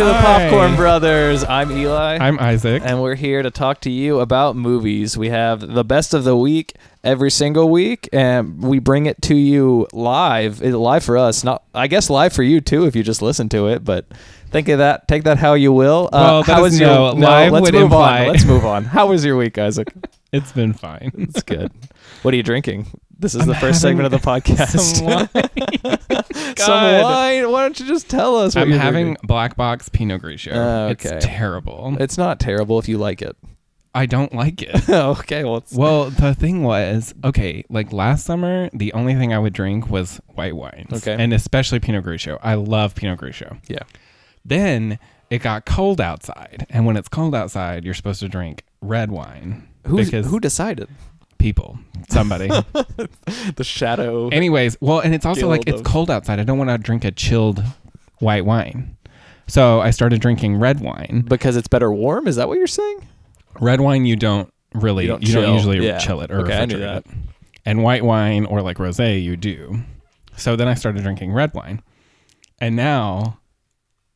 to 0.00 0.06
the 0.06 0.14
Hi. 0.14 0.48
Popcorn 0.48 0.76
Brothers. 0.76 1.44
I'm 1.44 1.70
Eli. 1.70 2.16
I'm 2.16 2.38
Isaac. 2.38 2.82
and 2.86 3.02
we're 3.02 3.16
here 3.16 3.42
to 3.42 3.50
talk 3.50 3.82
to 3.82 3.90
you 3.90 4.20
about 4.20 4.56
movies. 4.56 5.14
We 5.18 5.28
have 5.28 5.60
the 5.60 5.84
best 5.84 6.14
of 6.14 6.24
the 6.24 6.34
week 6.34 6.74
every 7.04 7.30
single 7.30 7.68
week, 7.68 8.08
and 8.10 8.62
we 8.62 8.78
bring 8.78 9.04
it 9.04 9.20
to 9.22 9.34
you 9.34 9.86
live. 9.92 10.62
It, 10.62 10.74
live 10.74 11.04
for 11.04 11.18
us, 11.18 11.44
not 11.44 11.64
I 11.74 11.86
guess 11.86 12.08
live 12.08 12.32
for 12.32 12.42
you 12.42 12.62
too 12.62 12.86
if 12.86 12.96
you 12.96 13.02
just 13.02 13.20
listen 13.20 13.50
to 13.50 13.66
it. 13.68 13.84
But 13.84 14.06
think 14.50 14.70
of 14.70 14.78
that, 14.78 15.06
take 15.06 15.24
that 15.24 15.36
how 15.36 15.52
you 15.52 15.70
will. 15.70 16.08
Uh, 16.10 16.18
Well, 16.18 16.42
that 16.44 16.52
how 16.54 16.64
is 16.64 16.72
was 16.72 16.80
your 16.80 16.88
no, 16.88 17.12
live 17.12 17.52
Let's 17.52 17.62
would 17.64 17.74
move 17.74 17.82
imply- 17.84 18.20
on. 18.22 18.28
Let's 18.28 18.44
move 18.46 18.64
on. 18.64 18.84
How 18.84 19.06
was 19.08 19.22
your 19.22 19.36
week, 19.36 19.58
Isaac? 19.58 19.92
It's 20.32 20.52
been 20.52 20.72
fine. 20.74 21.10
It's 21.18 21.42
good. 21.42 21.72
what 22.22 22.32
are 22.32 22.36
you 22.36 22.44
drinking? 22.44 22.86
This 23.20 23.34
is 23.34 23.44
the 23.44 23.54
first 23.54 23.82
segment 23.82 24.06
of 24.06 24.12
the 24.12 24.18
podcast. 24.30 24.78
Some 24.80 25.06
wine. 25.06 26.56
Some 26.56 27.02
wine. 27.02 27.50
Why 27.52 27.62
don't 27.62 27.78
you 27.78 27.86
just 27.86 28.08
tell 28.08 28.36
us? 28.38 28.54
What 28.54 28.62
I'm 28.62 28.70
you're 28.70 28.78
having 28.78 29.06
drinking? 29.08 29.26
Black 29.26 29.56
Box 29.56 29.90
Pinot 29.90 30.22
Grigio. 30.22 30.52
Oh, 30.54 30.88
okay. 30.92 31.16
It's 31.16 31.26
terrible. 31.26 31.96
It's 32.00 32.16
not 32.16 32.40
terrible 32.40 32.78
if 32.78 32.88
you 32.88 32.96
like 32.96 33.20
it. 33.20 33.36
I 33.94 34.06
don't 34.06 34.32
like 34.34 34.62
it. 34.62 34.88
okay, 34.88 35.44
well, 35.44 35.56
it's, 35.58 35.74
well, 35.74 36.10
the 36.10 36.32
thing 36.34 36.62
was, 36.62 37.12
okay, 37.24 37.64
like 37.68 37.92
last 37.92 38.24
summer, 38.24 38.70
the 38.72 38.92
only 38.92 39.16
thing 39.16 39.34
I 39.34 39.38
would 39.38 39.52
drink 39.52 39.90
was 39.90 40.20
white 40.28 40.54
wines. 40.56 40.92
Okay. 40.92 41.16
And 41.18 41.32
especially 41.34 41.80
Pinot 41.80 42.04
Grigio. 42.04 42.38
I 42.42 42.54
love 42.54 42.94
Pinot 42.94 43.18
Grigio. 43.20 43.58
yeah. 43.68 43.82
Then 44.44 44.98
it 45.28 45.42
got 45.42 45.66
cold 45.66 46.00
outside. 46.00 46.66
And 46.70 46.86
when 46.86 46.96
it's 46.96 47.08
cold 47.08 47.34
outside, 47.34 47.84
you're 47.84 47.94
supposed 47.94 48.20
to 48.20 48.28
drink 48.28 48.64
red 48.80 49.10
wine. 49.10 49.68
Who's, 49.86 50.06
because 50.06 50.26
who 50.26 50.40
decided? 50.40 50.88
People, 51.40 51.78
somebody. 52.08 52.48
The 53.56 53.64
shadow. 53.64 54.28
Anyways, 54.28 54.76
well, 54.80 55.00
and 55.00 55.14
it's 55.14 55.26
also 55.26 55.48
like 55.48 55.64
it's 55.66 55.80
of- 55.80 55.86
cold 55.86 56.10
outside. 56.10 56.38
I 56.38 56.44
don't 56.44 56.58
want 56.58 56.70
to 56.70 56.78
drink 56.78 57.04
a 57.04 57.10
chilled 57.10 57.62
white 58.20 58.44
wine. 58.44 58.96
So 59.46 59.80
I 59.80 59.90
started 59.90 60.20
drinking 60.20 60.56
red 60.56 60.80
wine. 60.80 61.24
because 61.26 61.56
it's 61.56 61.66
better 61.68 61.90
warm? 61.90 62.28
Is 62.28 62.36
that 62.36 62.46
what 62.48 62.58
you're 62.58 62.66
saying? 62.68 63.08
Red 63.60 63.80
wine 63.80 64.04
you 64.04 64.14
don't 64.16 64.52
really 64.74 65.06
You 65.06 65.18
you 65.20 65.32
don't 65.34 65.42
don't, 65.44 65.54
usually 65.54 65.84
Yeah. 65.84 65.98
chill 65.98 66.20
it 66.20 66.30
or 66.30 66.40
Okay, 66.42 66.52
refrigerate 66.52 66.98
it. 66.98 67.06
And 67.66 67.82
white 67.82 68.04
wine 68.04 68.44
or 68.46 68.62
like 68.62 68.76
rosé 68.78 69.20
you 69.22 69.36
do. 69.36 69.80
So 70.36 70.54
then 70.56 70.68
I 70.68 70.74
started 70.74 71.02
drinking 71.02 71.32
red 71.32 71.52
wine. 71.54 71.82
And 72.60 72.76
now 72.76 73.39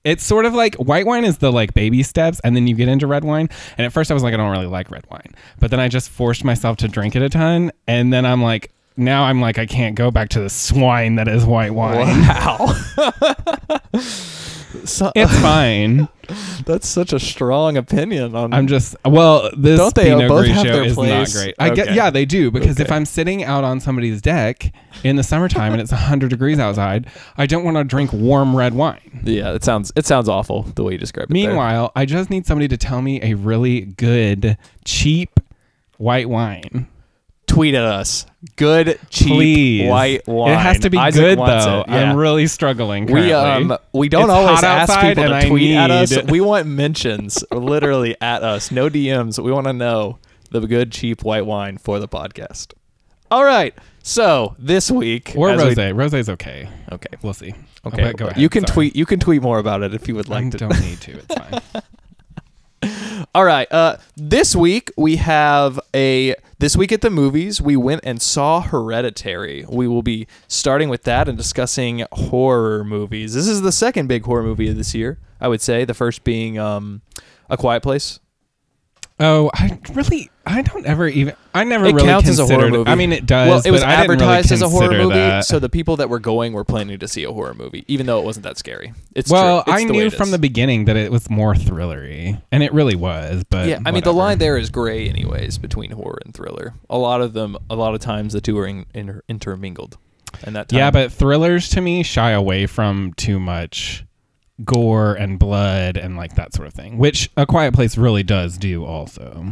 it's 0.05 0.23
sort 0.25 0.45
of 0.45 0.55
like 0.55 0.75
white 0.77 1.07
wine 1.07 1.25
is 1.25 1.39
the 1.39 1.51
like 1.51 1.75
baby 1.75 2.03
steps 2.03 2.41
and 2.45 2.55
then 2.55 2.67
you 2.67 2.75
get 2.75 2.89
into 2.89 3.07
red 3.07 3.25
wine. 3.25 3.49
And 3.77 3.87
at 3.87 3.93
first 3.93 4.11
I 4.11 4.15
was 4.15 4.23
like 4.23 4.35
I 4.35 4.37
don't 4.37 4.51
really 4.51 4.67
like 4.67 4.91
red 4.91 5.05
wine. 5.11 5.35
But 5.59 5.71
then 5.71 5.81
I 5.81 5.89
just 5.89 6.11
forced 6.11 6.45
myself 6.45 6.77
to 6.79 6.89
drink 6.89 7.17
it 7.17 7.23
a 7.23 7.29
ton 7.29 7.73
and 7.89 8.13
then 8.13 8.27
I'm 8.27 8.43
like 8.43 8.71
now 8.97 9.25
I'm 9.25 9.41
like 9.41 9.59
I 9.59 9.67
can't 9.67 9.95
go 9.97 10.11
back 10.11 10.29
to 10.31 10.41
the 10.41 10.51
swine 10.51 11.17
that 11.17 11.29
is 11.29 11.45
white 11.45 11.75
wine. 11.75 12.21
Wow. 12.23 12.75
so, 14.85 15.13
It's 15.15 15.39
fine. 15.41 16.09
that's 16.65 16.89
such 16.89 17.13
a 17.13 17.21
strong 17.21 17.77
opinion 17.77 18.35
on. 18.35 18.53
I'm 18.55 18.67
just 18.67 18.97
well. 19.05 19.51
This 19.57 19.79
Don't 19.79 19.95
they 19.95 20.05
Pinot 20.05 20.29
both 20.29 20.47
have 20.47 20.65
their 20.65 20.85
is 20.85 20.95
place? 20.95 21.35
not 21.35 21.43
great. 21.43 21.55
I 21.59 21.71
get 21.71 21.95
yeah, 21.95 22.11
they 22.11 22.25
do 22.25 22.51
because 22.51 22.81
if 22.81 22.91
I'm 22.91 23.05
sitting 23.05 23.45
out 23.45 23.65
on 23.65 23.81
somebody's 23.81 24.23
deck 24.23 24.73
in 25.03 25.17
the 25.17 25.23
summertime 25.23 25.73
and 25.73 25.83
it's 25.83 25.91
100 25.93 26.31
degrees 26.31 26.59
outside, 26.59 27.07
I 27.37 27.47
don't 27.47 27.65
want 27.65 27.77
to 27.77 27.85
drink 27.85 28.13
warm 28.13 28.57
red 28.57 28.75
wine. 28.75 29.21
yeah, 29.25 29.53
it 29.53 29.65
sounds 29.65 29.93
it 29.97 30.07
sounds 30.07 30.29
awful 30.29 30.63
the 30.63 30.83
way 30.83 30.93
you 30.93 30.99
describe 30.99 31.25
it. 31.25 31.35
there. 31.35 31.49
Meanwhile, 31.49 31.93
I 31.95 32.07
just 32.07 32.31
need 32.31 32.47
somebody 32.47 32.69
to 32.69 32.77
tell 32.77 33.03
me 33.03 33.21
a 33.23 33.35
really 33.35 33.83
good, 33.83 34.57
cheap 34.85 35.41
white 35.99 36.29
wine. 36.29 36.87
Tweet 37.55 37.75
at 37.75 37.85
us. 37.85 38.27
Good 38.57 38.99
cheap 39.11 39.29
Please, 39.29 39.89
white 39.89 40.27
wine. 40.27 40.53
It 40.53 40.59
has 40.59 40.81
to 40.81 40.91
be 40.91 40.99
Isaac 40.99 41.21
good 41.21 41.39
though. 41.39 41.85
yeah. 41.87 42.11
I'm 42.11 42.17
really 42.17 42.47
struggling. 42.47 43.07
we 43.07 43.33
um 43.33 43.77
we 43.93 44.09
don't 44.09 44.25
It's 44.25 44.31
always 44.31 44.63
ask 44.63 44.93
people 45.01 45.25
to 45.25 45.35
I 45.35 45.49
tweet 45.49 45.77
at 45.77 45.91
us. 45.91 46.17
We 46.25 46.41
want 46.41 46.67
mentions, 46.67 47.45
literally 47.51 48.17
at 48.21 48.43
us. 48.43 48.71
No 48.71 48.89
DMs. 48.91 49.43
We 49.43 49.53
want 49.53 49.67
to 49.67 49.73
know 49.73 50.19
the 50.51 50.61
good 50.67 50.93
cheap 50.93 51.25
white 51.25 51.47
wine 51.47 51.79
for 51.79 51.99
the 51.99 52.09
podcast. 52.09 52.75
All 53.31 53.45
right. 53.45 53.75
So 54.03 54.55
this 54.59 54.91
week 54.91 55.33
or 55.37 55.51
as 55.51 55.65
we-. 55.65 55.75
Rosé's 55.75 56.29
okay. 56.29 56.69
okay. 56.93 57.09
We'll 57.23 57.33
see. 57.33 57.55
Okay. 57.87 58.03
Okay, 58.03 58.13
go 58.13 58.27
ahead. 58.27 58.41
You 58.41 58.49
can 58.49 58.67
Sorry. 58.67 58.75
tweet. 58.75 58.97
You 58.97 59.07
can 59.07 59.19
tweet 59.19 59.43
more 59.43 59.59
about 59.59 59.83
it 59.83 59.95
if 59.95 60.07
you 60.09 60.15
would 60.15 60.31
I 60.31 60.41
like 60.41 60.51
to. 60.53 60.59
don't 60.59 60.81
need 60.81 61.01
to. 61.01 61.19
It's 61.19 61.35
fine. 61.35 63.23
All 63.35 63.45
right. 63.45 63.71
Uh, 63.73 63.97
this 64.17 64.55
week 64.55 64.91
we 64.97 65.17
have 65.17 65.81
a 65.95 66.35
this 66.65 66.79
week 66.79 66.93
at 66.93 67.03
the 67.03 67.11
movies. 67.11 67.61
We 67.61 67.77
went 67.77 68.01
and 68.05 68.23
saw 68.23 68.63
Hereditary. 68.63 69.67
We 69.69 69.87
will 69.87 70.01
be 70.01 70.27
starting 70.49 70.89
with 70.89 71.03
that 71.03 71.29
and 71.29 71.37
discussing 71.37 72.07
horror 72.11 72.85
movies. 72.85 73.35
This 73.35 73.47
is 73.47 73.61
the 73.61 73.71
second 73.71 74.07
big 74.07 74.25
horror 74.25 74.43
movie 74.43 74.71
of 74.71 74.79
this 74.79 74.95
year. 74.95 75.19
I 75.43 75.49
would 75.49 75.61
say 75.61 75.85
the 75.85 75.93
first 75.93 76.25
being 76.25 76.59
um, 76.59 77.03
A 77.51 77.59
Quiet 77.59 77.83
Place. 77.83 78.19
Oh, 79.21 79.51
I 79.53 79.79
really, 79.93 80.31
I 80.47 80.63
don't 80.63 80.85
ever 80.85 81.09
even, 81.09 81.35
I 81.55 81.65
never 81.65 81.87
It 81.87 81.95
really 81.95 82.07
counts 82.07 82.29
as 82.29 82.39
a 82.39 82.47
horror 82.47 82.69
movie. 82.69 82.91
I 82.91 82.95
mean, 82.95 83.13
it 83.13 83.27
does. 83.27 83.49
well, 83.49 83.63
it 83.65 83.71
was 83.71 83.83
I 83.83 83.93
really 83.93 84.03
advertised 84.03 84.53
as 84.53 84.63
a 84.63 84.69
horror 84.69 84.93
movie, 84.93 85.15
that. 85.15 85.47
so 85.47 85.59
the 85.59 85.69
people 85.69 85.97
that 85.97 86.09
were 86.09 86.19
going 86.19 86.53
were 86.53 86.65
planning 86.65 86.99
to 86.99 87.09
see 87.09 87.25
a 87.25 87.33
horror 87.33 87.55
movie, 87.55 87.85
even 87.89 88.07
though 88.07 88.19
it 88.21 88.25
wasn't 88.25 88.45
that 88.45 88.59
scary. 88.59 88.93
It's 89.15 89.31
well, 89.31 89.65
true. 89.65 89.73
It's 89.73 89.83
I 89.83 89.85
knew 89.85 90.11
from 90.11 90.31
the 90.31 90.39
beginning 90.39 90.85
that 90.85 90.97
it 90.97 91.11
was 91.11 91.31
more 91.31 91.55
thrillery, 91.55 92.41
and 92.53 92.63
it 92.63 92.73
really 92.73 92.97
was. 92.97 93.45
But 93.45 93.69
yeah, 93.69 93.81
I 93.87 93.91
mean 93.91 94.05
the 94.05 94.13
line 94.13 94.39
there 94.39 94.59
is 94.59 94.71
gray, 94.71 95.09
anyways, 95.09 95.59
between 95.59 95.93
horror 95.93 96.19
and 96.25 96.35
thriller. 96.35 96.75
A 96.91 96.99
lot 96.99 97.21
of 97.23 97.33
them, 97.33 97.57
a 97.71 97.77
lot 97.77 97.95
of 97.95 98.01
times, 98.01 98.33
the 98.35 98.41
two 98.41 98.59
are 98.59 98.67
in, 98.67 98.87
inter, 98.95 99.23
intermingled, 99.29 99.97
and 100.43 100.55
that 100.57 100.69
time, 100.69 100.79
Yeah, 100.79 100.91
but 100.91 101.13
thrillers 101.13 101.71
to 101.71 101.81
me 101.81 102.03
shy 102.03 102.33
away 102.33 102.67
from 102.67 103.15
too 103.15 103.41
much 103.41 104.05
gore 104.63 105.15
and 105.15 105.39
blood 105.39 105.97
and 105.97 106.17
like 106.17 106.35
that 106.37 106.55
sort 106.55 106.69
of 106.69 106.75
thing, 106.75 106.99
which 106.99 107.31
A 107.37 107.47
Quiet 107.47 107.75
Place 107.75 107.97
really 107.97 108.23
does 108.23 108.57
do. 108.57 108.85
Also, 108.85 109.47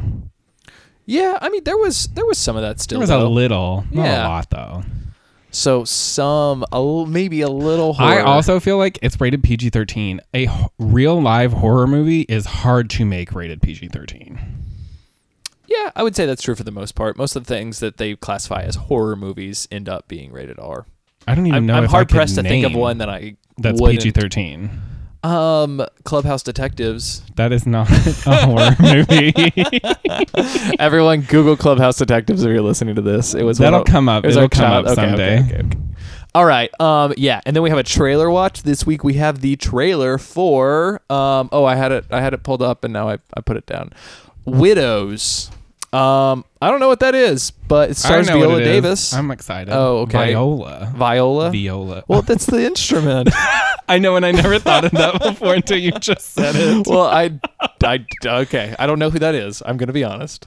yeah, 1.07 1.39
I 1.41 1.49
mean 1.49 1.65
there 1.65 1.77
was 1.77 2.07
there 2.09 2.27
was 2.27 2.39
some 2.39 2.57
of 2.57 2.63
that 2.63 2.81
still. 2.81 2.99
there 2.99 3.03
was 3.03 3.11
a 3.11 3.29
little, 3.29 3.85
not 3.91 4.05
Yeah. 4.05 4.27
a 4.27 4.29
lot 4.29 4.51
though. 4.51 4.83
so 5.51 5.85
some 5.85 6.63
a 6.73 6.77
l- 6.77 7.07
maybe 7.07 7.41
a 7.43 7.49
little. 7.49 7.95
Horror. 7.95 8.11
I 8.21 8.21
also 8.23 8.59
feel 8.61 8.79
like 8.79 8.99
it's 9.03 9.21
rated 9.21 9.43
PG 9.43 9.71
thirteen. 9.71 10.21
A 10.35 10.45
h- 10.45 10.51
real 10.79 11.21
live 11.21 11.53
horror 11.53 11.87
movie 11.87 12.23
is 12.23 12.47
hard 12.47 12.89
to 12.91 13.05
make 13.05 13.33
rated 13.35 13.61
PG 13.63 13.89
thirteen. 13.89 14.39
yeah, 15.67 15.91
I 15.97 16.03
would 16.03 16.15
say 16.17 16.27
that's 16.27 16.43
true 16.43 16.55
for 16.55 16.65
the 16.65 16.71
most 16.71 16.95
part. 16.95 17.17
Most 17.17 17.35
of 17.37 17.47
the 17.47 17.55
things 17.55 17.81
that 17.81 17.97
they 17.97 18.15
classify 18.17 18.63
as 18.63 18.77
horror 18.77 19.17
movies 19.17 19.67
end 19.71 19.89
up 19.89 20.09
being 20.09 20.33
rated 20.33 20.59
R. 20.59 20.87
I 21.27 21.35
don't 21.35 21.47
even 21.47 21.57
I'm, 21.57 21.67
know. 21.67 21.75
I'm 21.75 21.85
if 21.85 21.91
hard 21.91 22.09
pressed 22.09 22.35
to 22.37 22.43
think 22.43 22.65
of 22.67 22.75
one 22.75 22.99
that 22.99 23.09
I 23.09 23.37
that's 23.59 23.81
PG 23.81 24.11
thirteen. 24.13 24.71
Um, 25.25 25.85
Clubhouse 26.05 26.43
Detectives. 26.43 27.23
That 27.37 27.53
is 27.53 27.67
not 27.67 27.89
a 28.27 28.37
horror 28.47 28.77
movie. 28.81 29.33
Everyone, 30.79 31.21
Google 31.23 31.57
Clubhouse 31.57 31.97
Detectives 31.99 32.43
if 32.43 32.49
you're 32.49 32.61
listening 32.63 32.95
to 32.97 33.03
this. 33.03 33.35
It 33.35 33.45
was 33.45 33.59
That'll 33.59 33.81
of- 33.83 33.87
come 33.87 34.09
up. 34.09 34.25
It 34.25 34.31
it'll 34.31 34.49
come 34.49 34.63
child- 34.63 34.87
up 34.89 34.95
someday. 34.97 35.39
okay, 35.41 35.55
okay, 35.55 35.67
okay. 35.67 35.79
All 36.35 36.45
right. 36.47 36.71
Um. 36.81 37.13
Yeah. 37.17 37.41
And 37.45 37.55
then 37.55 37.63
we 37.63 37.69
have 37.71 37.79
a 37.79 37.83
trailer 37.85 38.31
watch 38.31 38.63
this 38.63 38.87
week. 38.87 39.05
We 39.05 39.15
have 39.15 39.43
the 39.43 39.57
trailer 39.57 40.17
for. 40.19 41.03
Um. 41.11 41.49
Oh, 41.53 41.65
I 41.65 41.75
had 41.77 41.93
it. 41.93 42.07
I 42.11 42.21
had 42.23 42.33
it 42.35 42.43
pulled 42.43 42.63
up, 42.63 42.85
and 42.85 42.93
now 42.93 43.09
I 43.09 43.19
I 43.37 43.41
put 43.43 43.57
it 43.57 43.67
down. 43.67 43.93
Widows. 44.47 45.51
Um. 45.93 46.45
I 46.63 46.71
don't 46.71 46.79
know 46.79 46.89
what 46.89 47.01
that 47.01 47.17
is, 47.17 47.51
but 47.51 47.91
it 47.91 47.91
I 47.91 47.95
stars 47.95 48.29
what 48.29 48.37
Viola 48.37 48.57
it 48.59 48.63
is. 48.63 48.67
Davis. 48.69 49.13
I'm 49.13 49.33
excited. 49.33 49.75
Oh, 49.75 49.99
okay. 50.03 50.27
Viola. 50.33 50.93
Viola. 50.95 51.51
Viola. 51.51 52.05
well, 52.07 52.23
that's 52.23 52.47
the 52.47 52.65
instrument. 52.65 53.31
I 53.89 53.99
know, 53.99 54.15
and 54.15 54.25
I 54.25 54.31
never 54.31 54.61
thought 54.61 54.85
of 54.85 54.93
that 54.93 55.21
before 55.23 55.55
until 55.55 55.79
you 55.79 55.91
just 55.91 56.35
said 56.35 56.55
it. 56.55 56.87
well, 56.87 57.03
I, 57.07 57.33
I, 57.83 58.07
okay. 58.25 58.77
I 58.79 58.87
don't 58.87 59.01
know 59.01 59.11
who 59.11 59.19
that 59.19 59.35
is. 59.35 59.61
I'm 59.67 59.77
gonna 59.77 59.93
be 59.93 60.05
honest. 60.05 60.47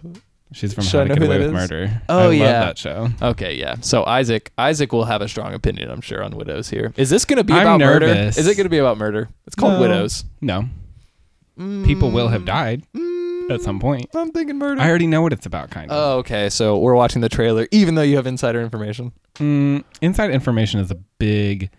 She's 0.54 0.74
from 0.74 0.86
Should 0.86 1.02
I 1.02 1.08
to 1.10 1.14
Get 1.16 1.24
Away 1.24 1.40
with 1.40 1.48
is? 1.48 1.54
Murder. 1.54 2.02
Oh, 2.08 2.18
I 2.18 2.24
love 2.28 2.34
yeah. 2.36 2.60
that 2.62 2.78
show. 2.78 3.10
Okay, 3.22 3.56
yeah. 3.56 3.76
So 3.82 4.06
Isaac, 4.06 4.54
Isaac 4.58 4.94
will 4.94 5.04
have 5.04 5.22
a 5.22 5.28
strong 5.28 5.54
opinion, 5.54 5.92
I'm 5.92 6.00
sure, 6.00 6.24
on 6.24 6.32
widows 6.38 6.70
here. 6.70 6.94
Is 6.96 7.10
this 7.10 7.26
going 7.26 7.38
to 7.38 7.44
be 7.44 7.52
I'm 7.52 7.64
about 7.64 7.80
murder? 7.82 8.06
Is 8.06 8.48
it 8.48 8.56
going 8.56 8.66
to 8.66 8.70
be 8.70 8.78
about 8.78 8.98
murder? 8.98 9.28
It's 9.48 9.56
called 9.56 9.74
No. 9.74 9.80
Widows. 9.82 10.24
No, 10.40 10.70
people 11.86 12.12
will 12.12 12.30
have 12.30 12.46
died 12.46 12.84
Mm, 12.96 13.15
at 13.50 13.62
some 13.62 13.80
point. 13.80 14.08
I'm 14.16 14.32
thinking 14.32 14.58
murder. 14.58 14.82
I 14.82 14.90
already 14.90 15.08
know 15.08 15.22
what 15.22 15.34
it's 15.34 15.46
about, 15.46 15.70
kind 15.72 15.92
of. 15.92 15.98
oh, 15.98 16.18
okay. 16.20 16.50
So 16.50 16.78
we're 16.78 16.96
watching 16.96 17.22
the 17.22 17.30
trailer, 17.30 17.68
even 17.72 17.96
though 17.96 18.02
you 18.02 18.16
have 18.18 18.28
insider 18.28 18.62
information. 18.62 19.12
Mm, 19.36 19.84
inside 20.02 20.32
information 20.32 20.80
is 20.80 20.92
a 20.92 20.96
big. 20.96 21.70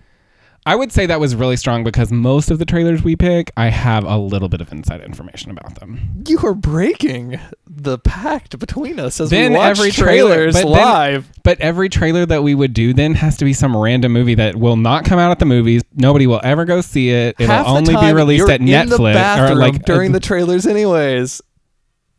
I 0.69 0.75
would 0.75 0.91
say 0.91 1.07
that 1.07 1.21
was 1.21 1.37
really 1.37 1.57
strong 1.57 1.85
because 1.85 2.11
most 2.11 2.51
of 2.51 2.59
the 2.59 2.65
trailers 2.65 3.01
we 3.05 3.15
pick, 3.15 3.53
I 3.57 3.69
have 3.69 4.03
a 4.05 4.19
little 4.19 4.49
bit 4.49 4.61
of 4.61 4.73
inside 4.73 5.01
information 5.01 5.53
about 5.53 5.79
them. 5.79 6.25
You 6.27 6.41
are 6.45 6.55
breaking 6.55 7.39
the 7.69 7.99
pact 7.99 8.59
between 8.59 8.99
us 8.99 9.21
as 9.21 9.31
Then 9.31 9.53
we 9.53 9.59
watch 9.59 9.79
every 9.79 9.93
trailer- 9.93 10.35
trailers 10.35 10.55
but 10.55 10.63
then- 10.63 10.73
live. 10.73 11.33
But 11.45 11.61
every 11.61 11.89
trailer 11.89 12.27
that 12.27 12.43
we 12.43 12.57
would 12.57 12.75
do 12.75 12.93
then 12.93 13.15
has 13.15 13.37
to 13.37 13.45
be 13.45 13.53
some 13.53 13.77
random 13.77 14.13
movie 14.13 14.35
that 14.35 14.57
will 14.57 14.75
not 14.77 15.05
come 15.05 15.21
out 15.21 15.31
at 15.31 15.39
the 15.39 15.45
movies. 15.45 15.83
Nobody 15.95 16.27
will 16.27 16.41
ever 16.43 16.65
go 16.65 16.81
see 16.81 17.11
it. 17.11 17.37
It'll 17.39 17.55
Half 17.55 17.67
the 17.67 17.71
only 17.71 17.95
be 18.09 18.13
released 18.13 18.49
at 18.49 18.61
Netflix 18.61 19.49
or 19.49 19.55
like 19.55 19.85
during 19.85 20.11
uh, 20.11 20.15
the 20.15 20.21
trailers, 20.21 20.67
anyways. 20.67 21.41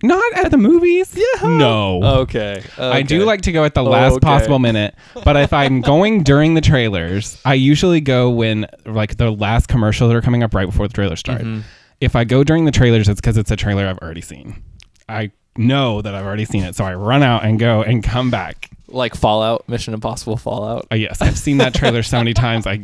Not 0.03 0.33
at 0.33 0.51
the 0.51 0.57
movies. 0.57 1.15
Yeah. 1.15 1.47
No. 1.47 2.01
Okay. 2.21 2.63
I 2.77 3.01
do 3.01 3.23
like 3.25 3.41
to 3.41 3.51
go 3.51 3.63
at 3.63 3.73
the 3.73 3.83
last 3.83 4.13
Okay. 4.13 4.19
possible 4.25 4.59
minute, 4.59 4.94
but 5.23 5.35
if 5.35 5.51
I'm 5.53 5.81
going 5.94 6.21
during 6.23 6.53
the 6.53 6.61
trailers, 6.61 7.41
I 7.45 7.55
usually 7.55 7.99
go 8.01 8.29
when 8.29 8.67
like 8.85 9.17
the 9.17 9.31
last 9.31 9.67
commercials 9.67 10.11
are 10.13 10.21
coming 10.21 10.44
up 10.44 10.53
right 10.53 10.67
before 10.67 10.88
the 10.88 10.94
trailers 10.94 11.19
start. 11.19 11.41
Mm-hmm. 11.41 11.61
If 11.99 12.15
I 12.15 12.25
go 12.25 12.44
during 12.44 12.65
the 12.65 12.71
trailers, 12.71 13.09
it's 13.09 13.19
because 13.19 13.38
it's 13.38 13.49
a 13.49 13.55
trailer 13.55 13.88
I've 13.88 13.97
already 13.97 14.21
seen. 14.21 14.61
I 15.09 15.31
know 15.57 16.01
that 16.01 16.13
I've 16.15 16.25
already 16.25 16.45
seen 16.45 16.63
it, 16.63 16.75
so 16.75 16.86
I 16.86 16.94
run 16.95 17.24
out 17.24 17.44
and 17.45 17.59
go 17.59 17.81
and 17.83 18.04
come 18.04 18.30
back. 18.31 18.69
like 18.88 19.15
Fallout, 19.15 19.68
Mission 19.68 19.94
Impossible 19.94 20.38
Fallout. 20.38 20.88
Uh, 20.92 20.95
yes, 20.95 21.21
I've 21.21 21.38
seen 21.38 21.57
that 21.57 21.74
trailer 21.74 22.04
so 22.04 22.18
many 22.19 22.33
times. 22.33 22.65
I 22.65 22.80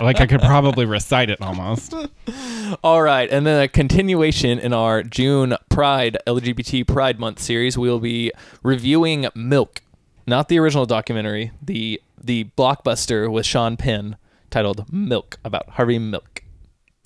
like 0.00 0.20
I 0.20 0.26
could 0.26 0.40
probably 0.40 0.84
recite 0.86 1.30
it 1.30 1.40
almost. 1.40 1.94
All 2.84 3.02
right, 3.02 3.28
and 3.30 3.44
then 3.46 3.60
a 3.62 3.68
continuation 3.68 4.58
in 4.58 4.72
our 4.72 5.02
June 5.02 5.56
Pride 5.68 6.16
LGBT 6.26 6.86
Pride 6.86 7.18
Month 7.18 7.40
series, 7.40 7.76
we'll 7.76 7.98
be 8.00 8.30
reviewing 8.62 9.26
Milk, 9.34 9.82
not 10.26 10.48
the 10.48 10.58
original 10.58 10.86
documentary, 10.86 11.50
the 11.60 12.00
the 12.22 12.44
blockbuster 12.56 13.30
with 13.30 13.44
Sean 13.44 13.76
Penn 13.76 14.16
titled 14.50 14.92
Milk 14.92 15.38
about 15.44 15.68
Harvey 15.70 15.98
Milk. 15.98 16.44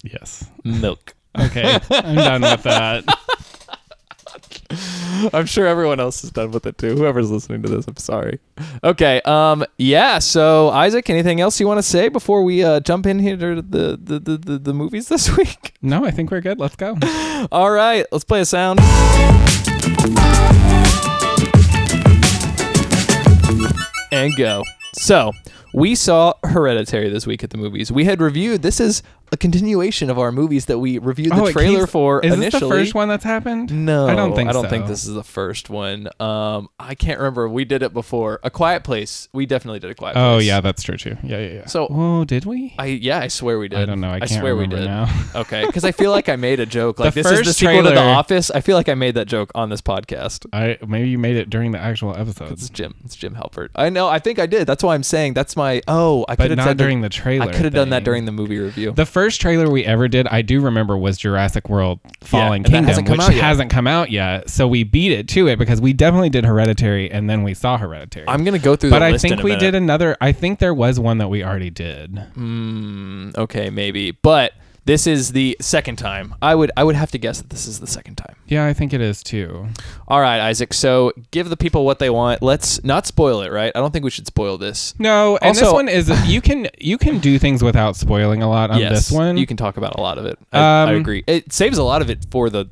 Yes. 0.03 0.51
Milk. 0.65 1.15
Okay, 1.39 1.79
I'm 1.91 2.15
done 2.15 2.41
with 2.41 2.63
that. 2.63 3.05
I'm 5.33 5.47
sure 5.47 5.67
everyone 5.67 6.01
else 6.01 6.25
is 6.25 6.31
done 6.31 6.51
with 6.51 6.67
it 6.67 6.79
too. 6.79 6.97
Whoever's 6.97 7.31
listening 7.31 7.63
to 7.63 7.69
this, 7.69 7.87
I'm 7.87 7.97
sorry. 7.97 8.41
Okay. 8.85 9.21
Um. 9.25 9.65
Yeah. 9.79 10.19
So 10.19 10.71
Isaac, 10.71 11.09
anything 11.11 11.41
else 11.41 11.59
you 11.61 11.67
want 11.67 11.79
to 11.79 11.83
say 11.83 12.09
before 12.09 12.43
we 12.43 12.63
uh, 12.65 12.81
jump 12.81 13.07
in 13.07 13.19
here 13.19 13.37
to 13.37 13.63
the 13.63 13.99
the, 14.03 14.19
the, 14.19 14.37
the 14.39 14.59
the 14.59 14.75
movies 14.75 15.09
this 15.09 15.35
week? 15.37 15.75
No, 15.83 16.05
I 16.05 16.11
think 16.11 16.31
we're 16.31 16.41
good. 16.41 16.59
Let's 16.59 16.77
go. 16.77 16.97
All 17.53 17.71
right. 17.71 18.07
Let's 18.11 18.25
play 18.25 18.41
a 18.41 18.45
sound. 18.45 18.81
And 24.13 24.35
go. 24.37 24.63
So, 24.95 25.33
we 25.75 25.95
saw 25.95 26.33
Hereditary 26.43 27.11
this 27.11 27.27
week 27.27 27.45
at 27.45 27.51
the 27.51 27.59
movies. 27.59 27.93
We 27.93 28.05
had 28.05 28.21
reviewed. 28.21 28.63
This 28.63 28.81
is 28.81 29.03
a 29.33 29.37
continuation 29.37 30.11
of 30.11 30.19
our 30.19 30.31
movies 30.33 30.67
that 30.67 30.79
we 30.79 30.99
reviewed 30.99 31.33
the 31.33 31.43
Oh, 31.43 31.51
trailer 31.53 31.81
keeps- 31.81 31.93
for 31.93 32.21
Is 32.21 32.33
initially. 32.35 32.51
this 32.51 32.61
the 32.61 32.69
first 32.69 32.95
one 32.95 33.09
that's 33.09 33.25
happened? 33.25 33.73
No, 33.87 34.07
I 34.09 34.15
don't 34.15 34.35
think 34.35 34.49
I 34.49 34.53
don't 34.53 34.65
so. 34.65 34.71
think 34.71 34.87
this 34.87 35.05
is 35.07 35.15
the 35.15 35.25
first 35.25 35.69
one. 35.71 36.09
Um, 36.21 36.69
I 36.79 36.95
can't 36.95 37.19
remember. 37.19 37.49
We 37.49 37.65
did 37.65 37.83
it 37.83 37.93
before. 37.93 38.41
A 38.43 38.51
Quiet 38.51 38.85
Place. 38.85 39.29
We 39.33 39.47
definitely 39.47 39.81
did 39.81 39.91
a 39.91 39.95
Quiet 39.95 40.15
Place. 40.15 40.23
Oh 40.25 40.39
yeah, 40.39 40.61
that's 40.61 40.83
true 40.83 40.97
too. 40.97 41.17
Yeah, 41.23 41.39
yeah, 41.39 41.53
yeah. 41.55 41.67
So- 41.67 41.89
oh, 41.91 42.25
did 42.25 42.45
we? 42.45 42.75
I 42.79 42.87
yeah, 42.87 43.19
I 43.21 43.29
swear 43.29 43.59
we 43.59 43.69
did. 43.69 43.79
I 43.81 43.85
don't 43.85 44.01
know. 44.01 44.11
I, 44.11 44.21
can't 44.21 44.31
swear 44.31 44.57
we 44.57 44.67
did. 44.67 44.85
now. 44.85 45.07
Okay, 45.37 45.67
because 45.67 45.85
I 45.85 45.93
feel 45.93 46.11
like 46.13 46.29
I 46.31 46.37
made 46.37 46.61
a 46.61 46.67
joke. 46.67 46.99
Like 46.99 47.13
this 47.15 47.27
is 47.31 47.43
the 47.45 47.53
sequel 47.53 47.83
to 47.83 47.91
The 47.91 48.01
Office. 48.01 48.51
I 48.51 48.61
feel 48.61 48.77
like 48.77 48.89
I 48.89 48.95
made 48.95 49.15
that 49.17 49.27
joke 49.27 49.51
on 49.55 49.69
this 49.69 49.83
podcast. 49.83 50.47
I 50.53 50.79
maybe 50.87 51.09
you 51.11 51.19
made 51.19 51.37
it 51.37 51.51
during 51.51 51.73
the 51.73 51.79
actual 51.79 52.17
episode. 52.17 52.53
It's 52.53 52.71
Jim. 52.71 52.95
It's 53.05 53.15
Jim 53.17 53.35
Halpert. 53.35 53.69
I 53.75 53.91
know. 53.91 54.09
I 54.09 54.19
think 54.19 54.39
I 54.39 54.47
did. 54.47 54.67
That's 54.67 54.83
why 54.83 54.95
I'm 54.95 55.03
saying 55.03 55.35
that's 55.35 55.57
my. 55.57 55.83
Oh, 55.89 56.25
I 56.29 56.37
could 56.37 56.45
but 56.45 56.51
have 56.51 56.57
not 56.59 56.65
said 56.69 56.77
during 56.79 57.01
the, 57.03 57.07
the 57.09 57.15
trailer. 57.15 57.47
I 57.49 57.53
could 57.53 57.65
have 57.65 57.75
done 57.75 57.91
that 57.91 58.05
during 58.05 58.25
the 58.25 58.33
movie 58.33 58.59
review. 58.59 58.93
The 58.93 59.05
first 59.17 59.41
trailer 59.41 59.71
we 59.71 59.83
ever 59.83 60.09
did, 60.09 60.27
I 60.27 60.43
do 60.43 60.61
remember, 60.61 60.95
was 60.95 61.17
Jurassic 61.17 61.71
World: 61.71 62.01
Fallen 62.21 62.65
that 62.65 62.69
Kingdom, 62.69 62.85
hasn't 62.85 63.09
which 63.09 63.41
hasn't 63.41 63.71
come 63.71 63.87
out 63.87 64.11
yet. 64.11 64.51
So 64.51 64.69
we 64.69 64.85
beat 64.85 65.11
it 65.11 65.27
to 65.29 65.49
it 65.49 65.59
because 65.59 65.81
we 65.81 65.95
definitely 65.95 66.29
did 66.29 66.45
Hereditary, 66.45 67.11
and 67.11 67.31
then 67.31 67.43
we 67.43 67.55
saw 67.55 67.79
Hereditary. 67.79 68.29
I'm 68.29 68.45
gonna 68.45 68.59
go 68.59 68.77
through. 68.77 68.91
but 68.91 69.03
I 69.03 69.17
think 69.17 69.43
we 69.43 69.53
minute. 69.53 69.61
did 69.61 69.75
another. 69.75 70.19
I 70.21 70.33
think 70.33 70.59
there 70.59 70.75
was 70.75 71.01
one 71.01 71.17
that 71.17 71.29
we 71.29 71.43
already 71.43 71.71
did. 71.71 72.13
Mm, 72.37 73.35
okay, 73.39 73.71
maybe. 73.71 74.11
But 74.11 74.53
this 74.87 75.07
is 75.07 75.33
the 75.33 75.57
second 75.61 75.97
time. 75.97 76.35
I 76.41 76.55
would. 76.55 76.71
I 76.77 76.85
would 76.85 76.95
have 76.97 77.11
to 77.11 77.19
guess 77.19 77.41
that 77.41 77.51
this 77.51 77.67
is 77.67 77.81
the 77.81 77.87
second 77.87 78.15
time. 78.15 78.37
Yeah, 78.47 78.65
I 78.67 78.73
think 78.73 78.93
it 78.95 79.01
is 79.01 79.23
too. 79.23 79.67
All 80.09 80.21
right, 80.21 80.41
Isaac. 80.41 80.73
So 80.73 81.13
give 81.33 81.49
the 81.51 81.57
people 81.57 81.85
what 81.85 81.99
they 81.99 82.09
want. 82.09 82.41
Let's 82.43 82.83
not 82.85 83.07
spoil 83.07 83.43
it. 83.43 83.51
Right? 83.53 83.73
I 83.75 83.81
don't 83.81 83.93
think 83.93 84.05
we 84.05 84.11
should 84.11 84.27
spoil 84.27 84.57
this. 84.59 84.95
No, 84.99 85.37
and 85.43 85.55
this 85.57 85.71
one 85.73 85.89
is 85.89 86.09
you 86.29 86.41
can 86.41 86.69
you 86.79 86.97
can 86.99 87.19
do 87.19 87.39
things 87.39 87.63
without 87.63 87.97
spoiling 87.97 88.43
a 88.43 88.49
lot 88.49 88.71
on 88.71 88.79
yes, 88.79 88.93
this 88.93 89.11
one. 89.13 89.37
you 89.37 89.47
can 89.47 89.57
talk 89.57 89.77
about 89.77 89.97
a 89.97 90.01
lot 90.01 90.19
of 90.19 90.25
it. 90.27 90.39
I, 90.53 90.59
I 90.59 90.83
Um, 90.91 90.97
agree. 90.97 91.25
It 91.27 91.53
saves 91.53 91.79
a 91.79 91.85
lot 91.85 92.01
of 92.01 92.09
it 92.09 92.27
for 92.31 92.49
the 92.49 92.67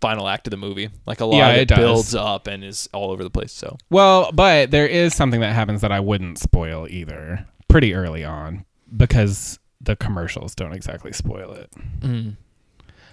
final 0.00 0.28
act 0.28 0.46
of 0.46 0.50
the 0.50 0.56
movie. 0.58 0.90
Like 1.06 1.20
a 1.20 1.24
lot 1.24 1.36
Yeah, 1.38 1.48
of 1.50 1.56
it, 1.56 1.70
it 1.70 1.76
builds 1.76 2.14
up 2.14 2.48
and 2.48 2.62
is 2.64 2.88
all 2.92 3.10
over 3.12 3.22
the 3.22 3.30
place. 3.30 3.52
So 3.52 3.78
Well, 3.88 4.30
but 4.32 4.70
there 4.70 4.86
is 4.86 5.14
something 5.14 5.40
that 5.40 5.54
happens 5.54 5.80
that 5.80 5.92
I 5.92 6.00
wouldn't 6.00 6.38
spoil 6.38 6.86
either 6.90 7.46
pretty 7.68 7.94
early 7.94 8.22
on 8.24 8.64
because 8.94 9.58
the 9.80 9.96
commercials 9.96 10.54
don't 10.54 10.72
exactly 10.72 11.12
spoil 11.12 11.52
it. 11.52 11.70
that's 12.00 12.32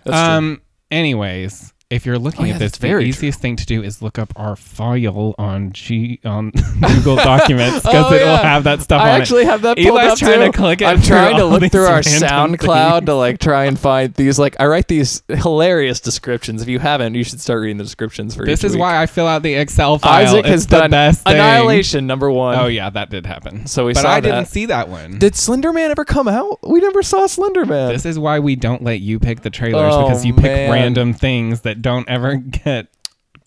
true. 0.05 0.13
um 0.13 0.61
anyways, 0.91 1.72
if 1.89 2.05
you're 2.05 2.17
looking 2.17 2.41
Oh, 2.41 2.45
yeah, 2.45 2.53
at 2.55 2.59
this, 2.59 2.71
the 2.73 2.87
very 2.87 3.05
easiest 3.05 3.39
thing 3.39 3.55
to 3.55 3.65
do 3.65 3.83
is 3.83 4.01
look 4.01 4.17
up 4.17 4.33
our 4.35 4.55
file 4.55 5.35
on 5.37 5.71
G 5.73 6.19
on 6.25 6.51
Google 6.81 7.15
Documents 7.17 7.81
because 7.85 8.05
Oh, 8.11 8.13
it'll 8.13 8.27
yeah. 8.27 8.41
have 8.41 8.63
that 8.63 8.81
stuff 8.81 9.01
I 9.01 9.13
on 9.13 9.21
actually 9.21 9.43
it. 9.43 9.47
have 9.47 9.61
that 9.61 9.77
pulled 9.77 9.87
Eli's 9.99 10.11
up 10.13 10.17
trying 10.17 10.39
too. 10.39 10.51
to 10.51 10.57
click 10.57 10.81
it 10.81 10.85
I'm 10.85 11.01
trying 11.03 11.37
to 11.37 11.45
look 11.45 11.71
through 11.71 11.85
our 11.85 11.99
SoundCloud 12.01 12.93
things. 12.99 13.05
to 13.07 13.15
like 13.15 13.39
try 13.39 13.65
and 13.65 13.77
find 13.79 14.13
these. 14.15 14.39
Like 14.39 14.55
I 14.59 14.65
write 14.65 14.87
these 14.87 15.21
hilarious 15.27 15.99
descriptions. 15.99 16.61
If 16.61 16.67
you 16.67 16.79
haven't, 16.79 17.15
you 17.15 17.23
should 17.23 17.39
start 17.41 17.61
reading 17.61 17.77
the 17.77 17.83
descriptions 17.83 18.35
for 18.35 18.45
This 18.45 18.63
is 18.63 18.73
week. 18.73 18.81
why 18.81 19.01
I 19.01 19.05
fill 19.05 19.27
out 19.27 19.43
the 19.43 19.53
Excel 19.53 19.99
file. 19.99 20.11
Isaac 20.25 20.39
It's 20.45 20.49
has 20.49 20.65
done 20.65 20.91
best 20.91 21.23
thing. 21.23 21.35
Annihilation 21.35 22.07
number 22.07 22.31
one. 22.31 22.57
Oh 22.57 22.67
yeah, 22.67 22.89
that 22.89 23.09
did 23.09 23.25
happen. 23.25 23.67
So 23.67 23.85
we 23.85 23.93
but 23.93 24.05
I 24.05 24.19
that. 24.19 24.29
didn't 24.29 24.47
see 24.47 24.65
that 24.67 24.89
one. 24.89 25.19
Did 25.19 25.33
Slenderman 25.33 25.89
ever 25.91 26.05
come 26.05 26.27
out? 26.27 26.59
We 26.67 26.79
never 26.79 27.03
saw 27.03 27.25
Slenderman. 27.27 27.89
This 27.93 28.05
is 28.05 28.17
why 28.17 28.39
we 28.39 28.55
don't 28.55 28.81
let 28.83 28.99
you 28.99 29.19
pick 29.19 29.41
the 29.41 29.49
trailers 29.49 29.93
Oh, 29.93 30.03
because 30.07 30.25
you 30.25 30.33
oh, 30.33 30.37
pick 30.37 30.45
man. 30.45 30.71
random 30.71 31.13
things 31.13 31.61
that 31.61 31.72
don't 31.81 32.07
ever 32.09 32.35
get. 32.63 32.87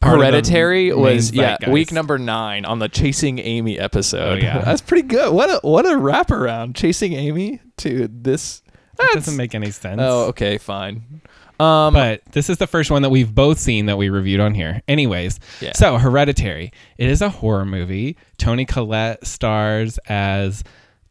part 0.00 0.14
of 0.14 0.20
the 0.20 0.26
Hereditary 0.26 0.92
was 0.92 1.32
yeah 1.32 1.56
zeitgeist. 1.58 1.72
week 1.72 1.92
number 1.92 2.18
nine 2.18 2.64
on 2.64 2.78
the 2.78 2.88
Chasing 2.88 3.38
Amy 3.38 3.78
episode. 3.78 4.38
Oh, 4.38 4.42
yeah. 4.46 4.58
that's 4.64 4.80
pretty 4.82 5.06
good. 5.06 5.32
What 5.32 5.48
a 5.50 5.66
what 5.66 5.86
a 5.86 5.90
wraparound. 5.90 6.74
Chasing 6.74 7.12
Amy 7.14 7.60
to 7.78 8.08
this. 8.08 8.62
It 8.66 8.72
That's- 8.98 9.14
doesn't 9.26 9.36
make 9.36 9.54
any 9.54 9.70
sense. 9.70 10.00
Oh, 10.02 10.24
okay, 10.28 10.56
fine. 10.58 11.20
Um, 11.58 11.94
But 11.94 12.20
this 12.32 12.50
is 12.50 12.58
the 12.58 12.66
first 12.66 12.90
one 12.90 13.00
that 13.02 13.08
we've 13.10 13.34
both 13.34 13.58
seen 13.58 13.86
that 13.86 13.96
we 13.96 14.08
reviewed 14.10 14.40
on 14.40 14.52
here. 14.54 14.82
Anyways, 14.88 15.38
Yeah. 15.62 15.72
so 15.74 15.96
Hereditary. 15.96 16.70
It 16.98 17.08
is 17.08 17.22
a 17.22 17.30
horror 17.30 17.64
movie. 17.64 18.16
Toni 18.36 18.64
Collette 18.66 19.26
stars 19.26 19.98
as 20.08 20.62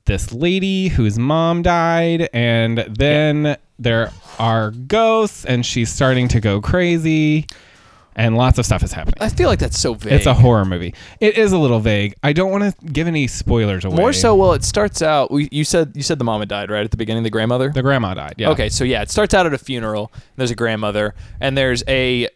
this 0.05 0.31
lady 0.31 0.89
whose 0.89 1.17
mom 1.17 1.63
died, 1.63 2.29
and 2.31 2.77
then 2.87 3.57
there 3.79 4.11
are 4.39 4.71
ghosts, 4.71 5.45
and 5.45 5.65
she's 5.65 5.89
starting 5.91 6.27
to 6.29 6.39
go 6.39 6.61
crazy, 6.61 7.45
and 8.15 8.37
lots 8.37 8.57
of 8.57 8.65
stuff 8.65 8.83
is 8.83 8.93
happening. 8.93 9.15
I 9.19 9.29
feel 9.29 9.49
like 9.49 9.59
that's 9.59 9.77
so 9.79 9.93
vague. 9.93 10.13
It's 10.13 10.25
a 10.25 10.33
horror 10.33 10.63
movie. 10.65 10.93
It 11.19 11.37
is 11.37 11.51
a 11.51 11.57
little 11.57 11.79
vague. 11.79 12.15
I 12.23 12.31
don't 12.33 12.51
want 12.51 12.63
to 12.63 12.85
give 12.85 13.07
any 13.07 13.27
spoilers 13.27 13.83
away. 13.85 13.97
More 13.97 14.13
so, 14.13 14.35
well, 14.35 14.53
it 14.53 14.63
starts 14.63 15.01
out. 15.01 15.31
We, 15.31 15.49
you 15.51 15.63
said 15.65 15.91
you 15.95 16.03
said 16.03 16.17
the 16.19 16.23
mom 16.23 16.39
had 16.39 16.49
died 16.49 16.69
right 16.71 16.83
at 16.85 16.91
the 16.91 16.97
beginning. 16.97 17.23
The 17.23 17.29
grandmother. 17.29 17.69
the 17.69 17.81
grandma 17.81 18.13
died. 18.13 18.35
Yeah. 18.37 18.49
Okay, 18.51 18.69
so 18.69 18.83
yeah, 18.83 19.01
it 19.01 19.09
starts 19.11 19.33
out 19.33 19.45
at 19.45 19.53
a 19.53 19.57
funeral. 19.57 20.11
There's 20.37 20.51
a 20.51 20.55
grandmother, 20.55 21.13
and 21.41 21.57
there's 21.57 21.83
a 21.87 22.29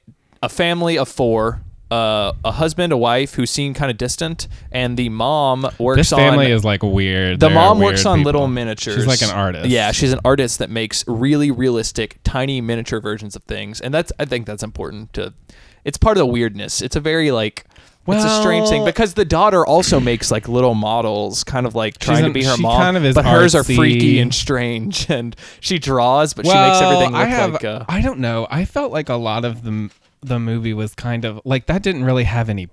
a 0.43 0.49
family 0.49 0.97
of 0.97 1.07
four. 1.07 1.61
Uh, 1.91 2.33
a 2.45 2.51
husband, 2.51 2.93
a 2.93 2.97
wife 2.97 3.33
who 3.33 3.47
seem 3.47 3.73
kind 3.73 3.89
of 3.89 3.97
distant, 3.97 4.47
and 4.71 4.95
the 4.95 5.09
mom 5.09 5.67
works 5.79 5.97
This 5.97 6.13
on. 6.13 6.19
family 6.19 6.51
is 6.51 6.63
like 6.63 6.83
weird. 6.83 7.39
the 7.39 7.47
They're 7.47 7.55
mom 7.55 7.79
weird 7.79 7.93
works 7.93 8.05
on 8.05 8.19
people. 8.19 8.25
little 8.33 8.47
miniatures. 8.47 8.95
She's 8.95 9.07
like 9.07 9.23
an 9.23 9.31
artist. 9.31 9.67
Yeah, 9.69 9.91
she's 9.91 10.13
an 10.13 10.19
artist 10.23 10.59
that 10.59 10.69
makes 10.69 11.03
really 11.07 11.49
realistic, 11.49 12.19
tiny 12.23 12.61
miniature 12.61 12.99
versions 12.99 13.35
of 13.35 13.41
things, 13.43 13.81
and 13.81 13.91
that's 13.91 14.11
I 14.19 14.25
think 14.25 14.45
that's 14.45 14.61
important 14.61 15.13
to. 15.13 15.33
It's 15.83 15.97
part 15.97 16.17
of 16.17 16.19
the 16.19 16.27
weirdness. 16.27 16.81
It's 16.83 16.95
a 16.95 16.99
very 16.99 17.31
like. 17.31 17.65
it's 18.07 18.23
a 18.23 18.39
strange 18.41 18.69
thing 18.69 18.85
because 18.85 19.15
the 19.15 19.25
daughter 19.25 19.65
also 19.65 19.99
makes 19.99 20.29
like 20.29 20.47
little 20.47 20.75
models, 20.75 21.43
kind 21.43 21.65
of 21.65 21.73
like 21.73 21.97
trying 21.97 22.23
to 22.23 22.29
be 22.31 22.43
her 22.43 22.55
mom. 22.57 22.77
kind 22.79 22.97
of 22.97 23.05
is 23.05 23.15
but 23.15 23.25
hers 23.25 23.55
are 23.55 23.63
freaky 23.63 24.19
and 24.19 24.31
strange, 24.31 25.09
and 25.09 25.35
she 25.59 25.79
draws, 25.79 26.35
but 26.35 26.45
she 26.45 26.53
makes 26.53 26.81
everything 26.81 27.13
look 27.13 27.19
I 27.21 27.25
have, 27.25 27.53
like. 27.53 27.65
Uh, 27.65 27.85
I 27.89 28.01
don't 28.01 28.19
know. 28.19 28.45
I 28.51 28.65
felt 28.65 28.91
like 28.91 29.09
a 29.09 29.15
lot 29.15 29.43
of 29.43 29.63
the 29.63 29.89
the 30.21 30.39
movie 30.39 30.73
was 30.73 30.95
kind 30.95 31.25
of 31.25 31.41
like 31.45 31.65
that. 31.67 31.83
Didn't 31.83 32.03
really 32.03 32.25
have 32.25 32.49
any. 32.49 32.67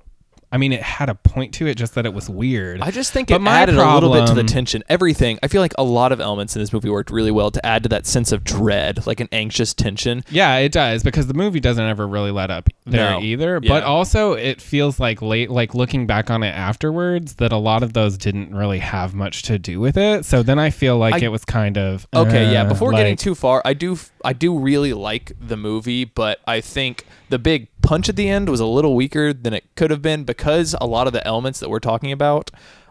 I 0.52 0.58
mean, 0.58 0.72
it 0.72 0.80
had 0.82 1.08
a 1.08 1.14
point 1.16 1.52
to 1.54 1.66
it, 1.66 1.74
just 1.76 1.94
that 1.96 2.06
it 2.06 2.14
was 2.14 2.30
weird. 2.30 2.80
I 2.80 2.90
just 2.92 3.12
think 3.12 3.28
But 3.28 3.36
it 3.36 3.38
my 3.40 3.58
added 3.60 3.74
a 3.76 3.94
little 3.94 4.12
bit 4.12 4.26
to 4.28 4.34
the 4.34 4.44
tension. 4.44 4.84
Everything. 4.88 5.38
I 5.42 5.48
feel 5.48 5.60
like 5.60 5.74
a 5.76 5.82
lot 5.82 6.12
of 6.12 6.20
elements 6.20 6.54
in 6.54 6.62
this 6.62 6.72
movie 6.72 6.88
worked 6.88 7.10
really 7.10 7.32
well 7.32 7.50
to 7.50 7.66
add 7.66 7.82
to 7.82 7.88
that 7.88 8.06
sense 8.06 8.30
of 8.30 8.44
dread, 8.44 9.06
like 9.06 9.18
an 9.20 9.28
anxious 9.32 9.74
tension. 9.74 10.24
Yeah, 10.30 10.56
it 10.58 10.70
does 10.72 11.02
because 11.02 11.26
the 11.26 11.34
movie 11.34 11.58
doesn't 11.60 11.84
ever 11.84 12.06
really 12.06 12.30
let 12.30 12.50
up 12.50 12.68
there 12.84 13.10
No. 13.10 13.20
either. 13.20 13.58
Yeah. 13.62 13.68
But 13.68 13.82
also, 13.82 14.34
it 14.34 14.60
feels 14.62 15.00
like 15.00 15.20
late, 15.20 15.50
like 15.50 15.74
looking 15.74 16.06
back 16.06 16.30
on 16.30 16.42
it 16.44 16.54
afterwards, 16.54 17.34
that 17.34 17.50
a 17.52 17.56
lot 17.58 17.82
of 17.82 17.92
those 17.92 18.16
didn't 18.16 18.54
really 18.54 18.78
have 18.78 19.14
much 19.14 19.42
to 19.42 19.58
do 19.58 19.80
with 19.80 19.96
it. 19.96 20.24
So 20.24 20.42
then 20.44 20.58
I 20.60 20.70
feel 20.70 20.96
like 20.96 21.14
I- 21.14 21.18
it 21.26 21.28
was 21.32 21.44
kind 21.44 21.76
of 21.76 22.06
Okay, 22.14 22.52
yeah. 22.52 22.62
uh, 22.62 22.68
Before 22.68 22.92
getting 22.92 23.16
too 23.16 23.34
far, 23.34 23.62
I 23.64 23.74
do 23.74 23.98
I 24.24 24.32
do 24.32 24.58
really 24.58 24.92
like 24.92 25.32
the 25.40 25.56
movie, 25.56 26.04
but 26.04 26.40
I 26.46 26.60
think 26.60 27.04
the 27.28 27.38
big 27.38 27.68
punch 27.86 28.08
at 28.08 28.16
the 28.16 28.28
end 28.28 28.48
was 28.48 28.58
a 28.58 28.66
little 28.66 28.96
weaker 28.96 29.32
than 29.32 29.54
it 29.54 29.64
could 29.76 29.92
have 29.92 30.02
been 30.02 30.24
because 30.24 30.74
a 30.80 30.86
lot 30.86 31.06
of 31.06 31.12
the 31.12 31.24
elements 31.24 31.60
that 31.60 31.70
we're 31.70 31.78
talking 31.78 32.10
about, 32.10 32.50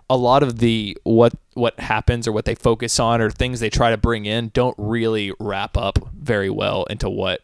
a 0.09 0.15
lot 0.15 0.41
of 0.41 0.59
the 0.59 0.97
what 1.03 1.33
what 1.53 1.77
happens 1.79 2.27
or 2.27 2.31
what 2.31 2.45
they 2.45 2.55
focus 2.55 2.97
on 2.99 3.21
or 3.21 3.29
things 3.29 3.59
they 3.59 3.69
try 3.69 3.89
to 3.91 3.97
bring 3.97 4.25
in 4.25 4.49
don't 4.53 4.75
really 4.77 5.33
wrap 5.39 5.75
up 5.77 5.99
very 6.13 6.49
well 6.49 6.85
into 6.85 7.09
what 7.09 7.41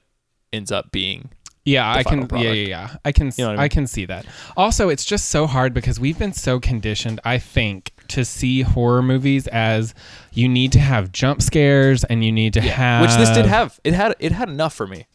ends 0.54 0.72
up 0.72 0.92
being 0.92 1.30
Yeah, 1.66 1.92
I 1.92 2.04
can. 2.04 2.22
Yeah, 2.22 2.26
product. 2.28 2.56
yeah, 2.56 2.68
yeah. 2.68 2.96
I 3.04 3.12
can. 3.12 3.32
You 3.36 3.46
know 3.46 3.52
I 3.52 3.64
I, 3.64 3.68
can 3.68 3.86
see 3.86 4.06
that. 4.06 4.26
Also, 4.56 4.90
it's 4.90 5.04
just 5.04 5.30
so 5.30 5.46
hard 5.46 5.74
because 5.74 6.00
we've 6.00 6.18
been 6.18 6.34
so 6.34 6.60
conditioned. 6.60 7.20
I 7.26 7.38
think 7.38 7.92
to 8.10 8.24
see 8.24 8.62
horror 8.62 9.02
movies 9.02 9.48
as 9.48 9.94
you 10.32 10.48
need 10.48 10.72
to 10.72 10.80
have 10.80 11.12
jump 11.12 11.42
scares 11.42 12.04
and 12.06 12.24
you 12.24 12.32
need 12.32 12.54
to 12.54 12.62
have 12.62 13.02
which 13.02 13.16
this 13.18 13.30
did 13.36 13.46
have. 13.46 13.80
It 13.84 13.94
had 13.94 14.16
it 14.20 14.32
had 14.32 14.50
enough 14.50 14.74
for 14.74 14.88
me. 14.88 15.08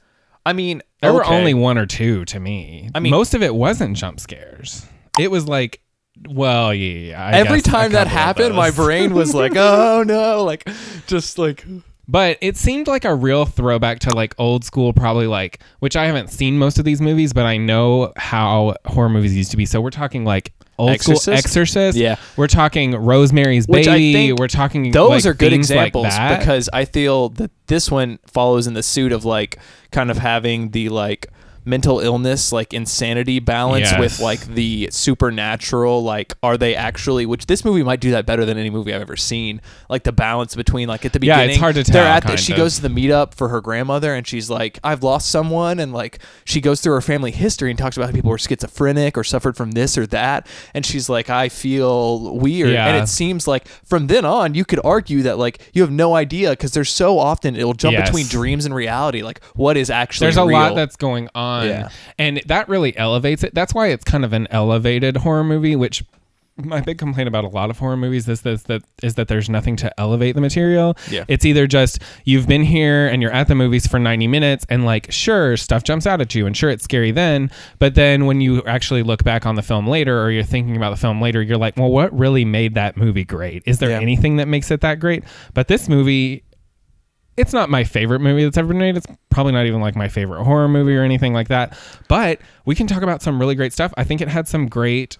I 0.46 0.52
mean, 0.52 0.80
There 1.02 1.12
were 1.12 1.24
only 1.26 1.54
one 1.54 1.76
or 1.76 1.86
two 1.86 2.24
to 2.26 2.40
me. 2.40 2.88
I 2.94 3.00
mean- 3.00 3.10
most 3.10 3.34
of 3.34 3.42
it 3.42 3.54
wasn't 3.54 3.96
jump 3.96 4.20
scares. 4.20 4.86
It 5.18 5.30
was 5.30 5.46
like, 5.48 5.80
well, 6.28 6.72
yeah. 6.72 7.22
I 7.22 7.32
every 7.32 7.60
time 7.60 7.92
that 7.92 8.06
happened, 8.06 8.54
my 8.54 8.70
brain 8.70 9.12
was 9.12 9.34
like, 9.34 9.52
"Oh 9.56 10.02
no!" 10.06 10.44
Like, 10.44 10.66
just 11.06 11.36
like 11.38 11.66
But 12.08 12.38
it 12.40 12.56
seemed 12.56 12.86
like 12.86 13.04
a 13.04 13.14
real 13.14 13.44
throwback 13.44 13.98
to 14.00 14.14
like 14.14 14.34
old 14.38 14.64
school, 14.64 14.92
probably 14.92 15.26
like, 15.26 15.60
which 15.80 15.96
I 15.96 16.06
haven't 16.06 16.30
seen 16.30 16.56
most 16.58 16.78
of 16.78 16.84
these 16.84 17.00
movies, 17.00 17.32
but 17.32 17.44
I 17.44 17.56
know 17.56 18.12
how 18.16 18.76
horror 18.86 19.08
movies 19.08 19.34
used 19.36 19.50
to 19.50 19.56
be. 19.56 19.66
So 19.66 19.80
we're 19.80 19.90
talking 19.90 20.24
like 20.24 20.52
old 20.78 21.00
school 21.00 21.14
Exorcist? 21.14 21.47
Exorcist. 21.47 21.99
Yeah. 21.99 22.16
We're 22.37 22.47
talking 22.47 22.95
Rosemary's 22.95 23.66
Which 23.66 23.87
Baby. 23.87 24.33
we're 24.33 24.49
talking 24.49 24.90
those 24.90 25.25
like, 25.25 25.30
are 25.33 25.35
good 25.35 25.50
things 25.50 25.71
like 25.71 25.88
examples 25.88 26.38
because 26.38 26.68
I 26.73 26.85
feel 26.85 27.30
that 27.30 27.50
this 27.66 27.90
one 27.90 28.18
follows 28.26 28.66
in 28.66 28.75
the 28.75 28.83
suit 28.83 29.12
of 29.12 29.25
like 29.25 29.59
kind 29.90 30.11
of 30.11 30.18
having 30.18 30.71
the 30.71 30.88
like 30.88 31.26
mental 31.66 31.99
illness 32.00 32.52
like 32.52 32.73
insanity 32.73 33.40
balance 33.40 33.90
Yes. 33.90 33.99
with 34.00 34.20
like 34.20 34.40
the 34.46 34.88
supernatural 34.92 36.02
like 36.02 36.32
are 36.42 36.56
they 36.56 36.75
actually 36.76 37.26
which 37.26 37.46
this 37.46 37.64
movie 37.64 37.82
might 37.82 38.00
do 38.00 38.12
that 38.12 38.25
better 38.25 38.44
than 38.44 38.56
any 38.56 38.70
movie 38.70 38.94
I've 38.94 39.00
ever 39.02 39.16
seen 39.16 39.61
like 39.90 40.04
the 40.04 40.12
balance 40.12 40.54
between 40.54 40.88
like 40.88 41.04
at 41.04 41.12
the 41.12 41.18
beginning 41.20 41.46
Yeah, 41.49 41.50
it's 41.52 41.61
hard 41.61 41.75
to 41.75 41.82
they're 41.82 42.04
tell, 42.04 42.06
at 42.06 42.26
the, 42.26 42.37
she 42.37 42.52
of. 42.52 42.58
goes 42.58 42.76
to 42.76 42.82
the 42.82 42.88
meetup 42.88 43.35
for 43.35 43.49
her 43.49 43.61
grandmother 43.61 44.14
and 44.14 44.26
she's 44.26 44.49
like 44.49 44.78
I've 44.85 45.02
lost 45.02 45.28
someone 45.30 45.80
and 45.80 45.92
like 45.92 46.20
she 46.44 46.61
goes 46.61 46.80
through 46.80 46.94
her 46.94 47.00
family 47.00 47.32
history 47.32 47.70
and 47.70 47.78
talks 47.78 47.96
about 47.96 48.06
how 48.11 48.12
people 48.14 48.30
were 48.30 48.38
schizophrenic 48.38 49.18
or 49.18 49.25
suffered 49.25 49.56
from 49.56 49.73
this 49.73 49.99
or 49.99 50.06
that 50.08 50.46
and 50.73 50.87
she's 50.87 51.08
like 51.08 51.28
I 51.28 51.49
feel 51.49 52.37
weird 52.37 52.70
Yeah. 52.70 52.87
and 52.88 53.02
it 53.02 53.08
seems 53.08 53.49
like 53.49 53.66
from 53.85 54.06
then 54.06 54.25
on 54.25 54.54
you 54.54 54.64
could 54.64 54.80
argue 54.85 55.23
that 55.23 55.37
like 55.38 55.58
you 55.73 55.82
have 55.82 55.90
no 55.90 56.14
idea 56.14 56.50
because 56.50 56.73
there's 56.73 56.90
so 56.90 57.18
often 57.18 57.56
it'll 57.56 57.75
jump 57.75 57.94
Yes. 57.96 58.08
between 58.08 58.26
dreams 58.26 58.66
and 58.66 58.75
reality 58.75 59.23
like 59.23 59.42
what 59.54 59.76
is 59.76 59.90
actually 59.90 60.26
There's 60.26 60.37
a 60.37 60.44
real. 60.44 60.58
lot 60.58 60.75
that's 60.76 60.96
going 60.96 61.28
on, 61.35 61.55
Yeah. 61.64 61.88
and 62.18 62.42
that 62.46 62.68
really 62.68 62.96
elevates 62.96 63.42
it. 63.44 63.54
That's 63.54 63.72
why 63.75 63.88
it's 63.88 64.04
kind 64.04 64.25
of 64.25 64.32
an 64.32 64.46
elevated 64.50 65.16
horror 65.18 65.44
movie. 65.44 65.76
Which 65.76 66.04
my 66.58 66.80
big 66.80 66.96
complaint 66.96 67.28
about 67.28 67.44
a 67.44 67.48
lot 67.48 67.68
of 67.68 67.78
horror 67.78 67.98
movies 67.98 68.26
is 68.30 68.40
this 68.40 68.62
that 68.62 68.82
is 69.02 69.16
that 69.16 69.28
there's 69.28 69.50
nothing 69.50 69.76
to 69.76 70.00
elevate 70.00 70.34
the 70.34 70.40
material. 70.40 70.96
Yeah. 71.10 71.25
it's 71.28 71.44
either 71.44 71.66
just 71.66 71.98
you've 72.25 72.48
been 72.48 72.62
here 72.62 73.08
and 73.08 73.20
you're 73.20 73.30
at 73.30 73.46
the 73.48 73.54
movies 73.54 73.86
for 73.86 73.98
90 73.98 74.26
minutes, 74.26 74.64
and 74.70 74.86
like 74.86 75.12
sure 75.12 75.58
stuff 75.58 75.84
jumps 75.84 76.06
out 76.06 76.22
at 76.22 76.34
you, 76.34 76.46
and 76.46 76.56
sure 76.56 76.70
it's 76.70 76.82
scary 76.82 77.10
then, 77.10 77.50
but 77.78 77.94
then 77.94 78.25
when 78.25 78.40
you 78.40 78.62
actually 78.64 79.02
look 79.02 79.22
back 79.22 79.44
on 79.44 79.54
the 79.56 79.62
film 79.62 79.86
later, 79.86 80.22
or 80.22 80.30
you're 80.30 80.42
thinking 80.44 80.78
about 80.78 80.90
the 80.92 80.96
film 80.96 81.20
later, 81.20 81.42
you're 81.42 81.58
like, 81.58 81.76
well, 81.76 81.90
what 81.90 82.10
really 82.18 82.46
made 82.46 82.75
that 82.75 82.96
movie 82.96 83.25
great? 83.25 83.62
Is 83.66 83.78
there 83.78 83.90
Yeah. 83.90 84.00
anything 84.00 84.36
that 84.36 84.48
makes 84.48 84.70
it 84.70 84.80
that 84.80 84.98
great? 84.98 85.25
But 85.52 85.68
this 85.68 85.90
movie 85.90 86.42
it's 87.36 87.52
not 87.52 87.68
my 87.70 87.84
favorite 87.84 88.20
movie 88.20 88.44
that's 88.44 88.56
ever 88.56 88.68
been 88.68 88.78
made. 88.78 88.96
It's 88.96 89.06
probably 89.30 89.52
not 89.52 89.66
even 89.66 89.80
like 89.80 89.94
my 89.96 90.08
favorite 90.08 90.44
horror 90.44 90.68
movie 90.68 90.96
or 90.96 91.02
anything 91.02 91.32
like 91.34 91.48
that. 91.48 91.76
But 92.08 92.40
we 92.64 92.74
can 92.74 92.86
talk 92.86 93.02
about 93.02 93.22
some 93.22 93.38
really 93.38 93.54
great 93.54 93.72
stuff. 93.72 93.92
I 93.96 94.04
think 94.04 94.20
it 94.20 94.28
had 94.28 94.48
some 94.48 94.66
great 94.68 95.18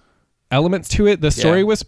elements 0.51 0.89
to 0.89 1.07
it. 1.07 1.21
The 1.21 1.31
story 1.31 1.59
Yeah. 1.59 1.65
was 1.65 1.85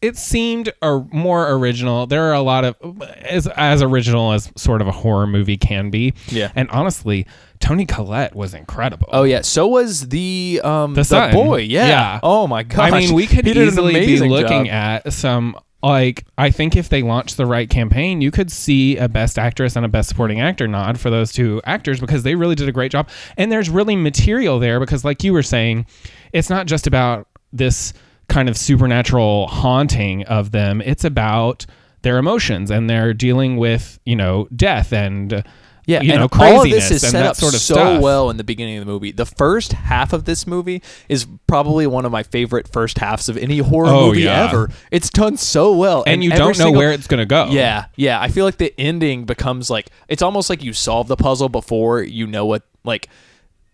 it 0.00 0.16
seemed 0.16 0.72
or 0.80 1.06
more 1.12 1.50
original. 1.52 2.06
There 2.06 2.22
are 2.30 2.32
a 2.32 2.40
lot 2.40 2.64
of 2.64 2.76
as 3.20 3.46
as 3.48 3.82
original 3.82 4.32
as 4.32 4.50
sort 4.56 4.80
of 4.80 4.88
a 4.88 4.92
horror 4.92 5.26
movie 5.26 5.58
can 5.58 5.90
be. 5.90 6.14
Yeah. 6.28 6.50
And 6.56 6.70
honestly, 6.70 7.26
Toni 7.60 7.84
Collette 7.84 8.34
was 8.34 8.54
incredible. 8.54 9.08
Oh 9.12 9.24
yeah, 9.24 9.42
so 9.42 9.66
was 9.66 10.08
the 10.08 10.62
um 10.64 10.94
The 10.94 11.04
son. 11.04 11.32
boy. 11.34 11.60
Yeah. 11.60 11.86
Yeah. 11.86 12.20
Oh 12.22 12.46
my 12.46 12.62
gosh. 12.62 12.92
I 12.92 12.98
mean, 12.98 13.12
we 13.14 13.26
could 13.26 13.44
He 13.44 13.52
easily 13.60 13.92
be 13.92 14.18
looking 14.20 14.66
job. 14.66 15.02
at 15.04 15.12
some 15.12 15.54
like 15.82 16.24
I 16.36 16.50
think 16.50 16.76
if 16.76 16.88
they 16.88 17.02
launched 17.02 17.36
the 17.36 17.46
right 17.46 17.68
campaign, 17.68 18.20
you 18.20 18.30
could 18.30 18.50
see 18.50 18.96
a 18.96 19.08
best 19.08 19.38
actress 19.38 19.76
and 19.76 19.84
a 19.84 19.88
best 19.88 20.08
supporting 20.08 20.40
actor 20.40 20.66
nod 20.66 20.98
for 20.98 21.10
those 21.10 21.32
two 21.32 21.60
actors 21.64 22.00
because 22.00 22.24
they 22.24 22.34
really 22.34 22.54
did 22.54 22.68
a 22.68 22.72
great 22.72 22.90
job. 22.90 23.08
And 23.36 23.52
there's 23.52 23.70
really 23.70 23.96
material 23.96 24.58
there 24.58 24.80
because 24.80 25.04
like 25.04 25.22
you 25.22 25.32
were 25.32 25.42
saying, 25.42 25.86
it's 26.32 26.50
not 26.50 26.66
just 26.66 26.86
about 26.86 27.28
this 27.52 27.92
kind 28.28 28.48
of 28.48 28.56
supernatural 28.56 29.46
haunting 29.46 30.24
of 30.24 30.50
them. 30.50 30.80
It's 30.82 31.04
about 31.04 31.64
their 32.02 32.18
emotions 32.18 32.70
and 32.70 32.90
they're 32.90 33.14
dealing 33.14 33.56
with, 33.56 33.98
you 34.04 34.16
know, 34.16 34.48
death 34.54 34.92
and 34.92 35.44
Yeah, 35.88 36.02
you 36.02 36.12
and 36.12 36.20
know, 36.20 36.28
all 36.38 36.62
of 36.64 36.70
this 36.70 36.90
is 36.90 37.00
set 37.00 37.24
up 37.24 37.34
sort 37.34 37.54
of 37.54 37.60
so 37.60 37.74
stuff. 37.74 38.02
well 38.02 38.28
in 38.30 38.36
the 38.36 38.44
beginning 38.44 38.76
of 38.78 38.84
the 38.86 38.92
movie. 38.92 39.10
The 39.10 39.24
first 39.24 39.72
half 39.72 40.12
of 40.12 40.24
this 40.26 40.46
movie 40.46 40.82
is 41.08 41.26
probably 41.46 41.86
one 41.86 42.04
of 42.04 42.12
my 42.12 42.22
favorite 42.22 42.68
first 42.68 42.98
halves 42.98 43.28
of 43.30 43.38
any 43.38 43.58
horror 43.58 43.88
Oh, 43.88 44.06
movie 44.08 44.20
yeah. 44.22 44.44
ever. 44.44 44.68
It's 44.90 45.08
done 45.08 45.38
so 45.38 45.74
well, 45.74 46.04
and 46.06 46.22
you 46.22 46.28
don't 46.30 46.48
know 46.48 46.52
single- 46.52 46.74
where 46.74 46.92
it's 46.92 47.06
going 47.06 47.20
to 47.20 47.26
go. 47.26 47.46
Yeah, 47.50 47.86
yeah. 47.96 48.20
I 48.20 48.28
feel 48.28 48.44
like 48.44 48.58
the 48.58 48.72
ending 48.78 49.24
becomes 49.24 49.70
like 49.70 49.88
it's 50.08 50.20
almost 50.22 50.50
like 50.50 50.62
you 50.62 50.74
solve 50.74 51.08
the 51.08 51.16
puzzle 51.16 51.48
before 51.48 52.02
you 52.02 52.26
know 52.26 52.44
what 52.46 52.62
like. 52.84 53.08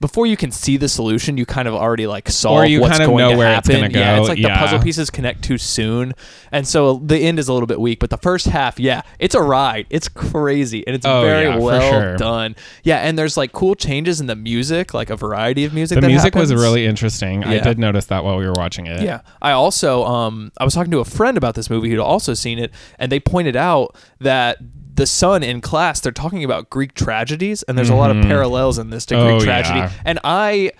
Before 0.04 0.26
you 0.26 0.36
can 0.36 0.50
see 0.50 0.76
the 0.76 0.86
solution, 0.90 1.38
you 1.38 1.46
kind 1.46 1.66
of 1.66 1.72
already 1.72 2.06
like 2.06 2.28
solve 2.28 2.68
you 2.68 2.82
what's 2.82 2.98
kind 2.98 3.04
of 3.04 3.08
going 3.08 3.24
know 3.24 3.30
to 3.30 3.38
where 3.38 3.54
happen. 3.54 3.80
gonna 3.80 3.98
Yeah, 3.98 4.18
it's 4.20 4.28
like 4.28 4.36
Yeah. 4.36 4.52
the 4.52 4.58
puzzle 4.58 4.78
pieces 4.80 5.08
connect 5.08 5.42
too 5.42 5.56
soon, 5.56 6.12
and 6.52 6.68
so 6.68 7.00
the 7.02 7.16
end 7.16 7.38
is 7.38 7.48
a 7.48 7.54
little 7.54 7.66
bit 7.66 7.80
weak. 7.80 8.00
But 8.00 8.10
the 8.10 8.18
first 8.18 8.44
half, 8.48 8.78
yeah, 8.78 9.00
it's 9.18 9.34
a 9.34 9.40
ride. 9.40 9.86
It's 9.88 10.08
crazy, 10.08 10.86
and 10.86 10.94
it's 10.94 11.06
Oh, 11.06 11.22
very 11.22 11.46
yeah, 11.46 11.56
well 11.56 11.90
sure. 11.90 12.16
done. 12.18 12.54
Yeah, 12.82 12.98
and 12.98 13.16
there's 13.16 13.38
like 13.38 13.52
cool 13.52 13.74
changes 13.74 14.20
in 14.20 14.26
the 14.26 14.36
music, 14.36 14.92
like 14.92 15.08
a 15.08 15.16
variety 15.16 15.64
of 15.64 15.72
music. 15.72 15.98
The 16.02 16.06
music 16.06 16.34
was 16.34 16.52
really 16.52 16.84
interesting. 16.84 17.42
I 17.42 17.60
did 17.60 17.78
notice 17.78 18.04
that 18.06 18.24
while 18.24 18.36
we 18.36 18.44
were 18.46 18.52
watching 18.52 18.86
it. 18.86 19.00
Yeah. 19.00 19.20
I 19.40 19.52
also 19.52 20.04
um 20.04 20.52
I 20.58 20.64
was 20.64 20.74
talking 20.74 20.90
to 20.90 20.98
a 21.00 21.06
friend 21.06 21.38
about 21.38 21.54
this 21.54 21.70
movie 21.70 21.88
who'd 21.88 21.98
also 21.98 22.34
seen 22.34 22.58
it 22.58 22.72
and 22.98 23.10
they 23.10 23.20
pointed 23.20 23.56
out 23.56 23.96
that 24.20 24.58
the 24.94 25.06
son 25.06 25.42
in 25.42 25.60
class 25.60 25.98
they're 26.00 26.12
talking 26.12 26.44
about 26.44 26.70
Greek 26.70 26.94
tragedies 26.94 27.62
and 27.64 27.76
there's 27.76 27.90
a 27.90 27.94
lot 27.96 28.14
of 28.14 28.22
parallels 28.22 28.78
in 28.78 28.90
this 28.90 29.04
to 29.06 29.14
Greek 29.16 29.24
Mm-hmm. 29.26 29.36
Oh, 29.36 29.44
tragedy. 29.44 29.78
yeah. 29.80 29.92
And 30.04 30.20
I 30.22 30.70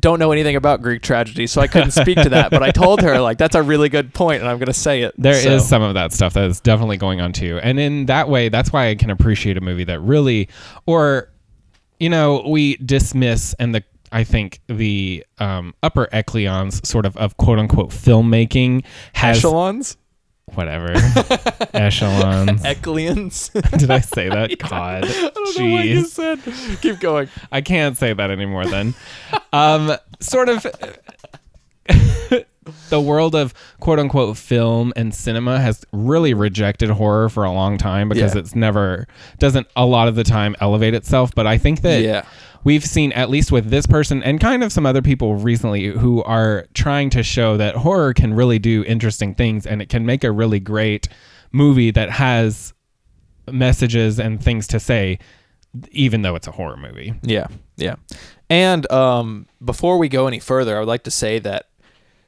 don't 0.00 0.18
know 0.18 0.32
anything 0.32 0.56
about 0.56 0.80
Greek 0.80 1.02
tragedy, 1.02 1.46
so 1.46 1.60
I 1.60 1.66
couldn't 1.66 1.90
speak 1.90 2.16
to 2.22 2.30
that, 2.30 2.50
but 2.50 2.62
I 2.62 2.70
told 2.70 3.02
her 3.02 3.20
like 3.20 3.36
that's 3.38 3.54
a 3.54 3.62
really 3.62 3.88
good 3.90 4.14
point 4.14 4.40
and 4.42 4.48
I'm 4.50 4.56
going 4.58 4.66
to 4.68 4.72
say 4.72 5.02
it. 5.02 5.14
There 5.18 5.34
is 5.34 5.42
So, 5.42 5.58
some 5.58 5.82
of 5.82 5.94
that 5.94 6.12
stuff 6.12 6.34
that 6.34 6.44
is 6.44 6.60
definitely 6.60 6.96
going 6.96 7.20
on 7.20 7.32
too. 7.32 7.58
And 7.62 7.78
in 7.80 8.06
that 8.06 8.28
way, 8.28 8.48
that's 8.48 8.72
why 8.72 8.88
I 8.88 8.94
can 8.94 9.10
appreciate 9.10 9.56
a 9.58 9.60
movie 9.60 9.84
that 9.84 10.00
really, 10.00 10.48
or, 10.86 11.28
you 12.00 12.08
know, 12.08 12.42
we 12.46 12.76
dismiss 12.76 13.54
and 13.58 13.74
the, 13.74 13.84
I 14.12 14.24
think 14.24 14.60
the 14.66 15.24
um, 15.38 15.74
upper 15.82 16.08
echelons 16.12 16.86
sort 16.88 17.04
of 17.06 17.16
of 17.16 17.36
quote 17.38 17.58
unquote 17.58 17.90
filmmaking 17.90 18.84
has 19.14 19.38
echelons, 19.38 19.96
whatever 20.54 20.92
echelons. 21.74 22.64
echelons. 22.64 23.48
Did 23.78 23.90
I 23.90 24.00
say 24.00 24.28
that? 24.28 24.58
God, 24.70 25.04
I 25.04 25.30
don't 25.34 25.58
know 25.58 25.72
what 25.74 25.84
you 25.84 26.00
jeez, 26.02 26.06
said. 26.06 26.40
Keep 26.80 27.00
going. 27.00 27.28
I 27.50 27.60
can't 27.60 27.96
say 27.96 28.12
that 28.12 28.30
anymore. 28.30 28.66
Then, 28.66 28.94
um, 29.52 29.92
sort 30.20 30.48
of. 30.48 30.66
the 32.90 33.00
world 33.00 33.34
of 33.34 33.52
quote 33.80 33.98
unquote 33.98 34.36
film 34.36 34.92
and 34.94 35.12
cinema 35.12 35.58
has 35.60 35.84
really 35.92 36.32
rejected 36.32 36.90
horror 36.90 37.28
for 37.28 37.44
a 37.44 37.50
long 37.52 37.76
time 37.76 38.08
because 38.08 38.34
Yeah. 38.34 38.40
it's 38.40 38.54
never 38.54 39.08
doesn't 39.38 39.66
a 39.74 39.84
lot 39.84 40.06
of 40.06 40.14
the 40.14 40.22
time 40.22 40.54
elevate 40.60 40.94
itself 40.94 41.34
but 41.34 41.44
i 41.44 41.58
think 41.58 41.80
that 41.82 42.02
Yeah. 42.02 42.24
We've 42.64 42.84
seen 42.84 43.12
at 43.12 43.30
least 43.30 43.52
with 43.52 43.70
this 43.70 43.86
person 43.86 44.22
and 44.22 44.40
kind 44.40 44.62
of 44.62 44.72
some 44.72 44.86
other 44.86 45.02
people 45.02 45.34
recently 45.36 45.86
who 45.86 46.22
are 46.22 46.66
trying 46.74 47.10
to 47.10 47.22
show 47.22 47.56
that 47.56 47.76
horror 47.76 48.14
can 48.14 48.34
really 48.34 48.58
do 48.58 48.84
interesting 48.84 49.34
things 49.34 49.66
and 49.66 49.82
it 49.82 49.88
can 49.88 50.06
make 50.06 50.24
a 50.24 50.30
really 50.30 50.60
great 50.60 51.08
movie 51.52 51.90
that 51.90 52.10
has 52.10 52.72
messages 53.50 54.20
and 54.20 54.42
things 54.42 54.66
to 54.66 54.78
say 54.78 55.18
even 55.90 56.22
though 56.22 56.34
it's 56.34 56.46
a 56.46 56.52
horror 56.52 56.76
movie 56.76 57.14
Yeah, 57.22 57.46
yeah. 57.76 57.96
And 58.50 58.90
um, 58.92 59.46
before 59.64 59.96
we 59.96 60.10
go 60.10 60.26
any 60.26 60.38
further, 60.38 60.76
I 60.76 60.80
would 60.80 60.88
like 60.88 61.04
to 61.04 61.10
say 61.10 61.38
that 61.38 61.68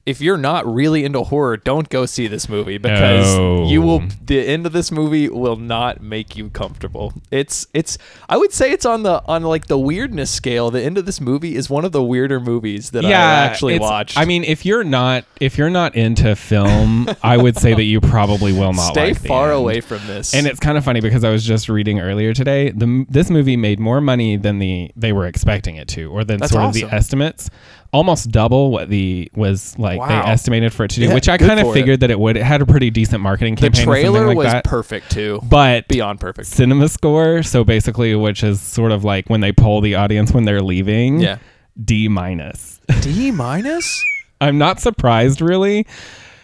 if 0.07 0.21
you're 0.21 0.37
not 0.37 0.67
really 0.67 1.03
into 1.05 1.23
horror, 1.23 1.57
don't 1.57 1.89
go 1.89 2.05
see 2.05 2.27
this 2.27 2.47
movie 2.49 2.77
because 2.77 3.35
No. 3.37 3.67
you 3.67 3.81
will. 3.81 4.03
The 4.25 4.41
end 4.47 4.67
of 4.67 4.73
this 4.73 4.93
movie 4.93 5.29
will 5.31 5.57
not 5.57 6.03
make 6.03 6.37
you 6.37 6.51
comfortable. 6.51 7.15
It's 7.31 7.67
it's. 7.73 7.97
I 8.29 8.37
would 8.37 8.53
say 8.53 8.71
it's 8.71 8.85
on 8.85 9.03
the 9.03 9.23
on 9.27 9.43
like 9.45 9.67
the 9.67 9.79
weirdness 9.79 10.31
scale. 10.31 10.71
The 10.71 10.83
end 10.83 10.99
of 10.99 11.07
this 11.07 11.21
movie 11.23 11.57
is 11.57 11.71
one 11.71 11.87
of 11.87 11.93
the 11.93 12.03
weirder 12.03 12.39
movies 12.39 12.91
that 12.91 13.05
I 13.05 13.13
actually 13.13 13.79
watched. 13.79 14.19
I 14.19 14.27
mean, 14.27 14.45
if 14.45 14.67
you're 14.67 14.85
not 14.85 15.25
if 15.41 15.57
you're 15.57 15.71
not 15.71 15.95
into 15.95 16.37
film, 16.37 17.09
I 17.23 17.39
would 17.39 17.57
say 17.57 17.73
that 17.73 17.85
you 17.85 18.01
probably 18.01 18.53
will 18.53 18.75
not 18.75 18.93
stay 18.93 19.13
like 19.15 19.27
far 19.27 19.53
away 19.53 19.81
from 19.81 20.07
this. 20.07 20.35
And 20.35 20.47
it's 20.47 20.61
kind 20.61 20.77
of 20.77 20.85
funny 20.85 21.01
because 21.01 21.25
I 21.25 21.31
was 21.31 21.45
just 21.45 21.71
reading 21.71 22.01
earlier 22.01 22.35
today. 22.35 22.71
The 22.71 23.07
this 23.09 23.31
movie 23.31 23.57
made 23.57 23.81
more 23.81 24.03
money 24.03 24.37
than 24.37 24.59
the 24.59 24.91
they 24.97 25.13
were 25.13 25.27
expecting 25.27 25.77
it 25.77 25.89
to, 25.89 26.11
or 26.11 26.25
than 26.25 26.41
That's 26.41 26.53
sort 26.53 26.65
of 26.65 26.75
the 26.75 26.85
estimates. 26.85 27.49
Almost 27.95 28.31
double 28.31 28.71
what 28.73 28.89
the 28.91 29.31
was 29.35 29.79
like 29.79 29.99
Wow. 30.01 30.09
they 30.09 30.31
estimated 30.31 30.73
for 30.73 30.85
it 30.85 30.89
to 30.91 31.01
do, 31.01 31.07
Yeah, 31.07 31.15
which 31.15 31.29
I 31.29 31.39
kind 31.39 31.61
of 31.61 31.67
for 31.67 31.71
it. 31.71 31.75
figured 31.75 32.01
that 32.01 32.11
it 32.11 32.19
would. 32.21 32.37
It 32.37 32.43
had 32.43 32.61
a 32.61 32.67
pretty 32.67 32.91
decent 32.91 33.23
marketing 33.23 33.57
campaign. 33.57 33.85
something 33.87 34.03
trailer 34.03 34.27
like 34.27 34.37
was 34.37 34.47
that. 34.53 34.65
perfect 34.65 35.11
too. 35.11 35.41
but 35.45 35.89
Beyond 35.89 36.21
perfect. 36.21 36.49
cinema 36.49 36.89
score. 36.89 37.43
So 37.43 37.65
basically, 37.65 38.15
which 38.17 38.43
is 38.43 38.61
sort 38.61 38.93
of 38.93 39.05
like 39.05 39.31
when 39.31 39.41
they 39.41 39.53
poll 39.53 39.81
the 39.81 39.95
audience 39.95 40.33
when 40.33 40.45
they're 40.45 40.61
leaving. 40.63 41.21
Yeah. 41.21 41.39
D 41.83 42.09
minus. 42.09 42.81
D 43.01 43.31
minus? 43.31 44.05
I'm 44.41 44.59
not 44.59 44.79
surprised, 44.81 45.41
really. 45.41 45.87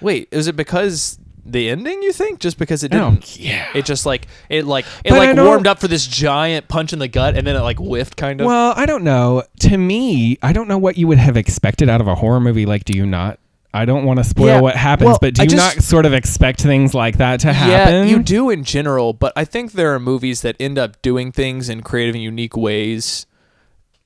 Wait, 0.01 0.29
is 0.31 0.47
it 0.49 0.57
because 0.57 1.19
the 1.53 1.69
ending? 1.71 2.03
You 2.03 2.13
think 2.13 2.41
just 2.41 2.59
because 2.59 2.83
it 2.85 2.91
didn't? 2.91 3.39
yeah. 3.39 3.69
It 3.75 3.85
just 3.85 4.07
like 4.07 4.27
it 4.49 4.65
like 4.67 4.85
it 5.05 5.11
But 5.11 5.15
I 5.15 5.27
like 5.27 5.37
don't- 5.37 5.47
warmed 5.47 5.67
up 5.67 5.79
for 5.81 5.89
this 5.89 6.07
giant 6.07 6.69
punch 6.69 6.93
in 6.93 6.99
the 6.99 7.09
gut, 7.09 7.37
and 7.37 7.47
then 7.47 7.57
it 7.57 7.61
like 7.61 7.79
whiffed 7.79 8.17
kind 8.17 8.41
of. 8.41 8.47
Well, 8.47 8.73
I 8.77 8.87
don't 8.87 9.05
know. 9.05 9.43
To 9.61 9.77
me, 9.79 10.39
I 10.43 10.53
don't 10.53 10.69
know 10.69 10.79
what 10.79 10.97
you 10.97 11.07
would 11.09 11.19
have 11.19 11.37
expected 11.37 11.89
out 11.89 12.01
of 12.01 12.07
a 12.09 12.15
horror 12.15 12.41
movie. 12.41 12.67
Like, 12.67 12.85
do 12.85 12.97
you 12.97 13.07
not? 13.07 13.39
I 13.73 13.85
don't 13.85 14.05
want 14.05 14.19
to 14.19 14.25
spoil 14.25 14.47
Yeah, 14.47 14.61
what 14.61 14.75
happens, 14.75 15.07
well, 15.07 15.19
but 15.21 15.35
do 15.35 15.43
I 15.43 15.45
you 15.45 15.51
just- 15.51 15.77
not 15.77 15.85
sort 15.85 16.05
of 16.05 16.13
expect 16.13 16.61
things 16.61 16.93
like 16.93 17.19
that 17.19 17.39
to 17.41 17.53
happen? 17.53 17.71
yeah, 17.71 17.85
happen? 17.85 18.09
you 18.09 18.21
do 18.21 18.51
in 18.51 18.65
general, 18.65 19.13
but 19.13 19.33
I 19.37 19.45
think 19.45 19.73
there 19.73 19.95
are 19.95 20.01
movies 20.01 20.41
that 20.43 20.57
end 20.59 20.77
up 20.77 21.01
doing 21.03 21.31
things 21.31 21.69
in 21.69 21.83
creative 21.83 22.17
and 22.17 22.25
unique 22.25 22.57
ways. 22.57 23.27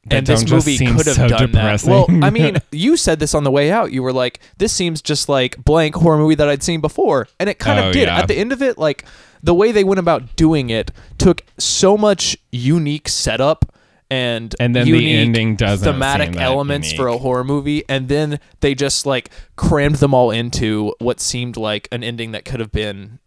That 0.07 0.17
and 0.19 0.27
this 0.27 0.43
don't 0.45 0.57
movie 0.57 0.77
could 0.79 1.07
have 1.07 1.17
so 1.17 1.29
done 1.29 1.47
depressing. 1.51 1.91
that. 1.91 2.09
Well, 2.09 2.25
I 2.25 2.31
mean, 2.39 2.59
you 2.73 2.97
said 2.97 3.21
this 3.21 3.35
on 3.35 3.45
the 3.45 3.51
way 3.51 3.71
out. 3.71 3.93
You 3.93 4.03
were 4.03 4.13
like, 4.13 4.41
"This 4.59 4.73
seems 4.73 5.01
just 5.01 5.29
like 5.29 5.63
blank 5.65 5.95
horror 5.95 6.19
movie 6.19 6.35
that 6.35 6.49
I'd 6.49 6.63
seen 6.63 6.81
before," 6.81 7.27
and 7.41 7.49
it 7.49 7.59
kind 7.59 7.81
Oh, 7.81 7.89
of 7.89 7.93
did. 7.95 8.03
yeah. 8.09 8.19
At 8.19 8.29
the 8.29 8.35
end 8.37 8.53
of 8.53 8.61
it, 8.63 8.77
like 8.79 9.05
the 9.43 9.55
way 9.55 9.73
they 9.73 9.85
went 9.85 9.99
about 9.99 10.37
doing 10.37 10.71
it 10.71 10.91
took 11.19 11.43
so 11.59 11.97
much 11.97 12.37
unique 12.53 13.09
setup 13.09 13.65
and 14.11 14.55
And 14.61 14.77
then 14.77 14.87
the 14.87 15.13
ending 15.17 15.57
doesn't 15.57 15.91
thematic 15.91 16.37
elements 16.37 16.93
for 16.93 17.09
a 17.09 17.17
horror 17.19 17.43
movie, 17.45 17.83
and 17.89 18.09
then 18.09 18.39
they 18.61 18.75
just 18.75 19.07
like 19.07 19.31
crammed 19.57 19.97
them 19.97 20.13
all 20.13 20.31
into 20.31 20.95
what 20.99 21.21
seemed 21.21 21.57
like 21.57 21.89
an 21.91 22.05
ending 22.05 22.33
that 22.33 22.45
could 22.45 22.61
have 22.61 22.71
been 22.73 23.19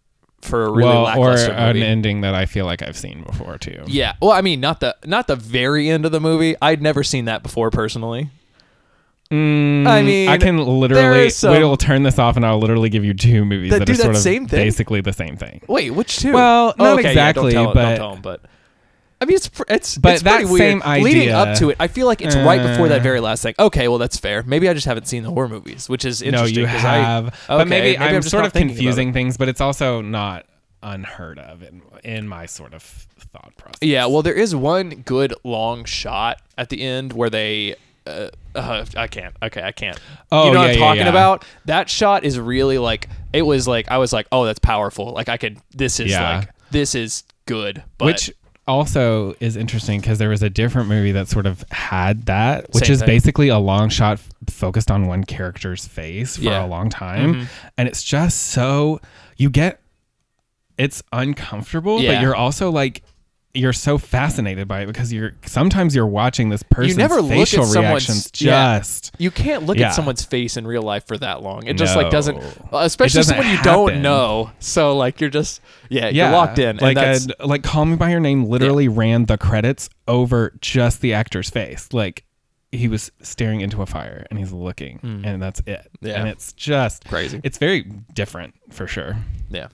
for 0.42 0.66
a 0.66 0.72
really 0.72 0.90
well, 0.90 1.02
or 1.02 1.30
lackluster 1.32 1.52
an 1.52 1.78
ending 1.78 2.22
that 2.22 2.34
I 2.36 2.46
feel 2.46 2.66
like 2.66 2.82
I've 2.82 2.98
seen 2.98 3.24
before 3.24 3.58
too. 3.58 3.84
Yeah. 3.88 4.14
Well, 4.22 4.32
I 4.32 4.42
mean, 4.42 4.60
not 4.60 4.80
the 4.80 4.96
not 5.06 5.28
the 5.28 5.36
very 5.36 5.90
end 5.90 6.06
of 6.06 6.12
the 6.12 6.20
movie. 6.22 6.56
I'd 6.62 6.82
never 6.82 7.04
seen 7.04 7.26
that 7.26 7.44
before 7.44 7.70
personally. 7.72 8.30
Mm, 9.32 9.86
I 9.86 10.04
mean, 10.04 10.30
I 10.30 10.38
can 10.38 10.58
literally 10.58 11.30
some- 11.32 11.52
We'll 11.52 11.76
turn 11.76 12.04
this 12.04 12.18
off, 12.18 12.38
and 12.38 12.46
I'll 12.46 12.60
literally 12.60 12.88
give 12.90 13.04
you 13.04 13.14
two 13.14 13.44
movies 13.44 13.72
That 13.72 13.80
that, 13.80 13.86
do 13.86 13.92
are 13.92 13.96
that 13.98 14.04
sort 14.04 14.16
of 14.16 14.22
same 14.22 14.48
thing? 14.48 14.60
basically 14.64 15.02
the 15.02 15.12
same 15.12 15.36
thing. 15.36 15.60
Wait, 15.68 15.90
which 15.92 16.20
two? 16.20 16.32
Well, 16.32 16.74
Oh, 16.80 16.84
not 16.84 17.00
okay, 17.00 17.10
exactly, 17.10 17.52
yeah, 17.52 17.64
don't 17.64 17.66
tell, 17.66 17.74
but- 17.74 17.84
don't 17.90 17.98
tell 17.98 18.14
'em, 18.16 18.22
but 18.22 18.42
I 19.20 19.26
mean, 19.26 19.36
it's 19.36 19.50
it's 19.68 19.98
But 19.98 20.14
it's 20.14 20.24
pretty 20.24 20.44
that 20.46 20.52
weird. 20.52 20.82
same 20.84 21.04
Leading 21.04 21.30
up 21.32 21.58
to 21.58 21.70
it, 21.72 21.78
I 21.80 21.88
feel 21.88 22.06
like 22.08 22.22
it's 22.22 22.36
right 22.36 22.62
before 22.62 22.88
that 22.90 23.00
Uh, 23.00 23.04
very 23.04 23.20
last 23.20 23.42
thing. 23.44 23.56
Okay, 23.58 23.88
well 23.88 23.98
that's 23.98 24.18
fair. 24.18 24.44
Maybe 24.44 24.70
I 24.70 24.74
just 24.74 24.86
haven't 24.86 25.08
seen 25.08 25.24
the 25.24 25.30
horror 25.32 25.50
movies, 25.50 25.90
which 25.90 26.06
is 26.06 26.22
No, 26.22 26.28
interesting. 26.28 26.60
you 26.60 26.68
'cause 26.68 26.86
I- 26.86 26.98
have, 26.98 27.26
okay, 27.28 27.34
but 27.48 27.68
maybe, 27.68 27.98
maybe 27.98 27.98
I'm 27.98 28.16
I'm 28.18 28.22
sort 28.22 28.46
of 28.46 28.54
confusing 28.54 29.14
things. 29.14 29.38
But 29.38 29.50
it's 29.50 29.62
also 29.62 30.02
not 30.02 30.46
unheard 30.84 31.40
of 31.40 31.64
in 31.64 31.82
in 32.04 32.28
my 32.28 32.46
sort 32.46 32.74
of 32.74 32.84
thought 32.84 33.54
process. 33.58 33.80
Yeah, 33.82 34.06
well, 34.06 34.22
there 34.22 34.34
is 34.36 34.56
one 34.56 35.02
good 35.06 35.34
long 35.44 35.84
shot 35.86 36.40
at 36.58 36.70
the 36.70 36.82
end 36.84 37.14
where 37.14 37.30
they. 37.30 37.76
Uh, 38.06 38.30
uh, 38.56 38.86
I 38.96 39.08
can't. 39.08 39.36
Okay, 39.44 39.62
I 39.62 39.72
can't. 39.74 40.00
Oh, 40.32 40.46
you 40.48 40.54
know 40.54 40.60
what 40.60 40.70
I'm 40.70 40.74
yeah, 40.76 40.80
talking 40.86 41.02
yeah. 41.04 41.10
about? 41.10 41.44
That 41.66 41.90
shot 41.90 42.24
is 42.24 42.40
really 42.40 42.78
like 42.78 43.10
it 43.34 43.42
was 43.42 43.68
like 43.68 43.90
I 43.92 43.98
was 43.98 44.14
like, 44.14 44.28
oh, 44.32 44.46
that's 44.46 44.60
powerful. 44.60 45.12
Like 45.12 45.28
I 45.28 45.36
could. 45.38 45.58
This 45.76 46.00
is 46.00 46.12
Yeah. 46.12 46.38
like 46.40 46.50
this 46.72 46.96
is 46.96 47.24
good. 47.48 47.84
But 47.98 48.06
which 48.06 48.32
also 48.68 49.34
is 49.40 49.56
interesting 49.56 50.00
because 50.02 50.18
there 50.20 50.30
was 50.30 50.44
a 50.44 50.50
different 50.50 50.90
movie 50.90 51.12
that 51.14 51.28
sort 51.28 51.46
of 51.46 51.64
had 51.72 52.26
that, 52.26 52.66
which 52.74 52.86
Same 52.86 52.94
is 52.94 53.00
thing. 53.00 53.08
basically 53.08 53.48
a 53.50 53.58
long 53.60 53.90
shot 53.90 54.14
f- 54.14 54.30
focused 54.54 54.92
on 54.92 55.08
one 55.08 55.24
character's 55.24 55.88
face 55.88 56.36
for 56.38 56.44
Yeah. 56.44 56.66
a 56.66 56.68
long 56.68 56.90
time, 56.90 57.34
Mhm. 57.36 57.48
and 57.78 57.88
it's 57.88 58.04
just 58.04 58.38
so 58.48 59.00
you 59.38 59.50
get 59.50 59.80
it's 60.78 61.02
uncomfortable, 61.12 62.00
Yeah. 62.02 62.14
but 62.16 62.22
you're 62.22 62.36
also 62.36 62.70
like. 62.70 63.02
You're 63.58 63.74
so 63.74 63.98
fascinated 63.98 64.68
by 64.68 64.82
it 64.82 64.86
because 64.86 65.12
you're 65.12 65.34
sometimes 65.46 65.96
you're 65.96 66.06
watching 66.06 66.50
this 66.50 66.64
person's 66.64 66.98
never 66.98 67.16
look 67.22 67.32
at 67.32 67.38
facial 67.38 67.66
someone's- 67.66 68.32
yeah. 68.40 68.78
just 68.80 69.16
you 69.18 69.32
can't 69.32 69.66
look 69.66 69.78
Yeah. 69.78 69.88
at 69.88 69.94
someone's 69.96 70.24
face 70.24 70.58
in 70.58 70.68
real 70.68 70.84
life 70.84 71.08
for 71.08 71.18
that 71.18 71.42
long. 71.42 71.66
It 71.66 71.74
just 71.78 71.96
like 71.96 72.12
doesn't, 72.12 72.38
uh, 72.38 72.78
especially 72.78 73.20
doesn't 73.20 73.36
someone 73.38 73.52
you 73.56 73.62
don't 73.64 74.02
know. 74.02 74.52
So 74.60 74.96
like 74.96 75.20
you're 75.20 75.30
just 75.30 75.62
yeah, 75.90 76.10
yeah, 76.10 76.26
you're 76.30 76.38
locked 76.38 76.60
in. 76.60 76.78
Like 76.78 76.98
a, 76.98 77.20
uh, 77.40 77.48
like 77.48 77.64
Call 77.64 77.86
Me 77.86 77.96
by 77.96 78.12
Your 78.12 78.20
Name 78.20 78.46
literally 78.46 78.88
ran 78.88 79.26
the 79.26 79.38
credits 79.38 79.90
over 80.08 80.54
just 80.62 81.02
the 81.02 81.14
actor's 81.14 81.50
face. 81.50 81.90
Like 81.92 82.24
he 82.72 82.88
was 82.88 83.12
staring 83.22 83.62
into 83.62 83.82
a 83.82 83.86
fire 83.86 84.28
and 84.30 84.38
he's 84.38 84.52
looking, 84.52 85.00
hmm. 85.00 85.26
and 85.26 85.42
that's 85.42 85.62
it. 85.66 85.90
Yeah. 86.02 86.20
and 86.20 86.28
it's 86.28 86.52
just 86.54 87.06
Crazy. 87.08 87.40
It's 87.44 87.58
very 87.58 87.84
different 88.14 88.54
for 88.72 88.88
sure. 88.88 89.18
yeah. 89.50 89.70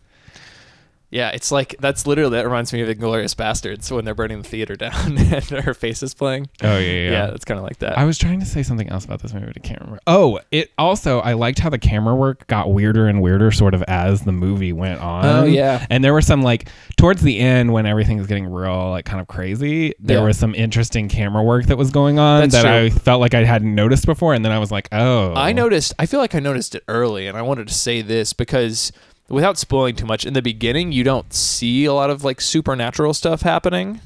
Yeah, 1.13 1.30
it's 1.30 1.52
like 1.52 1.76
that's 1.80 2.08
literally 2.08 2.32
that 2.38 2.43
reminds 2.45 2.73
me 2.73 2.82
of 2.82 2.89
Inglourious 2.89 3.36
Basterds 3.36 3.91
when 3.91 4.04
they're 4.04 4.15
burning 4.15 4.41
the 4.41 4.47
theater 4.49 4.76
down 4.76 5.17
and 5.17 5.43
her 5.63 5.73
face 5.76 6.02
is 6.02 6.13
playing. 6.13 6.49
Oh 6.63 6.78
yeah, 6.80 7.12
Yeah, 7.12 7.28
it's 7.32 7.45
kind 7.45 7.60
of 7.60 7.63
like 7.63 7.78
that. 7.80 7.97
I 7.97 8.06
was 8.06 8.17
trying 8.17 8.39
to 8.39 8.45
say 8.45 8.63
something 8.63 8.89
else 8.89 9.06
about 9.06 9.21
this 9.21 9.34
movie, 9.34 9.45
but 9.45 9.58
I 9.58 9.60
can't 9.60 9.80
remember. 9.82 9.99
Oh, 10.08 10.39
it 10.52 10.71
also 10.78 11.19
I 11.19 11.34
liked 11.34 11.60
how 11.60 11.69
the 11.69 11.78
camera 11.78 12.15
work 12.15 12.47
got 12.47 12.73
weirder 12.73 13.08
and 13.08 13.21
weirder 13.21 13.52
sort 13.52 13.73
of 13.76 13.84
as 13.84 14.23
the 14.23 14.32
movie 14.32 14.73
went 14.73 15.02
on. 15.02 15.26
Oh, 15.26 15.43
yeah. 15.45 15.86
And 15.89 16.04
there 16.04 16.13
were 16.13 16.21
some 16.21 16.41
like 16.41 16.67
towards 16.97 17.21
the 17.21 17.38
end 17.39 17.71
when 17.71 17.86
everything 17.86 18.17
was 18.17 18.26
getting 18.28 18.47
real 18.47 18.89
like 18.89 19.06
kind 19.06 19.21
of 19.21 19.28
crazy, 19.28 19.93
there 19.99 20.17
Yeah. 20.17 20.23
was 20.26 20.38
some 20.39 20.56
interesting 20.56 21.10
camera 21.10 21.43
work 21.43 21.65
that 21.67 21.78
was 21.78 21.91
going 21.91 22.17
on 22.17 22.41
That's 22.41 22.54
that 22.56 22.62
true. 22.63 22.71
I 22.88 22.89
felt 22.89 23.21
like 23.21 23.36
I 23.36 23.43
hadn't 23.43 23.76
noticed 23.76 24.06
before 24.08 24.34
and 24.34 24.43
then 24.43 24.52
I 24.52 24.58
was 24.58 24.71
like, 24.71 24.89
"Oh." 24.91 25.34
I 25.36 25.52
noticed. 25.54 25.93
I 25.99 26.08
feel 26.08 26.19
like 26.19 26.34
I 26.34 26.39
noticed 26.39 26.73
it 26.73 26.84
early, 26.88 27.28
and 27.28 27.38
I 27.38 27.41
wanted 27.43 27.67
to 27.67 27.73
say 27.73 28.02
this 28.02 28.34
because, 28.34 28.91
without 29.33 29.57
spoiling 29.57 29.95
too 29.95 30.05
much, 30.05 30.25
in 30.25 30.33
the 30.33 30.41
beginning 30.41 30.91
you 30.91 31.03
don't 31.03 31.33
see 31.33 31.85
a 31.85 31.93
lot 31.93 32.09
of 32.09 32.23
like 32.23 32.39
supernatural 32.39 33.13
stuff 33.13 33.41
happening. 33.41 33.99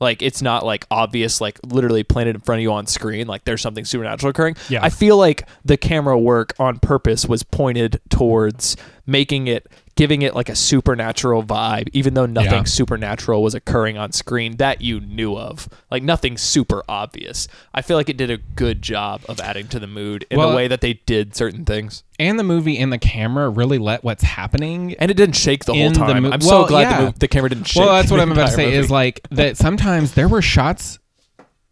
Like 0.00 0.20
it's 0.20 0.42
not 0.42 0.66
like 0.66 0.84
obvious, 0.90 1.40
like 1.40 1.60
literally 1.64 2.02
planted 2.02 2.34
in 2.34 2.40
front 2.42 2.58
of 2.58 2.62
you 2.62 2.72
on 2.72 2.88
screen. 2.88 3.28
Like 3.28 3.44
there's 3.44 3.62
something 3.62 3.84
supernatural 3.84 4.30
occurring. 4.30 4.56
Yeah. 4.68 4.82
I 4.82 4.90
feel 4.90 5.16
like 5.16 5.48
the 5.64 5.76
camera 5.76 6.18
work 6.18 6.54
on 6.58 6.80
purpose 6.80 7.26
was 7.26 7.44
pointed 7.44 8.00
towards 8.10 8.76
making 9.06 9.46
it, 9.46 9.68
giving 9.94 10.22
it 10.22 10.34
like 10.34 10.48
a 10.48 10.56
supernatural 10.56 11.42
vibe, 11.42 11.88
even 11.92 12.14
though 12.14 12.24
nothing 12.24 12.50
Yeah. 12.52 12.64
supernatural 12.64 13.42
was 13.42 13.54
occurring 13.54 13.98
on 13.98 14.10
screen 14.12 14.56
that 14.56 14.80
you 14.80 15.00
knew 15.00 15.36
of. 15.36 15.68
Like 15.90 16.02
nothing 16.02 16.38
super 16.38 16.82
obvious. 16.88 17.46
I 17.74 17.82
feel 17.82 17.98
like 17.98 18.08
it 18.08 18.16
did 18.16 18.30
a 18.30 18.38
good 18.38 18.80
job 18.80 19.20
of 19.28 19.38
adding 19.40 19.68
to 19.68 19.78
the 19.78 19.86
mood 19.86 20.24
in 20.30 20.38
Well, 20.38 20.48
the 20.50 20.56
way 20.56 20.66
that 20.66 20.80
they 20.80 20.94
did 21.04 21.36
certain 21.36 21.66
things. 21.66 22.04
and 22.18 22.38
the 22.38 22.42
movie 22.44 22.78
and 22.78 22.90
the 22.90 22.98
camera 22.98 23.50
really 23.50 23.78
let 23.78 24.02
what's 24.02 24.22
happening 24.22 24.94
And 24.98 25.10
it 25.10 25.16
didn't 25.16 25.36
shake 25.36 25.66
the 25.66 25.74
whole 25.74 25.82
In 25.82 25.92
the 25.92 25.98
time. 25.98 26.22
mo- 26.22 26.30
I'm 26.30 26.40
so 26.40 26.66
glad 26.66 26.82
yeah. 26.82 27.10
the, 27.10 27.18
the 27.18 27.28
camera 27.28 27.50
didn't 27.50 27.64
shake. 27.66 27.84
Well, 27.84 27.92
that's 27.94 28.10
what 28.10 28.18
I'm 28.20 28.32
about 28.32 28.46
to 28.48 28.52
say 28.54 28.72
is 28.72 28.90
like 28.90 29.20
that 29.30 29.56
sometimes 29.66 30.14
there 30.14 30.28
were 30.28 30.40
shots 30.42 30.98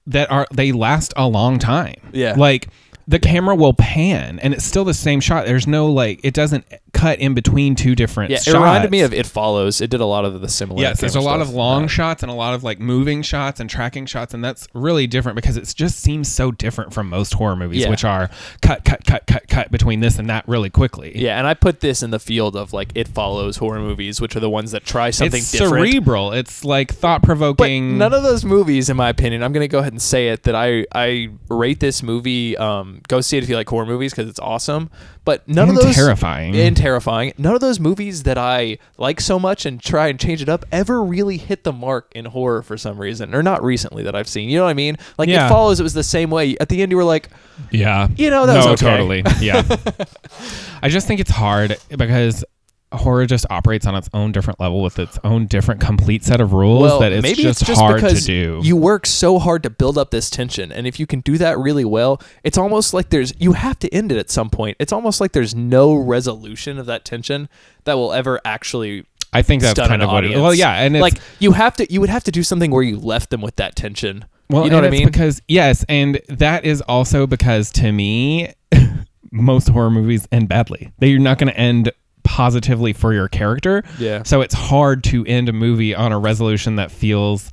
that 0.06 0.30
are 0.30 0.46
they 0.52 0.72
last 0.72 1.12
a 1.16 1.26
long 1.26 1.58
time. 1.58 1.94
Yeah. 2.12 2.34
Like 2.36 2.68
the 3.08 3.18
camera 3.18 3.54
will 3.56 3.74
pan 3.74 4.38
and 4.40 4.54
it's 4.54 4.64
still 4.64 4.84
the 4.84 4.94
same 4.94 5.20
shot. 5.20 5.46
There's 5.46 5.66
no 5.66 5.86
like 5.90 6.20
it 6.22 6.34
doesn't 6.34 6.64
cut 6.92 7.18
in 7.18 7.34
between 7.34 7.74
two 7.74 7.94
different 7.94 8.30
yeah, 8.30 8.36
shots. 8.38 8.48
it 8.48 8.54
reminded 8.54 8.90
me 8.90 9.00
of 9.00 9.12
It 9.12 9.26
Follows. 9.26 9.80
It 9.80 9.90
did 9.90 10.00
a 10.00 10.06
lot 10.06 10.24
of 10.24 10.40
the 10.40 10.48
similar. 10.48 10.80
Yes, 10.80 11.00
there's 11.00 11.14
a 11.16 11.20
lot 11.20 11.40
of 11.40 11.50
long 11.50 11.88
shots 11.88 12.22
and 12.22 12.30
a 12.30 12.34
lot 12.34 12.54
of 12.54 12.64
like 12.64 12.78
moving 12.80 13.22
shots 13.22 13.60
and 13.60 13.68
tracking 13.70 14.06
shots, 14.06 14.34
and 14.34 14.44
that's 14.44 14.66
really 14.74 15.06
different 15.06 15.36
because 15.36 15.56
it 15.56 15.72
just 15.76 15.98
seems 16.00 16.30
so 16.30 16.50
different 16.50 16.92
from 16.92 17.08
most 17.08 17.34
horror 17.34 17.56
movies, 17.56 17.82
Yeah. 17.82 17.90
which 17.90 18.04
are 18.04 18.28
cut, 18.62 18.84
cut, 18.84 19.04
cut, 19.04 19.26
cut, 19.26 19.48
cut 19.48 19.70
between 19.70 20.00
this 20.00 20.18
and 20.18 20.28
that 20.30 20.46
really 20.48 20.70
quickly. 20.70 21.12
Yeah, 21.16 21.38
and 21.38 21.46
I 21.46 21.54
put 21.54 21.80
this 21.80 22.02
in 22.02 22.10
the 22.10 22.18
field 22.18 22.56
of 22.56 22.72
like 22.72 22.92
It 22.94 23.08
Follows 23.08 23.56
horror 23.58 23.80
movies, 23.80 24.20
which 24.20 24.34
are 24.36 24.40
the 24.40 24.50
ones 24.50 24.72
that 24.72 24.84
try 24.84 25.10
something 25.10 25.38
it's 25.40 25.52
different. 25.52 25.90
cerebral. 25.90 26.32
It's 26.32 26.64
like 26.64 26.92
thought 26.92 27.22
provoking. 27.22 27.98
none 27.98 28.12
of 28.12 28.22
those 28.22 28.44
movies, 28.44 28.88
in 28.90 28.96
my 28.96 29.08
opinion, 29.08 29.42
I'm 29.42 29.52
gonna 29.52 29.68
go 29.68 29.78
ahead 29.80 29.92
and 29.92 30.02
say 30.02 30.28
it 30.28 30.42
that 30.44 30.54
I 30.54 30.86
I 30.94 31.30
rate 31.48 31.80
this 31.80 32.02
movie. 32.02 32.56
Um, 32.56 33.00
go 33.08 33.20
see 33.20 33.36
it 33.36 33.42
if 33.44 33.48
you 33.48 33.56
like 33.56 33.68
horror 33.68 33.86
movies 33.86 34.12
because 34.12 34.28
it's 34.28 34.40
awesome. 34.40 34.90
But 35.24 35.46
none 35.46 35.68
And 35.68 35.78
of 35.78 35.84
those 35.84 35.94
terrifying. 35.94 36.56
and 36.56 36.76
terrifying. 36.80 37.32
None 37.38 37.54
of 37.54 37.60
those 37.60 37.78
movies 37.78 38.22
that 38.24 38.38
I 38.38 38.78
like 38.98 39.20
so 39.20 39.38
much 39.38 39.66
and 39.66 39.80
try 39.80 40.08
and 40.08 40.18
change 40.18 40.42
it 40.42 40.48
up 40.48 40.64
ever 40.72 41.02
really 41.02 41.36
hit 41.36 41.64
the 41.64 41.72
mark 41.72 42.10
in 42.14 42.24
horror 42.24 42.62
for 42.62 42.76
some 42.76 42.98
reason, 42.98 43.34
or 43.34 43.42
not 43.42 43.62
recently 43.62 44.02
that 44.04 44.14
I've 44.14 44.28
seen. 44.28 44.48
You 44.48 44.58
know 44.58 44.64
what 44.64 44.70
I 44.70 44.74
mean? 44.74 44.96
Like 45.18 45.28
Yeah. 45.28 45.46
It 45.46 45.48
Follows. 45.48 45.80
It 45.80 45.82
was 45.82 45.94
the 45.94 46.02
same 46.02 46.30
way. 46.30 46.56
At 46.60 46.68
the 46.68 46.82
end, 46.82 46.90
you 46.90 46.96
were 46.96 47.04
like, 47.04 47.28
Yeah. 47.70 48.08
You 48.16 48.30
know, 48.30 48.46
that 48.46 48.54
no, 48.54 48.70
was 48.70 48.82
okay. 48.82 48.96
totally. 48.96 49.22
Yeah. 49.40 49.62
I 50.82 50.88
just 50.88 51.06
think 51.06 51.20
it's 51.20 51.30
hard 51.30 51.76
because 51.90 52.44
horror 52.92 53.26
just 53.26 53.46
operates 53.50 53.86
on 53.86 53.94
its 53.94 54.08
own 54.12 54.32
different 54.32 54.58
level 54.58 54.82
with 54.82 54.98
its 54.98 55.18
own 55.24 55.46
different 55.46 55.80
complete 55.80 56.24
set 56.24 56.40
of 56.40 56.52
rules 56.52 56.82
well, 56.82 57.00
that 57.00 57.12
it's 57.12 57.22
maybe 57.22 57.42
just, 57.42 57.60
it's 57.62 57.68
just 57.68 57.80
hard 57.80 57.96
because 57.96 58.26
to 58.26 58.26
do. 58.26 58.60
you 58.62 58.76
work 58.76 59.06
so 59.06 59.38
hard 59.38 59.62
to 59.62 59.70
build 59.70 59.96
up 59.96 60.10
this 60.10 60.30
tension, 60.30 60.72
and 60.72 60.86
if 60.86 60.98
you 60.98 61.06
can 61.06 61.20
do 61.20 61.38
that 61.38 61.58
really 61.58 61.84
well, 61.84 62.20
it's 62.42 62.58
almost 62.58 62.92
like 62.92 63.10
there's 63.10 63.32
you 63.38 63.52
have 63.52 63.78
to 63.78 63.92
end 63.94 64.10
it 64.10 64.18
at 64.18 64.30
some 64.30 64.50
point. 64.50 64.76
It's 64.80 64.92
almost 64.92 65.20
like 65.20 65.32
there's 65.32 65.54
no 65.54 65.94
resolution 65.94 66.78
of 66.78 66.86
that 66.86 67.04
tension 67.04 67.48
that 67.84 67.94
will 67.94 68.12
ever 68.12 68.40
actually 68.44 69.06
I 69.32 69.42
think 69.42 69.62
that's 69.62 69.78
kind 69.78 70.02
of 70.02 70.10
what 70.10 70.24
it. 70.24 70.36
Well, 70.36 70.54
yeah, 70.54 70.74
and 70.74 70.96
it's 70.96 71.02
like 71.02 71.18
you 71.38 71.52
have 71.52 71.76
to 71.76 71.92
you 71.92 72.00
would 72.00 72.10
have 72.10 72.24
to 72.24 72.30
do 72.30 72.42
something 72.42 72.70
where 72.70 72.82
you 72.82 72.98
left 72.98 73.30
them 73.30 73.40
with 73.40 73.56
that 73.56 73.76
tension 73.76 74.24
Well, 74.48 74.64
You 74.64 74.70
know 74.70 74.76
what 74.76 74.84
I 74.84 74.90
mean? 74.90 75.06
Because 75.06 75.40
yes, 75.46 75.84
and 75.88 76.20
that 76.28 76.64
is 76.64 76.80
also 76.82 77.26
because 77.26 77.70
to 77.72 77.92
me, 77.92 78.52
most 79.30 79.68
horror 79.68 79.90
movies 79.90 80.26
end 80.32 80.48
badly. 80.48 80.92
They're 80.98 81.18
not 81.18 81.38
going 81.38 81.52
to 81.52 81.58
end 81.58 81.92
positively 82.30 82.92
for 82.92 83.12
your 83.12 83.28
character. 83.28 83.82
Yeah. 83.98 84.22
So 84.22 84.40
it's 84.40 84.54
hard 84.54 85.02
to 85.04 85.26
end 85.26 85.48
a 85.48 85.52
movie 85.52 85.96
on 85.96 86.12
a 86.12 86.18
resolution 86.18 86.76
that 86.76 86.92
feels 86.92 87.50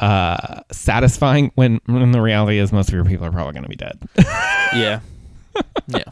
uh, 0.00 0.62
satisfying 0.72 1.52
when, 1.54 1.80
when 1.86 2.10
the 2.10 2.20
reality 2.20 2.58
is 2.58 2.72
most 2.72 2.88
of 2.88 2.94
your 2.94 3.04
people 3.04 3.24
are 3.24 3.30
probably 3.30 3.52
going 3.52 3.62
to 3.62 3.68
be 3.68 3.76
dead. 3.76 3.98
Yeah. 4.74 5.00
yeah. 5.86 6.02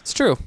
It's 0.00 0.14
true. 0.14 0.38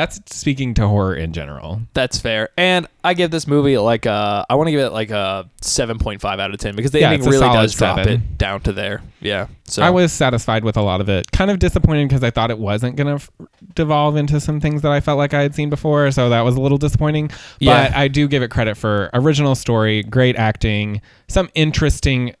That's 0.00 0.18
speaking 0.34 0.72
to 0.74 0.88
horror 0.88 1.14
in 1.14 1.34
general. 1.34 1.82
That's 1.92 2.18
fair. 2.18 2.48
And 2.56 2.86
I 3.04 3.12
give 3.12 3.30
this 3.30 3.46
movie 3.46 3.76
like 3.76 4.06
a, 4.06 4.46
I 4.48 4.54
want 4.54 4.68
to 4.68 4.70
give 4.70 4.80
it 4.80 4.92
like 4.92 5.10
a 5.10 5.48
7.5 5.60 6.24
out 6.40 6.50
of 6.54 6.58
10 6.58 6.74
because 6.74 6.90
the 6.90 7.00
Yeah, 7.00 7.10
ending 7.10 7.20
it's 7.20 7.26
a 7.26 7.30
really 7.30 7.40
solid 7.42 7.62
does 7.62 7.74
drop 7.74 7.98
seven. 7.98 8.12
it 8.14 8.38
down 8.38 8.60
to 8.62 8.72
there. 8.72 9.02
Yeah. 9.20 9.48
So 9.64 9.82
I 9.82 9.90
was 9.90 10.10
satisfied 10.12 10.64
with 10.64 10.78
a 10.78 10.82
lot 10.82 11.02
of 11.02 11.08
it. 11.10 11.30
Kind 11.32 11.50
of 11.50 11.58
disappointed 11.58 12.08
because 12.08 12.24
I 12.24 12.30
thought 12.30 12.50
it 12.50 12.58
wasn't 12.58 12.96
going 12.96 13.06
to 13.08 13.12
f- 13.14 13.30
devolve 13.74 14.16
into 14.16 14.40
some 14.40 14.58
things 14.58 14.80
that 14.82 14.90
I 14.90 15.00
felt 15.00 15.18
like 15.18 15.34
I 15.34 15.42
had 15.42 15.54
seen 15.54 15.68
before. 15.68 16.10
So 16.12 16.30
that 16.30 16.40
was 16.40 16.56
a 16.56 16.60
little 16.62 16.78
disappointing. 16.78 17.28
But 17.28 17.36
Yeah. 17.60 17.92
I 17.94 18.08
do 18.08 18.26
give 18.26 18.42
it 18.42 18.50
credit 18.50 18.76
for 18.78 19.10
original 19.12 19.54
story, 19.54 20.02
great 20.02 20.36
acting, 20.36 21.02
some 21.28 21.50
interesting 21.54 22.34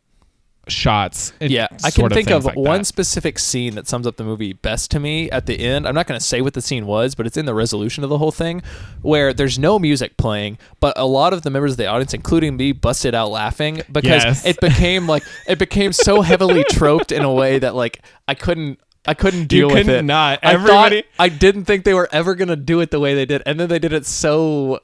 shots. 0.70 1.32
Yeah, 1.40 1.68
I 1.84 1.90
can 1.90 2.08
think 2.10 2.30
of 2.30 2.44
like 2.44 2.56
one 2.56 2.80
that. 2.80 2.84
specific 2.86 3.38
scene 3.38 3.74
that 3.74 3.86
sums 3.88 4.06
up 4.06 4.16
the 4.16 4.24
movie 4.24 4.52
best 4.52 4.90
to 4.92 5.00
me 5.00 5.30
at 5.30 5.46
the 5.46 5.58
end. 5.58 5.86
I'm 5.86 5.94
not 5.94 6.06
going 6.06 6.18
to 6.18 6.24
say 6.24 6.40
what 6.40 6.54
the 6.54 6.62
scene 6.62 6.86
was, 6.86 7.14
but 7.14 7.26
it's 7.26 7.36
in 7.36 7.46
the 7.46 7.54
resolution 7.54 8.04
of 8.04 8.10
the 8.10 8.18
whole 8.18 8.32
thing 8.32 8.62
where 9.02 9.32
there's 9.32 9.58
no 9.58 9.78
music 9.78 10.16
playing, 10.16 10.58
but 10.80 10.96
a 10.98 11.06
lot 11.06 11.32
of 11.32 11.42
the 11.42 11.50
members 11.50 11.72
of 11.72 11.76
the 11.78 11.86
audience, 11.86 12.14
including 12.14 12.56
me, 12.56 12.72
busted 12.72 13.14
out 13.14 13.30
laughing 13.30 13.82
because 13.90 14.24
Yes. 14.24 14.46
it 14.46 14.60
became 14.60 15.06
like 15.06 15.22
it 15.48 15.58
became 15.58 15.92
so 15.92 16.22
heavily 16.22 16.64
troped 16.70 17.12
in 17.12 17.22
a 17.22 17.32
way 17.32 17.58
that 17.58 17.74
like 17.74 18.00
I 18.28 18.34
couldn't 18.34 18.78
I 19.06 19.14
couldn't 19.14 19.46
deal 19.46 19.68
with 19.68 19.76
couldn't 19.86 19.94
it. 19.94 20.02
not. 20.02 20.40
I 20.42 20.52
Everybody- 20.52 21.02
thought 21.02 21.10
I 21.18 21.28
didn't 21.30 21.64
think 21.64 21.84
they 21.84 21.94
were 21.94 22.08
ever 22.12 22.34
going 22.34 22.48
to 22.48 22.56
do 22.56 22.80
it 22.80 22.90
the 22.90 23.00
way 23.00 23.14
they 23.14 23.24
did, 23.24 23.42
and 23.46 23.58
then 23.58 23.68
they 23.68 23.78
did 23.78 23.92
it 23.94 24.04
so 24.06 24.80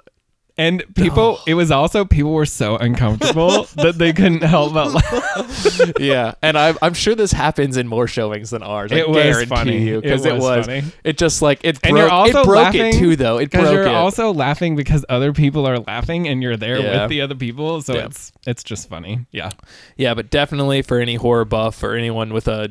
And 0.58 0.82
people, 0.94 1.38
it 1.46 1.52
was 1.52 1.70
also 1.70 2.06
people 2.06 2.32
were 2.32 2.46
so 2.46 2.76
uncomfortable 2.78 3.64
that 3.76 3.98
they 3.98 4.14
couldn't 4.14 4.42
help 4.42 4.72
but 4.72 4.90
laugh. 4.94 5.92
yeah, 6.00 6.34
and 6.40 6.56
I'm, 6.56 6.78
I'm 6.80 6.94
sure 6.94 7.14
this 7.14 7.30
happens 7.32 7.76
in 7.76 7.86
more 7.86 8.06
showings 8.06 8.48
than 8.50 8.62
ours. 8.62 8.90
I 8.90 8.96
It 8.96 9.08
was 9.10 9.44
funny. 9.44 9.88
It 9.90 10.02
because 10.02 10.24
it 10.24 10.32
was 10.32 10.42
was. 10.42 10.66
funny. 10.66 10.82
It 11.04 11.18
just 11.18 11.42
like 11.42 11.60
it 11.62 11.78
And 11.84 11.92
broke. 11.92 11.98
you're 11.98 12.10
also 12.10 12.40
it 12.40 12.44
broke 12.46 12.56
laughing 12.56 12.86
it 12.86 12.98
too, 12.98 13.16
though. 13.16 13.36
It 13.38 13.50
broke 13.50 13.70
you're 13.70 13.82
it. 13.82 13.88
also 13.94 14.32
laughing 14.32 14.76
because 14.76 15.04
other 15.10 15.34
people 15.34 15.68
are 15.68 15.78
laughing 15.80 16.26
and 16.26 16.42
you're 16.42 16.56
there 16.56 16.78
Yeah. 16.80 17.02
with 17.02 17.10
the 17.10 17.20
other 17.20 17.34
people. 17.34 17.82
So 17.82 17.94
Yeah. 17.94 18.06
it's 18.06 18.32
it's 18.46 18.64
just 18.64 18.88
funny. 18.88 19.26
Yeah. 19.32 19.50
yeah, 19.98 20.14
but 20.14 20.30
definitely 20.30 20.80
for 20.80 21.00
any 21.00 21.16
horror 21.16 21.44
buff 21.44 21.82
or 21.82 21.94
anyone 21.94 22.32
with 22.32 22.48
a, 22.48 22.70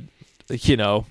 you 0.50 0.76
know, 0.76 1.06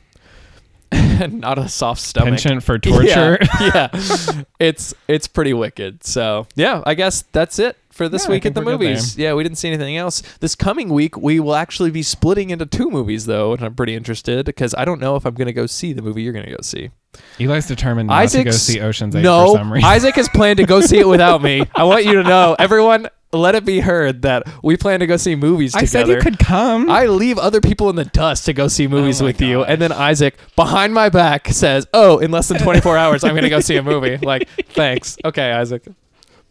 not 1.30 1.58
a 1.58 1.68
soft 1.68 2.00
stomach. 2.00 2.30
Penchant 2.30 2.62
for 2.62 2.78
torture. 2.80 3.38
Yeah, 3.60 3.88
yeah. 3.94 4.42
it's 4.58 4.94
it's 5.08 5.26
pretty 5.28 5.52
wicked. 5.54 6.04
So 6.04 6.46
yeah, 6.54 6.82
I 6.84 6.94
guess 6.94 7.22
that's 7.32 7.58
it 7.58 7.76
for 7.90 8.08
this 8.08 8.24
Yeah, 8.24 8.32
week 8.32 8.46
at 8.46 8.54
the 8.54 8.62
movies. 8.62 9.16
Yeah, 9.16 9.34
we 9.34 9.42
didn't 9.42 9.58
see 9.58 9.68
anything 9.68 9.96
else. 9.96 10.22
This 10.40 10.54
coming 10.54 10.88
week, 10.88 11.16
we 11.16 11.40
will 11.40 11.54
actually 11.54 11.90
be 11.90 12.02
splitting 12.02 12.50
into 12.50 12.66
two 12.66 12.90
movies 12.90 13.26
though, 13.26 13.52
and 13.52 13.62
I'm 13.62 13.74
pretty 13.74 13.94
interested 13.94 14.44
because 14.46 14.74
I 14.76 14.84
don't 14.84 15.00
know 15.00 15.16
if 15.16 15.24
I'm 15.24 15.34
gonna 15.34 15.52
go 15.52 15.66
see 15.66 15.92
the 15.92 16.02
movie 16.02 16.22
you're 16.22 16.32
gonna 16.32 16.50
go 16.50 16.62
see. 16.62 16.90
Eli's 17.38 17.66
determined 17.66 18.08
not 18.08 18.28
to 18.30 18.44
go 18.44 18.50
see 18.50 18.80
Ocean's 18.80 19.14
Eight 19.14 19.22
no, 19.22 19.52
for 19.52 19.58
some 19.58 19.72
reason. 19.72 19.88
Isaac 19.88 20.16
has 20.16 20.28
planned 20.28 20.56
to 20.58 20.66
go 20.66 20.80
see 20.80 20.98
it 20.98 21.06
without 21.08 21.42
me. 21.42 21.64
I 21.74 21.84
want 21.84 22.04
you 22.04 22.14
to 22.14 22.22
know, 22.24 22.56
everyone. 22.58 23.08
Let 23.34 23.54
it 23.54 23.64
be 23.64 23.80
heard 23.80 24.22
that 24.22 24.44
we 24.62 24.76
plan 24.76 25.00
to 25.00 25.06
go 25.06 25.16
see 25.16 25.34
movies 25.34 25.74
I 25.74 25.80
together. 25.80 26.06
said 26.06 26.08
you 26.08 26.20
could 26.22 26.38
come. 26.38 26.88
I 26.88 27.06
leave 27.06 27.36
other 27.38 27.60
people 27.60 27.90
in 27.90 27.96
the 27.96 28.04
dust 28.04 28.44
to 28.46 28.52
go 28.52 28.68
see 28.68 28.86
movies 28.86 29.20
Oh 29.20 29.24
with 29.26 29.40
you, 29.40 29.64
and 29.64 29.82
then 29.82 29.92
Isaac 29.92 30.36
behind 30.56 30.94
my 30.94 31.08
back 31.08 31.48
says, 31.48 31.86
"Oh, 31.92 32.18
in 32.18 32.30
less 32.30 32.48
than 32.48 32.58
24 32.58 32.96
hours, 32.96 33.24
I'm 33.24 33.34
gonna 33.34 33.48
go 33.50 33.60
see 33.60 33.76
a 33.76 33.82
movie." 33.82 34.16
Like, 34.24 34.48
thanks, 34.70 35.16
okay, 35.24 35.50
Isaac. 35.52 35.84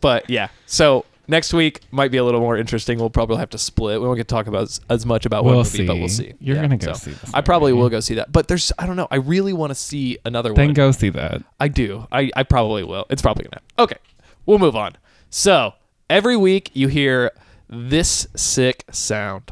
But 0.02 0.30
yeah, 0.30 0.50
so 0.65 1.06
next 1.28 1.54
week 1.54 1.80
might 1.91 2.12
be 2.12 2.17
a 2.17 2.24
little 2.26 2.41
more 2.41 2.58
interesting. 2.58 3.00
We'll 3.00 3.10
probably 3.10 3.38
have 3.38 3.50
to 3.52 3.58
split. 3.58 4.02
We 4.02 4.06
won't 4.08 4.17
get 4.17 4.28
to 4.28 4.36
talk 4.36 4.48
about 4.48 4.63
as, 4.63 4.82
as 4.89 5.06
much 5.06 5.26
about 5.26 5.46
one 5.46 5.56
We'll 5.56 5.63
movie, 5.63 5.88
but 5.88 5.96
we'll 5.98 6.10
see. 6.10 6.24
see. 6.32 6.34
You're 6.41 6.58
gonna 6.58 6.78
go 6.78 6.91
see 6.93 7.12
this 7.12 7.34
I 7.34 7.39
probably 7.41 7.72
movie. 7.72 7.82
will 7.84 7.89
go 7.89 8.00
see 8.02 8.15
that. 8.15 8.32
But 8.32 8.48
there's, 8.50 8.72
I 8.78 8.86
don't 8.86 8.98
know. 8.98 9.08
I 9.10 9.15
really 9.15 9.54
want 9.54 9.72
to 9.72 9.76
see 9.76 10.17
another 10.26 10.50
one. 10.52 10.58
then 10.58 10.67
one. 10.67 10.74
go 10.74 10.91
see 10.91 11.10
that. 11.12 11.41
I 11.60 11.69
do. 11.69 12.06
I, 12.12 12.30
I 12.36 12.43
probably 12.43 12.84
will. 12.84 13.06
It's 13.10 13.22
probably 13.22 13.46
gonna 13.46 13.62
happen. 13.78 13.84
Okay, 13.96 13.98
we'll 14.46 14.60
move 14.60 14.76
on. 14.76 14.98
So 15.30 15.74
every 16.13 16.38
week 16.38 16.69
you 16.76 16.88
hear 16.88 17.32
this 17.67 18.28
sick 18.36 18.86
sound. 18.91 19.52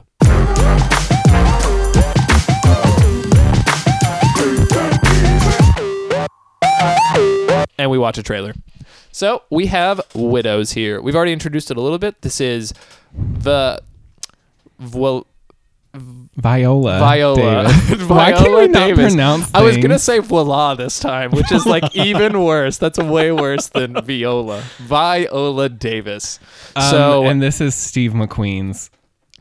And 7.80 7.90
we 7.90 7.98
watch 7.98 8.20
a 8.20 8.24
trailer. 8.24 8.54
So 9.12 9.42
we 9.50 9.66
have 9.66 10.02
Widows 10.14 10.74
here. 10.74 11.02
We've 11.02 11.16
already 11.16 11.34
introduced 11.34 11.72
it 11.72 11.78
a 11.78 11.82
little 11.82 11.98
bit. 11.98 12.22
This 12.22 12.40
is 12.40 12.76
the 13.18 13.82
well 14.94 15.26
Viola. 16.36 17.00
Viola. 17.00 17.64
Davis. 17.68 18.08
Why 18.08 18.32
can 18.32 18.44
Viola 18.44 18.62
we 18.62 18.68
not 18.68 18.88
Davis. 18.88 19.14
pronounce 19.14 19.52
I 19.54 19.64
was 19.64 19.78
gonna 19.78 20.00
say 20.00 20.20
voila 20.20 20.76
this 20.76 21.00
time, 21.00 21.32
which 21.32 21.52
is 21.52 21.66
like 21.66 21.96
even 21.96 22.42
worse. 22.44 22.78
That's 22.78 22.98
way 22.98 23.32
worse 23.32 23.68
than 23.68 24.02
Viola. 24.02 24.62
Viola 24.78 25.70
Davis. 25.70 26.40
Um, 26.76 26.90
so 26.90 27.24
and 27.26 27.42
this 27.42 27.60
is 27.60 27.76
Steve 27.76 28.14
McQueen's. 28.14 28.90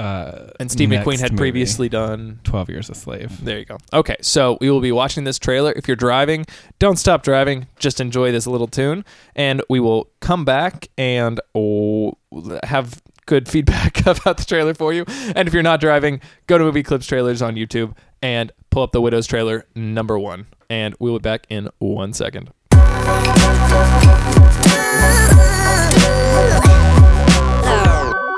Uh, 0.00 0.50
and 0.58 0.72
Steve 0.72 0.88
McQueen 0.88 1.20
had 1.20 1.32
movie, 1.32 1.40
previously 1.40 1.88
done. 1.90 2.40
Twelve 2.42 2.70
Years 2.70 2.88
a 2.88 2.94
Slave. 2.94 3.44
There 3.44 3.58
you 3.58 3.66
go. 3.66 3.76
Okay, 3.92 4.16
so 4.22 4.56
we 4.58 4.70
will 4.70 4.80
be 4.80 4.92
watching 4.92 5.24
this 5.24 5.38
trailer. 5.38 5.72
If 5.76 5.86
you're 5.86 5.96
driving, 5.96 6.46
don't 6.78 6.96
stop 6.96 7.22
driving. 7.22 7.66
Just 7.78 8.00
enjoy 8.00 8.32
this 8.32 8.46
little 8.46 8.66
tune, 8.66 9.04
and 9.36 9.62
we 9.68 9.78
will 9.78 10.08
come 10.20 10.46
back 10.46 10.88
and 10.96 11.38
oh, 11.54 12.16
have 12.62 13.02
good 13.26 13.48
feedback 13.48 14.00
about 14.06 14.38
the 14.38 14.44
trailer 14.44 14.74
for 14.74 14.92
you. 14.92 15.04
And 15.34 15.48
if 15.48 15.54
you're 15.54 15.62
not 15.62 15.80
driving, 15.80 16.20
go 16.46 16.58
to 16.58 16.64
Movieclips 16.64 17.06
Trailers 17.06 17.42
on 17.42 17.54
YouTube 17.54 17.96
and 18.22 18.52
pull 18.70 18.82
up 18.82 18.92
the 18.92 19.00
Widows 19.00 19.26
trailer 19.26 19.66
number 19.74 20.18
one. 20.18 20.46
And 20.68 20.94
we'll 20.98 21.18
be 21.18 21.22
back 21.22 21.46
in 21.48 21.68
one 21.78 22.12
second. 22.12 22.50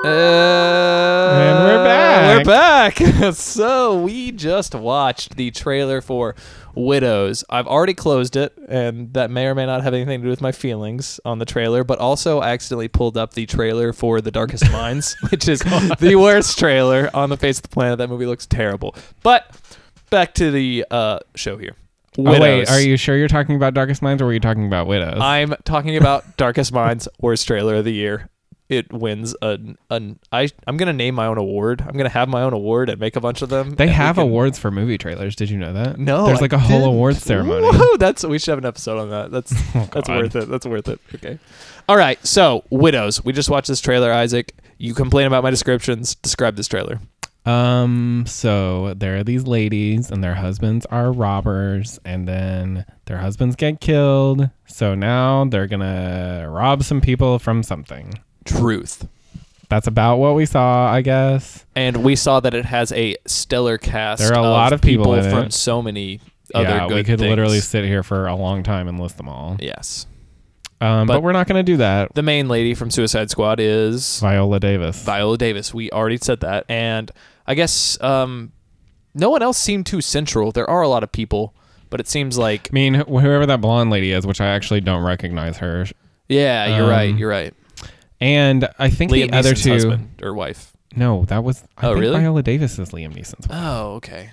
And 0.05 1.22
we're 2.23 2.45
back. 2.45 2.97
so 3.35 4.03
we 4.03 4.33
just 4.33 4.75
watched 4.75 5.37
the 5.37 5.51
trailer 5.51 6.01
for 6.01 6.35
Widows. 6.75 7.45
I've 7.51 7.67
already 7.67 7.95
closed 7.95 8.37
it, 8.37 8.57
and 8.69 9.13
that 9.13 9.31
may 9.31 9.47
or 9.47 9.55
may 9.55 9.67
not 9.67 9.83
have 9.83 9.93
anything 9.95 10.21
to 10.21 10.25
do 10.25 10.31
with 10.31 10.41
my 10.41 10.53
feelings 10.53 11.21
on 11.25 11.39
the 11.39 11.45
trailer. 11.45 11.85
But 11.85 11.99
also, 11.99 12.41
I 12.41 12.51
accidentally 12.51 12.89
pulled 12.89 13.17
up 13.17 13.35
the 13.35 13.47
trailer 13.47 13.93
for 13.93 14.21
The 14.21 14.31
Darkest 14.31 14.71
Minds, 14.73 15.17
which 15.31 15.49
is 15.49 15.61
the 15.61 16.17
worst 16.19 16.59
trailer 16.59 17.11
on 17.13 17.31
the 17.31 17.37
face 17.37 17.59
of 17.59 17.63
the 17.63 17.69
planet. 17.69 17.99
That 17.99 18.09
movie 18.09 18.27
looks 18.27 18.47
terrible. 18.47 18.95
But 19.23 19.55
back 20.11 20.35
to 20.35 20.51
the 20.51 20.87
uh, 20.91 21.19
show 21.35 21.59
here. 21.59 21.77
Oh 22.19 22.25
wait, 22.25 22.69
are 22.69 22.81
you 22.81 22.99
sure 22.99 23.17
you're 23.17 23.29
talking 23.29 23.57
about 23.57 23.73
Darkest 23.73 24.03
Minds 24.03 24.21
or 24.21 24.27
were 24.27 24.35
you 24.35 24.41
talking 24.41 24.67
about 24.67 24.87
Widows? 24.87 25.19
I'm 25.19 25.55
talking 25.65 25.97
about 25.97 26.37
Darkest 26.37 26.71
Minds, 26.71 27.09
worst 27.21 27.47
trailer 27.47 27.77
of 27.77 27.87
the 27.87 27.93
year. 27.93 28.29
It 28.73 28.93
wins 28.93 29.35
an 29.43 29.77
an 29.91 30.19
I 30.33 30.49
I'm 30.67 30.77
gonna 30.77 30.93
name 30.93 31.15
my 31.15 31.27
own 31.27 31.39
award. 31.39 31.83
I'm 31.87 31.97
gonna 31.97 32.09
have 32.09 32.29
my 32.29 32.43
own 32.43 32.53
award 32.53 32.89
and 32.89 32.99
make 32.99 33.15
a 33.17 33.21
bunch 33.21 33.43
of 33.43 33.49
them. 33.51 33.75
they 33.77 33.89
have 33.89 34.17
can- 34.17 34.25
awards 34.25 34.59
for 34.59 34.71
movie 34.71 34.97
trailers. 34.99 35.37
Did 35.37 35.51
you 35.51 35.59
know 35.59 35.73
that? 35.73 35.99
No, 35.99 36.27
There's 36.27 36.41
like 36.41 36.53
a 36.53 36.59
whole 36.59 36.79
didn't. 36.81 36.95
awards 36.95 37.23
ceremony. 37.23 37.69
Woohoo, 37.69 37.99
that's 37.99 38.25
we 38.25 38.39
should 38.39 38.51
have 38.53 38.59
an 38.59 38.67
episode 38.67 38.99
on 38.99 39.11
that. 39.11 39.31
That's 39.31 39.53
Oh, 39.75 39.89
that's 39.93 40.09
worth 40.09 40.35
it. 40.37 40.49
That's 40.49 40.67
worth 40.67 40.89
it. 40.89 41.01
Okay. 41.15 41.39
All 41.89 41.97
right. 41.97 42.25
So 42.27 42.65
widows. 42.71 43.25
We 43.25 43.33
just 43.33 43.51
watched 43.51 43.69
this 43.69 43.81
trailer, 43.81 44.13
Isaac. 44.13 44.55
You 44.79 44.95
complain 44.95 45.27
about 45.27 45.43
my 45.43 45.51
descriptions. 45.51 46.15
Describe 46.17 46.57
this 46.57 46.67
trailer. 46.69 46.99
Um, 47.45 48.25
so 48.29 48.95
there 48.95 49.17
are 49.17 49.25
these 49.25 49.49
ladies 49.49 50.11
and 50.13 50.23
their 50.23 50.35
husbands 50.37 50.87
are 50.87 51.11
robbers 51.11 51.99
and 52.05 52.29
then 52.29 52.87
their 53.07 53.19
husbands 53.19 53.57
get 53.57 53.81
killed. 53.81 54.49
So 54.67 54.95
now 54.95 55.45
they're 55.47 55.67
gonna 55.67 56.47
rob 56.49 56.85
some 56.85 57.01
people 57.01 57.41
from 57.41 57.65
something. 57.65 58.15
Truth. 58.45 59.09
That's 59.69 59.87
about 59.87 60.19
what 60.19 60.35
we 60.35 60.45
saw, 60.45 60.91
I 60.93 61.01
guess. 61.01 61.65
And 61.75 62.05
we 62.05 62.15
saw 62.15 62.41
that 62.41 62.53
it 62.53 62.67
has 62.67 62.93
a 62.93 63.17
stellar 63.27 63.79
cast. 63.79 64.21
There 64.21 64.33
are 64.33 64.39
a 64.39 64.43
lot 64.43 64.73
of 64.73 64.83
people 64.83 65.15
in 65.15 65.31
from 65.31 65.45
it. 65.47 65.55
so 65.55 65.81
many 65.81 66.21
other 66.55 66.69
yeah, 66.69 66.89
good 66.89 66.95
we 66.97 67.05
could 67.05 67.19
things. 67.21 67.31
literally 67.31 67.61
sit 67.61 67.85
here 67.87 68.03
for 68.03 68.27
a 68.27 68.35
long 68.37 68.63
time 68.63 68.87
and 68.87 69.01
list 69.01 69.17
them 69.17 69.29
all. 69.29 69.57
Yes. 69.61 70.07
Um, 70.83 71.07
but, 71.07 71.15
But- 71.15 71.23
we're 71.23 71.33
not 71.33 71.47
gonna 71.47 71.63
do 71.63 71.79
that. 71.79 72.13
The 72.15 72.23
main 72.23 72.49
lady 72.49 72.75
from 72.75 72.91
Suicide 72.91 73.31
Squad 73.31 73.61
is 73.61 74.21
Viola 74.21 74.61
Davis. 74.61 75.03
Viola 75.05 75.39
Davis. 75.39 75.73
We 75.73 75.91
already 75.91 76.19
said 76.19 76.41
that. 76.41 76.67
And 76.69 77.11
I 77.47 77.55
guess 77.55 77.99
um, 78.03 78.53
no 79.15 79.31
one 79.31 79.41
else 79.43 79.57
seemed 79.57 79.87
too 79.87 80.01
central. 80.03 80.53
There 80.53 80.69
are 80.69 80.83
a 80.83 80.89
lot 80.89 81.03
of 81.03 81.13
people, 81.13 81.55
but 81.89 81.99
it 82.01 82.09
seems 82.09 82.37
like 82.37 82.69
I 82.71 82.75
mean, 82.75 82.95
whoever 82.95 83.47
that 83.47 83.61
blonde 83.63 83.89
lady 83.91 84.13
is, 84.13 84.27
which 84.27 84.41
I 84.41 84.49
actually 84.49 84.81
don't 84.83 85.03
recognize 85.03 85.57
her. 85.59 85.87
yeah, 86.29 86.77
you're 86.77 86.89
right. 86.89 87.11
Um, 87.13 87.17
You're 87.19 87.31
right. 87.31 87.55
And 88.23 88.69
I 88.79 88.89
think 88.91 89.11
Liam 89.11 89.31
the 89.31 89.37
other 89.37 89.53
Neeson's 89.53 89.63
two. 89.65 89.73
husband 89.73 90.23
or 90.23 90.33
wife. 90.35 90.73
No, 90.95 91.25
that 91.27 91.43
was. 91.43 91.65
I 91.77 91.87
Oh, 91.87 91.91
think 91.95 92.03
really? 92.03 92.21
Viola 92.21 92.43
Davis 92.43 92.79
is 92.79 92.91
Liam 92.91 93.15
Neeson's. 93.15 93.49
wife. 93.49 93.59
Oh, 93.61 93.95
okay. 93.95 94.31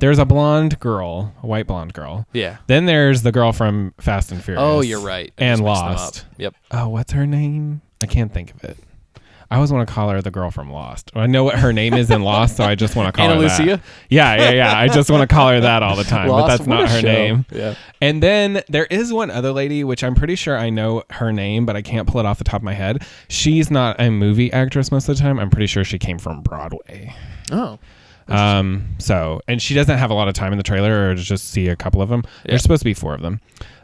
There's 0.00 0.18
a 0.18 0.24
blonde 0.24 0.78
girl, 0.80 1.34
a 1.42 1.46
white 1.46 1.66
blonde 1.66 1.92
girl. 1.92 2.26
Yeah. 2.32 2.58
Then 2.68 2.86
there's 2.86 3.22
the 3.22 3.32
girl 3.32 3.52
from 3.52 3.94
Fast 3.98 4.30
and 4.30 4.42
Furious. 4.42 4.62
Oh, 4.62 4.80
you're 4.80 5.00
right. 5.00 5.32
I 5.38 5.44
And 5.44 5.60
mixed 5.60 5.80
them 5.82 5.90
up. 5.90 5.98
Lost. 5.98 6.26
Yep. 6.36 6.54
Oh, 6.70 6.88
what's 6.88 7.12
her 7.12 7.26
name? 7.26 7.80
I 8.02 8.06
can't 8.06 8.32
think 8.32 8.54
of 8.54 8.62
it. 8.64 8.76
I 9.50 9.56
always 9.56 9.72
want 9.72 9.88
to 9.88 9.94
call 9.94 10.10
her 10.10 10.20
the 10.20 10.30
girl 10.30 10.50
from 10.50 10.70
Lost. 10.70 11.10
I 11.14 11.26
know 11.26 11.42
what 11.42 11.58
her 11.58 11.72
name 11.72 11.94
is 11.94 12.10
in 12.10 12.20
Lost, 12.22 12.58
so 12.58 12.64
I 12.64 12.74
just 12.74 12.94
want 12.94 13.08
to 13.08 13.12
call 13.12 13.24
Ana 13.24 13.36
her 13.36 13.40
Lucia? 13.40 13.64
that. 13.64 13.80
Yeah, 14.10 14.34
yeah, 14.36 14.50
yeah. 14.50 14.78
I 14.78 14.88
just 14.88 15.10
want 15.10 15.28
to 15.28 15.34
call 15.34 15.48
her 15.48 15.60
that 15.60 15.82
all 15.82 15.96
the 15.96 16.04
time, 16.04 16.28
but 16.28 16.46
that's 16.46 16.66
not 16.66 16.88
her 16.88 17.00
show. 17.00 17.06
name. 17.06 17.46
Yeah. 17.50 17.74
And 18.02 18.22
then 18.22 18.62
there 18.68 18.84
is 18.86 19.10
one 19.10 19.30
other 19.30 19.52
lady, 19.52 19.84
which 19.84 20.04
I'm 20.04 20.14
pretty 20.14 20.34
sure 20.34 20.58
I 20.58 20.68
know 20.68 21.02
her 21.10 21.32
name, 21.32 21.64
but 21.64 21.76
I 21.76 21.82
can't 21.82 22.06
pull 22.06 22.20
it 22.20 22.26
off 22.26 22.36
the 22.36 22.44
top 22.44 22.60
of 22.60 22.62
my 22.64 22.74
head. 22.74 23.06
She's 23.28 23.70
not 23.70 23.98
a 23.98 24.10
movie 24.10 24.52
actress 24.52 24.92
most 24.92 25.08
of 25.08 25.16
the 25.16 25.22
time. 25.22 25.38
I'm 25.38 25.48
pretty 25.48 25.66
sure 25.66 25.82
she 25.82 25.98
came 25.98 26.18
from 26.18 26.42
Broadway. 26.42 27.14
Oh. 27.50 27.78
Um, 28.28 28.96
so, 28.98 29.40
and 29.48 29.62
she 29.62 29.72
doesn't 29.72 29.96
have 29.96 30.10
a 30.10 30.14
lot 30.14 30.28
of 30.28 30.34
time 30.34 30.52
in 30.52 30.58
the 30.58 30.62
trailer, 30.64 31.08
or 31.10 31.14
just 31.14 31.48
see 31.48 31.68
a 31.68 31.76
couple 31.76 32.02
of 32.02 32.10
them. 32.10 32.22
Yeah. 32.44 32.50
There's 32.50 32.62
supposed 32.62 32.80
to 32.80 32.84
be 32.84 32.92
four 32.92 33.14
of 33.14 33.22
them. 33.22 33.40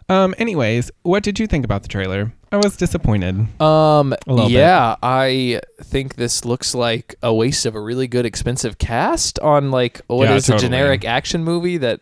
Um, 0.09 0.35
anyways, 0.39 0.91
what 1.03 1.23
did 1.23 1.39
you 1.39 1.47
think 1.47 1.65
about 1.65 1.83
the 1.83 1.89
trailer? 1.89 2.33
I 2.53 2.57
was 2.57 2.77
disappointed. 2.77 3.35
Um. 3.61 4.13
A 4.13 4.33
little 4.33 4.49
bit. 4.49 4.53
Yeah, 4.59 4.97
I 5.03 5.61
think 5.83 6.15
this 6.17 6.45
looks 6.45 6.75
like 6.75 7.17
a 7.23 7.35
waste 7.35 7.67
of 7.67 7.75
a 7.75 7.81
really 7.81 8.07
good, 8.07 8.25
expensive 8.27 8.79
cast 8.79 9.39
on 9.41 9.71
like 9.71 10.03
what 10.07 10.31
is 10.31 10.49
Yeah, 10.49 10.55
a 10.55 10.59
totally. 10.59 10.69
generic 10.69 11.05
action 11.05 11.43
movie 11.43 11.79
that 11.79 12.01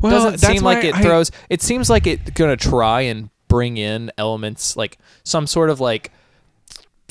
Well, 0.00 0.10
doesn't 0.10 0.38
seem 0.38 0.62
like 0.62 0.82
it 0.84 0.94
I- 0.96 1.02
throws. 1.02 1.30
It 1.50 1.62
seems 1.62 1.88
like 1.88 2.06
it's 2.06 2.30
gonna 2.30 2.56
try 2.56 3.02
and 3.02 3.28
bring 3.48 3.76
in 3.76 4.10
elements 4.18 4.76
like 4.76 4.98
some 5.24 5.46
sort 5.46 5.68
of 5.70 5.78
like 5.78 6.10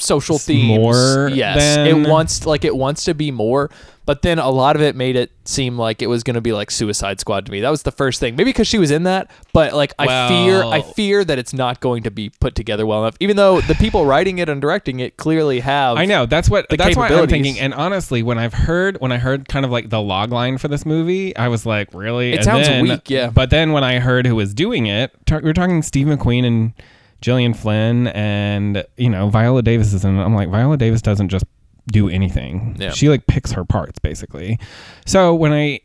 social 0.01 0.35
It's 0.37 0.45
themes. 0.45 0.79
more 0.79 1.29
yes, 1.33 1.57
than- 1.59 1.87
it 1.87 2.07
wants 2.09 2.45
like 2.45 2.65
it 2.65 2.75
wants 2.75 3.03
to 3.05 3.13
be 3.13 3.31
more, 3.31 3.69
but 4.05 4.23
then 4.23 4.39
a 4.39 4.49
lot 4.49 4.75
of 4.75 4.81
it 4.81 4.95
made 4.95 5.15
it 5.15 5.31
seem 5.45 5.77
like 5.77 6.01
it 6.01 6.07
was 6.07 6.23
gonna 6.23 6.41
be 6.41 6.51
like 6.53 6.71
Suicide 6.71 7.19
Squad 7.19 7.45
to 7.45 7.51
me. 7.51 7.61
That 7.61 7.69
was 7.69 7.83
the 7.83 7.91
first 7.91 8.19
thing. 8.19 8.35
Maybe 8.35 8.49
because 8.49 8.67
she 8.67 8.77
was 8.79 8.89
in 8.91 9.03
that, 9.03 9.29
but 9.53 9.73
like 9.73 9.93
I 9.99 10.27
fear, 10.27 10.63
I 10.63 10.81
fear 10.81 11.23
that 11.23 11.37
it's 11.37 11.53
not 11.53 11.79
going 11.79 12.03
to 12.03 12.11
be 12.11 12.29
put 12.29 12.55
together 12.55 12.85
well 12.85 13.01
enough. 13.03 13.15
Even 13.19 13.37
though 13.37 13.61
the 13.61 13.75
people 13.75 14.05
writing 14.05 14.39
it 14.39 14.49
and 14.49 14.59
directing 14.59 14.99
it 14.99 15.17
clearly 15.17 15.59
have. 15.59 15.97
I 15.97 16.05
know 16.05 16.25
that's 16.25 16.49
what 16.49 16.65
that's 16.69 16.95
why 16.97 17.07
I'm 17.09 17.27
thinking. 17.27 17.59
And 17.59 17.73
honestly, 17.73 18.23
when 18.23 18.37
I've 18.37 18.53
heard 18.53 18.97
when 18.99 19.11
I 19.11 19.17
heard 19.17 19.47
kind 19.47 19.65
of 19.65 19.71
like 19.71 19.89
the 19.89 20.01
log 20.01 20.31
line 20.31 20.57
for 20.57 20.67
this 20.67 20.85
movie, 20.85 21.35
I 21.35 21.47
was 21.47 21.65
like, 21.65 21.93
really? 21.93 22.31
It 22.33 22.37
And 22.37 22.45
sounds 22.45 22.67
then- 22.67 22.81
weak, 22.83 23.09
yeah. 23.09 23.29
But 23.29 23.49
then 23.51 23.71
when 23.71 23.83
I 23.83 23.99
heard 23.99 24.25
who 24.25 24.35
was 24.35 24.53
doing 24.53 24.87
it, 24.87 25.11
we 25.29 25.37
we're 25.41 25.53
talking 25.53 25.81
Steve 25.83 26.07
McQueen 26.07 26.45
and 26.45 26.73
Gillian 27.21 27.53
Flynn, 27.53 28.07
and 28.07 28.83
you 28.97 29.09
know 29.09 29.29
Viola 29.29 29.61
Davis 29.61 29.93
is 29.93 30.03
in. 30.03 30.17
it. 30.17 30.23
I'm 30.23 30.35
like, 30.35 30.49
Viola 30.49 30.77
Davis 30.77 31.01
doesn't 31.01 31.29
just 31.29 31.45
do 31.91 32.09
anything. 32.09 32.75
Yeah. 32.79 32.91
She 32.91 33.09
like 33.09 33.27
picks 33.27 33.51
her 33.51 33.63
parts 33.63 33.99
basically. 33.99 34.59
So 35.05 35.33
when 35.33 35.53
I 35.53 35.81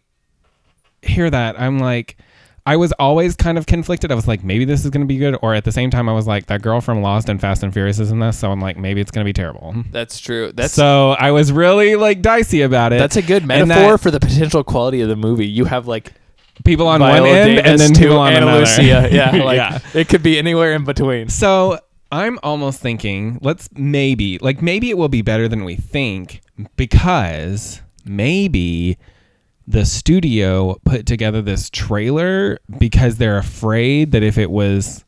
hear 1.02 1.30
that, 1.30 1.60
I'm 1.60 1.78
like. 1.78 2.16
I 2.68 2.76
was 2.76 2.90
always 2.98 3.36
kind 3.36 3.58
of 3.58 3.66
conflicted. 3.66 4.10
I 4.10 4.16
was 4.16 4.26
like, 4.26 4.42
maybe 4.42 4.64
this 4.64 4.84
is 4.84 4.90
going 4.90 5.02
to 5.02 5.06
be 5.06 5.18
good. 5.18 5.38
Or 5.40 5.54
at 5.54 5.62
the 5.64 5.70
same 5.70 5.88
time, 5.88 6.08
I 6.08 6.12
was 6.12 6.26
like, 6.26 6.46
that 6.46 6.62
girl 6.62 6.80
from 6.80 7.00
Lost 7.00 7.28
and 7.28 7.40
Fast 7.40 7.62
and 7.62 7.72
Furious 7.72 8.00
is 8.00 8.10
in 8.10 8.18
this. 8.18 8.36
So 8.36 8.50
I'm 8.50 8.58
like, 8.58 8.76
maybe 8.76 9.00
it's 9.00 9.12
going 9.12 9.24
to 9.24 9.28
be 9.28 9.32
terrible. 9.32 9.72
That's 9.92 10.18
true. 10.18 10.50
That's 10.52 10.74
so 10.74 11.12
I 11.12 11.30
was 11.30 11.52
really 11.52 11.94
like 11.94 12.22
dicey 12.22 12.62
about 12.62 12.92
it. 12.92 12.98
that's 12.98 13.14
a 13.14 13.22
good 13.22 13.46
metaphor 13.46 13.92
that 13.92 14.00
for 14.00 14.10
the 14.10 14.18
potential 14.18 14.64
quality 14.64 15.00
of 15.00 15.08
the 15.08 15.14
movie. 15.14 15.46
You 15.46 15.64
have 15.66 15.86
like 15.86 16.12
people 16.64 16.86
on 16.88 17.00
Viola 17.00 17.20
one 17.20 17.30
end 17.30 17.56
Davis 17.56 17.70
and 17.70 17.80
then 17.80 18.00
people 18.00 18.18
on 18.18 18.32
Ana 18.32 18.46
another. 18.46 18.60
Lucia. 18.60 19.08
Yeah, 19.10 19.30
like 19.44 19.56
yeah. 19.56 19.78
it 19.94 20.08
could 20.08 20.22
be 20.22 20.38
anywhere 20.38 20.72
in 20.74 20.84
between. 20.84 21.28
So 21.28 21.78
I'm 22.12 22.38
almost 22.42 22.80
thinking, 22.80 23.38
let's 23.42 23.68
maybe 23.74 24.38
like 24.38 24.62
maybe 24.62 24.90
it 24.90 24.98
will 24.98 25.08
be 25.08 25.22
better 25.22 25.48
than 25.48 25.64
we 25.64 25.76
think 25.76 26.40
because 26.76 27.80
maybe 28.04 28.98
the 29.66 29.84
studio 29.84 30.76
put 30.84 31.06
together 31.06 31.42
this 31.42 31.68
trailer 31.70 32.58
because 32.78 33.16
they're 33.16 33.38
afraid 33.38 34.12
that 34.12 34.22
if 34.22 34.38
it 34.38 34.50
was 34.50 35.04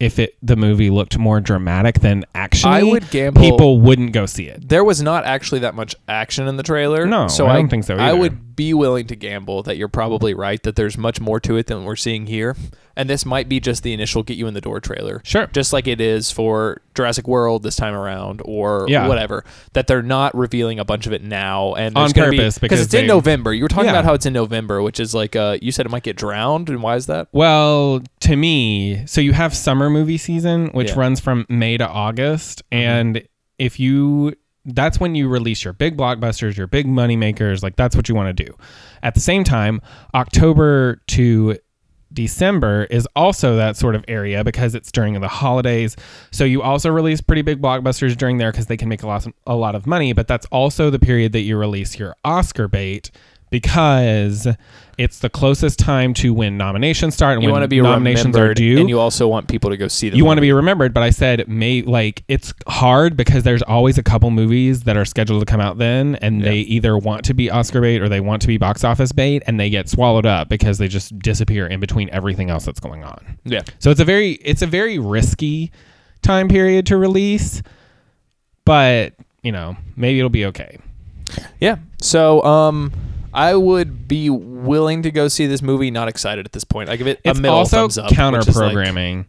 if 0.00 0.18
it 0.18 0.36
the 0.42 0.56
movie 0.56 0.90
looked 0.90 1.16
more 1.18 1.40
dramatic 1.40 2.00
than 2.00 2.24
action 2.34 2.68
I 2.68 2.82
would 2.82 3.08
gamble- 3.10 3.40
people 3.42 3.80
wouldn't 3.80 4.12
go 4.12 4.26
see 4.26 4.46
it. 4.48 4.68
There 4.68 4.84
was 4.84 5.00
not 5.02 5.24
actually 5.24 5.60
that 5.60 5.74
much 5.74 5.94
action 6.08 6.48
in 6.48 6.56
the 6.56 6.62
trailer. 6.62 7.06
No, 7.06 7.28
so 7.28 7.46
I 7.46 7.54
don't 7.54 7.68
think 7.68 7.84
so 7.84 7.96
I 7.96 8.12
would 8.12 8.56
be 8.56 8.74
willing 8.74 9.06
to 9.08 9.16
gamble 9.16 9.62
that 9.64 9.76
you're 9.76 9.88
probably 9.88 10.34
right 10.34 10.62
that 10.64 10.76
there's 10.76 10.98
much 10.98 11.20
more 11.20 11.40
to 11.40 11.56
it 11.56 11.66
than 11.66 11.84
we're 11.84 11.96
seeing 11.96 12.26
here, 12.26 12.56
and 12.96 13.08
this 13.10 13.24
might 13.26 13.48
be 13.48 13.60
just 13.60 13.82
the 13.82 13.92
initial 13.92 14.22
get 14.22 14.36
you 14.36 14.46
in 14.46 14.54
the 14.54 14.60
door 14.60 14.80
trailer. 14.80 15.20
Sure. 15.24 15.46
just 15.52 15.72
like 15.72 15.86
it 15.86 16.00
is 16.00 16.30
for 16.30 16.80
Jurassic 16.94 17.26
World 17.28 17.62
this 17.62 17.76
time 17.76 17.94
around, 17.94 18.40
or 18.44 18.86
Yeah. 18.88 19.06
whatever. 19.08 19.44
That 19.72 19.86
they're 19.86 20.02
not 20.02 20.34
revealing 20.36 20.78
a 20.78 20.84
bunch 20.84 21.06
of 21.06 21.12
it 21.12 21.22
now, 21.22 21.74
and 21.74 21.96
On 21.96 22.10
gonna 22.10 22.30
be- 22.30 22.36
purpose, 22.38 22.58
because 22.58 22.80
it's 22.80 22.94
in 22.94 23.06
November. 23.06 23.52
You 23.52 23.62
were 23.64 23.68
talking 23.68 23.86
Yeah. 23.86 23.92
about 23.92 24.04
how 24.04 24.14
it's 24.14 24.26
in 24.26 24.32
November, 24.32 24.82
which 24.82 25.00
is 25.00 25.14
like 25.14 25.34
uh, 25.36 25.58
you 25.60 25.72
said 25.72 25.86
it 25.86 25.90
might 25.90 26.02
get 26.04 26.16
drowned, 26.16 26.68
and 26.68 26.82
why 26.82 26.96
is 26.96 27.06
that? 27.06 27.28
Well, 27.32 28.02
to 28.20 28.36
me, 28.36 29.02
so 29.06 29.20
you 29.20 29.32
have 29.32 29.54
summer 29.54 29.90
movie 29.90 30.18
season, 30.18 30.68
which 30.72 30.88
Yeah. 30.88 30.92
Mm-hmm. 30.92 31.00
runs 31.00 31.20
from 31.20 31.46
May 31.48 31.76
to 31.76 31.88
August, 31.88 32.62
and 32.70 33.22
if 33.58 33.78
you 33.80 34.34
that's 34.66 34.98
when 34.98 35.14
you 35.14 35.28
release 35.28 35.62
your 35.62 35.74
big 35.74 35.94
blockbusters, 35.94 36.56
your 36.56 36.66
big 36.66 36.86
money 36.86 37.16
makers, 37.16 37.62
like 37.62 37.76
that's 37.76 37.94
what 37.94 38.08
you 38.08 38.14
want 38.14 38.34
to 38.34 38.44
do. 38.44 38.54
At 39.02 39.12
the 39.14 39.20
same 39.20 39.44
time, 39.44 39.82
October 40.14 41.02
to 41.08 41.58
December 42.14 42.84
is 42.84 43.06
also 43.16 43.56
that 43.56 43.76
sort 43.76 43.94
of 43.94 44.04
area 44.08 44.44
because 44.44 44.74
it's 44.74 44.90
during 44.90 45.20
the 45.20 45.28
holidays. 45.28 45.96
So 46.30 46.44
you 46.44 46.62
also 46.62 46.90
release 46.90 47.20
pretty 47.20 47.42
big 47.42 47.60
blockbusters 47.60 48.16
during 48.16 48.38
there 48.38 48.52
because 48.52 48.66
they 48.66 48.76
can 48.76 48.88
make 48.88 49.02
a 49.02 49.06
lot 49.06 49.26
a 49.46 49.56
lot 49.56 49.74
of 49.74 49.86
money, 49.86 50.12
but 50.12 50.28
that's 50.28 50.46
also 50.46 50.90
the 50.90 50.98
period 50.98 51.32
that 51.32 51.40
you 51.40 51.56
release 51.56 51.98
your 51.98 52.16
Oscar 52.24 52.68
bait 52.68 53.10
because 53.54 54.48
it's 54.98 55.20
the 55.20 55.30
closest 55.30 55.78
time 55.78 56.12
to 56.12 56.34
when 56.34 56.56
nominations 56.56 57.14
start 57.14 57.34
and 57.34 57.42
You 57.44 57.46
when 57.50 57.52
want 57.60 57.62
to 57.62 57.68
be 57.68 57.80
nominations 57.80 58.36
are 58.36 58.52
due. 58.52 58.80
and 58.80 58.88
you 58.88 58.98
also 58.98 59.28
want 59.28 59.46
people 59.46 59.70
to 59.70 59.76
go 59.76 59.86
see 59.86 60.08
the 60.08 60.16
You 60.16 60.24
want 60.24 60.38
to 60.38 60.40
be 60.40 60.52
remembered, 60.52 60.92
but 60.92 61.04
I 61.04 61.10
said 61.10 61.46
may 61.46 61.82
like 61.82 62.24
it's 62.26 62.52
hard 62.66 63.16
because 63.16 63.44
there's 63.44 63.62
always 63.62 63.96
a 63.96 64.02
couple 64.02 64.32
movies 64.32 64.82
that 64.82 64.96
are 64.96 65.04
scheduled 65.04 65.40
to 65.40 65.46
come 65.46 65.60
out 65.60 65.78
then, 65.78 66.16
and 66.16 66.42
they 66.42 66.56
either 66.56 66.98
want 66.98 67.24
to 67.26 67.34
be 67.34 67.48
Oscar 67.48 67.80
bait 67.80 68.02
or 68.02 68.08
they 68.08 68.18
want 68.18 68.42
to 68.42 68.48
be 68.48 68.58
box 68.58 68.82
office 68.82 69.12
bait, 69.12 69.44
and 69.46 69.60
they 69.60 69.70
get 69.70 69.88
swallowed 69.88 70.26
up 70.26 70.48
because 70.48 70.78
they 70.78 70.88
just 70.88 71.16
disappear 71.20 71.68
in 71.68 71.78
between 71.78 72.10
everything 72.10 72.50
else 72.50 72.64
that's 72.64 72.80
going 72.80 73.04
on. 73.04 73.38
yeah. 73.44 73.62
So 73.78 73.92
it's 73.92 74.00
a 74.00 74.04
very 74.04 74.32
it's 74.32 74.62
a 74.62 74.66
very 74.66 74.98
risky 74.98 75.70
time 76.22 76.48
period 76.48 76.86
to 76.86 76.96
release, 76.96 77.62
but 78.64 79.14
you 79.44 79.52
know 79.52 79.76
maybe 79.94 80.18
it'll 80.18 80.28
be 80.28 80.46
okay. 80.46 80.78
Yeah. 81.60 81.76
So, 82.00 82.42
um, 82.44 82.92
I 83.34 83.54
would 83.54 84.06
be 84.08 84.30
willing 84.30 85.02
to 85.02 85.10
go 85.10 85.28
see 85.28 85.46
this 85.46 85.60
movie. 85.62 85.90
Not 85.90 86.08
excited 86.08 86.46
at 86.46 86.52
this 86.52 86.64
point. 86.64 86.88
I 86.88 86.96
give 86.96 87.06
it 87.06 87.20
It's 87.24 87.38
a 87.38 87.42
middle 87.42 87.56
also 87.58 87.76
thumbs 87.78 87.98
up. 87.98 88.10
counter 88.10 88.38
is 88.38 88.56
like- 88.56 89.26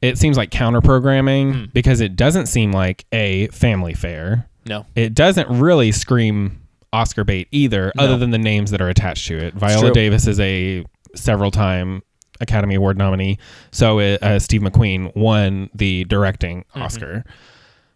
it 0.00 0.16
seems 0.18 0.36
like 0.36 0.50
counter 0.50 0.80
programming 0.80 1.52
Hmm. 1.54 1.64
because 1.72 2.00
it 2.00 2.14
doesn't 2.14 2.46
seem 2.46 2.70
like 2.72 3.04
a 3.12 3.48
family 3.48 3.94
fair. 3.94 4.46
no. 4.66 4.84
it 4.94 5.14
doesn't 5.14 5.48
really 5.48 5.90
scream 5.92 6.60
Oscar 6.92 7.24
bait 7.24 7.48
either, 7.50 7.90
No. 7.96 8.04
other 8.04 8.16
than 8.18 8.30
the 8.30 8.38
names 8.38 8.70
that 8.70 8.80
are 8.80 8.88
attached 8.88 9.26
to 9.28 9.36
it. 9.38 9.54
Viola. 9.54 9.90
Davis 9.92 10.26
is 10.26 10.38
a 10.40 10.84
several 11.14 11.50
time 11.50 12.02
Academy 12.40 12.74
Award 12.76 12.96
nominee. 12.96 13.38
So 13.72 13.98
uh, 13.98 14.16
uh, 14.22 14.38
Steve 14.38 14.60
McQueen 14.60 15.14
won 15.16 15.68
the 15.74 16.04
directing 16.04 16.64
Mm-hmm. 16.76 17.28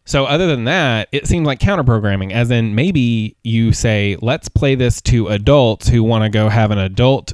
So 0.05 0.25
other 0.25 0.47
than 0.49 0.65
that, 0.65 1.09
it 1.13 1.27
seemed 1.27 1.47
like 1.47 1.61
counter 1.61 1.85
programming, 1.85 2.33
as 2.33 2.51
in 2.51 2.75
maybe 2.75 3.37
you 3.45 3.73
say, 3.73 4.17
let's 4.21 4.49
play 4.49 4.75
this 4.75 5.01
to 5.03 5.29
adults 5.29 5.89
who 5.89 6.03
want 6.03 6.25
to 6.25 6.29
go 6.29 6.49
have 6.49 6.71
an 6.73 6.79
adult 6.79 7.33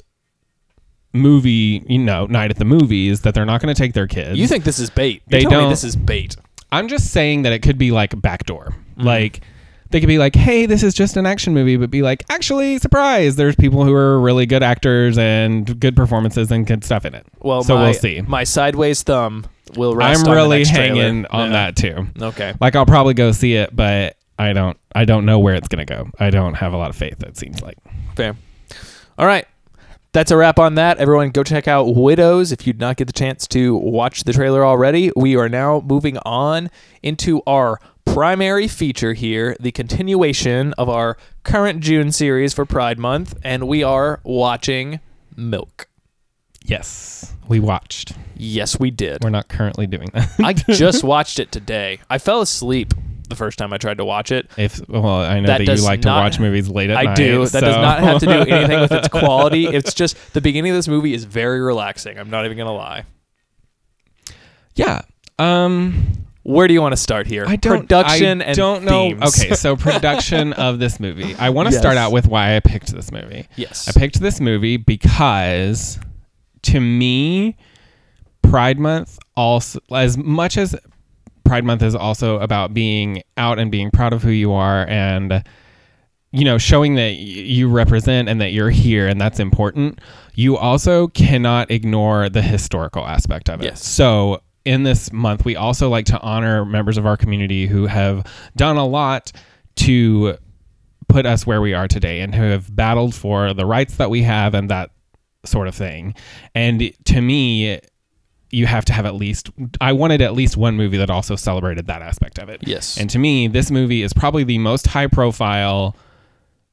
movie, 1.12 1.82
you 1.88 1.98
know, 1.98 2.26
night 2.26 2.50
at 2.50 2.58
the 2.58 2.64
movies 2.64 3.22
that 3.22 3.34
they're 3.34 3.46
not 3.46 3.62
going 3.62 3.74
to 3.74 3.80
take 3.80 3.94
their 3.94 4.06
kids. 4.06 4.38
You 4.38 4.46
think 4.46 4.64
this 4.64 4.78
is 4.78 4.90
bait? 4.90 5.22
You're 5.28 5.40
They 5.40 5.46
don't- 5.46 5.70
this 5.70 5.84
is 5.84 5.96
bait. 5.96 6.36
I'm 6.70 6.88
just 6.88 7.10
saying 7.12 7.42
that 7.42 7.52
it 7.54 7.60
could 7.60 7.78
be 7.78 7.90
like 7.90 8.20
backdoor. 8.20 8.74
Mm-hmm. 8.98 9.02
Like 9.02 9.40
they 9.90 10.00
could 10.00 10.06
be 10.08 10.18
like, 10.18 10.36
"Hey, 10.36 10.66
this 10.66 10.82
is 10.82 10.92
just 10.92 11.16
an 11.16 11.24
action 11.24 11.54
movie," 11.54 11.76
but 11.76 11.90
be 11.90 12.02
like, 12.02 12.22
"Actually, 12.28 12.76
surprise! 12.76 13.36
There's 13.36 13.56
people 13.56 13.84
who 13.86 13.94
are 13.94 14.20
really 14.20 14.44
good 14.44 14.62
actors 14.62 15.16
and 15.16 15.80
good 15.80 15.96
performances 15.96 16.50
and 16.50 16.66
good 16.66 16.84
stuff 16.84 17.06
in 17.06 17.14
it." 17.14 17.26
Well, 17.40 17.62
so 17.62 17.74
my, 17.74 17.84
we'll 17.84 17.94
see. 17.94 18.20
My 18.20 18.44
sideways 18.44 19.02
thumb 19.02 19.46
will 19.76 19.94
rest. 19.94 20.26
I'm 20.26 20.32
really 20.32 20.58
next 20.58 20.70
trailer. 20.74 21.02
hanging 21.02 21.26
on 21.26 21.46
Yeah. 21.50 21.52
that 21.52 21.76
too. 21.76 22.06
Okay. 22.20 22.54
Like 22.60 22.76
I'll 22.76 22.86
probably 22.86 23.14
go 23.14 23.32
see 23.32 23.54
it, 23.54 23.74
but 23.74 24.16
I 24.38 24.52
don't. 24.52 24.76
I 24.94 25.04
don't 25.04 25.26
know 25.26 25.38
where 25.38 25.54
it's 25.54 25.68
gonna 25.68 25.84
go. 25.84 26.08
I 26.18 26.30
don't 26.30 26.54
have 26.54 26.72
a 26.72 26.76
lot 26.76 26.90
of 26.90 26.96
faith. 26.96 27.22
It 27.22 27.36
seems 27.36 27.60
like. 27.62 27.76
Fair. 28.16 28.36
All 29.18 29.26
right. 29.26 29.46
That's 30.12 30.30
a 30.30 30.36
wrap 30.36 30.58
on 30.58 30.76
that. 30.76 30.98
Everyone, 30.98 31.30
go 31.30 31.44
check 31.44 31.68
out 31.68 31.94
Widows 31.94 32.50
if 32.50 32.66
you 32.66 32.72
did 32.72 32.80
not 32.80 32.96
get 32.96 33.06
the 33.08 33.12
chance 33.12 33.46
to 33.48 33.76
watch 33.76 34.24
the 34.24 34.32
trailer 34.32 34.64
already. 34.64 35.12
We 35.14 35.36
are 35.36 35.48
now 35.50 35.80
moving 35.84 36.16
on 36.24 36.70
into 37.02 37.42
our 37.46 37.78
primary 38.06 38.68
feature 38.68 39.12
here, 39.12 39.54
the 39.60 39.70
continuation 39.70 40.72
of 40.78 40.88
our 40.88 41.18
current 41.44 41.80
June 41.80 42.10
series 42.10 42.54
for 42.54 42.64
Pride 42.64 42.98
Month, 42.98 43.36
and 43.44 43.68
we 43.68 43.82
are 43.82 44.20
watching 44.24 45.00
Milk. 45.36 45.88
Yes, 46.68 47.34
we 47.48 47.60
watched. 47.60 48.12
Yes, 48.36 48.78
we 48.78 48.90
did. 48.90 49.24
We're 49.24 49.30
not 49.30 49.48
currently 49.48 49.86
doing 49.86 50.08
that. 50.12 50.30
I 50.38 50.52
just 50.52 51.02
watched 51.14 51.38
it 51.38 51.50
today. 51.50 51.98
I 52.10 52.18
fell 52.18 52.42
asleep 52.42 52.92
the 53.28 53.34
first 53.36 53.58
time 53.58 53.72
I 53.72 53.78
tried 53.78 53.96
to 53.98 54.04
watch 54.04 54.30
it. 54.30 54.50
If 54.58 54.86
well, 54.88 55.06
I 55.06 55.40
know 55.40 55.46
That 55.46 55.64
that, 55.64 55.76
you 55.78 55.82
like 55.82 56.02
to 56.02 56.08
watch 56.08 56.38
movies 56.38 56.68
late 56.68 56.90
at 56.90 56.98
I 56.98 57.02
night. 57.04 57.16
do. 57.16 57.46
That 57.46 57.60
does 57.60 57.76
not 57.76 58.00
have 58.00 58.20
to 58.20 58.26
do 58.26 58.32
anything 58.52 58.80
with 58.80 58.92
its 58.92 59.08
quality. 59.08 59.66
It's 59.66 59.94
just 59.94 60.16
the 60.34 60.40
beginning 60.42 60.72
of 60.72 60.76
this 60.76 60.88
movie 60.88 61.14
is 61.14 61.24
very 61.24 61.60
relaxing. 61.60 62.18
I'm 62.18 62.28
not 62.30 62.44
even 62.44 62.56
gonna 62.58 62.72
lie. 62.74 63.04
yeah. 64.74 65.02
Um, 65.38 66.12
Where 66.42 66.66
do 66.68 66.74
you 66.74 66.82
want 66.82 66.92
to 66.92 66.96
start 66.96 67.26
here? 67.26 67.44
I 67.46 67.56
don't. 67.56 67.80
Production 67.80 68.42
I 68.42 68.46
and 68.46 68.56
don't 68.56 68.84
know. 68.84 69.08
themes. 69.10 69.40
Okay, 69.40 69.54
so 69.54 69.76
production 69.76 70.52
of 70.54 70.78
this 70.78 70.98
movie. 71.00 71.34
I 71.36 71.50
want 71.50 71.68
to 71.68 71.72
Yes. 71.72 71.80
start 71.80 71.96
out 71.96 72.12
with 72.12 72.26
why 72.26 72.56
I 72.56 72.60
picked 72.60 72.92
this 72.92 73.10
movie. 73.12 73.46
yes. 73.56 73.88
I 73.88 73.98
picked 73.98 74.20
this 74.20 74.40
movie 74.40 74.76
because 74.76 75.98
to 76.68 76.80
me, 76.80 77.56
Pride 78.42 78.78
Month 78.78 79.18
also 79.36 79.80
as 79.92 80.16
much 80.16 80.56
as 80.56 80.74
Pride 81.44 81.64
Month 81.64 81.82
is 81.82 81.94
also 81.94 82.38
about 82.40 82.74
being 82.74 83.22
out 83.36 83.58
and 83.58 83.70
being 83.70 83.90
proud 83.90 84.12
of 84.12 84.22
who 84.22 84.30
you 84.30 84.52
are 84.52 84.86
and 84.88 85.42
you 86.30 86.44
know 86.44 86.58
showing 86.58 86.94
that 86.96 87.12
y- 87.12 87.14
you 87.16 87.68
represent 87.68 88.28
and 88.28 88.40
that 88.40 88.52
you're 88.52 88.70
here 88.70 89.06
and 89.08 89.20
that's 89.20 89.40
important. 89.40 90.00
You 90.34 90.56
also 90.56 91.08
cannot 91.08 91.70
ignore 91.70 92.28
the 92.28 92.42
historical 92.42 93.06
aspect 93.06 93.48
of 93.48 93.60
it. 93.60 93.64
Yes. 93.64 93.84
So 93.84 94.42
in 94.64 94.82
this 94.82 95.12
month, 95.12 95.44
we 95.44 95.56
also 95.56 95.88
like 95.88 96.04
to 96.06 96.20
honor 96.20 96.64
members 96.64 96.98
of 96.98 97.06
our 97.06 97.16
community 97.16 97.66
who 97.66 97.86
have 97.86 98.26
done 98.56 98.76
a 98.76 98.86
lot 98.86 99.32
to 99.76 100.36
put 101.08 101.24
us 101.24 101.46
where 101.46 101.60
we 101.62 101.72
are 101.72 101.88
today 101.88 102.20
and 102.20 102.34
who 102.34 102.42
have 102.42 102.74
battled 102.74 103.14
for 103.14 103.54
the 103.54 103.64
rights 103.64 103.96
that 103.96 104.10
we 104.10 104.22
have 104.22 104.52
and 104.54 104.70
that 104.70 104.90
sort 105.48 105.68
of 105.68 105.74
thing. 105.74 106.14
And 106.54 106.92
to 107.06 107.20
me, 107.20 107.80
you 108.50 108.66
have 108.66 108.84
to 108.86 108.92
have 108.92 109.04
at 109.04 109.14
least 109.14 109.50
I 109.80 109.92
wanted 109.92 110.22
at 110.22 110.32
least 110.34 110.56
one 110.56 110.76
movie 110.76 110.96
that 110.96 111.10
also 111.10 111.36
celebrated 111.36 111.86
that 111.86 112.02
aspect 112.02 112.38
of 112.38 112.48
it. 112.48 112.60
Yes. 112.66 112.98
And 112.98 113.10
to 113.10 113.18
me, 113.18 113.46
this 113.48 113.70
movie 113.70 114.02
is 114.02 114.12
probably 114.12 114.44
the 114.44 114.58
most 114.58 114.86
high 114.86 115.06
profile 115.06 115.96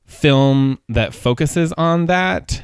film 0.05 0.79
that 0.89 1.13
focuses 1.13 1.73
on 1.73 2.05
that. 2.05 2.63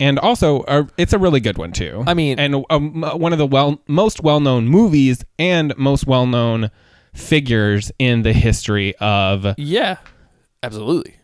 And 0.00 0.18
also, 0.18 0.62
uh, 0.62 0.84
it's 0.98 1.12
a 1.12 1.18
really 1.18 1.40
good 1.40 1.56
one 1.58 1.72
too. 1.72 2.02
I 2.06 2.14
mean- 2.14 2.38
and 2.38 2.64
um, 2.70 3.02
one 3.02 3.32
of 3.32 3.38
the 3.38 3.46
well 3.46 3.80
most 3.86 4.22
well 4.22 4.40
known 4.40 4.66
movies 4.66 5.24
and 5.38 5.76
most 5.78 6.06
well 6.06 6.26
known 6.26 6.70
figures 7.14 7.92
in 7.98 8.22
the 8.22 8.32
history 8.32 8.94
of 8.96 9.46
yeah. 9.58 9.96
Absolutely. 10.62 11.16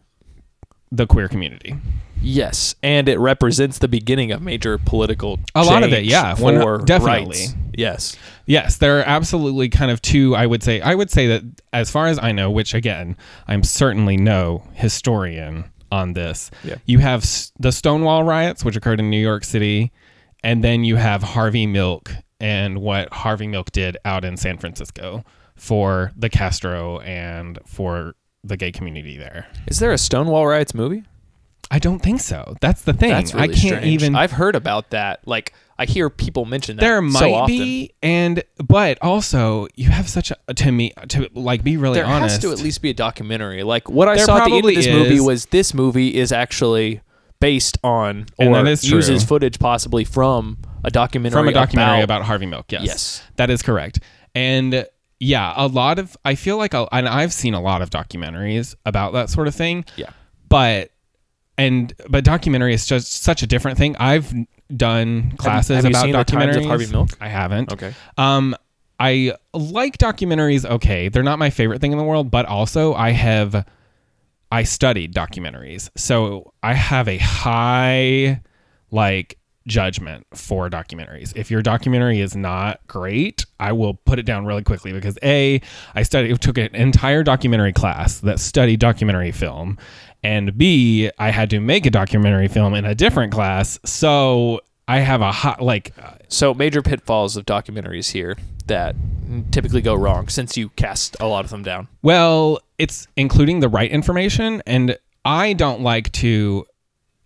The 0.91 1.07
queer 1.07 1.29
community. 1.29 1.77
Yes, 2.21 2.75
and 2.83 3.09
it 3.09 3.19
represents 3.19 3.79
the 3.79 3.87
beginning 3.89 4.33
of 4.33 4.43
major 4.43 4.77
political. 4.79 5.39
A 5.55 5.63
lot 5.65 5.83
of 5.85 5.93
it, 5.93 6.05
yeah, 6.05 6.35
one- 6.39 6.61
for 6.61 6.79
definitely. 6.79 7.39
rights. 7.39 7.55
Yes, 7.77 8.17
Yes, 8.47 8.79
there 8.79 8.99
are 8.99 9.03
absolutely 9.07 9.69
kind 9.69 9.91
of 9.91 10.01
two. 10.03 10.35
I 10.35 10.47
would 10.47 10.63
say. 10.63 10.81
I 10.81 10.95
would 10.95 11.11
say 11.11 11.27
that 11.29 11.43
as 11.73 11.91
far 11.91 12.07
as 12.07 12.19
I 12.19 12.33
know, 12.33 12.51
which 12.51 12.75
again, 12.75 13.17
I'm 13.47 13.63
certainly 13.63 14.17
no 14.17 14.65
historian 14.73 15.67
on 15.93 16.15
this. 16.15 16.51
Yeah. 16.65 16.77
You 16.87 16.99
have 16.99 17.25
the 17.61 17.71
Stonewall 17.73 18.25
riots, 18.25 18.65
which 18.65 18.75
occurred 18.75 18.99
in 19.01 19.11
New 19.11 19.21
York 19.21 19.45
City, 19.45 19.93
and 20.43 20.65
then 20.65 20.83
you 20.85 20.97
have 20.97 21.23
Harvey 21.23 21.67
Milk 21.67 22.11
and 22.41 22.79
what 22.79 23.13
Harvey 23.13 23.47
Milk 23.47 23.71
did 23.71 23.97
out 24.05 24.25
in 24.25 24.37
San 24.37 24.59
Francisco 24.59 25.25
for 25.55 26.13
the 26.17 26.29
Castro 26.31 26.99
and 27.01 27.59
for 27.67 28.15
the 28.49 28.57
gay 28.57 28.73
community 28.73 29.17
there. 29.17 29.47
is 29.67 29.79
there 29.79 29.93
a 29.93 29.99
Stonewall 29.99 30.47
riots 30.47 30.75
movie? 30.75 31.05
I 31.71 31.79
don't 31.79 31.99
think 31.99 32.21
so. 32.21 32.57
That's 32.63 32.81
the 32.83 32.95
thing. 32.95 33.11
That's 33.11 33.35
really 33.35 33.45
I 33.45 33.47
can't 33.49 33.59
strange. 33.83 33.87
even. 34.03 34.15
I've 34.17 34.33
heard 34.33 34.57
about 34.57 34.89
that. 34.91 35.21
Like 35.29 35.53
I 35.79 35.85
hear 35.85 36.09
people 36.09 36.47
mention 36.47 36.77
that. 36.77 36.81
there 36.81 36.97
so 36.97 37.03
might 37.03 37.33
often. 37.33 37.47
be, 37.59 37.93
and 38.03 38.43
but 38.57 38.97
also 39.03 39.69
you 39.75 39.91
have 39.91 40.09
such 40.09 40.33
a 40.49 40.55
to 40.55 40.73
me 40.73 40.93
to 41.09 41.29
like 41.35 41.63
be 41.63 41.77
really 41.77 41.97
There 41.99 42.07
honest. 42.07 42.37
has 42.37 42.43
to 42.43 42.53
at 42.53 42.61
least 42.61 42.81
be 42.81 42.89
a 42.89 42.95
documentary. 42.95 43.65
Like 43.65 43.91
what 43.91 44.09
I 44.09 44.17
There 44.17 44.25
saw 44.25 44.39
at 44.39 44.47
the 44.47 44.55
end 44.57 44.67
of 44.67 44.75
this 44.75 44.89
movie 44.89 45.21
was 45.21 45.45
this 45.47 45.75
movie 45.75 46.15
is 46.17 46.33
actually 46.33 47.03
based 47.39 47.77
on 47.85 48.27
And 48.39 48.49
or 48.49 48.67
uses 48.67 49.23
footage 49.25 49.59
possibly 49.59 50.05
from 50.05 50.57
a 50.85 50.91
documentary 50.91 51.39
from 51.39 51.49
a 51.49 51.53
documentary 51.53 52.01
about, 52.03 52.21
about, 52.23 52.27
Harvey 52.27 52.47
Milk. 52.47 52.73
Yes, 52.73 52.83
Yes. 52.85 53.23
that 53.37 53.51
is 53.51 53.61
correct. 53.63 54.01
And 54.35 54.87
yeah, 55.21 55.53
a 55.57 55.67
lot 55.67 55.99
of 55.99 56.17
I 56.25 56.35
feel 56.35 56.57
like, 56.57 56.75
a, 56.75 56.87
and 56.93 57.09
I've 57.09 57.33
seen 57.33 57.55
a 57.55 57.61
lot 57.61 57.83
of 57.83 57.91
documentaries 57.91 58.75
about 58.87 59.13
that 59.15 59.31
sort 59.31 59.49
of 59.49 59.55
thing. 59.55 59.85
Yeah. 59.97 60.11
but 60.49 60.91
and 61.57 61.93
but 62.09 62.25
documentary 62.25 62.73
is 62.73 62.87
just 62.87 63.23
such 63.23 63.43
a 63.43 63.47
different 63.47 63.79
thing. 63.79 63.97
I've 63.99 64.33
done 64.77 65.33
classes 65.39 65.77
have 65.77 65.85
you 65.85 65.91
about 65.91 66.05
seen 66.05 66.13
The 66.13 66.19
documentaries. 66.19 66.53
Times 66.53 66.57
of 66.57 66.65
Harvey 66.67 66.87
Milk? 66.87 67.09
I 67.21 67.29
haven't. 67.29 67.73
Okay. 67.73 67.95
Um, 68.17 68.55
I 69.01 69.33
like 69.53 69.99
documentaries. 69.99 70.65
Okay, 70.65 71.09
they're 71.09 71.23
not 71.23 71.39
my 71.39 71.51
favorite 71.51 71.81
thing 71.81 71.93
in 71.93 71.99
the 71.99 72.05
world, 72.05 72.31
but 72.31 72.47
also 72.47 72.95
I 72.95 73.11
have 73.11 73.67
I 74.51 74.63
studied 74.63 75.15
documentaries, 75.15 75.91
so 75.97 76.53
I 76.63 76.75
have 76.75 77.09
a 77.09 77.19
high 77.19 78.41
like 78.91 79.39
judgment 79.69 80.27
for 80.35 80.69
documentaries. 80.69 81.33
If 81.37 81.51
your 81.51 81.63
documentary 81.63 82.21
is 82.21 82.35
not 82.35 82.81
great, 82.89 83.47
I 83.61 83.73
will 83.73 83.95
put 83.95 84.19
it 84.19 84.27
down 84.27 84.47
really 84.47 84.65
quickly 84.65 84.93
because 84.93 85.19
a 85.23 85.61
I 85.95 86.03
studied 86.03 86.41
took 86.41 86.59
an 86.59 86.75
entire 86.75 87.23
documentary 87.23 87.73
class 87.73 88.19
that 88.21 88.41
studied 88.41 88.81
documentary 88.81 89.31
film, 89.31 89.79
and 90.25 90.59
b 90.59 91.11
I 91.19 91.31
had 91.31 91.51
to 91.51 91.61
make 91.61 91.87
a 91.87 91.91
documentary 91.91 92.49
film 92.49 92.75
in 92.75 92.85
a 92.85 92.95
different 92.95 93.33
class, 93.33 93.79
so 93.85 94.61
I 94.89 95.01
have 95.01 95.21
a 95.21 95.31
hot 95.31 95.61
like 95.61 95.93
uh, 96.03 96.15
So 96.29 96.55
major 96.55 96.83
pitfalls 96.83 97.37
of 97.37 97.47
documentaries 97.47 98.13
here 98.13 98.37
that 98.67 98.97
typically 99.51 99.81
go 99.83 99.95
wrong 99.95 100.29
since 100.29 100.57
you 100.57 100.71
cast 100.71 101.17
a 101.21 101.27
lot 101.27 101.45
of 101.45 101.51
them 101.51 101.63
down. 101.63 101.89
Well, 102.03 102.61
it's 102.79 103.09
including 103.17 103.61
the 103.61 103.69
right 103.69 103.91
information, 103.91 104.63
and 104.67 104.97
I 105.25 105.53
don't 105.53 105.83
like 105.83 106.13
to. 106.13 106.67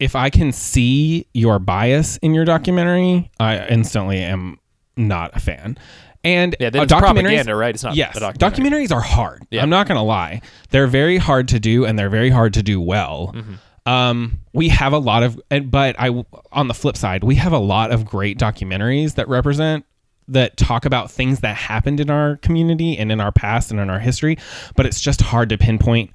If 0.03 0.17
I 0.17 0.31
can 0.31 0.51
see 0.53 1.27
your 1.33 1.59
bias 1.59 2.17
in 2.19 2.35
your 2.35 2.45
documentary, 2.45 3.31
I 3.39 3.67
instantly 3.69 4.19
am 4.19 4.59
not 4.97 5.37
a 5.37 5.41
fan. 5.41 5.79
And 6.25 6.57
Yeah, 6.59 6.71
then 6.71 6.81
uh, 6.81 6.85
it's 6.85 6.93
propaganda, 6.93 7.55
right? 7.55 7.75
It's 7.75 7.85
not 7.85 7.95
yes, 7.95 8.17
a 8.17 8.21
documentary. 8.21 8.71
documentaries 8.71 8.93
are 8.93 9.01
hard. 9.01 9.47
Yeah. 9.51 9.63
I'm 9.63 9.71
not 9.71 9.87
gonna 9.87 10.05
lie; 10.05 10.41
they're 10.71 10.87
very 10.87 11.19
hard 11.19 11.49
to 11.49 11.61
do, 11.61 11.85
and 11.85 11.99
they're 11.99 12.11
very 12.11 12.31
hard 12.31 12.55
to 12.55 12.63
do 12.63 12.81
well. 12.81 13.33
Mm-hmm. 13.35 13.55
Um, 13.89 14.39
we 14.53 14.69
have 14.69 14.93
a 14.93 14.99
lot 14.99 15.23
of, 15.23 15.41
but 15.65 15.97
I 15.99 16.25
on 16.53 16.69
the 16.69 16.75
flip 16.75 16.97
side, 16.97 17.25
we 17.25 17.35
have 17.37 17.53
a 17.53 17.59
lot 17.59 17.91
of 17.91 18.05
great 18.05 18.39
documentaries 18.39 19.15
that 19.15 19.29
represent 19.29 19.85
that 20.29 20.57
talk 20.57 20.85
about 20.85 21.11
things 21.11 21.41
that 21.41 21.57
happened 21.57 21.99
in 22.01 22.09
our 22.11 22.37
community 22.37 22.97
and 22.97 23.11
in 23.11 23.21
our 23.21 23.33
past 23.33 23.71
and 23.71 23.81
in 23.81 23.91
our 23.91 23.99
history, 23.99 24.39
but 24.77 24.87
it's 24.87 25.01
just 25.01 25.21
hard 25.21 25.49
to 25.49 25.59
pinpoint 25.59 26.11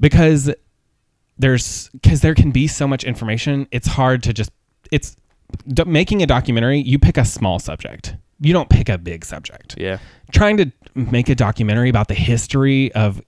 because 0.00 0.50
there's 1.42 1.88
because 1.90 2.20
there 2.22 2.34
can 2.34 2.50
be 2.52 2.66
so 2.66 2.88
much 2.88 3.04
information. 3.04 3.66
It's 3.70 3.86
hard 3.86 4.22
to 4.22 4.32
just 4.32 4.50
it's 4.90 5.16
d- 5.68 5.84
making 5.84 6.22
a 6.22 6.26
documentary. 6.26 6.80
You 6.80 6.98
pick 6.98 7.16
a 7.18 7.24
small 7.24 7.58
subject. 7.58 8.16
You 8.40 8.52
don't 8.52 8.68
pick 8.70 8.88
a 8.88 8.98
big 8.98 9.24
subject 9.24 9.76
Yeah. 9.78 9.98
trying 10.32 10.56
to 10.56 10.72
make 10.94 11.28
a 11.28 11.34
documentary 11.34 11.88
about 11.90 12.08
the 12.08 12.14
history 12.14 12.92
of 12.92 13.20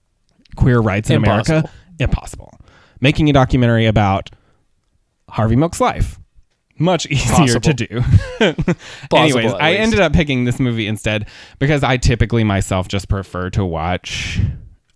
queer 0.55 0.79
rights 0.79 1.09
in 1.09 1.15
America, 1.17 1.57
Impossible. 1.57 1.69
impossible. 1.99 2.59
Making 3.01 3.29
a 3.29 3.33
documentary 3.33 3.85
about 3.85 4.29
Harvey 5.29 5.55
Milk's 5.55 5.79
life, 5.79 6.19
much 6.79 7.05
easier 7.09 7.59
to 7.59 7.73
do. 7.73 8.01
Anyways, 9.15 9.53
I 9.53 9.73
ended 9.75 9.99
up 10.01 10.11
picking 10.13 10.43
this 10.45 10.59
movie 10.59 10.87
instead 10.87 11.27
because 11.59 11.83
I 11.83 11.97
typically 11.97 12.43
myself 12.43 12.87
just 12.87 13.07
prefer 13.07 13.49
to 13.51 13.63
watch. 13.65 14.39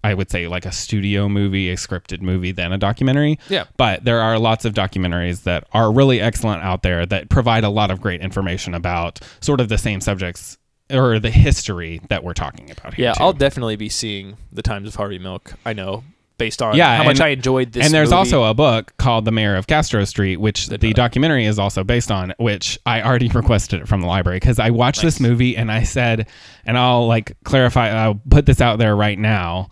I 0.03 0.13
would 0.13 0.31
say 0.31 0.47
like 0.47 0.65
a 0.65 0.71
studio 0.71 1.27
movie, 1.27 1.69
a 1.69 1.75
scripted 1.75 2.21
movie, 2.21 2.51
than 2.51 2.71
a 2.71 2.77
documentary. 2.77 3.37
Yeah. 3.49 3.65
But 3.77 4.05
there 4.05 4.21
are 4.21 4.39
lots 4.39 4.63
of 4.65 4.73
documentaries 4.73 5.43
that 5.43 5.65
are 5.73 5.91
really 5.91 6.21
excellent 6.21 6.63
out 6.63 6.83
there 6.83 7.05
that 7.05 7.29
provide 7.29 7.63
a 7.65 7.69
lot 7.69 7.91
of 7.91 7.99
great 7.99 8.21
information 8.21 8.73
about 8.73 9.19
sort 9.41 9.59
of 9.59 9.67
the 9.69 9.77
same 9.77 9.99
subjects 10.01 10.57
or 10.91 11.19
the 11.19 11.29
history 11.29 12.01
that 12.09 12.23
we're 12.23 12.33
talking 12.33 12.71
about 12.71 12.93
here. 12.95 13.05
Yeah, 13.07 13.13
too. 13.13 13.23
I'll 13.23 13.33
definitely 13.33 13.75
be 13.75 13.89
seeing 13.89 14.37
the 14.51 14.61
Times 14.61 14.87
of 14.87 14.95
Harvey 14.95 15.19
Milk. 15.19 15.53
I 15.65 15.73
know 15.73 16.03
based 16.37 16.61
on 16.61 16.73
Yeah, 16.77 16.95
how 16.95 17.03
much 17.03 17.17
and- 17.17 17.25
I 17.25 17.27
enjoyed 17.29 17.73
this. 17.73 17.83
and 17.85 17.93
there's 17.93 18.11
movie. 18.11 18.17
also 18.17 18.43
a 18.45 18.53
book 18.53 18.93
called 18.97 19.25
The 19.25 19.31
Mayor 19.31 19.57
of 19.57 19.67
Castro 19.67 20.05
Street, 20.05 20.37
which 20.37 20.67
Didn't 20.67 20.79
the 20.81 20.93
documentary 20.93 21.43
is 21.45 21.59
also 21.59 21.83
based 21.83 22.09
on, 22.11 22.33
which 22.37 22.79
I 22.85 23.01
already 23.01 23.27
requested 23.33 23.81
it 23.81 23.87
from 23.89 23.99
the 23.99 24.07
library 24.07 24.37
because 24.37 24.57
I 24.57 24.69
watched 24.69 25.01
this 25.01 25.19
movie 25.19 25.57
and 25.57 25.69
I 25.69 25.83
said, 25.83 26.27
and 26.65 26.77
I'll 26.77 27.05
like 27.07 27.33
clarify, 27.43 27.89
I'll 27.89 28.21
put 28.29 28.45
this 28.45 28.61
out 28.61 28.79
there 28.79 28.95
right 28.95 29.19
now. 29.19 29.67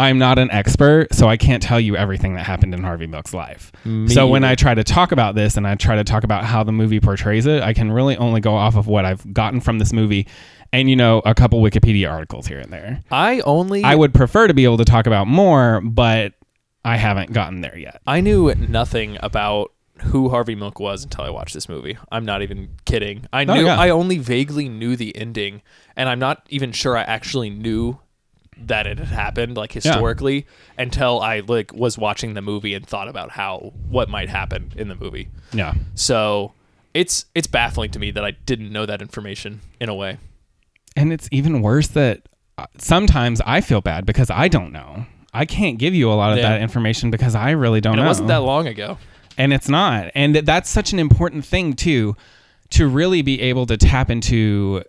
I'm 0.00 0.18
not 0.18 0.38
an 0.38 0.50
expert, 0.50 1.12
so 1.14 1.28
I 1.28 1.36
can't 1.36 1.62
tell 1.62 1.78
you 1.78 1.94
everything 1.94 2.34
that 2.34 2.46
happened 2.46 2.72
in 2.72 2.82
Harvey 2.82 3.06
Milk's 3.06 3.34
life. 3.34 3.70
so 4.06 4.26
when 4.26 4.44
I 4.44 4.54
try 4.54 4.74
to 4.74 4.82
talk 4.82 5.12
about 5.12 5.34
this 5.34 5.58
and 5.58 5.66
I 5.66 5.74
try 5.74 5.96
to 5.96 6.04
talk 6.04 6.24
about 6.24 6.44
how 6.44 6.64
the 6.64 6.72
movie 6.72 7.00
portrays 7.00 7.44
it, 7.44 7.62
I 7.62 7.74
can 7.74 7.92
really 7.92 8.16
only 8.16 8.40
go 8.40 8.54
off 8.54 8.76
of 8.76 8.86
what 8.86 9.04
I've 9.04 9.30
gotten 9.34 9.60
from 9.60 9.78
this 9.78 9.92
movie 9.92 10.26
and, 10.72 10.88
you 10.88 10.96
know, 10.96 11.20
a 11.26 11.34
couple 11.34 11.60
Wikipedia 11.60 12.10
articles 12.10 12.46
here 12.46 12.60
and 12.60 12.72
there. 12.72 13.02
I 13.10 13.40
only 13.40 13.84
I 13.84 13.94
would 13.94 14.14
prefer 14.14 14.46
to 14.46 14.54
be 14.54 14.64
able 14.64 14.78
to 14.78 14.86
talk 14.86 15.06
about 15.06 15.26
more, 15.26 15.82
but 15.82 16.32
I 16.82 16.96
haven't 16.96 17.32
gotten 17.32 17.60
there 17.60 17.76
yet. 17.76 18.00
I 18.06 18.22
knew 18.22 18.54
nothing 18.54 19.18
about 19.20 19.72
who 19.98 20.30
Harvey 20.30 20.54
Milk 20.54 20.80
was 20.80 21.04
until 21.04 21.24
I 21.24 21.30
watched 21.30 21.52
this 21.52 21.68
movie. 21.68 21.98
I'm 22.10 22.24
not 22.24 22.40
even 22.40 22.70
kidding. 22.86 23.26
I 23.34 23.44
knew 23.44 23.66
yeah. 23.66 23.78
I 23.78 23.90
only 23.90 24.16
vaguely 24.16 24.68
knew 24.68 24.96
the 24.96 25.14
ending, 25.14 25.60
and 25.94 26.08
I'm 26.08 26.18
not 26.18 26.46
even 26.48 26.72
sure 26.72 26.96
I 26.96 27.02
actually 27.02 27.50
knew 27.50 27.98
that 28.68 28.86
it 28.86 28.98
had 28.98 29.08
happened 29.08 29.56
like 29.56 29.72
historically 29.72 30.46
until 30.78 31.20
I 31.20 31.40
like 31.40 31.72
was 31.72 31.96
watching 31.98 32.34
the 32.34 32.42
movie 32.42 32.74
and 32.74 32.86
thought 32.86 33.08
about 33.08 33.30
how 33.30 33.72
what 33.88 34.08
might 34.08 34.28
happen 34.28 34.72
in 34.76 34.88
the 34.88 34.94
movie. 34.94 35.28
Yeah. 35.52 35.74
So 35.94 36.52
it's 36.94 37.24
it's 37.34 37.46
baffling 37.46 37.90
to 37.92 37.98
me 37.98 38.10
that 38.12 38.24
I 38.24 38.32
didn't 38.32 38.72
know 38.72 38.86
that 38.86 39.00
information 39.00 39.60
in 39.80 39.88
a 39.88 39.94
way. 39.94 40.18
And 40.96 41.12
it's 41.12 41.28
even 41.30 41.62
worse 41.62 41.88
that 41.88 42.22
uh, 42.58 42.66
sometimes 42.78 43.40
I 43.46 43.60
feel 43.60 43.80
bad 43.80 44.04
because 44.06 44.30
I 44.30 44.48
don't 44.48 44.72
know. 44.72 45.06
I 45.32 45.44
can't 45.44 45.78
give 45.78 45.94
you 45.94 46.10
a 46.10 46.14
lot 46.14 46.32
of 46.32 46.38
Yeah. 46.38 46.50
that 46.50 46.60
information 46.62 47.10
because 47.10 47.34
I 47.36 47.50
really 47.52 47.80
don't 47.80 47.92
And 47.92 48.00
know. 48.00 48.04
it 48.06 48.08
wasn't 48.08 48.28
that 48.28 48.38
long 48.42 48.66
ago. 48.66 48.98
and 49.38 49.52
it's 49.52 49.68
not 49.68 50.10
and 50.14 50.34
that's 50.34 50.68
such 50.68 50.92
an 50.92 50.98
important 50.98 51.44
thing 51.44 51.74
too 51.74 52.16
to 52.70 52.86
really 52.88 53.22
be 53.22 53.40
able 53.40 53.66
to 53.66 53.76
tap 53.76 54.10
into 54.10 54.82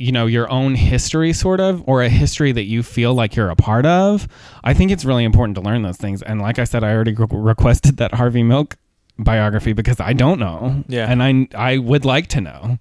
you 0.00 0.12
know 0.12 0.26
your 0.26 0.50
own 0.50 0.74
history 0.74 1.32
sort 1.32 1.60
of 1.60 1.82
or 1.86 2.02
a 2.02 2.08
history 2.08 2.52
that 2.52 2.64
you 2.64 2.82
feel 2.82 3.12
like 3.14 3.36
you're 3.36 3.50
a 3.50 3.56
part 3.56 3.84
of 3.84 4.26
i 4.64 4.72
think 4.72 4.90
it's 4.90 5.04
really 5.04 5.24
important 5.24 5.54
to 5.56 5.60
learn 5.60 5.82
those 5.82 5.96
things. 5.98 6.22
And 6.22 6.40
like 6.40 6.58
i 6.58 6.64
said 6.64 6.82
i 6.82 6.90
already 6.92 7.12
re- 7.14 7.26
requested 7.30 7.98
that 7.98 8.14
harvey 8.14 8.42
milk 8.42 8.76
biography 9.18 9.72
because 9.74 10.00
i 10.00 10.12
don't 10.14 10.38
know. 10.40 10.82
Yeah. 10.88 11.10
and 11.10 11.22
i 11.22 11.48
i 11.72 11.78
would 11.78 12.04
like 12.04 12.26
to 12.28 12.40
know. 12.40 12.78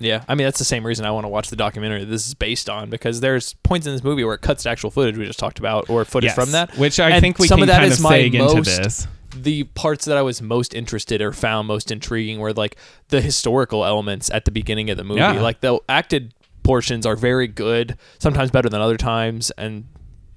Yeah, 0.00 0.22
I 0.28 0.36
mean 0.36 0.46
that's 0.46 0.60
the 0.60 0.64
same 0.64 0.86
reason 0.86 1.04
I 1.04 1.10
want 1.10 1.24
to 1.24 1.28
watch 1.28 1.50
the 1.50 1.56
documentary 1.56 2.04
this 2.04 2.26
is 2.28 2.34
based 2.34 2.70
on 2.70 2.88
because 2.88 3.20
there's 3.20 3.54
points 3.64 3.84
in 3.86 3.92
this 3.92 4.04
movie 4.04 4.22
where 4.22 4.34
it 4.34 4.42
cuts 4.42 4.62
to 4.62 4.70
actual 4.70 4.90
footage 4.92 5.18
we 5.18 5.26
just 5.26 5.40
talked 5.40 5.58
about 5.58 5.90
or 5.90 6.04
footage 6.04 6.28
Yes, 6.28 6.34
from 6.36 6.52
that, 6.52 6.76
which 6.78 7.00
i 7.00 7.10
And 7.10 7.20
think 7.20 7.38
we 7.40 7.48
some 7.48 7.56
can 7.58 7.64
of 7.64 7.66
that 7.74 7.80
kind 7.80 7.92
is 7.92 7.98
of 7.98 8.04
my 8.04 8.30
most- 8.32 8.64
this. 8.64 9.06
the 9.36 9.64
parts 9.64 10.04
that 10.06 10.16
I 10.16 10.22
was 10.22 10.40
most 10.40 10.72
interested 10.72 11.20
or 11.20 11.32
found 11.32 11.66
most 11.68 11.90
intriguing 11.90 12.38
were 12.38 12.52
like 12.52 12.76
the 13.08 13.20
historical 13.20 13.84
elements 13.84 14.30
at 14.30 14.44
the 14.44 14.50
beginning 14.52 14.88
of 14.88 14.96
the 14.96 15.04
movie. 15.04 15.20
Yeah. 15.20 15.32
Like 15.42 15.60
the 15.60 15.78
acted 15.88 16.32
portions 16.68 17.06
are 17.06 17.16
very 17.16 17.48
good, 17.48 17.96
sometimes 18.18 18.50
better 18.50 18.68
than 18.68 18.82
other 18.82 18.98
times, 18.98 19.50
and 19.56 19.86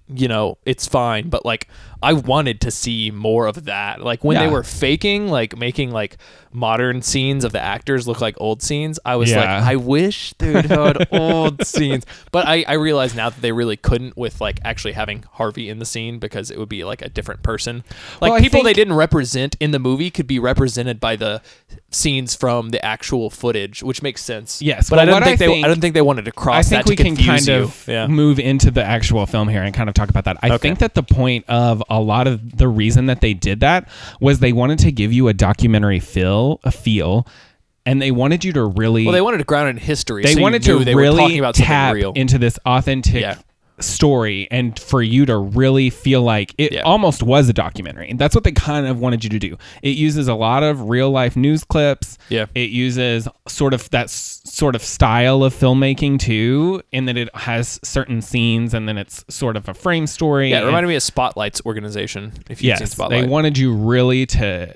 you 0.07 0.29
know 0.29 0.57
it's 0.65 0.87
fine. 0.87 1.29
But 1.29 1.45
like 1.45 1.67
I 2.03 2.13
wanted 2.13 2.61
to 2.61 2.71
see 2.71 3.11
more 3.11 3.45
of 3.47 3.65
that. 3.65 4.01
Like 4.01 4.23
when 4.23 4.37
they 4.37 4.47
were 4.47 4.63
faking, 4.63 5.27
like 5.27 5.57
making 5.57 5.91
like 5.91 6.17
modern 6.53 7.01
scenes 7.01 7.45
of 7.45 7.51
the 7.53 7.61
actors 7.61 8.07
look 8.07 8.19
like 8.19 8.35
old 8.37 8.61
scenes. 8.61 8.99
I 9.05 9.15
was 9.15 9.33
like, 9.33 9.47
I 9.47 9.75
wish 9.77 10.33
they 10.39 10.53
would 10.53 10.65
had 10.65 11.07
old 11.11 11.65
scenes. 11.65 12.05
But 12.31 12.47
I 12.47 12.65
I 12.67 12.73
realize 12.73 13.15
now 13.15 13.29
that 13.29 13.41
they 13.41 13.51
really 13.51 13.77
couldn't 13.77 14.17
with 14.17 14.41
like 14.41 14.59
actually 14.63 14.93
having 14.93 15.23
Harvey 15.33 15.69
in 15.69 15.79
the 15.79 15.85
scene 15.85 16.19
because 16.19 16.51
it 16.51 16.57
would 16.59 16.69
be 16.69 16.83
like 16.83 17.01
a 17.01 17.09
different 17.09 17.43
person. 17.43 17.83
Like 18.19 18.31
Well, 18.31 18.41
people 18.41 18.63
they 18.63 18.73
didn't 18.73 18.95
represent 18.95 19.55
in 19.59 19.71
the 19.71 19.79
movie 19.79 20.09
could 20.09 20.27
be 20.27 20.39
represented 20.39 20.99
by 20.99 21.15
the 21.15 21.41
scenes 21.91 22.35
from 22.35 22.69
the 22.69 22.83
actual 22.83 23.29
footage, 23.29 23.83
which 23.83 24.01
makes 24.01 24.23
sense. 24.23 24.61
Yes, 24.61 24.89
but 24.89 24.95
well, 24.97 25.01
I 25.03 25.05
don't 25.05 25.23
think 25.23 25.33
I 25.41 25.45
they 25.45 25.53
think- 25.53 25.65
I 25.65 25.67
don't 25.67 25.81
think 25.81 25.93
they 25.93 26.01
wanted 26.01 26.25
to 26.25 26.31
cross 26.31 26.65
I 26.65 26.69
think 26.69 26.85
that 26.85 26.89
we 26.89 26.95
can 26.95 27.15
kind 27.15 27.45
you. 27.47 27.53
of 27.55 27.87
yeah. 27.87 28.07
move 28.07 28.39
into 28.39 28.71
the 28.71 28.83
actual 28.83 29.25
film 29.25 29.47
here 29.49 29.61
and 29.63 29.73
kind 29.73 29.87
of 29.89 29.95
talk 29.95 30.09
about 30.09 30.25
that. 30.25 30.37
I 30.41 30.47
Okay. 30.51 30.57
think 30.57 30.79
that 30.79 30.95
the 30.95 31.03
point 31.03 31.45
of 31.47 31.83
a 31.91 31.99
lot 31.99 32.25
of 32.25 32.57
the 32.57 32.67
reason 32.67 33.05
that 33.07 33.19
they 33.21 33.33
did 33.33 33.59
that 33.59 33.89
was 34.19 34.39
they 34.39 34.53
wanted 34.53 34.79
to 34.79 34.91
give 34.91 35.11
you 35.11 35.27
a 35.27 35.33
documentary 35.33 35.99
feel, 35.99 36.59
a 36.63 36.71
feel, 36.71 37.27
and 37.85 38.01
they 38.01 38.11
wanted 38.11 38.43
you 38.45 38.53
to 38.53 38.63
really 38.63 39.05
Well, 39.05 39.13
they 39.13 39.21
wanted 39.21 39.39
to 39.39 39.43
ground 39.43 39.67
it 39.67 39.71
in 39.71 39.77
history. 39.77 40.23
they 40.23 40.35
so 40.35 40.41
wanted 40.41 40.63
to 40.63 40.83
they 40.85 40.95
really 40.95 41.41
tap 41.53 41.93
real. 41.93 42.13
into 42.13 42.37
this 42.37 42.57
authentic 42.65 43.21
Yeah. 43.21 43.35
Story 43.81 44.47
and 44.51 44.77
for 44.79 45.01
you 45.01 45.25
to 45.25 45.37
really 45.37 45.89
feel 45.89 46.21
like 46.21 46.53
it 46.57 46.71
Yeah. 46.73 46.81
almost 46.81 47.23
was 47.23 47.49
a 47.49 47.53
documentary. 47.53 48.09
And 48.09 48.17
that's 48.19 48.35
what 48.35 48.43
they 48.43 48.51
kind 48.51 48.87
of 48.87 48.99
wanted 48.99 49.23
you 49.23 49.29
to 49.31 49.39
do. 49.39 49.57
It 49.81 49.97
uses 49.97 50.27
a 50.27 50.33
lot 50.35 50.63
of 50.63 50.89
real 50.89 51.09
life 51.11 51.35
news 51.35 51.63
clips. 51.63 52.17
Yeah. 52.29 52.45
It 52.55 52.69
uses 52.69 53.27
sort 53.47 53.73
of 53.73 53.89
that 53.91 54.05
s- 54.05 54.41
sort 54.45 54.75
of 54.75 54.83
style 54.83 55.43
of 55.43 55.53
filmmaking 55.53 56.19
too, 56.19 56.81
in 56.91 57.05
that 57.05 57.17
it 57.17 57.29
has 57.35 57.79
certain 57.83 58.21
scenes 58.21 58.73
and 58.73 58.87
then 58.87 58.97
it's 58.97 59.23
sort 59.29 59.55
of 59.57 59.67
a 59.69 59.73
frame 59.73 60.07
story. 60.07 60.49
yeah, 60.49 60.57
it 60.57 60.59
and- 60.59 60.67
reminded 60.67 60.87
me 60.89 60.95
of 60.95 61.03
Spotlight's 61.03 61.61
organization. 61.65 62.33
If 62.49 62.61
you've 62.61 62.77
seen 62.77 62.83
Yes, 62.85 62.91
Spotlight, 62.91 63.21
they 63.23 63.27
wanted 63.27 63.57
you 63.57 63.73
really 63.73 64.25
to 64.27 64.75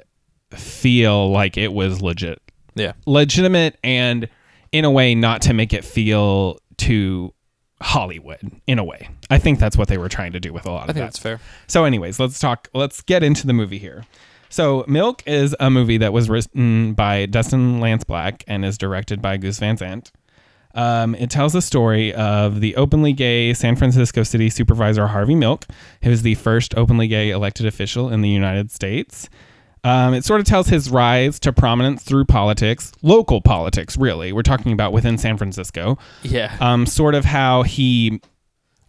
feel 0.51 1.31
like 1.31 1.57
it 1.57 1.73
was 1.73 2.01
legit 2.01 2.41
yeah, 2.75 2.93
legitimate 3.05 3.77
and 3.83 4.27
in 4.71 4.83
a 4.85 4.91
way 4.91 5.15
not 5.15 5.41
to 5.43 5.53
make 5.53 5.73
it 5.73 5.83
feel 5.85 6.57
too 6.77 7.33
Hollywood 7.81 8.39
in 8.67 8.79
a 8.79 8.83
way. 8.83 9.09
I 9.29 9.37
think 9.37 9.59
that's 9.59 9.77
what 9.77 9.87
they 9.87 9.97
were 9.97 10.09
trying 10.09 10.31
to 10.33 10.39
do 10.39 10.53
with 10.53 10.65
a 10.65 10.71
lot 10.71 10.79
I 10.79 10.81
of 10.83 10.87
think 10.87 10.95
that. 10.97 11.03
that's 11.05 11.19
fair. 11.19 11.39
So 11.67 11.83
anyways, 11.85 12.19
let's 12.19 12.39
talk 12.39 12.69
let's 12.73 13.01
get 13.01 13.23
into 13.23 13.47
the 13.47 13.53
movie 13.53 13.77
here. 13.79 14.05
So 14.49 14.85
Milk 14.87 15.23
is 15.25 15.55
a 15.59 15.69
movie 15.69 15.97
that 15.97 16.13
was 16.13 16.29
written 16.29 16.93
by 16.93 17.25
Dustin 17.25 17.79
Lance 17.79 18.03
Black 18.05 18.43
and 18.47 18.63
is 18.63 18.77
directed 18.77 19.21
by 19.21 19.37
Gus 19.37 19.59
Van 19.59 19.75
Sant. 19.75 20.11
Um, 20.73 21.15
it 21.15 21.29
tells 21.29 21.53
the 21.53 21.61
story 21.61 22.13
of 22.13 22.59
the 22.59 22.75
openly 22.75 23.13
gay 23.13 23.53
San 23.53 23.75
Francisco 23.75 24.23
City 24.23 24.49
Supervisor 24.49 25.07
Harvey 25.07 25.35
Milk, 25.35 25.65
who 26.03 26.09
is 26.09 26.21
the 26.21 26.35
first 26.35 26.75
openly 26.77 27.07
gay 27.07 27.29
elected 27.31 27.65
official 27.65 28.09
in 28.09 28.21
the 28.21 28.29
United 28.29 28.71
States. 28.71 29.29
Um, 29.85 30.13
it 30.15 30.25
sort 30.25 30.41
of 30.41 30.47
tells 30.47 30.67
his 30.67 30.89
rise 30.89 31.39
to 31.41 31.53
prominence 31.53 32.03
through 32.03 32.25
politics, 32.25 32.91
local 33.03 33.39
politics, 33.39 33.97
really. 33.97 34.33
We're 34.33 34.41
talking 34.41 34.71
about 34.73 34.91
within 34.93 35.17
San 35.17 35.37
Francisco. 35.37 35.97
Yeah, 36.23 36.57
Um, 36.59 36.85
sort 36.87 37.13
of 37.15 37.23
how 37.23 37.61
he 37.63 38.19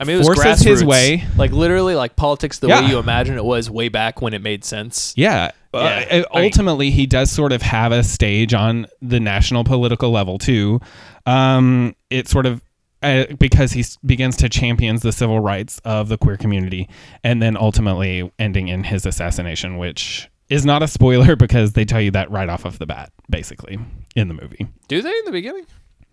I 0.00 0.04
mean, 0.04 0.16
it 0.16 0.18
was 0.18 0.26
forces 0.26 0.60
his 0.62 0.82
grassroots. 0.82 0.86
way. 0.86 1.24
like 1.36 1.52
literally, 1.52 1.94
like 1.94 2.16
politics 2.16 2.58
the 2.58 2.68
Yeah. 2.68 2.80
way 2.80 2.88
you 2.88 2.98
imagine 2.98 3.36
it 3.36 3.44
was 3.44 3.70
way 3.70 3.88
back 3.88 4.20
when 4.22 4.32
it 4.34 4.42
made 4.42 4.64
sense. 4.64 5.12
Yeah. 5.16 5.50
Yeah. 5.74 5.80
Uh, 5.80 5.84
I 5.84 6.14
mean- 6.16 6.24
ultimately, 6.46 6.90
he 6.90 7.06
does 7.06 7.30
sort 7.30 7.52
of 7.52 7.60
have 7.60 7.92
a 7.92 8.02
stage 8.02 8.54
on 8.54 8.86
the 9.02 9.20
national 9.20 9.64
political 9.64 10.10
level, 10.10 10.38
too. 10.38 10.80
Um, 11.26 11.94
it 12.10 12.28
sort 12.28 12.46
of. 12.46 12.62
Uh, 13.02 13.24
because 13.38 13.72
he 13.72 13.84
begins 14.06 14.36
to 14.38 14.48
champions 14.48 15.02
the 15.02 15.12
civil 15.12 15.38
rights 15.38 15.78
of 15.84 16.08
the 16.08 16.16
queer 16.16 16.38
community, 16.38 16.88
and 17.22 17.42
then 17.42 17.54
ultimately 17.54 18.32
ending 18.38 18.68
in 18.68 18.84
his 18.84 19.04
assassination, 19.04 19.76
which 19.76 20.28
is 20.48 20.64
not 20.64 20.82
a 20.82 20.88
spoiler 20.88 21.36
because 21.36 21.72
they 21.72 21.84
tell 21.84 22.00
you 22.00 22.10
that 22.12 22.30
right 22.30 22.48
off 22.48 22.64
of 22.64 22.78
the 22.78 22.86
bat, 22.86 23.12
basically 23.30 23.78
in 24.14 24.28
the 24.28 24.34
movie. 24.34 24.66
Do 24.88 25.02
they 25.02 25.10
in 25.10 25.24
the 25.24 25.32
beginning? 25.32 25.66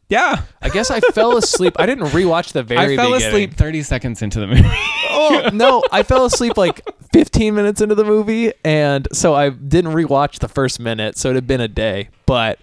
Yeah, 0.09 0.43
I 0.61 0.69
guess 0.69 0.91
I 0.91 0.99
fell 0.99 1.37
asleep. 1.37 1.75
I 1.79 1.85
didn't 1.85 2.07
rewatch 2.09 2.51
the 2.51 2.61
very 2.63 2.93
I 2.93 2.95
fell 2.95 3.13
beginning. 3.13 3.27
asleep 3.27 3.53
thirty 3.55 3.81
seconds 3.83 4.21
into 4.21 4.39
the 4.39 4.47
movie. 4.47 4.63
Oh 5.15 5.49
no, 5.53 5.83
I 5.91 6.01
fell 6.01 6.25
asleep 6.25 6.57
like 6.57 6.81
15 7.13 7.53
minutes 7.53 7.81
into 7.81 7.93
the 7.93 8.03
movie, 8.03 8.51
and 8.65 9.07
so 9.13 9.35
I 9.35 9.51
didn't 9.51 9.93
rewatch 9.93 10.39
the 10.39 10.47
first 10.47 10.79
minute. 10.79 11.17
So 11.19 11.29
it 11.29 11.35
had 11.35 11.45
been 11.45 11.61
a 11.61 11.67
day, 11.67 12.09
but 12.25 12.57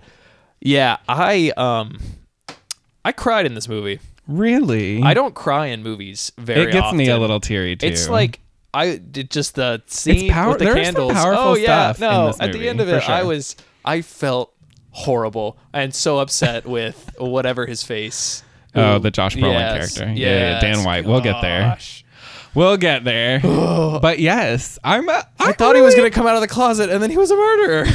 yeah, 0.61 0.97
I 1.09 1.53
um, 1.57 1.99
I 3.05 3.13
cried 3.13 3.47
in 3.47 3.55
this 3.55 3.69
movie. 3.69 4.01
really? 4.27 5.01
I 5.01 5.15
don't 5.15 5.35
cry 5.35 5.67
in 5.67 5.83
movies 5.85 6.33
very. 6.39 6.69
It 6.69 6.73
gets 6.73 6.93
me 6.93 7.09
a 7.09 7.19
little 7.19 7.39
teary 7.41 7.77
too. 7.77 7.87
It's 7.87 8.09
like 8.09 8.41
I 8.73 8.97
did 8.97 9.31
just 9.31 9.55
the 9.55 9.83
scene 9.87 10.31
power- 10.31 10.51
with 10.51 10.59
the 10.59 10.67
there 10.67 10.79
is 10.79 10.87
some 10.89 10.95
candles. 10.95 11.13
powerful 11.13 11.45
oh 11.45 11.55
yeah, 11.57 11.93
no. 11.99 12.33
At 12.39 12.53
the 12.53 12.69
end 12.69 12.81
of 12.81 12.89
it, 12.89 13.09
I 13.09 13.23
was 13.25 13.57
I 13.85 14.03
felt 14.03 14.53
horrible 14.91 15.57
and 15.73 15.95
so 15.95 16.19
upset 16.19 16.67
with 16.67 17.11
whatever 17.19 17.67
his 17.67 17.83
face. 17.83 18.43
Oh, 18.75 18.99
the 18.99 19.11
Josh 19.11 19.37
Brolin 19.37 19.53
yes, 19.53 19.95
character. 19.95 20.13
Yeah, 20.15 20.29
yeah, 20.29 20.61
Dan 20.61 20.77
yes, 20.77 20.87
White. 20.87 21.05
We'll 21.05 21.21
get 21.21 21.41
there. 21.43 21.77
We'll 22.55 22.77
get 22.77 23.05
there. 23.05 23.41
but 23.43 24.19
yes, 24.19 24.79
I'm. 24.85 25.09
A, 25.09 25.27
I 25.39 25.53
thought 25.53 25.77
he 25.77 25.83
was 25.83 25.95
gonna 25.95 26.11
come 26.11 26.27
out 26.27 26.37
of 26.37 26.41
the 26.41 26.49
closet 26.49 26.91
and 26.91 27.03
then 27.03 27.11
he 27.11 27.17
was 27.17 27.31
a 27.31 27.37
murderer. 27.37 27.87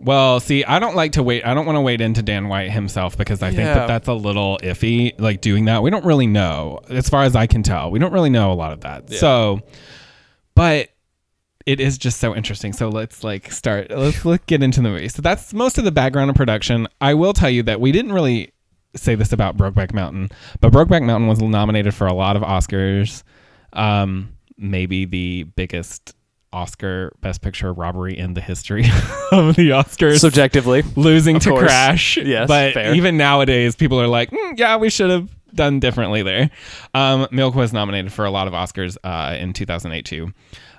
Well, 0.00 0.40
see, 0.40 0.64
I 0.64 0.78
don't 0.78 0.94
like 0.96 1.12
to 1.12 1.22
wait. 1.22 1.44
I 1.44 1.54
don't 1.54 1.66
want 1.66 1.76
to 1.76 1.80
wait 1.80 2.00
into 2.00 2.22
Dan 2.22 2.48
White 2.48 2.70
himself 2.70 3.16
because 3.18 3.42
I 3.42 3.48
think 3.48 3.60
Yeah. 3.60 3.74
that 3.74 3.86
that's 3.88 4.08
a 4.08 4.14
little 4.14 4.58
iffy. 4.62 5.18
Like 5.20 5.40
doing 5.40 5.64
that, 5.66 5.82
we 5.82 5.90
don't 5.90 6.04
really 6.04 6.26
know, 6.26 6.80
as 6.88 7.08
far 7.08 7.24
as 7.24 7.34
I 7.34 7.46
can 7.46 7.62
tell. 7.62 7.90
We 7.90 7.98
don't 7.98 8.12
really 8.12 8.30
know 8.30 8.52
a 8.52 8.54
lot 8.54 8.72
of 8.72 8.80
that. 8.82 9.10
So, 9.10 9.60
but 10.54 10.88
it 11.66 11.80
is 11.80 11.98
just 11.98 12.18
so 12.20 12.34
interesting. 12.34 12.72
So 12.72 12.88
let's 12.88 13.22
like 13.24 13.52
start. 13.52 13.90
Let's 13.90 14.24
let's 14.24 14.44
get 14.46 14.62
into 14.62 14.80
the 14.80 14.88
movie. 14.88 15.08
So 15.08 15.20
that's 15.22 15.52
most 15.52 15.78
of 15.78 15.84
the 15.84 15.92
background 15.92 16.30
of 16.30 16.36
production. 16.36 16.88
I 17.00 17.14
will 17.14 17.32
tell 17.32 17.50
you 17.50 17.62
that 17.64 17.80
we 17.80 17.92
didn't 17.92 18.12
really 18.12 18.52
say 18.96 19.14
this 19.14 19.32
about 19.32 19.56
Brokeback 19.56 19.92
Mountain, 19.92 20.30
but 20.60 20.72
Brokeback 20.72 21.02
Mountain 21.04 21.28
was 21.28 21.40
nominated 21.40 21.94
for 21.94 22.06
a 22.06 22.14
lot 22.14 22.36
of 22.36 22.42
Oscars. 22.42 23.22
Um, 23.74 24.32
maybe 24.56 25.04
the 25.04 25.42
biggest 25.56 26.14
Oscar 26.52 27.12
Best 27.20 27.42
Picture 27.42 27.72
robbery 27.72 28.16
in 28.18 28.34
the 28.34 28.40
history 28.40 28.84
of 29.32 29.56
the 29.56 29.70
Oscars. 29.70 30.18
Subjectively. 30.20 30.82
losing 30.96 31.38
to 31.40 31.50
course. 31.50 31.64
Crash. 31.64 32.16
Yes, 32.16 32.48
but 32.48 32.74
fair. 32.74 32.94
even 32.94 33.16
nowadays, 33.16 33.76
people 33.76 34.00
are 34.00 34.08
like, 34.08 34.30
"Mm, 34.30 34.58
yeah, 34.58 34.76
we 34.76 34.90
should 34.90 35.10
have 35.10 35.28
done 35.54 35.80
differently 35.80 36.22
there. 36.22 36.50
Um, 36.94 37.26
Milk 37.30 37.54
was 37.54 37.72
nominated 37.72 38.12
for 38.12 38.24
a 38.24 38.30
lot 38.30 38.46
of 38.46 38.52
Oscars 38.52 38.96
uh, 39.04 39.34
in 39.38 39.52
2008 39.52 40.04
too. 40.04 40.32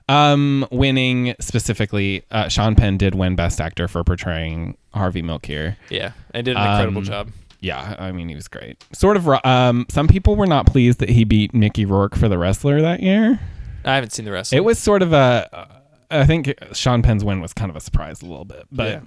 Um, 0.08 0.66
winning 0.72 1.36
specifically, 1.40 2.24
uh, 2.32 2.48
Sean 2.48 2.76
Penn 2.76 2.98
did 2.98 3.14
win 3.14 3.36
Best 3.36 3.62
Actor 3.62 3.88
for 3.88 4.04
portraying 4.04 4.76
Harvey 4.94 5.22
Milk 5.22 5.46
here. 5.46 5.78
Yeah, 5.90 6.14
and 6.34 6.46
did 6.46 6.56
an 6.58 6.64
incredible 6.68 7.00
Um, 7.00 7.04
job. 7.06 7.30
Yeah, 7.62 7.96
I 8.00 8.12
mean 8.12 8.30
he 8.30 8.36
was 8.36 8.48
great. 8.48 8.84
Sort 8.94 9.18
of. 9.18 9.28
Um, 9.46 9.86
some 9.90 10.08
people 10.08 10.36
were 10.36 10.48
not 10.48 10.66
pleased 10.66 11.00
that 11.00 11.10
he 11.10 11.26
beat 11.26 11.54
Mickey 11.54 11.86
Rourke 11.86 12.16
for 12.16 12.30
the 12.30 12.38
wrestler 12.38 12.82
that 12.82 13.02
year. 13.02 13.40
I 13.90 13.96
haven't 13.96 14.12
seen 14.12 14.26
the 14.26 14.32
rest. 14.32 14.54
It 14.54 14.64
was 14.64 14.80
sort 14.80 15.02
of 15.02 15.14
a. 15.14 15.80
I 16.12 16.26
think 16.26 16.54
Sean 16.74 17.04
Penn's 17.04 17.24
win 17.24 17.40
was 17.40 17.54
kind 17.54 17.70
of 17.70 17.76
a 17.76 17.80
surprise 17.80 18.24
a 18.24 18.26
little 18.26 18.44
bit, 18.46 18.66
but 18.72 18.88
Yeah. 18.90 19.00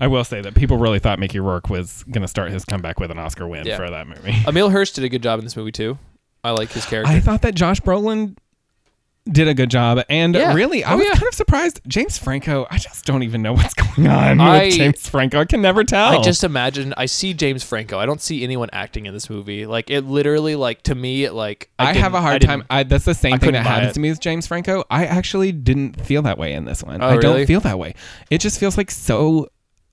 I 0.00 0.06
will 0.06 0.24
say 0.24 0.40
that 0.40 0.54
people 0.54 0.78
really 0.78 0.98
thought 0.98 1.18
Mickey 1.18 1.38
Rourke 1.38 1.68
was 1.68 2.02
going 2.04 2.22
to 2.22 2.28
start 2.28 2.50
his 2.50 2.64
comeback 2.64 2.98
with 2.98 3.10
an 3.10 3.18
Oscar 3.18 3.46
win 3.46 3.66
Yeah. 3.66 3.76
for 3.76 3.90
that 3.90 4.06
movie. 4.06 4.34
Emile 4.48 4.70
Hirsch 4.70 4.92
did 4.92 5.04
a 5.04 5.10
good 5.10 5.22
job 5.22 5.38
in 5.38 5.44
this 5.44 5.54
movie 5.54 5.72
too. 5.72 5.98
I 6.42 6.52
like 6.52 6.70
his 6.72 6.86
character. 6.86 7.12
I 7.12 7.20
thought 7.20 7.42
that 7.42 7.54
Josh 7.54 7.80
Brolin 7.82 8.36
did 9.30 9.48
a 9.48 9.54
good 9.54 9.70
job, 9.70 10.02
and 10.08 10.34
Yeah. 10.34 10.54
really, 10.54 10.84
I 10.84 10.92
Oh, 10.94 10.96
was 10.98 11.06
yeah. 11.06 11.12
kind 11.14 11.26
of 11.26 11.34
surprised. 11.34 11.80
James 11.86 12.16
Franco, 12.16 12.66
I 12.70 12.78
just 12.78 13.04
don't 13.04 13.22
even 13.24 13.42
know 13.42 13.52
what's 13.52 13.74
going 13.96 14.06
on 14.08 14.40
I- 14.40 14.64
with 14.66 14.74
James 14.74 15.08
Franco. 15.08 15.40
I 15.40 15.44
can 15.44 15.60
never 15.60 15.82
tell. 15.84 16.18
I 16.18 16.22
just 16.22 16.44
imagine 16.44 16.94
I 16.96 17.06
see 17.06 17.34
James 17.34 17.64
Franco. 17.64 17.98
I 17.98 18.06
don't 18.06 18.20
see 18.20 18.44
anyone 18.44 18.68
acting 18.72 19.06
in 19.06 19.12
this 19.14 19.28
movie. 19.28 19.66
Like 19.66 19.90
it 19.90 20.02
literally 20.04 20.54
like 20.54 20.82
to 20.84 20.94
me 20.94 21.24
it 21.24 21.32
like 21.32 21.68
I, 21.78 21.92
have 21.94 21.94
a 21.94 21.98
didn't- 22.02 22.14
I 22.14 22.20
hard 22.20 22.42
time. 22.42 22.64
I, 22.70 22.82
that's 22.84 23.04
the 23.04 23.14
same 23.14 23.34
I 23.34 23.38
thing 23.38 23.52
that 23.52 23.66
happens 23.66 23.90
it. 23.90 23.94
to 23.94 24.00
me 24.00 24.10
with 24.10 24.20
James 24.20 24.46
Franco. 24.46 24.84
I 24.90 25.06
actually 25.06 25.52
didn't 25.52 26.00
feel 26.04 26.22
that 26.22 26.38
way 26.38 26.52
in 26.52 26.64
this 26.64 26.82
one. 26.82 27.02
Oh, 27.02 27.06
I 27.08 27.16
don't 27.16 27.32
really? 27.34 27.46
feel 27.46 27.60
that 27.60 27.78
way. 27.78 27.94
It 28.30 28.38
just 28.40 28.60
feels 28.60 28.76
like 28.76 28.90
so. 28.90 29.48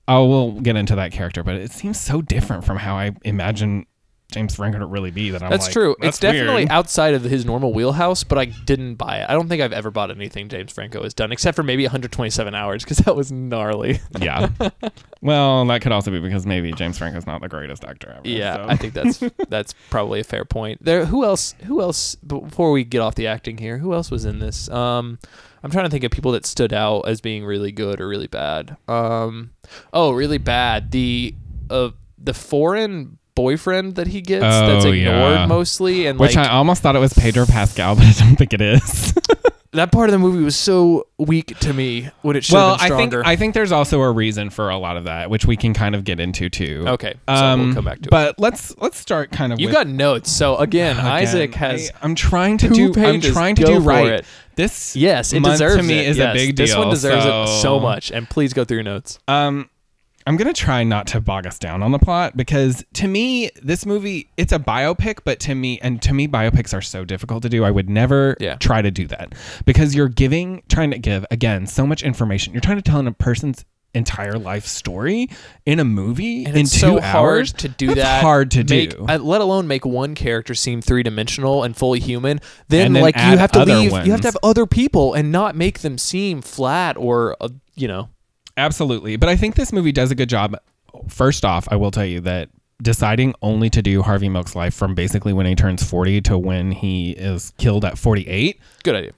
Oh, 0.06 0.26
we'll 0.28 0.60
get 0.60 0.76
into 0.76 0.94
that 0.96 1.12
character, 1.12 1.42
but 1.42 1.54
it 1.54 1.72
seems 1.72 1.98
so 1.98 2.20
different 2.20 2.64
from 2.64 2.76
how 2.76 2.94
I 2.94 3.12
imagine 3.24 3.86
James 4.34 4.56
Franco 4.56 4.80
to 4.80 4.86
really 4.86 5.12
be. 5.12 5.30
That 5.30 5.42
I'm 5.42 5.50
That's 5.50 5.66
like, 5.66 5.72
true. 5.72 5.96
That's 6.00 6.16
it's 6.16 6.18
definitely 6.18 6.62
weird. 6.62 6.70
outside 6.70 7.14
of 7.14 7.22
his 7.22 7.46
normal 7.46 7.72
wheelhouse, 7.72 8.24
but 8.24 8.36
I 8.36 8.46
didn't 8.46 8.96
buy 8.96 9.18
it. 9.18 9.30
I 9.30 9.32
don't 9.32 9.48
think 9.48 9.62
I've 9.62 9.72
ever 9.72 9.92
bought 9.92 10.10
anything 10.10 10.48
James 10.48 10.72
Franco 10.72 11.02
has 11.04 11.14
done, 11.14 11.30
except 11.30 11.54
for 11.54 11.62
maybe 11.62 11.84
127 11.84 12.54
hours, 12.54 12.82
because 12.82 12.98
that 12.98 13.14
was 13.14 13.30
gnarly. 13.30 14.00
yeah. 14.18 14.48
well, 15.22 15.64
that 15.66 15.82
could 15.82 15.92
also 15.92 16.10
be 16.10 16.18
because 16.18 16.46
maybe 16.46 16.72
James 16.72 16.98
Franco's 16.98 17.26
not 17.26 17.40
the 17.40 17.48
greatest 17.48 17.84
actor 17.84 18.10
ever. 18.10 18.28
yeah, 18.28 18.56
so. 18.56 18.66
I 18.68 18.76
think 18.76 18.92
that's 18.92 19.18
that's 19.48 19.72
probably 19.88 20.18
a 20.18 20.24
fair 20.24 20.44
point. 20.44 20.84
There, 20.84 21.04
who 21.06 21.24
else? 21.24 21.54
Who 21.64 21.80
else? 21.80 22.16
Before 22.16 22.72
we 22.72 22.82
get 22.82 23.00
off 23.00 23.14
the 23.14 23.28
acting 23.28 23.58
here, 23.58 23.78
who 23.78 23.94
else 23.94 24.10
was 24.10 24.24
in 24.24 24.40
this? 24.40 24.68
Um, 24.68 25.20
I'm 25.62 25.70
trying 25.70 25.84
to 25.84 25.90
think 25.90 26.02
of 26.02 26.10
people 26.10 26.32
that 26.32 26.44
stood 26.44 26.72
out 26.72 27.02
as 27.02 27.20
being 27.20 27.44
really 27.44 27.70
good 27.70 28.00
or 28.00 28.08
really 28.08 28.26
bad. 28.26 28.76
Um, 28.88 29.52
oh, 29.92 30.10
really 30.10 30.38
bad. 30.38 30.90
The 30.90 31.36
uh, 31.70 31.90
the 32.18 32.34
foreign 32.34 33.18
boyfriend 33.34 33.96
that 33.96 34.06
he 34.06 34.20
gets 34.20 34.42
that's 34.42 34.84
Oh, 34.84 34.92
ignored 34.92 35.34
yeah. 35.34 35.46
mostly, 35.46 36.06
and 36.06 36.18
Which 36.18 36.36
like 36.36 36.46
I 36.48 36.50
almost 36.52 36.82
thought 36.82 36.96
it 36.96 37.00
was 37.00 37.12
Pedro 37.12 37.46
Pascal, 37.46 37.94
but 37.96 38.04
I 38.04 38.12
don't 38.12 38.36
think 38.36 38.52
it 38.52 38.60
is. 38.60 39.14
that 39.72 39.90
part 39.90 40.08
of 40.08 40.12
the 40.12 40.18
movie 40.20 40.42
was 40.44 40.54
so 40.54 41.08
weak 41.18 41.58
to 41.58 41.72
me 41.72 42.10
when 42.22 42.36
it 42.36 42.44
should 42.44 42.54
well, 42.54 42.76
have 42.78 42.88
been 42.88 42.92
I 42.92 42.96
think. 43.10 43.26
I 43.26 43.36
think 43.36 43.54
there's 43.54 43.72
also 43.72 44.00
a 44.02 44.12
reason 44.12 44.50
for 44.50 44.70
a 44.70 44.76
lot 44.78 44.96
of 44.96 45.04
that, 45.04 45.30
which 45.30 45.46
we 45.46 45.56
can 45.56 45.74
kind 45.74 45.94
of 45.96 46.04
get 46.04 46.20
into 46.20 46.48
too. 46.48 46.84
okay, 46.86 47.14
so 47.28 47.34
Um, 47.34 47.60
we'll 47.66 47.74
come 47.74 47.84
back 47.84 47.98
to 48.02 48.08
it. 48.08 48.10
but 48.10 48.38
let's 48.38 48.76
let's 48.78 48.98
start 48.98 49.32
kind 49.32 49.52
of. 49.52 49.58
You 49.60 49.66
with, 49.66 49.74
got 49.74 49.88
notes, 49.88 50.30
so 50.30 50.56
again, 50.58 50.96
Again, 50.96 51.06
Isaac 51.06 51.54
has. 51.56 51.90
I, 52.00 52.04
am 52.04 52.14
trying 52.14 52.58
to 52.58 52.68
do. 52.68 52.92
I'm 52.96 53.20
trying 53.20 53.56
to 53.56 53.62
Go 53.64 53.78
do 53.80 53.80
right. 53.80 54.06
it. 54.06 54.24
This 54.56 54.94
Yes, 54.94 55.32
it 55.32 55.40
month 55.40 55.54
deserves 55.54 55.76
to 55.78 55.82
me 55.82 55.98
it. 55.98 56.06
is 56.08 56.18
Yes, 56.18 56.30
a 56.30 56.38
big 56.38 56.54
deal. 56.54 56.66
This 56.66 56.76
one 56.76 56.90
deserves 56.90 57.24
so, 57.24 57.42
it 57.42 57.46
so 57.60 57.80
much, 57.80 58.12
and 58.12 58.30
please 58.30 58.52
go 58.52 58.64
through 58.64 58.76
your 58.76 58.84
notes. 58.84 59.18
Um, 59.26 59.68
I'm 60.26 60.36
gonna 60.38 60.52
try 60.54 60.84
not 60.84 61.06
to 61.08 61.20
bog 61.20 61.46
us 61.46 61.58
down 61.58 61.82
on 61.82 61.92
the 61.92 61.98
plot 61.98 62.34
because 62.36 62.82
to 62.94 63.06
me, 63.06 63.50
this 63.62 63.84
movie 63.84 64.30
it's 64.38 64.52
a 64.52 64.58
biopic, 64.58 65.18
but 65.24 65.38
to 65.40 65.54
me, 65.54 65.78
and 65.82 66.00
to 66.02 66.14
me, 66.14 66.26
biopics 66.26 66.72
are 66.72 66.80
so 66.80 67.04
difficult 67.04 67.42
to 67.42 67.48
do. 67.50 67.62
I 67.64 67.70
would 67.70 67.90
never 67.90 68.36
Yeah. 68.40 68.54
try 68.56 68.80
to 68.80 68.90
do 68.90 69.06
that 69.08 69.34
because 69.66 69.94
you're 69.94 70.08
giving, 70.08 70.62
trying 70.68 70.90
to 70.92 70.98
give 70.98 71.26
again 71.30 71.66
so 71.66 71.86
much 71.86 72.02
information. 72.02 72.54
You're 72.54 72.62
trying 72.62 72.78
to 72.78 72.82
tell 72.82 73.06
a 73.06 73.12
person's 73.12 73.64
entire 73.92 74.36
life 74.38 74.66
story 74.66 75.28
in 75.66 75.78
a 75.78 75.84
movie 75.84 76.44
And 76.46 76.56
in 76.56 76.62
it's 76.62 76.72
two 76.72 76.78
so 76.80 77.00
hours. 77.00 77.50
hard 77.52 77.58
to 77.58 77.68
do 77.68 77.86
That's 77.88 78.00
that. 78.00 78.22
hard 78.22 78.50
to 78.52 78.64
make, 78.64 78.90
do. 78.90 79.04
let 79.04 79.40
alone 79.40 79.68
make 79.68 79.84
one 79.86 80.16
character 80.16 80.52
seem 80.54 80.80
three 80.82 81.04
dimensional 81.04 81.62
and 81.62 81.76
fully 81.76 82.00
human. 82.00 82.40
Then, 82.68 82.92
then 82.94 83.02
like 83.02 83.14
you 83.16 83.36
have 83.38 83.52
to 83.52 83.64
leave. 83.64 83.92
You 84.04 84.10
have 84.10 84.22
to 84.22 84.26
have 84.28 84.36
other 84.42 84.66
people 84.66 85.14
and 85.14 85.30
not 85.30 85.54
make 85.54 85.80
them 85.80 85.96
seem 85.98 86.42
flat 86.42 86.96
or 86.96 87.36
uh, 87.40 87.50
you 87.76 87.86
know. 87.86 88.08
Absolutely. 88.56 89.16
But 89.16 89.28
I 89.28 89.36
think 89.36 89.54
this 89.56 89.72
movie 89.72 89.92
does 89.92 90.10
a 90.10 90.14
good 90.14 90.28
job. 90.28 90.56
First 91.08 91.44
off, 91.44 91.66
I 91.70 91.76
will 91.76 91.90
tell 91.90 92.04
you 92.04 92.20
that 92.20 92.50
deciding 92.82 93.34
only 93.42 93.70
to 93.70 93.82
do 93.82 94.02
Harvey 94.02 94.28
Milk's 94.28 94.54
life 94.54 94.74
from 94.74 94.94
basically 94.94 95.32
when 95.32 95.46
he 95.46 95.54
turns 95.54 95.82
40 95.82 96.20
to 96.22 96.38
when 96.38 96.70
he 96.72 97.12
is 97.12 97.52
killed 97.58 97.84
at 97.84 97.98
48, 97.98 98.60
Good 98.82 98.94
idea. 98.94 99.12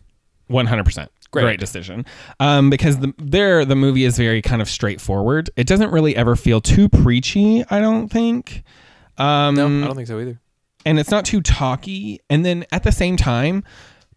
100%. 0.50 1.08
Great 1.32 1.42
Great, 1.42 1.60
decision. 1.60 2.06
Um, 2.38 2.70
because 2.70 2.98
the, 2.98 3.12
there, 3.18 3.64
the 3.64 3.74
movie 3.74 4.04
is 4.04 4.16
very 4.16 4.40
kind 4.40 4.62
of 4.62 4.68
straightforward. 4.70 5.50
It 5.56 5.66
doesn't 5.66 5.90
really 5.90 6.14
ever 6.16 6.36
feel 6.36 6.60
too 6.60 6.88
preachy, 6.88 7.64
I 7.68 7.80
don't 7.80 8.08
think. 8.08 8.62
Um, 9.18 9.54
No, 9.56 9.66
I 9.66 9.86
don't 9.86 9.96
think 9.96 10.06
so 10.08 10.18
either. 10.20 10.38
and 10.84 10.98
it's 10.98 11.10
not 11.10 11.24
too 11.24 11.40
talky. 11.40 12.20
And 12.30 12.44
then 12.44 12.64
at 12.72 12.84
the 12.84 12.92
same 12.92 13.16
time, 13.16 13.64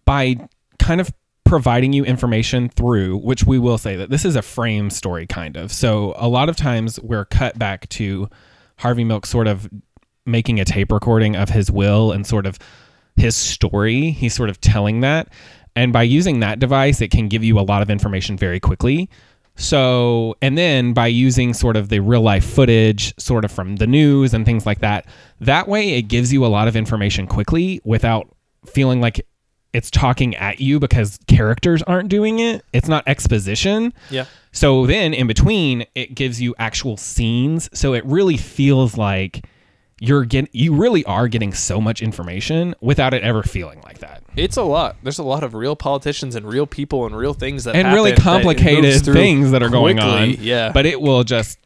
by 0.06 0.36
kind 0.78 1.02
of 1.02 1.12
providing 1.50 1.94
you 1.94 2.06
information 2.06 2.70
through, 2.70 3.18
which 3.18 3.44
we 3.44 3.58
will 3.58 3.80
say 3.80 3.96
that 3.96 4.12
this 4.12 4.24
is 4.24 4.36
a 4.36 4.42
frame 4.42 4.92
story 4.92 5.26
kind 5.26 5.58
of. 5.58 5.72
So 5.74 6.14
a 6.16 6.28
lot 6.28 6.48
of 6.48 6.56
times 6.56 7.00
we're 7.00 7.26
cut 7.26 7.58
back 7.58 7.90
to 7.90 8.30
Harvey 8.78 9.04
Milk 9.04 9.26
sort 9.26 9.48
of 9.48 9.68
making 10.28 10.60
a 10.60 10.66
tape 10.66 10.92
recording 10.92 11.36
of 11.36 11.50
his 11.50 11.72
will 11.72 12.12
and 12.12 12.26
sort 12.26 12.46
of 12.46 12.60
his 13.16 13.36
story. 13.36 14.12
He's 14.12 14.36
sort 14.36 14.52
of 14.52 14.62
telling 14.62 15.00
that. 15.00 15.30
And 15.76 15.92
by 15.92 16.04
using 16.04 16.40
that 16.42 16.60
device, 16.60 17.02
it 17.02 17.10
can 17.10 17.28
give 17.28 17.44
you 17.44 17.58
a 17.58 17.62
lot 17.62 17.82
of 17.82 17.90
information 17.90 18.38
very 18.38 18.60
quickly. 18.60 19.10
So, 19.56 20.36
and 20.44 20.56
then 20.56 20.94
by 20.94 21.08
using 21.08 21.56
sort 21.56 21.76
of 21.76 21.90
the 21.90 22.00
real 22.00 22.22
life 22.22 22.46
footage, 22.46 23.20
sort 23.20 23.44
of 23.44 23.52
from 23.52 23.78
the 23.78 23.88
news 23.88 24.36
and 24.36 24.46
things 24.46 24.68
like 24.68 24.82
that, 24.82 25.08
that 25.40 25.68
way 25.68 25.96
it 25.96 26.04
gives 26.04 26.32
you 26.32 26.46
a 26.46 26.48
lot 26.48 26.68
of 26.68 26.76
information 26.76 27.26
quickly 27.26 27.82
without 27.84 28.30
feeling 28.68 29.02
like 29.02 29.26
it's 29.74 29.92
talking 29.92 30.36
at 30.36 30.60
you 30.60 30.80
because 30.80 31.20
characters 31.28 31.84
aren't 31.84 32.10
doing 32.10 32.40
it. 32.40 32.66
It's 32.74 32.88
not 32.88 33.04
exposition. 33.08 33.94
Yeah. 34.10 34.26
So 34.52 34.86
then 34.86 35.14
in 35.14 35.28
between, 35.28 35.86
it 35.96 36.16
gives 36.16 36.42
you 36.42 36.56
actual 36.58 36.98
scenes. 36.98 37.70
So 37.78 37.94
it 37.94 38.04
really 38.06 38.38
feels 38.38 38.98
like 38.98 39.46
you're 40.02 40.26
getting, 40.26 40.50
you 40.54 40.74
really 40.74 41.06
are 41.06 41.28
getting 41.28 41.54
so 41.54 41.80
much 41.80 42.02
information 42.02 42.74
without 42.82 43.14
it 43.14 43.22
ever 43.22 43.44
feeling 43.44 43.82
like 43.82 44.00
that. 44.00 44.24
It's 44.36 44.58
a 44.58 44.64
lot. 44.64 44.96
There's 45.04 45.20
a 45.20 45.24
lot 45.24 45.44
of 45.44 45.54
real 45.54 45.76
politicians 45.76 46.36
and 46.36 46.48
real 46.48 46.66
people 46.66 47.06
and 47.06 47.16
real 47.16 47.34
things 47.34 47.66
that 47.66 47.76
And 47.76 47.94
really 47.94 48.12
that 48.12 48.22
complicated 48.22 49.04
through 49.04 49.14
things 49.14 49.52
that 49.52 49.62
are 49.62 49.70
going 49.70 50.00
on. 50.00 50.32
Yeah. 50.40 50.72
But 50.72 50.86
it 50.86 51.00
will 51.00 51.24
just 51.24 51.60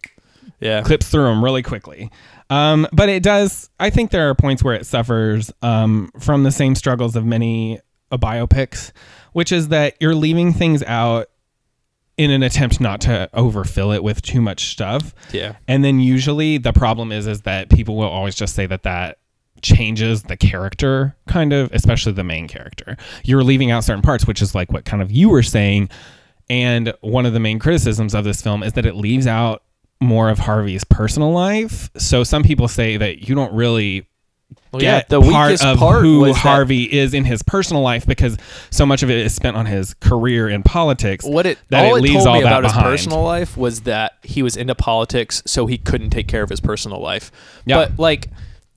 yeah. 0.60 0.82
clips 0.82 1.08
through 1.08 1.26
them 1.26 1.44
really 1.44 1.62
quickly. 1.62 2.12
Um, 2.50 2.88
but 2.92 3.08
it 3.08 3.24
does. 3.24 3.70
I 3.80 3.90
think 3.90 4.12
there 4.12 4.30
are 4.30 4.36
points 4.36 4.64
where 4.64 4.76
it 4.76 4.86
suffers 4.86 5.52
um, 5.62 6.12
from 6.20 6.44
the 6.44 6.52
same 6.52 6.76
struggles 6.76 7.16
of 7.16 7.26
many 7.26 7.80
uh, 8.14 8.18
biopics, 8.18 8.92
which 9.34 9.52
is 9.52 9.70
that 9.70 9.96
you're 10.00 10.16
leaving 10.16 10.54
things 10.54 10.84
out 10.84 11.28
in 12.18 12.30
an 12.30 12.44
attempt 12.44 12.80
not 12.80 13.02
to 13.02 13.30
overfill 13.34 13.92
it 13.92 14.04
with 14.04 14.22
too 14.22 14.42
much 14.42 14.72
stuff. 14.72 15.16
Yeah. 15.32 15.56
And 15.68 15.84
then 15.84 16.00
usually 16.00 16.58
the 16.58 16.74
problem 16.74 17.12
is 17.12 17.28
is 17.28 17.42
that 17.42 17.70
people 17.70 17.96
will 17.96 18.10
always 18.10 18.36
just 18.36 18.56
say 18.56 18.66
that 18.68 18.84
that 18.84 19.18
changes 19.62 20.24
the 20.24 20.36
character 20.36 21.16
kind 21.26 21.54
of 21.54 21.72
especially 21.72 22.12
the 22.12 22.24
main 22.24 22.50
character 22.50 22.98
you're 23.24 23.46
leaving 23.46 23.72
out 23.72 23.82
certain 23.82 24.02
parts 24.02 24.28
which 24.28 24.42
is 24.42 24.54
like 24.54 24.70
what 24.74 24.84
kind 24.84 25.02
of 25.02 25.10
you 25.10 25.30
were 25.30 25.42
saying 25.42 25.90
and 26.50 26.94
one 27.00 27.26
of 27.26 27.32
the 27.32 27.40
main 27.40 27.60
criticisms 27.60 28.14
of 28.14 28.26
this 28.26 28.42
film 28.42 28.62
is 28.62 28.74
that 28.74 28.86
it 28.86 28.94
leaves 28.94 29.26
out 29.26 29.64
more 30.02 30.30
of 30.30 30.38
Harvey's 30.38 30.84
personal 30.84 31.32
life 31.32 31.90
so 31.96 32.26
some 32.26 32.44
people 32.44 32.68
say 32.68 32.98
that 32.98 33.30
you 33.30 33.36
don't 33.36 33.54
really 33.54 34.06
Well, 34.72 34.82
yeah. 34.82 35.00
get 35.00 35.10
The 35.10 35.22
part 35.22 35.50
weakest 35.50 35.66
of 35.66 35.78
part 35.78 36.02
who 36.02 36.34
Harvey 36.34 36.84
is 36.84 37.14
in 37.14 37.26
his 37.26 37.44
personal 37.44 37.82
life 37.82 38.06
because 38.06 38.38
so 38.70 38.86
much 38.86 39.04
of 39.04 39.10
it 39.10 39.18
is 39.18 39.34
spent 39.34 39.56
on 39.58 39.66
his 39.66 39.94
career 39.96 40.50
in 40.50 40.64
politics 40.64 41.26
what 41.26 41.46
it 41.46 41.60
that 41.70 41.86
all 41.86 41.96
it 41.96 42.00
it, 42.00 42.02
leaves 42.04 42.16
told 42.16 42.28
all 42.28 42.34
me 42.36 42.42
that 42.42 42.48
about 42.48 42.64
his 42.64 42.74
behind. 42.74 42.86
personal 42.86 43.24
life 43.24 43.58
was 43.58 43.82
that 43.82 44.18
he 44.24 44.42
was 44.44 44.58
into 44.58 44.76
politics, 44.76 45.44
so 45.46 45.66
he 45.66 45.78
couldn't 45.78 46.10
take 46.10 46.28
care 46.28 46.44
of 46.44 46.50
his 46.50 46.60
personal 46.60 47.00
life. 47.00 47.32
Yeah. 47.66 47.78
But 47.78 48.00
like, 48.00 48.30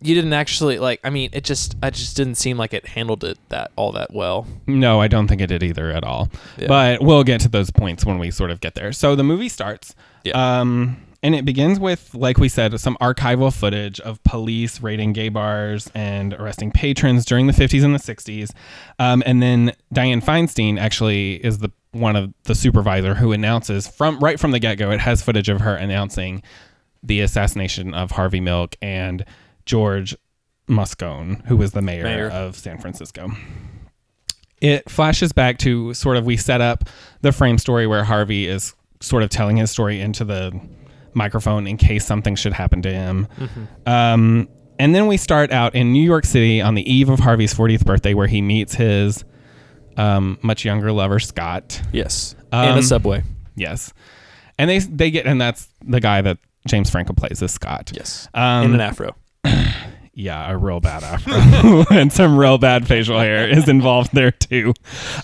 you 0.02 0.14
didn't 0.14 0.34
actually 0.34 0.78
like. 0.78 1.00
I 1.02 1.10
mean, 1.10 1.30
it 1.32 1.42
just, 1.42 1.74
I 1.82 1.90
just 1.90 2.16
didn't 2.16 2.34
seem 2.34 2.58
like 2.58 2.74
it 2.74 2.86
handled 2.86 3.24
it 3.24 3.38
that 3.48 3.70
all 3.76 3.92
that 3.92 4.12
well. 4.12 4.46
No, 4.66 5.00
I 5.00 5.08
don't 5.08 5.26
think 5.26 5.40
it 5.40 5.46
did 5.46 5.62
either 5.62 5.90
at 5.90 6.04
all. 6.04 6.30
Yeah. 6.58 6.68
But 6.68 7.02
we'll 7.02 7.24
get 7.24 7.40
to 7.42 7.48
those 7.48 7.70
points 7.70 8.04
when 8.04 8.18
we 8.18 8.30
sort 8.30 8.50
of 8.50 8.60
get 8.60 8.74
there. 8.74 8.92
So 8.92 9.16
the 9.16 9.24
movie 9.24 9.48
starts. 9.48 9.94
Yeah. 10.22 10.60
Um, 10.60 10.98
and 11.26 11.34
it 11.34 11.44
begins 11.44 11.80
with, 11.80 12.14
like 12.14 12.38
we 12.38 12.48
said, 12.48 12.78
some 12.78 12.96
archival 13.00 13.52
footage 13.52 13.98
of 13.98 14.22
police 14.22 14.80
raiding 14.80 15.12
gay 15.12 15.28
bars 15.28 15.90
and 15.92 16.34
arresting 16.34 16.70
patrons 16.70 17.24
during 17.24 17.48
the 17.48 17.52
50s 17.52 17.82
and 17.84 17.92
the 17.92 17.98
60s. 17.98 18.52
Um, 19.00 19.24
and 19.26 19.42
then 19.42 19.72
Dianne 19.92 20.22
Feinstein 20.22 20.78
actually 20.78 21.44
is 21.44 21.58
the 21.58 21.72
one 21.90 22.14
of 22.14 22.32
the 22.44 22.54
supervisor 22.54 23.14
who 23.14 23.32
announces 23.32 23.88
from 23.88 24.20
right 24.20 24.38
from 24.38 24.52
the 24.52 24.60
get 24.60 24.76
go. 24.76 24.92
It 24.92 25.00
has 25.00 25.20
footage 25.20 25.48
of 25.48 25.62
her 25.62 25.74
announcing 25.74 26.44
the 27.02 27.22
assassination 27.22 27.92
of 27.92 28.12
Harvey 28.12 28.38
Milk 28.38 28.76
and 28.80 29.24
George 29.64 30.14
Moscone, 30.68 31.44
who 31.46 31.56
was 31.56 31.72
the 31.72 31.82
mayor, 31.82 32.04
Mayor. 32.04 32.30
of 32.30 32.54
San 32.54 32.78
Francisco 32.78 33.32
it 34.62 34.88
flashes 34.88 35.32
back 35.32 35.58
to 35.58 35.92
sort 35.92 36.16
of 36.16 36.24
we 36.24 36.34
set 36.36 36.60
up 36.60 36.84
the 37.20 37.30
frame 37.30 37.58
story 37.58 37.86
where 37.86 38.04
Harvey 38.04 38.46
is 38.46 38.74
sort 39.00 39.22
of 39.22 39.28
telling 39.28 39.58
his 39.58 39.70
story 39.70 40.00
into 40.00 40.24
the 40.24 40.58
microphone 41.16 41.66
in 41.66 41.76
case 41.76 42.04
something 42.04 42.36
should 42.36 42.52
happen 42.52 42.82
to 42.82 42.92
him. 42.92 43.26
Um, 43.86 44.48
and 44.78 44.94
then 44.94 45.06
we 45.06 45.16
start 45.16 45.50
out 45.50 45.74
in 45.74 45.92
New 45.92 46.02
York 46.02 46.24
City 46.24 46.60
on 46.60 46.74
the 46.74 46.90
eve 46.90 47.08
of 47.08 47.18
Harvey's 47.18 47.54
40th 47.54 47.84
birthday, 47.84 48.14
where 48.14 48.26
he 48.26 48.42
meets 48.42 48.74
his 48.74 49.24
um, 49.96 50.38
much 50.42 50.64
younger 50.64 50.92
lover 50.92 51.18
Scott. 51.18 51.80
Yes. 51.92 52.36
Um, 52.52 52.70
in 52.70 52.78
a 52.78 52.82
subway. 52.82 53.22
Yes, 53.54 53.92
and 54.58 54.68
they 54.68 54.78
they 54.80 55.10
get 55.10 55.26
and 55.26 55.40
that's 55.40 55.68
the 55.82 56.00
guy 56.00 56.20
that 56.20 56.38
James 56.68 56.90
Franco 56.90 57.14
plays 57.14 57.40
is 57.42 57.52
Scott. 57.52 57.90
Yes. 57.94 58.28
Um, 58.34 58.66
in 58.66 58.74
an 58.74 58.80
afro. 58.80 59.16
yeah, 60.14 60.50
a 60.50 60.56
real 60.56 60.80
bad 60.80 61.02
afro 61.02 61.84
and 61.96 62.12
some 62.12 62.36
real 62.36 62.58
bad 62.58 62.86
facial 62.86 63.18
hair 63.18 63.48
is 63.48 63.68
involved 63.68 64.12
there 64.12 64.30
too. 64.30 64.74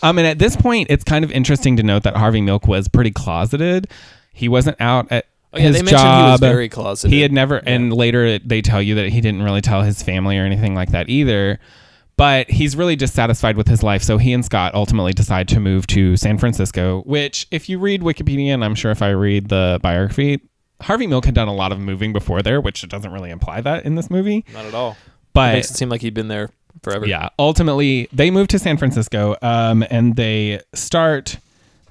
Um, 0.02 0.18
and 0.18 0.26
at 0.26 0.38
this 0.38 0.56
point, 0.56 0.88
it's 0.90 1.04
kind 1.04 1.24
of 1.24 1.30
interesting 1.32 1.76
to 1.76 1.82
note 1.82 2.04
that 2.04 2.16
Harvey 2.16 2.40
Milk 2.40 2.66
was 2.66 2.88
pretty 2.88 3.10
closeted. 3.10 3.88
He 4.32 4.48
wasn't 4.48 4.80
out 4.80 5.10
at 5.12 5.26
Oh 5.52 5.58
yeah, 5.58 5.64
his 5.66 5.76
they 5.76 5.82
mentioned 5.82 5.98
job. 6.00 6.26
he 6.26 6.30
was 6.32 6.40
very 6.40 6.68
closeted. 6.68 7.12
He 7.12 7.20
had 7.20 7.32
never, 7.32 7.56
and 7.58 7.92
later 7.92 8.38
they 8.38 8.62
tell 8.62 8.80
you 8.80 8.94
that 8.96 9.08
he 9.10 9.20
didn't 9.20 9.42
really 9.42 9.60
tell 9.60 9.82
his 9.82 10.02
family 10.02 10.38
or 10.38 10.44
anything 10.44 10.74
like 10.74 10.90
that 10.92 11.08
either. 11.08 11.58
But 12.16 12.50
he's 12.50 12.76
really 12.76 12.94
dissatisfied 12.94 13.56
with 13.56 13.66
his 13.68 13.82
life, 13.82 14.02
so 14.02 14.18
he 14.18 14.32
and 14.32 14.44
Scott 14.44 14.74
ultimately 14.74 15.12
decide 15.12 15.48
to 15.48 15.60
move 15.60 15.86
to 15.88 16.16
San 16.16 16.38
Francisco. 16.38 17.02
Which, 17.06 17.46
if 17.50 17.68
you 17.68 17.78
read 17.78 18.02
Wikipedia, 18.02 18.52
and 18.54 18.64
I'm 18.64 18.74
sure 18.74 18.90
if 18.90 19.00
I 19.02 19.10
read 19.10 19.48
the 19.48 19.80
biography, 19.82 20.40
Harvey 20.82 21.06
Milk 21.06 21.24
had 21.24 21.34
done 21.34 21.48
a 21.48 21.54
lot 21.54 21.72
of 21.72 21.80
moving 21.80 22.12
before 22.12 22.42
there, 22.42 22.60
which 22.60 22.86
doesn't 22.88 23.10
really 23.12 23.30
imply 23.30 23.60
that 23.62 23.84
in 23.86 23.94
this 23.94 24.10
movie. 24.10 24.44
Not 24.52 24.66
at 24.66 24.74
all. 24.74 24.96
But 25.32 25.50
it 25.50 25.56
Makes 25.58 25.70
it 25.70 25.76
seem 25.78 25.88
like 25.88 26.02
he'd 26.02 26.12
been 26.14 26.28
there 26.28 26.50
forever. 26.82 27.06
yeah, 27.06 27.30
ultimately 27.38 28.08
they 28.12 28.30
move 28.30 28.46
to 28.48 28.58
San 28.58 28.76
Francisco, 28.76 29.34
um, 29.40 29.82
and 29.90 30.14
they 30.14 30.60
start 30.74 31.38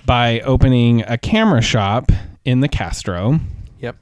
by 0.05 0.39
opening 0.41 1.01
a 1.07 1.17
camera 1.17 1.61
shop 1.61 2.11
in 2.45 2.59
the 2.61 2.67
Castro 2.67 3.39
Yep. 3.79 3.97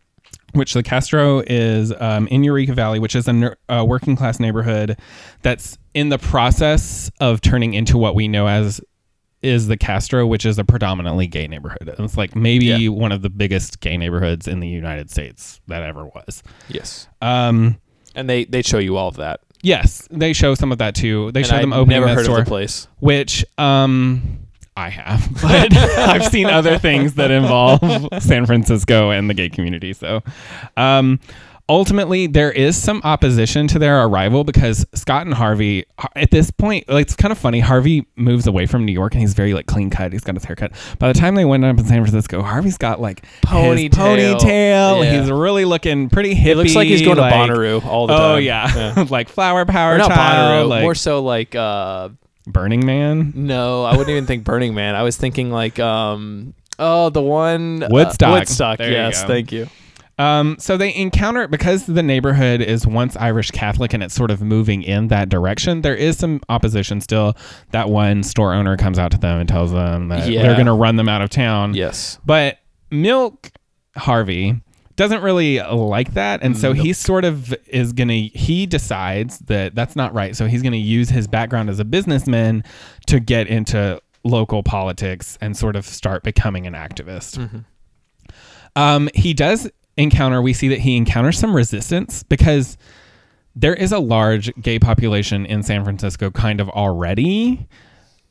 which 0.54 0.74
the 0.74 0.84
Castro 0.84 1.44
is 1.46 1.94
um, 2.00 2.28
in 2.28 2.44
Eureka 2.44 2.74
Valley, 2.74 3.00
which 3.00 3.16
is 3.16 3.28
a, 3.28 3.34
ner- 3.34 3.58
a 3.70 3.84
working 3.86 4.16
class 4.16 4.40
neighborhood 4.40 4.98
that's 5.42 5.78
in 5.94 6.10
the 6.10 6.18
process 6.18 7.10
of 7.20 7.42
turning 7.42 7.74
into 7.74 7.98
what 7.98 8.16
we 8.16 8.28
know 8.28 8.48
as 8.48 8.82
is 9.42 9.68
the 9.68 9.78
Castro, 9.78 10.28
which 10.28 10.46
is 10.46 10.60
a 10.60 10.66
predominantly 10.66 11.26
gay 11.26 11.48
neighborhood. 11.48 11.94
It's 11.98 12.18
like 12.18 12.36
maybe 12.36 12.66
Yeah. 12.66 12.90
one 12.90 13.12
of 13.14 13.22
the 13.22 13.30
biggest 13.30 13.80
gay 13.80 13.96
neighborhoods 13.96 14.48
in 14.50 14.60
the 14.60 14.68
United 14.68 15.10
States 15.10 15.62
that 15.68 15.82
ever 15.82 16.06
was. 16.08 16.44
Yes. 16.68 17.08
Um, 17.22 17.78
And 18.16 18.30
they 18.30 18.44
they 18.46 18.62
show 18.62 18.80
you 18.80 18.98
all 18.98 19.08
of 19.08 19.16
that. 19.16 19.40
yes, 19.64 20.08
they 20.12 20.34
show 20.34 20.56
some 20.56 20.72
of 20.74 20.78
that 20.80 20.94
too. 20.96 21.32
They 21.32 21.40
and 21.42 21.48
show 21.48 21.56
I 21.56 21.62
them 21.62 21.72
opening 21.72 22.02
never 22.02 22.08
that 22.08 22.16
heard 22.16 22.26
store, 22.26 22.40
of 22.40 22.46
the 22.46 22.50
place. 22.50 22.88
which 23.00 23.46
um, 23.58 24.40
I 24.76 24.90
have, 24.90 25.30
but 25.42 25.76
I've 25.76 26.26
seen 26.26 26.48
other 26.48 26.78
things 26.78 27.16
that 27.16 27.32
involve 27.32 27.82
San 28.20 28.46
Francisco 28.46 29.10
and 29.12 29.30
the 29.30 29.34
gay 29.34 29.50
community. 29.50 29.92
So, 29.94 30.22
um, 30.78 31.20
ultimately, 31.68 32.28
there 32.28 32.52
is 32.52 32.82
some 32.82 33.02
opposition 33.04 33.68
to 33.68 33.78
their 33.80 34.04
arrival 34.06 34.44
because 34.46 34.86
Scott 34.94 35.26
and 35.26 35.36
Harvey, 35.36 35.86
at 36.16 36.32
this 36.32 36.50
point, 36.50 36.88
like, 36.88 37.08
it's 37.08 37.16
kind 37.16 37.32
of 37.32 37.38
funny. 37.38 37.60
Harvey 37.60 38.08
moves 38.16 38.48
away 38.48 38.66
from 38.66 38.86
New 38.86 38.92
York 38.94 39.14
and 39.14 39.22
he's 39.22 39.34
very 39.34 39.54
like 39.54 39.66
clean 39.68 39.90
cut. 39.90 40.14
He's 40.14 40.24
got 40.24 40.36
his 40.36 40.46
haircut. 40.46 40.72
By 40.98 41.12
the 41.12 41.20
time 41.20 41.36
they 41.36 41.46
went 41.46 41.66
up 41.66 41.78
in 41.78 41.86
San 41.86 42.02
Francisco, 42.02 42.42
Harvey's 42.42 42.78
got 42.78 43.02
like 43.02 43.26
Ponytail. 43.42 43.90
ponytail. 43.90 45.04
Yeah. 45.04 45.20
He's 45.22 45.30
really 45.30 45.66
looking 45.66 46.10
pretty 46.10 46.34
hippie. 46.36 46.46
It 46.48 46.56
looks 46.58 46.76
like 46.76 46.88
he's 46.88 47.02
going 47.02 47.18
like- 47.18 47.34
to 47.48 47.54
Bonnaroo 47.54 47.86
all 47.86 48.08
the 48.08 48.14
time. 48.16 48.22
Oh 48.24 48.36
time. 48.36 48.44
yeah, 48.44 49.06
like 49.10 49.28
flower 49.30 49.66
power 49.66 49.96
Or 49.96 49.98
not 49.98 50.10
child, 50.10 50.66
Bonnaroo, 50.66 50.70
like 50.70 50.82
more 50.84 50.96
so 50.96 51.22
like 51.22 51.54
uh 51.54 52.10
Burning 52.52 52.86
Man. 52.86 53.34
no, 53.36 53.84
I 53.84 53.92
wouldn't 53.92 54.10
even 54.10 54.26
think 54.26 54.44
Burning 54.44 54.74
Man. 54.74 54.96
I 54.96 55.04
was 55.04 55.18
thinking 55.18 55.52
like 55.52 55.80
um 55.80 56.54
oh 56.78 57.10
the 57.10 57.22
one 57.22 57.84
uh, 57.84 57.88
Woodstock. 57.92 58.34
Woodstock. 58.40 58.78
There 58.80 58.92
yes, 58.92 59.22
go. 59.22 59.28
thank 59.28 59.52
you. 59.52 59.68
Um, 60.18 60.58
so 60.60 60.76
they 60.76 60.94
encounter 60.96 61.48
because 61.48 61.86
the 61.86 62.04
neighborhood 62.04 62.60
is 62.60 62.86
once 62.86 63.16
Irish 63.16 63.52
Catholic 63.52 63.94
and 63.94 64.04
it's 64.04 64.14
sort 64.14 64.32
of 64.32 64.42
moving 64.42 64.84
in 64.84 65.08
that 65.08 65.30
direction. 65.30 65.82
There 65.82 65.96
is 65.96 66.18
some 66.18 66.42
opposition 66.50 67.00
still. 67.00 67.38
That 67.72 67.88
one 67.90 68.24
store 68.24 68.54
owner 68.54 68.76
comes 68.76 69.00
out 69.00 69.12
to 69.12 69.18
them 69.18 69.40
and 69.40 69.48
tells 69.48 69.72
them 69.72 70.10
that 70.10 70.28
Yeah. 70.30 70.42
they're 70.42 70.56
going 70.56 70.66
to 70.66 70.74
run 70.74 70.98
them 70.98 71.08
out 71.08 71.22
of 71.22 71.30
town. 71.30 71.74
Yes. 71.74 72.20
But 72.26 72.58
Milk 72.92 73.50
Harvey 73.96 74.60
doesn't 75.00 75.24
really 75.24 75.62
like 75.62 76.14
that, 76.16 76.44
and 76.44 76.58
so 76.58 76.74
he 76.74 76.92
sort 76.92 77.24
of 77.24 77.56
is 77.68 77.94
gonna. 77.94 78.14
He 78.14 78.66
decides 78.66 79.40
that 79.40 79.74
that's 79.74 79.96
not 79.96 80.14
right, 80.14 80.36
so 80.36 80.46
he's 80.46 80.62
gonna 80.62 80.76
use 80.76 81.08
his 81.10 81.26
background 81.26 81.70
as 81.70 81.80
a 81.80 81.86
businessman 81.86 82.66
to 83.08 83.22
get 83.22 83.48
into 83.48 84.02
local 84.26 84.62
politics 84.62 85.38
and 85.40 85.56
sort 85.56 85.78
of 85.78 85.86
start 85.86 86.24
becoming 86.24 86.68
an 86.68 86.74
activist. 86.74 87.38
Um, 88.76 89.10
he 89.16 89.34
does 89.34 89.70
encounter. 89.96 90.42
We 90.42 90.52
see 90.52 90.68
that 90.68 90.80
he 90.80 90.98
encounters 90.98 91.40
some 91.40 91.56
resistance 91.56 92.24
because 92.24 92.78
there 93.56 93.74
is 93.74 93.94
a 93.94 94.00
large 94.00 94.54
gay 94.62 94.80
population 94.80 95.46
in 95.46 95.64
San 95.64 95.86
Francisco, 95.86 96.30
kind 96.30 96.60
of 96.60 96.68
already. 96.70 97.70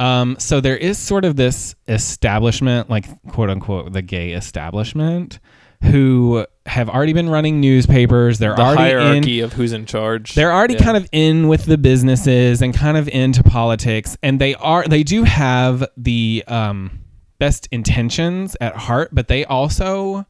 Um, 0.00 0.36
so 0.38 0.60
there 0.60 0.76
is 0.76 0.98
sort 0.98 1.24
of 1.24 1.36
this 1.36 1.74
establishment, 1.88 2.90
like 2.90 3.06
quote 3.28 3.48
unquote, 3.48 3.94
the 3.94 4.02
gay 4.02 4.32
establishment, 4.32 5.40
who 5.82 6.44
have 6.66 6.88
already 6.90 7.12
been 7.12 7.28
running 7.30 7.60
newspapers. 7.60 8.38
They're 8.38 8.54
The 8.54 8.62
already 8.62 8.90
in 8.92 8.98
hierarchy 9.00 9.40
of 9.40 9.52
who's 9.54 9.72
in 9.72 9.86
charge. 9.86 10.34
they're 10.34 10.52
already 10.52 10.74
Yeah. 10.74 10.80
kind 10.84 10.96
of 10.96 11.08
in 11.12 11.48
with 11.48 11.64
the 11.66 11.78
businesses 11.78 12.60
and 12.62 12.74
kind 12.74 12.96
of 12.96 13.08
into 13.08 13.42
politics, 13.42 14.16
and 14.22 14.40
they 14.40 14.54
are 14.56 14.84
they 14.86 15.02
do 15.02 15.24
have 15.24 15.84
the 15.96 16.44
um, 16.48 17.00
best 17.38 17.68
intentions 17.70 18.56
at 18.60 18.76
heart, 18.76 19.10
but 19.12 19.28
they 19.28 19.44
also 19.44 20.26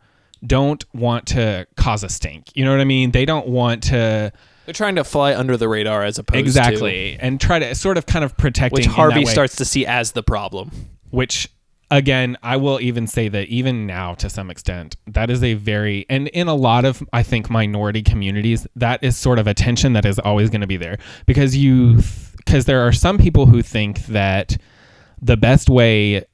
don't 0.47 0.85
want 0.95 1.27
to 1.27 1.67
cause 1.77 2.05
a 2.05 2.09
stink. 2.09 2.45
You 2.55 2.65
know 2.65 2.71
what 2.71 2.81
I 2.81 2.85
mean? 2.85 3.11
They 3.11 3.25
don't 3.25 3.49
want 3.49 3.83
to 3.85 4.31
They're 4.67 4.73
trying 4.75 4.95
to 4.97 5.03
fly 5.05 5.35
under 5.35 5.57
the 5.57 5.67
radar 5.69 6.05
as 6.05 6.19
opposed 6.19 6.35
to 6.37 6.41
exactly 6.41 7.17
and 7.19 7.41
try 7.41 7.59
to 7.59 7.75
sort 7.75 7.97
of 7.99 8.07
kind 8.07 8.25
of 8.25 8.37
protect. 8.37 8.73
which 8.75 8.85
in 8.87 8.93
Harvey 8.93 9.25
starts 9.25 9.57
to 9.57 9.65
see 9.65 9.85
as 9.87 10.13
the 10.13 10.23
problem. 10.23 10.71
which 11.11 11.49
again 11.91 12.36
i 12.43 12.57
will 12.57 12.80
even 12.80 13.07
say 13.07 13.28
that 13.28 13.49
even 13.49 13.86
now 13.86 14.14
to 14.14 14.28
some 14.28 14.51
extent 14.51 14.97
that 15.07 15.30
is 15.30 15.43
a 15.43 15.55
very 15.55 16.05
and 16.11 16.28
in 16.28 16.49
a 16.49 16.55
lot 16.55 16.84
of 16.84 17.03
i 17.12 17.22
think 17.22 17.49
minority 17.49 18.03
communities 18.03 18.66
that 18.76 19.03
is 19.03 19.16
sort 19.16 19.39
of 19.39 19.47
a 19.47 19.55
tension 19.55 19.93
that 19.93 20.05
is 20.05 20.18
always 20.18 20.51
going 20.51 20.61
to 20.61 20.66
be 20.66 20.76
there. 20.76 20.99
Because 21.26 21.57
you 21.57 22.01
because 22.36 22.64
there 22.64 22.86
are 22.86 22.93
some 22.93 23.18
people 23.18 23.47
who 23.47 23.62
think 23.62 24.07
that 24.07 24.57
the 25.20 25.36
best 25.36 25.68
way 25.68 26.24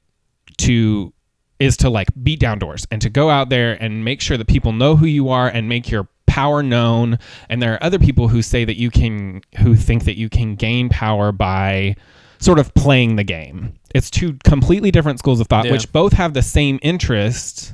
to 0.57 1.13
is 1.59 1.77
to 1.77 1.89
like 1.89 2.07
beat 2.23 2.39
down 2.39 2.59
doors 2.59 2.85
and 2.91 3.01
to 3.01 3.09
go 3.09 3.29
out 3.29 3.49
there 3.49 3.73
and 3.81 4.05
make 4.05 4.21
sure 4.21 4.37
that 4.37 4.47
people 4.47 4.71
know 4.71 4.95
who 4.95 5.05
you 5.05 5.29
are 5.29 5.47
and 5.47 5.67
make 5.69 5.89
your 5.89 6.07
power 6.27 6.61
known. 6.61 7.17
And 7.49 7.61
there 7.61 7.73
are 7.73 7.83
other 7.83 7.99
people 7.99 8.27
who 8.27 8.41
say 8.41 8.65
that 8.65 8.77
you 8.77 8.91
can 8.91 9.41
who 9.59 9.75
think 9.75 10.05
that 10.05 10.17
you 10.17 10.29
can 10.29 10.55
gain 10.55 10.89
power 10.89 11.31
by 11.31 11.95
sort 12.45 12.59
of 12.59 12.73
playing 12.75 13.15
the 13.15 13.23
game 13.23 13.73
it's 13.93 14.09
two 14.09 14.37
completely 14.43 14.91
different 14.91 15.19
schools 15.19 15.39
of 15.39 15.47
thought 15.47 15.65
Yeah. 15.65 15.71
which 15.71 15.91
both 15.91 16.13
have 16.13 16.33
the 16.33 16.41
same 16.41 16.79
interest 16.81 17.73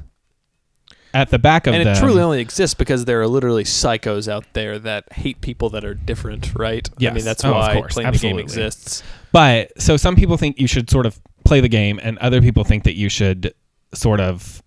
at 1.13 1.29
the 1.29 1.39
back 1.39 1.67
of 1.67 1.73
it. 1.73 1.77
And 1.79 1.87
them 1.87 1.95
it 1.95 1.99
truly 1.99 2.21
only 2.21 2.39
exists 2.39 2.73
because 2.73 3.03
there 3.03 3.19
are 3.21 3.27
literally 3.27 3.65
psychos 3.65 4.31
out 4.31 4.45
there 4.53 4.79
that 4.79 5.11
hate 5.11 5.41
people 5.41 5.69
that 5.71 5.83
are 5.83 5.93
different, 5.93 6.55
right? 6.55 6.87
I 7.05 7.09
mean, 7.11 7.25
that's 7.25 7.43
Oh, 7.43 7.51
why 7.51 7.73
course. 7.73 7.93
playing 7.95 8.07
Absolutely. 8.07 8.43
the 8.43 8.47
game 8.47 8.63
exists. 8.65 9.03
But 9.33 9.73
so 9.81 9.97
some 9.97 10.15
people 10.15 10.37
think 10.37 10.57
you 10.57 10.67
should 10.67 10.89
sort 10.89 11.05
of 11.05 11.19
play 11.43 11.59
the 11.59 11.67
game, 11.67 11.99
and 12.01 12.17
other 12.19 12.39
people 12.41 12.63
think 12.63 12.85
that 12.85 12.95
you 12.95 13.09
should 13.09 13.53
sort 13.93 14.21
of 14.21 14.63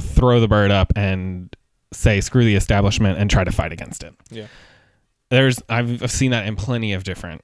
throw 0.00 0.40
the 0.40 0.48
bird 0.48 0.70
up 0.70 0.90
and 0.96 1.54
say 1.92 2.20
screw 2.22 2.44
the 2.46 2.54
establishment 2.54 3.18
and 3.18 3.28
try 3.30 3.44
to 3.44 3.52
fight 3.52 3.72
against 3.72 4.02
it. 4.04 4.14
Yeah. 4.30 4.46
There's 5.28 5.60
I've 5.68 6.02
I've 6.02 6.10
seen 6.10 6.30
that 6.30 6.46
in 6.46 6.56
plenty 6.56 6.94
of 6.94 7.04
different 7.04 7.42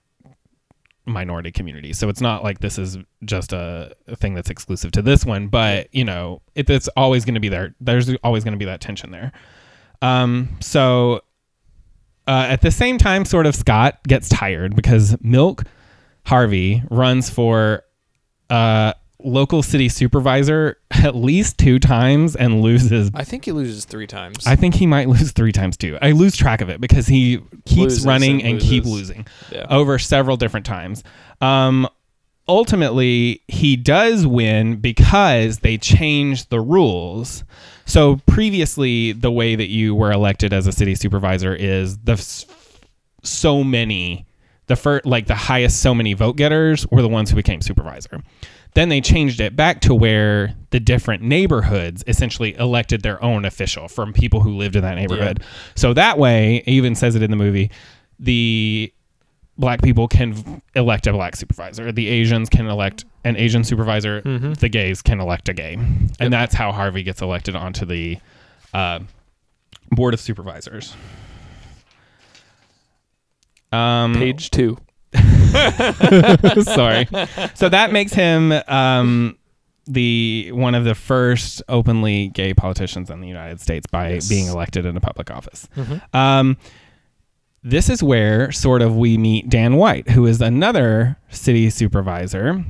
minority 1.07 1.51
community. 1.51 1.93
So 1.93 2.09
it's 2.09 2.21
not 2.21 2.45
like 2.45 2.61
this 2.61 2.79
is 2.79 2.99
just 3.25 3.53
a, 3.53 3.95
thing 4.17 4.35
that's 4.35 4.51
exclusive 4.51 4.93
to 4.93 5.03
this 5.03 5.25
one, 5.25 5.49
but 5.49 5.93
you 5.95 6.05
know, 6.05 6.43
it, 6.55 6.69
it's 6.69 6.89
always 6.89 7.25
going 7.25 7.35
to 7.35 7.41
be 7.41 7.49
there. 7.49 7.75
There's 7.81 8.15
always 8.23 8.45
going 8.45 8.53
to 8.53 8.59
be 8.59 8.65
that 8.67 8.81
tension 8.81 9.11
there. 9.11 9.33
Um, 10.03 10.57
so 10.61 11.23
uh, 12.27 12.47
at 12.49 12.61
the 12.61 12.71
same 12.71 12.99
time, 12.99 13.25
sort 13.25 13.47
of 13.47 13.55
Scott 13.55 13.99
gets 14.07 14.29
tired 14.29 14.77
because 14.77 15.17
Milk 15.23 15.65
Harvey 16.27 16.83
runs 16.91 17.31
for 17.31 17.83
uh, 18.51 18.93
local 19.25 19.63
city 19.63 19.89
supervisor 19.89 20.79
at 20.91 21.15
least 21.15 21.59
two 21.59 21.79
times 21.79 22.37
and 22.37 22.63
loses. 22.63 23.11
I 23.15 23.25
think 23.25 23.45
he 23.45 23.53
loses 23.53 23.85
three 23.85 24.07
times. 24.07 24.47
I 24.47 24.57
think 24.57 24.75
he 24.75 24.87
might 24.87 25.09
lose 25.09 25.33
three 25.33 25.53
times 25.53 25.77
too. 25.77 25.99
I 26.01 26.13
lose 26.13 26.37
track 26.37 26.61
of 26.61 26.69
it 26.69 26.81
because 26.81 27.07
he 27.07 27.39
keeps 27.65 27.95
Loses 27.95 28.07
running 28.07 28.43
and 28.43 28.53
and 28.53 28.61
keep 28.61 28.85
losing 28.85 29.27
yeah. 29.51 29.67
over 29.71 29.99
several 29.99 30.37
different 30.37 30.67
times. 30.67 31.03
Um, 31.41 31.89
ultimately, 32.49 33.43
he 33.49 33.77
does 33.77 34.27
win 34.27 34.77
because 34.77 35.59
they 35.61 35.79
changed 35.79 36.51
the 36.51 36.61
rules. 36.61 37.45
So 37.87 38.21
previously, 38.27 39.13
the 39.13 39.31
way 39.33 39.57
that 39.57 39.69
you 39.69 39.95
were 39.95 40.13
elected 40.13 40.53
as 40.53 40.67
a 40.67 40.73
city 40.73 40.95
supervisor 40.95 41.55
is 41.55 41.99
the 41.99 42.13
s- 42.13 42.47
so 43.23 43.63
many 43.65 44.27
the 44.71 44.77
first 44.77 45.05
like 45.05 45.27
the 45.27 45.35
highest 45.35 45.81
so 45.81 45.93
many 45.93 46.13
vote 46.15 46.37
getters 46.37 46.87
were 46.93 47.03
the 47.03 47.09
ones 47.09 47.29
who 47.29 47.37
became 47.37 47.61
supervisor. 47.61 48.23
Then 48.75 48.89
they 48.89 49.01
changed 49.01 49.41
it 49.41 49.57
back 49.57 49.81
to 49.83 49.95
where 49.95 50.55
the 50.71 50.79
different 50.81 51.23
neighborhoods 51.23 52.05
essentially 52.07 52.55
elected 52.57 53.03
their 53.03 53.23
own 53.23 53.45
official 53.45 53.89
from 53.89 54.13
people 54.13 54.41
who 54.41 54.57
lived 54.57 54.77
in 54.77 54.83
that 54.83 54.95
neighborhood. 54.95 55.43
So 55.75 55.93
that 55.95 56.19
way, 56.19 56.63
even 56.67 56.95
says 56.95 57.17
it 57.17 57.23
in 57.23 57.31
the 57.31 57.37
movie, 57.37 57.71
the 58.19 58.93
black 59.59 59.83
people 59.83 60.07
can 60.09 60.63
elect 60.75 61.07
a 61.07 61.13
black 61.13 61.37
supervisor. 61.37 61.91
The 61.91 62.09
Asians 62.09 62.49
can 62.49 62.67
elect 62.69 63.05
an 63.25 63.37
Asian 63.37 63.65
supervisor. 63.65 64.23
The 64.23 64.69
gays 64.69 65.03
can 65.03 65.21
elect 65.21 65.49
a 65.49 65.53
gay. 65.53 65.75
And 66.21 66.33
that's 66.33 66.55
how 66.55 66.71
Harvey 66.73 67.03
gets 67.03 67.21
elected 67.21 67.57
onto 67.57 67.85
the 67.85 68.19
uh, 68.73 69.01
board 69.91 70.15
of 70.15 70.21
supervisors. 70.21 70.95
Um, 73.73 74.15
Page 74.15 74.51
two. 74.51 74.79
Sorry. 76.63 77.07
So 77.55 77.69
that 77.69 77.91
makes 77.93 78.13
him 78.13 78.53
um, 78.69 79.37
the 79.87 80.51
one 80.53 80.75
of 80.75 80.85
the 80.85 80.95
first 80.95 81.63
openly 81.69 82.29
gay 82.29 82.55
politicians 82.55 83.11
in 83.11 83.21
the 83.21 83.29
United 83.29 83.61
States 83.61 83.87
by 83.87 84.13
Yes. 84.15 84.29
being 84.29 84.47
elected 84.49 84.87
in 84.87 84.97
a 84.97 85.01
public 85.01 85.31
office. 85.31 85.69
Um, 86.13 86.57
this 87.63 87.91
is 87.91 88.03
where 88.03 88.51
sort 88.53 88.81
of 88.83 88.97
we 88.97 89.19
meet 89.19 89.49
Dan 89.51 89.77
White, 89.77 90.09
who 90.11 90.27
is 90.27 90.41
another 90.41 91.17
city 91.29 91.69
supervisor. 91.71 92.65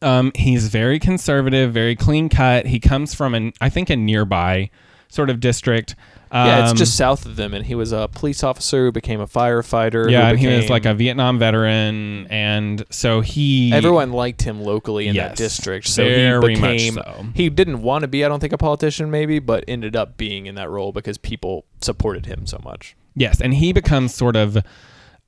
Um, 0.00 0.32
he's 0.34 0.68
very 0.68 0.98
conservative, 0.98 1.72
very 1.72 1.96
clean 1.96 2.28
cut. 2.28 2.66
He 2.66 2.78
comes 2.80 3.14
from 3.14 3.34
an 3.34 3.52
I 3.60 3.68
think 3.70 3.90
a 3.90 3.96
nearby 3.96 4.70
sort 5.08 5.30
of 5.30 5.40
district. 5.40 5.94
Yeah, 6.32 6.62
it's 6.62 6.72
Um, 6.72 6.76
just 6.76 6.96
south 6.96 7.26
of 7.26 7.36
them, 7.36 7.54
and 7.54 7.64
he 7.64 7.76
was 7.76 7.92
a 7.92 8.08
police 8.12 8.42
officer 8.42 8.86
who 8.86 8.90
became 8.92 9.20
a 9.20 9.26
firefighter. 9.26 10.10
yeah, 10.10 10.30
and 10.30 10.38
he 10.38 10.48
was 10.48 10.68
like 10.68 10.84
a 10.84 10.92
Vietnam 10.92 11.38
veteran, 11.38 12.26
and 12.28 12.82
so 12.90 13.20
he 13.20 13.72
Everyone 13.72 14.10
liked 14.12 14.42
him 14.42 14.60
locally 14.60 15.06
in 15.06 15.14
that 15.14 15.36
district, 15.36 15.86
so 15.86 16.02
very 16.02 16.54
he 16.56 16.60
much 16.60 16.70
became. 16.72 16.94
so. 16.94 17.26
He 17.34 17.48
didn't 17.50 17.82
want 17.82 18.02
to 18.02 18.08
be, 18.08 18.24
I 18.24 18.28
don't 18.28 18.40
think, 18.40 18.52
a 18.52 18.58
politician, 18.58 19.12
maybe, 19.12 19.38
but 19.38 19.62
ended 19.68 19.94
up 19.94 20.16
being 20.16 20.46
in 20.46 20.56
that 20.56 20.68
role 20.70 20.90
because 20.90 21.18
people 21.18 21.66
supported 21.80 22.26
him 22.26 22.46
so 22.46 22.60
much. 22.64 22.96
Yes, 23.14 23.40
and 23.40 23.54
he 23.54 23.72
becomes 23.72 24.12
sort 24.12 24.34
of 24.34 24.58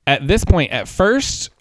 at 0.05 0.27
this 0.27 0.43
point 0.43 0.71
at 0.73 0.89
first 0.89 1.51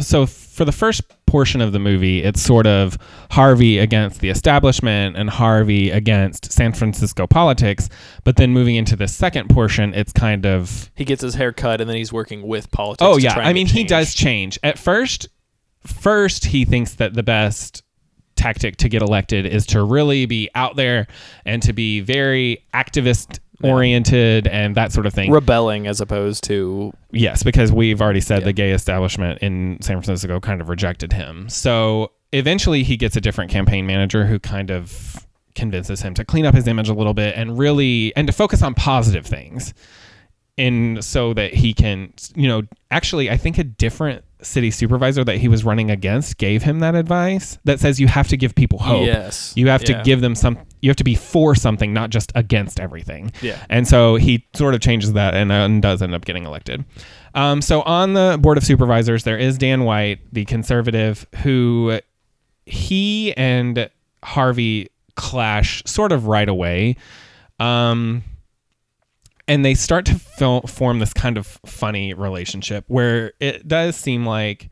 so 0.00 0.26
for 0.26 0.64
the 0.64 0.72
first 0.72 1.02
portion 1.26 1.60
of 1.60 1.72
the 1.72 1.78
movie 1.78 2.22
it's 2.22 2.40
sort 2.40 2.66
of 2.66 2.96
Harvey 3.30 3.78
against 3.78 4.20
the 4.20 4.28
establishment 4.28 5.16
and 5.16 5.28
Harvey 5.30 5.90
against 5.90 6.52
San 6.52 6.72
Francisco 6.72 7.26
politics, 7.26 7.88
but 8.24 8.36
then 8.36 8.52
moving 8.52 8.76
into 8.76 8.96
the 8.96 9.08
second 9.08 9.48
portion 9.48 9.94
it's 9.94 10.12
kind 10.12 10.46
of 10.46 10.90
He 10.94 11.04
gets 11.04 11.22
his 11.22 11.34
hair 11.34 11.52
cut, 11.52 11.80
and 11.80 11.88
then 11.88 11.96
he's 11.96 12.12
working 12.12 12.42
with 12.42 12.70
politics. 12.70 13.06
Oh 13.06 13.16
to 13.16 13.22
yeah, 13.22 13.34
I 13.34 13.52
mean 13.52 13.66
he 13.66 13.84
does 13.84 14.14
change. 14.14 14.58
At 14.62 14.78
first 14.78 15.28
first 15.86 16.46
he 16.46 16.64
thinks 16.64 16.94
that 16.94 17.14
the 17.14 17.22
best 17.22 17.82
tactic 18.36 18.76
to 18.76 18.88
get 18.88 19.02
elected 19.02 19.46
is 19.46 19.66
to 19.66 19.82
really 19.82 20.26
be 20.26 20.50
out 20.54 20.76
there 20.76 21.06
and 21.44 21.62
to 21.62 21.72
be 21.72 22.00
very 22.00 22.64
activist 22.74 23.38
oriented 23.70 24.46
and 24.46 24.74
that 24.76 24.92
sort 24.92 25.06
of 25.06 25.14
thing. 25.14 25.30
rebelling 25.30 25.86
as 25.86 26.00
opposed 26.00 26.44
to 26.44 26.92
Yes, 27.12 27.42
because 27.42 27.72
we've 27.72 28.00
already 28.02 28.20
said 28.20 28.40
Yeah. 28.40 28.46
the 28.46 28.52
gay 28.52 28.70
establishment 28.72 29.38
in 29.40 29.78
San 29.80 30.00
Francisco 30.02 30.40
kind 30.40 30.60
of 30.60 30.68
rejected 30.68 31.12
him. 31.12 31.48
So 31.48 32.10
eventually 32.32 32.82
he 32.82 32.96
gets 32.96 33.16
a 33.16 33.20
different 33.20 33.50
campaign 33.50 33.86
manager 33.86 34.26
who 34.26 34.38
kind 34.38 34.70
of 34.70 35.24
convinces 35.54 36.02
him 36.02 36.14
to 36.14 36.24
clean 36.24 36.44
up 36.46 36.54
his 36.54 36.66
image 36.66 36.88
a 36.88 36.94
little 36.94 37.14
bit 37.14 37.34
and 37.36 37.56
really 37.56 38.12
and 38.16 38.26
to 38.26 38.32
focus 38.32 38.60
on 38.62 38.74
positive 38.74 39.24
things. 39.26 39.72
And 40.58 41.04
so 41.04 41.34
that 41.34 41.54
he 41.54 41.74
can, 41.74 42.12
you 42.36 42.46
know, 42.48 42.62
actually 42.90 43.30
I 43.30 43.36
think 43.36 43.58
a 43.58 43.64
different 43.64 44.24
city 44.44 44.70
supervisor 44.70 45.24
that 45.24 45.38
he 45.38 45.48
was 45.48 45.64
running 45.64 45.90
against 45.90 46.38
gave 46.38 46.62
him 46.62 46.80
that 46.80 46.94
advice 46.94 47.58
that 47.64 47.80
says 47.80 47.98
you 47.98 48.06
have 48.06 48.28
to 48.28 48.36
give 48.36 48.54
people 48.54 48.78
hope. 48.78 49.06
Yes. 49.06 49.52
You 49.56 49.68
have 49.68 49.82
Yeah. 49.82 49.98
to 49.98 50.02
give 50.04 50.20
them 50.20 50.34
some 50.34 50.58
you 50.82 50.90
have 50.90 50.96
to 50.96 51.04
be 51.04 51.14
for 51.14 51.54
something, 51.54 51.94
not 51.94 52.10
just 52.10 52.30
against 52.34 52.78
everything. 52.78 53.32
Yeah. 53.40 53.56
And 53.70 53.88
so 53.88 54.16
he 54.16 54.46
sort 54.54 54.74
of 54.74 54.80
changes 54.82 55.14
that 55.14 55.32
and, 55.32 55.50
uh, 55.50 55.54
and 55.54 55.80
does 55.80 56.02
end 56.02 56.14
up 56.14 56.26
getting 56.26 56.44
elected. 56.44 56.84
Um, 57.34 57.62
so 57.62 57.80
on 57.82 58.12
the 58.12 58.36
board 58.38 58.58
of 58.58 58.64
supervisors, 58.64 59.24
there 59.24 59.38
is 59.38 59.56
Dan 59.56 59.84
White, 59.84 60.18
the 60.30 60.44
conservative, 60.44 61.26
who 61.42 61.98
he 62.66 63.32
and 63.34 63.88
Harvey 64.22 64.90
clash 65.16 65.82
sort 65.86 66.12
of 66.12 66.26
right 66.26 66.50
away. 66.50 66.96
Um, 67.58 68.22
and 69.46 69.64
they 69.64 69.74
start 69.74 70.06
to 70.06 70.14
fil- 70.14 70.62
form 70.62 70.98
this 70.98 71.12
kind 71.12 71.36
of 71.36 71.46
funny 71.66 72.14
relationship 72.14 72.84
where 72.88 73.32
it 73.40 73.66
does 73.68 73.96
seem 73.96 74.24
like 74.24 74.70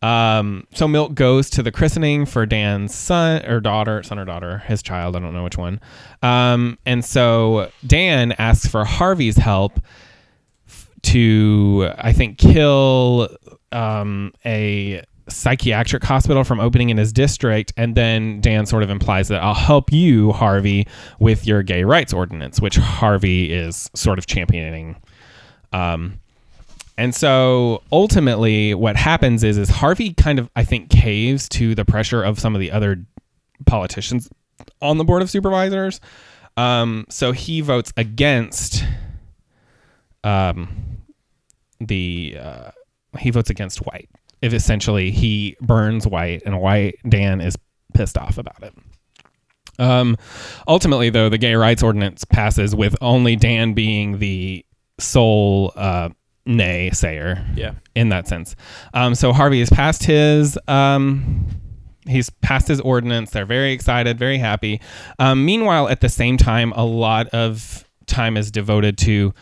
um, 0.00 0.66
so 0.74 0.86
Milk 0.86 1.14
goes 1.14 1.50
to 1.50 1.62
the 1.62 1.72
christening 1.72 2.24
for 2.24 2.46
Dan's 2.46 2.94
son 2.94 3.44
or 3.46 3.60
daughter, 3.60 4.02
son 4.04 4.18
or 4.18 4.24
daughter, 4.24 4.58
his 4.58 4.82
child, 4.82 5.16
I 5.16 5.18
don't 5.18 5.34
know 5.34 5.42
which 5.42 5.58
one. 5.58 5.80
Um, 6.22 6.78
and 6.86 7.04
so 7.04 7.70
Dan 7.84 8.32
asks 8.32 8.68
for 8.68 8.84
Harvey's 8.84 9.36
help 9.36 9.80
to, 11.02 11.90
I 11.98 12.12
think, 12.12 12.38
kill 12.38 13.28
um, 13.72 14.32
a 14.44 15.02
psychiatric 15.28 16.02
hospital 16.02 16.44
from 16.44 16.60
opening 16.60 16.90
in 16.90 16.96
his 16.96 17.12
district. 17.12 17.72
And 17.76 17.94
then 17.94 18.40
Dan 18.40 18.66
sort 18.66 18.82
of 18.82 18.90
implies 18.90 19.28
that 19.28 19.42
I'll 19.42 19.54
help 19.54 19.92
you, 19.92 20.32
Harvey, 20.32 20.86
with 21.18 21.46
your 21.46 21.62
gay 21.62 21.84
rights 21.84 22.12
ordinance, 22.12 22.60
which 22.60 22.76
Harvey 22.76 23.52
is 23.52 23.90
sort 23.94 24.18
of 24.18 24.26
championing. 24.26 24.96
Um, 25.72 26.20
and 26.96 27.14
so 27.14 27.82
ultimately 27.92 28.74
what 28.74 28.96
happens 28.96 29.44
is 29.44 29.56
is 29.56 29.68
Harvey 29.68 30.14
kind 30.14 30.38
of 30.38 30.50
I 30.56 30.64
think 30.64 30.90
caves 30.90 31.48
to 31.50 31.74
the 31.74 31.84
pressure 31.84 32.22
of 32.22 32.40
some 32.40 32.56
of 32.56 32.60
the 32.60 32.72
other 32.72 33.04
politicians 33.66 34.28
on 34.82 34.98
the 34.98 35.04
board 35.04 35.22
of 35.22 35.30
supervisors. 35.30 36.00
Um, 36.56 37.06
so 37.08 37.30
he 37.30 37.60
votes 37.60 37.92
against 37.96 38.84
um, 40.24 40.68
the 41.80 42.36
uh, 42.40 42.70
he 43.18 43.30
votes 43.30 43.48
against 43.48 43.78
White. 43.78 44.10
If 44.42 44.52
essentially 44.52 45.10
he 45.10 45.56
burns 45.60 46.06
White 46.06 46.42
and 46.46 46.60
White 46.60 46.96
Dan 47.08 47.40
is 47.40 47.56
pissed 47.94 48.16
off 48.18 48.38
about 48.38 48.62
it. 48.62 48.74
Um, 49.80 50.16
ultimately, 50.66 51.10
though, 51.10 51.28
the 51.28 51.38
gay 51.38 51.54
rights 51.54 51.82
ordinance 51.82 52.24
passes 52.24 52.74
with 52.74 52.96
only 53.00 53.36
Dan 53.36 53.74
being 53.74 54.18
the 54.18 54.64
sole 54.98 55.72
uh, 55.76 56.08
nay-sayer 56.46 57.46
Yeah. 57.54 57.72
in 57.94 58.08
that 58.08 58.26
sense. 58.26 58.56
Um, 58.94 59.14
so 59.14 59.32
Harvey 59.32 59.60
has 59.60 59.70
passed 59.70 60.02
his 60.04 60.58
um, 60.66 61.46
he's 62.06 62.30
passed 62.30 62.68
his 62.68 62.80
ordinance. 62.80 63.30
They're 63.30 63.44
very 63.46 63.72
excited, 63.72 64.18
very 64.18 64.38
happy. 64.38 64.80
Um, 65.18 65.44
meanwhile, 65.44 65.88
at 65.88 66.00
the 66.00 66.08
same 66.08 66.36
time, 66.36 66.72
a 66.72 66.84
lot 66.84 67.28
of 67.28 67.84
time 68.06 68.36
is 68.36 68.50
devoted 68.50 68.98
to 68.98 69.32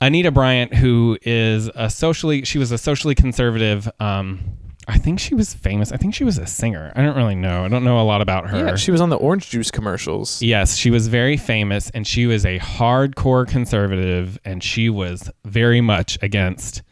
Anita 0.00 0.30
Bryant, 0.30 0.74
who 0.74 1.18
is 1.22 1.70
a 1.74 1.88
socially 1.88 2.44
she 2.44 2.58
was 2.58 2.72
a 2.72 2.78
socially 2.78 3.14
conservative. 3.14 3.88
Um, 4.00 4.40
I 4.88 4.98
think 4.98 5.18
she 5.18 5.34
was 5.34 5.52
famous. 5.52 5.90
I 5.90 5.96
think 5.96 6.14
she 6.14 6.22
was 6.22 6.38
a 6.38 6.46
singer. 6.46 6.92
I 6.94 7.02
don't 7.02 7.16
really 7.16 7.34
know. 7.34 7.64
I 7.64 7.68
don't 7.68 7.82
know 7.82 8.00
a 8.00 8.02
lot 8.04 8.20
about 8.20 8.48
her. 8.50 8.58
Yeah, 8.58 8.76
she 8.76 8.92
was 8.92 9.00
on 9.00 9.10
the 9.10 9.16
orange 9.16 9.50
juice 9.50 9.70
commercials. 9.70 10.40
Yes, 10.40 10.76
she 10.76 10.90
was 10.90 11.08
very 11.08 11.36
famous 11.36 11.90
and 11.90 12.06
she 12.06 12.26
was 12.26 12.46
a 12.46 12.60
hardcore 12.60 13.48
conservative 13.48 14.38
and 14.44 14.62
she 14.62 14.88
was 14.88 15.28
very 15.44 15.80
much 15.80 16.18
against 16.22 16.82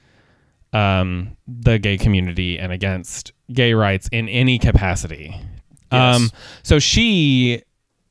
um, 0.72 1.36
the 1.46 1.78
gay 1.78 1.96
community 1.96 2.58
and 2.58 2.72
against 2.72 3.32
gay 3.52 3.74
rights 3.74 4.08
in 4.10 4.28
any 4.28 4.58
capacity. 4.58 5.40
Yes. 5.92 6.16
Um, 6.16 6.30
so 6.64 6.80
she 6.80 7.62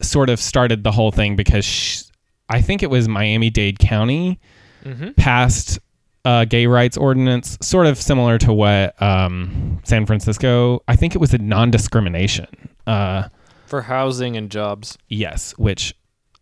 sort 0.02 0.30
of 0.30 0.40
started 0.40 0.86
the 0.86 0.92
whole 0.92 1.12
thing 1.12 1.36
because 1.36 1.66
sh 1.66 2.04
I 2.50 2.62
think 2.62 2.84
it 2.84 2.90
was 2.90 3.08
Miami 3.08 3.50
Dade 3.50 3.80
County 3.80 4.40
Mm-hmm. 4.84 5.12
passed 5.14 5.80
a 6.26 6.46
gay 6.46 6.68
rights 6.68 6.98
ordinance, 6.98 7.58
sort 7.62 7.86
of 7.88 7.98
similar 7.98 8.38
to 8.40 8.54
what 8.54 9.02
um, 9.02 9.80
San 9.84 10.06
Francisco. 10.06 10.82
I 10.88 10.96
think 10.96 11.16
it 11.16 11.18
was 11.20 11.34
a 11.34 11.38
non-discrimination. 11.38 12.48
Uh, 12.88 13.28
For 13.66 13.82
housing 13.84 14.38
and 14.38 14.50
jobs. 14.50 14.98
Yes, 15.10 15.52
which 15.58 15.94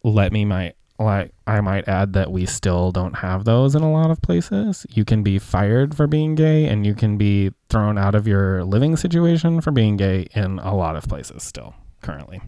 let 0.04 0.32
me 0.32 0.46
might 0.46 0.76
like 1.00 1.32
I 1.48 1.62
might 1.62 1.88
add 1.88 2.14
that 2.14 2.32
we 2.32 2.46
still 2.46 2.92
don't 2.92 3.16
have 3.18 3.44
those 3.46 3.74
in 3.74 3.82
a 3.82 3.92
lot 3.92 4.12
of 4.12 4.22
places. 4.22 4.86
You 4.92 5.04
can 5.04 5.24
be 5.24 5.39
fired 5.39 5.96
for 5.96 6.06
being 6.06 6.36
gay 6.36 6.66
and 6.68 6.86
you 6.86 6.94
can 6.94 7.18
be 7.18 7.52
thrown 7.70 7.98
out 7.98 8.14
of 8.14 8.28
your 8.28 8.64
living 8.64 8.96
situation 8.96 9.62
for 9.62 9.72
being 9.72 9.98
gay 9.98 10.28
in 10.36 10.60
a 10.60 10.76
lot 10.76 10.96
of 10.96 11.08
places 11.08 11.42
still 11.42 11.74
currently. 12.04 12.39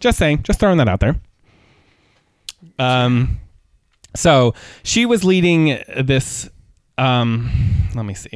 Just 0.00 0.18
saying, 0.18 0.42
just 0.42 0.58
throwing 0.58 0.78
that 0.78 0.88
out 0.88 0.98
there. 0.98 1.14
Um 2.78 3.38
so 4.14 4.54
she 4.82 5.06
was 5.06 5.24
leading 5.24 5.78
this 6.02 6.48
um 6.98 7.50
let 7.94 8.04
me 8.04 8.14
see. 8.14 8.30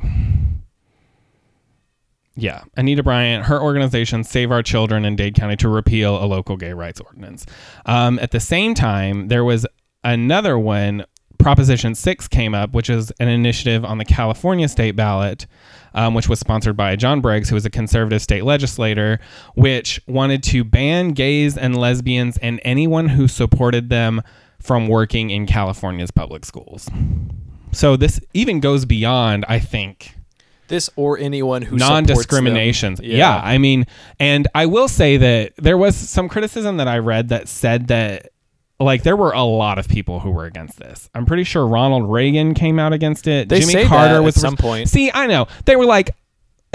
Yeah, 2.39 2.65
Anita 2.77 3.03
Bryant, 3.03 3.47
her 3.47 3.61
organization 3.61 4.23
Save 4.23 4.53
Our 4.53 4.63
Children 4.63 5.07
in 5.07 5.17
Dade 5.17 5.35
County 5.35 5.57
to 5.57 5.69
repeal 5.71 6.23
a 6.23 6.27
local 6.27 6.57
gay 6.59 6.75
rights 6.75 7.01
ordinance. 7.01 7.47
Um, 7.87 8.19
at 8.19 8.31
the 8.31 8.41
same 8.41 8.75
time, 8.75 9.29
there 9.29 9.45
was 9.45 9.67
another 10.05 10.59
one. 10.59 11.07
Proposition 11.39 11.95
6 11.95 12.29
came 12.29 12.55
up, 12.55 12.73
which 12.73 12.91
is 12.91 13.11
an 13.21 13.29
initiative 13.29 13.85
on 13.85 13.99
the 13.99 14.05
California 14.05 14.69
state 14.69 14.97
ballot, 14.97 15.47
um, 15.95 16.13
which 16.15 16.29
was 16.29 16.41
sponsored 16.41 16.77
by 16.77 16.97
John 16.97 17.21
Briggs, 17.21 17.49
who 17.49 17.55
was 17.55 17.65
a 17.65 17.71
conservative 17.71 18.21
state 18.21 18.45
legislator, 18.45 19.19
which 19.55 20.01
wanted 20.07 20.43
to 20.45 20.65
ban 20.65 21.11
gays 21.11 21.57
and 21.57 21.77
lesbians 21.77 22.37
and 22.39 22.61
anyone 22.65 23.09
who 23.09 23.29
supported 23.29 23.89
them 23.91 24.23
from 24.61 24.89
working 24.89 25.31
in 25.31 25.47
California's 25.47 26.11
public 26.11 26.45
schools. 26.45 26.89
So 27.73 27.97
this 27.97 28.21
even 28.35 28.61
goes 28.61 28.85
beyond, 28.85 29.45
I 29.49 29.59
think, 29.59 30.17
This 30.69 30.91
or 30.97 31.19
anyone 31.19 31.63
who 31.63 31.77
non-discriminations. 31.77 33.01
Yeah. 33.01 33.41
I 33.43 33.59
mean, 33.59 33.87
and 34.19 34.49
I 34.55 34.67
will 34.67 34.89
say 34.89 35.17
that 35.17 35.53
there 35.57 35.79
was 35.79 35.95
some 35.95 36.29
criticism 36.29 36.79
that 36.79 36.89
I 36.89 36.99
read 36.99 37.29
that 37.29 37.49
said 37.49 37.89
that 37.89 38.31
like 38.81 39.03
there 39.05 39.17
were 39.17 39.33
a 39.33 39.43
lot 39.43 39.79
of 39.79 39.89
people 39.89 40.21
who 40.21 40.31
were 40.31 40.45
against 40.45 40.79
this. 40.79 41.09
I'm 41.15 41.25
pretty 41.27 41.45
sure 41.45 41.67
Ronald 41.67 42.11
Reagan 42.11 42.55
came 42.55 42.79
out 42.79 42.93
against 42.93 43.27
it. 43.27 43.49
They 43.49 43.61
Jimmy 43.61 43.87
Carter 43.87 44.23
was 44.23 44.37
at 44.37 44.41
some 44.41 44.57
point. 44.57 44.89
See, 44.89 45.11
I 45.13 45.27
know 45.27 45.47
they 45.65 45.77
were 45.77 45.87
like. 45.87 46.15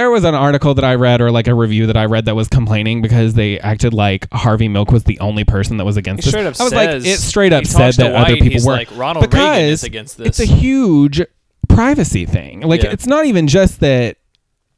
There 0.01 0.09
was 0.09 0.23
an 0.23 0.33
article 0.33 0.73
that 0.73 0.83
I 0.83 0.95
read, 0.95 1.21
or 1.21 1.29
like 1.29 1.45
a 1.45 1.53
review 1.53 1.85
that 1.85 1.95
I 1.95 2.05
read, 2.05 2.25
that 2.25 2.35
was 2.35 2.47
complaining 2.47 3.03
because 3.03 3.35
they 3.35 3.59
acted 3.59 3.93
like 3.93 4.27
Harvey 4.33 4.67
Milk 4.67 4.91
was 4.91 5.03
the 5.03 5.19
only 5.19 5.43
person 5.43 5.77
that 5.77 5.85
was 5.85 5.95
against 5.95 6.25
He 6.25 6.31
this. 6.31 6.59
I 6.59 6.63
was 6.63 6.73
like, 6.73 6.89
it 6.89 7.19
straight 7.19 7.53
up 7.53 7.67
said 7.67 7.93
that 7.95 8.15
other 8.15 8.33
White, 8.33 8.41
people 8.41 8.65
were 8.65 8.73
like, 8.73 8.89
Ronald 8.97 9.29
because 9.29 9.39
Reagan 9.39 9.69
is 9.69 9.83
against 9.83 10.17
this. 10.17 10.27
It's 10.27 10.39
a 10.39 10.45
huge 10.51 11.21
privacy 11.69 12.25
thing. 12.25 12.61
Like, 12.61 12.81
Yeah. 12.81 12.89
it's 12.93 13.05
not 13.05 13.25
even 13.27 13.45
just 13.47 13.79
that, 13.81 14.17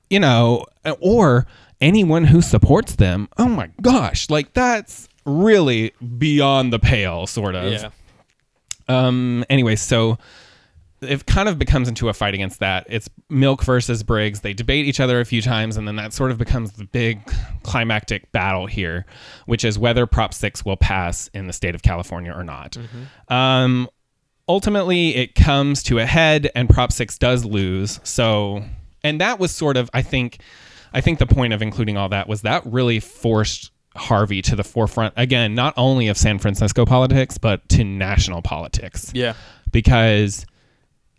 you 0.09 0.19
know, 0.19 0.65
or 0.99 1.47
anyone 1.79 2.25
who 2.25 2.41
supports 2.41 2.95
them. 2.95 3.29
Oh 3.37 3.47
my 3.47 3.69
gosh, 3.81 4.29
like 4.29 4.51
that's 4.51 5.07
really 5.25 5.93
beyond 6.17 6.73
the 6.73 6.79
pale, 6.79 7.27
sort 7.27 7.55
of. 7.55 7.71
yeah. 7.71 7.89
Um. 8.89 9.45
Anyway, 9.49 9.77
so 9.77 10.17
it 11.03 11.25
kind 11.25 11.47
of 11.49 11.59
becomes 11.59 11.87
into 11.87 12.09
a 12.09 12.13
fight 12.13 12.33
against 12.33 12.59
that. 12.59 12.85
It's 12.89 13.09
Milk 13.29 13.63
versus 13.63 14.03
Briggs. 14.03 14.41
They 14.41 14.53
debate 14.53 14.85
each 14.85 14.99
other 14.99 15.19
a 15.19 15.25
few 15.25 15.41
times, 15.41 15.77
and 15.77 15.87
then 15.87 15.95
that 15.97 16.13
sort 16.13 16.31
of 16.31 16.37
becomes 16.37 16.73
the 16.73 16.85
big 16.85 17.21
climactic 17.63 18.31
battle 18.31 18.65
here, 18.67 19.05
which 19.45 19.63
is 19.63 19.77
whether 19.77 20.05
Prop 20.05 20.33
Six 20.33 20.63
will 20.65 20.77
pass 20.77 21.29
in 21.33 21.47
the 21.47 21.53
state 21.53 21.75
of 21.75 21.81
California 21.83 22.31
or 22.33 22.43
not. 22.43 22.77
Um. 23.29 23.89
Ultimately, 24.49 25.15
it 25.15 25.35
comes 25.35 25.81
to 25.83 25.99
a 25.99 26.05
head, 26.05 26.51
and 26.53 26.69
Prop 26.69 26.91
Six 26.91 27.17
does 27.17 27.45
lose. 27.45 28.01
So, 28.03 28.61
and 29.01 29.21
that 29.21 29.39
was 29.39 29.51
sort 29.51 29.77
of, 29.77 29.89
I 29.93 30.01
think, 30.01 30.39
I 30.93 30.99
think 30.99 31.19
the 31.19 31.25
point 31.25 31.53
of 31.53 31.61
including 31.61 31.95
all 31.95 32.09
that 32.09 32.27
was 32.27 32.41
that 32.41 32.61
really 32.65 32.99
forced 32.99 33.71
Harvey 33.95 34.41
to 34.41 34.57
the 34.57 34.63
forefront 34.65 35.13
again, 35.15 35.55
not 35.55 35.73
only 35.77 36.09
of 36.09 36.17
San 36.17 36.39
Francisco 36.39 36.85
politics, 36.85 37.37
but 37.37 37.67
to 37.69 37.85
national 37.85 38.41
politics 38.41 39.11
Yeah. 39.15 39.33
because 39.71 40.45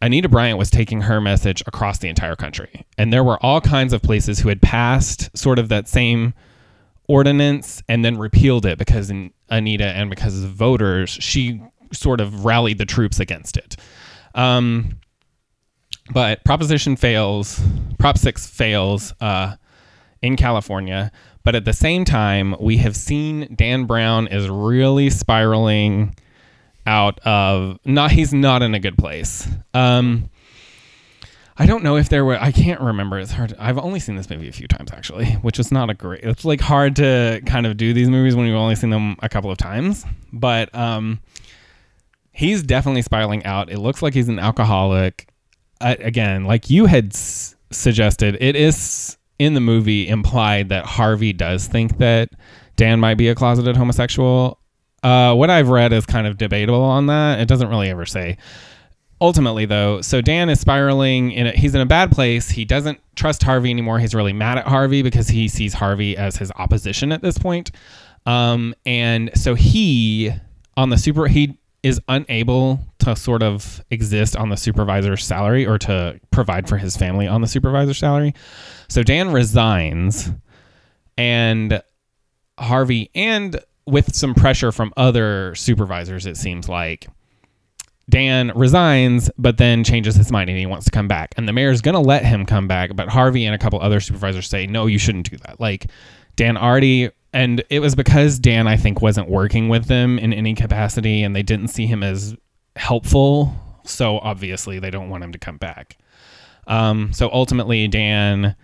Anita 0.05 0.29
Bryant 0.29 0.59
was 0.59 0.69
taking 0.69 1.01
her 1.01 1.19
message 1.19 1.63
across 1.67 1.97
the 1.99 2.11
entire 2.11 2.37
country. 2.37 2.85
And 2.99 3.11
there 3.11 3.25
were 3.25 3.43
all 3.43 3.63
kinds 3.63 3.95
of 3.95 4.03
places 4.03 4.39
who 4.39 4.51
had 4.51 4.61
passed 4.61 5.35
sort 5.35 5.59
of 5.59 5.71
that 5.71 5.89
same 5.89 6.35
ordinance 7.09 7.83
and 7.89 8.05
then 8.05 8.19
repealed 8.19 8.67
it 8.67 8.77
because 8.77 9.11
Anita 9.49 9.87
and 9.87 10.11
because 10.11 10.45
of 10.45 10.51
voters, 10.51 11.09
she 11.09 11.63
sort 11.91 12.21
of 12.21 12.45
rallied 12.45 12.77
the 12.77 12.85
troops 12.85 13.19
against 13.19 13.57
it. 13.57 13.77
Um, 14.35 15.01
but 16.13 16.45
Proposition 16.45 16.97
fails, 16.97 17.59
Prop 17.99 18.19
6 18.19 18.47
fails 18.47 19.15
uh, 19.23 19.57
in 20.21 20.37
California. 20.37 21.13
But 21.45 21.55
at 21.55 21.65
the 21.65 21.73
same 21.73 22.05
time, 22.05 22.55
we 22.61 22.77
have 22.77 22.95
seen 22.95 23.55
Dan 23.57 23.87
Brown 23.87 24.27
is 24.27 24.51
really 24.51 25.09
spiraling 25.09 26.15
out 26.87 27.19
of 27.21 27.79
not 27.85 28.11
he's 28.11 28.33
not 28.35 28.63
in 28.63 28.75
a 28.75 28.81
good 28.81 28.97
place. 28.99 29.49
Um 29.73 30.31
I 31.57 31.67
don't 31.67 31.85
know 31.85 31.97
if 31.97 32.09
there 32.09 32.25
were 32.25 32.37
I 32.41 32.51
can't 32.53 32.81
remember. 32.81 33.19
It's 33.19 33.31
hard. 33.33 33.55
I've 33.59 33.79
only 33.79 34.01
seen 34.01 34.17
this 34.17 34.29
movie 34.29 34.49
a 34.49 34.53
few 34.53 34.67
times 34.67 34.91
actually, 34.93 35.27
which 35.43 35.59
is 35.61 35.71
not 35.71 35.89
a 35.89 35.95
great. 35.95 36.25
It's 36.25 36.45
like 36.45 36.61
hard 36.61 36.97
to 36.97 37.41
kind 37.47 37.67
of 37.67 37.77
do 37.77 37.93
these 37.93 38.11
movies 38.11 38.35
when 38.35 38.47
you've 38.47 38.57
only 38.57 38.75
seen 38.75 38.91
them 38.91 39.17
a 39.23 39.29
couple 39.29 39.51
of 39.51 39.59
times, 39.59 40.05
but 40.33 40.75
um 40.75 41.21
he's 42.33 42.63
definitely 42.65 43.03
spiraling 43.03 43.45
out. 43.45 43.71
It 43.71 43.79
looks 43.79 44.03
like 44.03 44.13
he's 44.15 44.29
an 44.29 44.39
alcoholic. 44.41 45.29
Uh, 45.81 45.95
again, 46.01 46.45
like 46.45 46.69
you 46.71 46.87
had 46.87 47.13
s- 47.13 47.55
suggested, 47.71 48.37
it 48.41 48.57
is 48.57 49.17
in 49.39 49.55
the 49.55 49.61
movie 49.61 50.09
implied 50.09 50.69
that 50.71 50.85
Harvey 50.85 51.33
does 51.33 51.67
think 51.69 51.99
that 51.99 52.31
Dan 52.77 52.99
might 52.99 53.15
be 53.15 53.29
a 53.29 53.35
closeted 53.35 53.77
homosexual. 53.77 54.59
Uh, 55.05 55.35
what 55.35 55.51
I've 55.51 55.69
read 55.69 55.93
is 55.93 56.07
kind 56.07 56.27
of 56.27 56.39
debatable 56.39 56.83
on 56.83 57.07
that. 57.07 57.39
It 57.39 57.47
doesn't 57.47 57.69
really 57.69 57.91
ever 57.91 58.07
say. 58.07 58.39
Ultimately, 59.21 59.67
though, 59.67 60.01
so 60.01 60.21
Dan 60.21 60.49
is 60.49 60.61
spiraling. 60.61 61.31
In 61.31 61.47
a, 61.47 61.53
he's 61.53 61.75
in 61.75 61.81
a 61.81 61.87
bad 61.87 62.11
place. 62.11 62.49
He 62.51 62.65
doesn't 62.65 62.99
trust 63.15 63.43
Harvey 63.43 63.71
anymore. 63.71 63.99
He's 63.99 64.15
really 64.15 64.33
mad 64.33 64.59
at 64.59 64.67
Harvey 64.67 65.03
because 65.03 65.29
he 65.29 65.47
sees 65.47 65.75
Harvey 65.75 66.17
as 66.17 66.37
his 66.37 66.51
opposition 66.57 67.13
at 67.13 67.23
this 67.23 67.39
point. 67.39 67.71
Um, 68.27 68.75
and 68.87 69.31
so 69.35 69.55
he 69.55 70.33
on 70.77 70.89
the 70.89 70.97
super 70.97 71.27
he 71.27 71.59
is 71.83 72.01
unable 72.09 72.81
to 72.99 73.15
sort 73.15 73.43
of 73.43 73.85
exist 73.91 74.35
on 74.37 74.49
the 74.49 74.57
supervisor's 74.57 75.25
salary 75.25 75.67
or 75.67 75.79
to 75.79 76.19
provide 76.31 76.67
for 76.67 76.79
his 76.79 76.97
family 76.97 77.29
on 77.29 77.43
the 77.43 77.47
supervisor's 77.47 77.99
salary. 77.99 78.35
So 78.89 79.03
Dan 79.03 79.33
resigns 79.33 80.31
and 81.19 81.83
Harvey 82.59 83.11
and 83.15 83.61
with 83.87 84.15
some 84.15 84.35
pressure 84.35 84.73
from 84.73 84.93
other 84.97 85.55
supervisors 85.55 86.27
it 86.27 86.37
seems 86.37 86.69
like 86.69 87.07
Dan 88.09 88.53
resigns 88.55 89.31
but 89.39 89.57
then 89.57 89.83
changes 89.85 90.15
his 90.15 90.31
mind 90.31 90.51
and 90.51 90.59
he 90.59 90.67
wants 90.67 90.85
to 90.85 90.91
come 90.91 91.09
back. 91.09 91.35
And 91.37 91.49
the 91.49 91.53
mayor's 91.53 91.81
going 91.81 91.95
to 91.95 92.01
let 92.01 92.25
him 92.25 92.45
come 92.45 92.69
back, 92.69 92.95
but 92.95 93.09
Harvey 93.09 93.47
and 93.47 93.55
a 93.55 93.59
couple 93.59 93.81
other 93.81 94.01
supervisors 94.01 94.47
say, 94.49 94.67
"No, 94.67 94.87
you 94.87 94.99
shouldn't 94.99 95.31
do 95.31 95.39
that." 95.39 95.59
Like 95.59 95.87
Dan 96.37 96.57
already 96.57 97.11
and 97.33 97.65
it 97.71 97.81
was 97.81 97.95
because 97.95 98.39
Dan 98.39 98.69
I 98.69 98.77
think 98.77 99.01
wasn't 99.01 99.29
working 99.29 99.69
with 99.69 99.87
them 99.87 100.19
in 100.19 100.33
any 100.33 100.55
capacity 100.55 101.23
and 101.23 101.35
they 101.35 101.43
didn't 101.43 101.69
see 101.69 101.87
him 101.87 102.03
as 102.03 102.37
helpful, 102.77 103.55
so 103.85 104.19
obviously 104.19 104.79
they 104.79 104.91
don't 104.91 105.09
want 105.09 105.25
him 105.25 105.33
to 105.33 105.39
come 105.39 105.57
back. 105.57 105.97
Um, 106.67 107.13
so 107.13 107.31
ultimately 107.33 107.89
Dan 107.89 108.55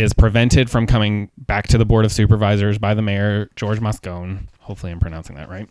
is 0.00 0.12
prevented 0.12 0.70
from 0.70 0.86
coming 0.86 1.30
back 1.36 1.68
to 1.68 1.78
the 1.78 1.84
board 1.84 2.04
of 2.04 2.12
supervisors 2.12 2.78
by 2.78 2.94
the 2.94 3.02
mayor 3.02 3.50
George 3.56 3.80
Moscone. 3.80 4.48
Hopefully 4.60 4.92
I'm 4.92 5.00
pronouncing 5.00 5.36
that 5.36 5.48
right. 5.48 5.68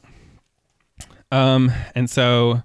Um, 1.32 1.72
and 1.96 2.10
so 2.10 2.64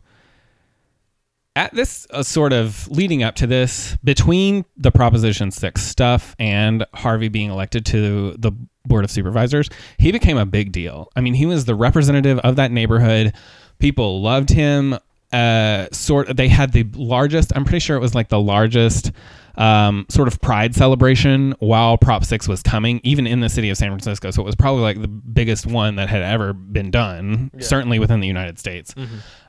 at 1.55 1.75
this 1.75 2.07
uh, 2.11 2.23
sort 2.23 2.53
of 2.53 2.89
leading 2.89 3.23
up 3.23 3.35
to 3.37 3.47
this, 3.47 3.97
between 4.03 4.65
the 4.77 4.91
Proposition 4.91 5.51
6 5.51 5.83
stuff 5.83 6.35
and 6.39 6.87
Harvey 6.95 7.29
being 7.29 7.51
elected 7.51 7.85
to 7.87 8.33
the 8.39 8.53
Board 8.85 9.05
of 9.05 9.11
Supervisors, 9.11 9.69
he 9.99 10.13
became 10.13 10.39
a 10.39 10.47
big 10.47 10.73
deal. 10.73 11.11
I 11.15 11.21
mean, 11.21 11.35
he 11.35 11.47
was 11.47 11.67
the 11.67 11.75
representative 11.75 12.39
of 12.41 12.57
that 12.57 12.73
neighborhood. 12.73 13.35
People 13.79 14.23
loved 14.23 14.51
him. 14.51 14.99
Uh, 15.33 15.87
sort 15.93 16.37
they 16.37 16.49
had 16.49 16.73
the 16.73 16.85
largest, 16.95 17.53
I'm 17.57 17.65
pretty 17.65 17.79
sure 17.79 17.97
it 17.97 18.01
was 18.01 18.15
like 18.15 18.29
the 18.29 18.41
largest 18.41 19.13
um, 19.57 20.07
sort 20.09 20.29
of 20.29 20.41
pride 20.41 20.75
celebration 20.75 21.55
while 21.59 21.99
Prop 21.99 22.25
6 22.25 22.49
was 22.49 22.63
coming, 22.63 23.01
even 23.05 23.27
in 23.27 23.41
the 23.41 23.49
city 23.49 23.69
of 23.71 23.77
San 23.77 23.89
Francisco. 23.91 24.31
So 24.31 24.43
it 24.43 24.47
was 24.47 24.55
probably 24.57 24.83
like 24.83 25.01
the 25.03 25.09
biggest 25.09 25.67
one 25.67 25.97
that 25.97 26.09
had 26.09 26.23
ever 26.23 26.53
been 26.53 26.91
done, 26.91 27.51
certainly 27.59 27.99
within 27.99 28.21
the 28.21 28.27
United 28.27 28.59
States. 28.59 28.95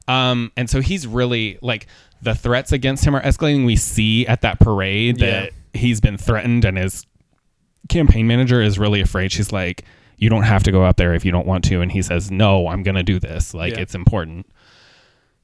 Um, 0.08 0.51
and 0.58 0.70
so 0.70 0.82
he's 0.82 1.08
really 1.08 1.58
like 1.62 1.88
the 2.22 2.36
threats 2.36 2.72
against 2.74 3.06
him 3.06 3.16
are 3.16 3.22
escalating. 3.22 3.66
We 3.66 3.76
see 3.78 4.28
at 4.28 4.41
that 4.41 4.60
parade 4.60 5.20
that 5.20 5.51
he's 5.74 6.01
been 6.01 6.18
threatened, 6.18 6.66
and 6.66 6.78
his 6.78 7.06
campaign 7.89 8.28
manager 8.28 8.62
is 8.62 8.78
really 8.80 9.01
afraid. 9.01 9.32
She's 9.32 9.51
like, 9.51 9.84
"You 10.18 10.30
don't 10.30 10.43
have 10.43 10.64
to 10.64 10.72
go 10.72 10.84
out 10.84 10.97
there 10.97 11.14
if 11.14 11.24
you 11.26 11.32
don't 11.32 11.47
want 11.47 11.64
to," 11.66 11.82
and 11.82 11.91
he 11.91 12.01
says, 12.01 12.32
"No, 12.32 12.68
I'm 12.68 12.84
going 12.84 12.95
to 12.95 13.04
do 13.04 13.20
this. 13.20 13.54
Like 13.54 13.76
Yeah. 13.76 13.82
it's 13.82 13.95
important." 13.95 14.45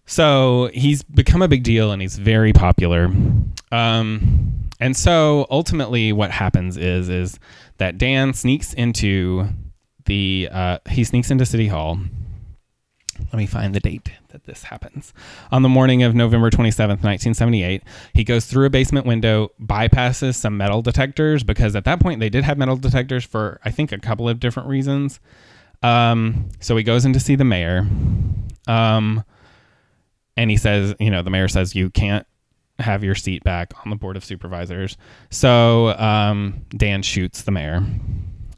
So 0.09 0.71
he's 0.73 1.03
become 1.03 1.43
a 1.43 1.47
big 1.47 1.61
deal, 1.61 1.91
and 1.91 2.01
he's 2.01 2.17
very 2.17 2.51
popular. 2.51 3.05
Um, 3.71 4.69
and 4.79 4.97
so 4.97 5.45
ultimately, 5.51 6.11
what 6.11 6.31
happens 6.31 6.77
is 6.77 7.09
is 7.09 7.39
that 7.77 7.99
Dan 7.99 8.33
sneaks 8.33 8.73
into 8.73 9.47
the 10.05 10.49
uh, 10.51 10.79
he 10.89 11.03
sneaks 11.03 11.29
into 11.29 11.45
City 11.45 11.67
Hall 11.67 11.99
let 13.31 13.37
me 13.37 13.45
find 13.45 13.75
the 13.75 13.79
date 13.79 14.11
that 14.29 14.45
this 14.45 14.63
happens. 14.63 15.13
On 15.51 15.61
the 15.61 15.69
morning 15.69 16.03
of 16.03 16.15
November 16.15 16.49
27th, 16.49 17.03
1978, 17.03 17.83
he 18.13 18.23
goes 18.23 18.45
through 18.45 18.65
a 18.65 18.69
basement 18.69 19.05
window, 19.05 19.49
bypasses 19.61 20.35
some 20.35 20.57
metal 20.57 20.81
detectors 20.81 21.43
because 21.43 21.75
at 21.75 21.85
that 21.85 21.99
point 21.99 22.19
they 22.19 22.29
did 22.29 22.43
have 22.43 22.57
metal 22.57 22.77
detectors 22.77 23.25
for, 23.25 23.59
I 23.63 23.71
think, 23.71 23.91
a 23.91 23.99
couple 23.99 24.29
of 24.29 24.39
different 24.39 24.69
reasons. 24.69 25.19
Um, 25.83 26.49
so 26.59 26.75
he 26.77 26.83
goes 26.83 27.05
in 27.05 27.13
to 27.13 27.19
see 27.19 27.35
the 27.35 27.45
mayor. 27.45 27.87
Um, 28.67 29.23
and 30.39 30.49
he 30.49 30.55
says, 30.55 30.95
you 31.01 31.11
know, 31.11 31.21
the 31.21 31.29
mayor 31.29 31.49
says, 31.49 31.75
you 31.75 31.89
can't 31.89 32.25
have 32.79 33.03
your 33.03 33.13
seat 33.13 33.43
back 33.43 33.73
on 33.83 33.89
the 33.89 33.97
board 33.97 34.15
of 34.15 34.23
supervisors. 34.23 34.95
So 35.29 35.89
um, 35.99 36.61
Dan 36.69 37.01
shoots 37.01 37.41
the 37.41 37.51
mayor. 37.51 37.85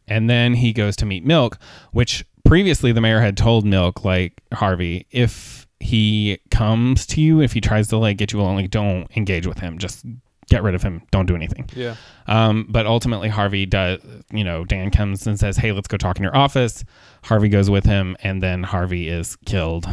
And 0.08 0.30
then 0.30 0.54
he 0.54 0.74
goes 0.74 0.96
to 0.98 1.08
meet 1.08 1.26
Milk, 1.26 1.58
which 1.92 2.24
previously 2.46 2.92
the 2.92 3.02
mayor 3.02 3.20
had 3.20 3.36
told 3.36 3.66
Milk, 3.66 4.06
like, 4.06 4.44
Harvey, 4.54 5.08
if 5.10 5.68
he 5.80 6.38
comes 6.52 7.08
to 7.08 7.22
you, 7.22 7.42
if 7.42 7.54
he 7.54 7.62
tries 7.62 7.88
to 7.88 7.98
like 7.98 8.18
get 8.18 8.32
you 8.32 8.40
along, 8.40 8.58
like, 8.58 8.70
don't 8.70 9.08
engage 9.18 9.48
with 9.48 9.58
him. 9.58 9.80
Just 9.80 10.06
get 10.52 10.62
rid 10.62 10.76
of 10.76 10.84
him. 10.84 11.02
Don't 11.10 11.26
do 11.26 11.36
anything. 11.36 11.68
Yeah. 11.76 11.96
Um, 12.28 12.68
but 12.70 12.86
ultimately, 12.86 13.30
Harvey 13.30 13.66
does, 13.66 14.02
you 14.32 14.44
know, 14.44 14.66
Dan 14.66 14.92
comes 14.92 15.26
and 15.26 15.40
says, 15.40 15.58
Hey, 15.58 15.72
let's 15.72 15.88
go 15.88 15.98
talk 15.98 16.18
in 16.18 16.24
your 16.24 16.38
office. 16.38 16.84
Harvey 17.24 17.50
goes 17.50 17.72
with 17.72 17.86
him, 17.86 18.16
and 18.22 18.44
then 18.44 18.62
Harvey 18.62 19.08
is 19.08 19.36
killed 19.48 19.88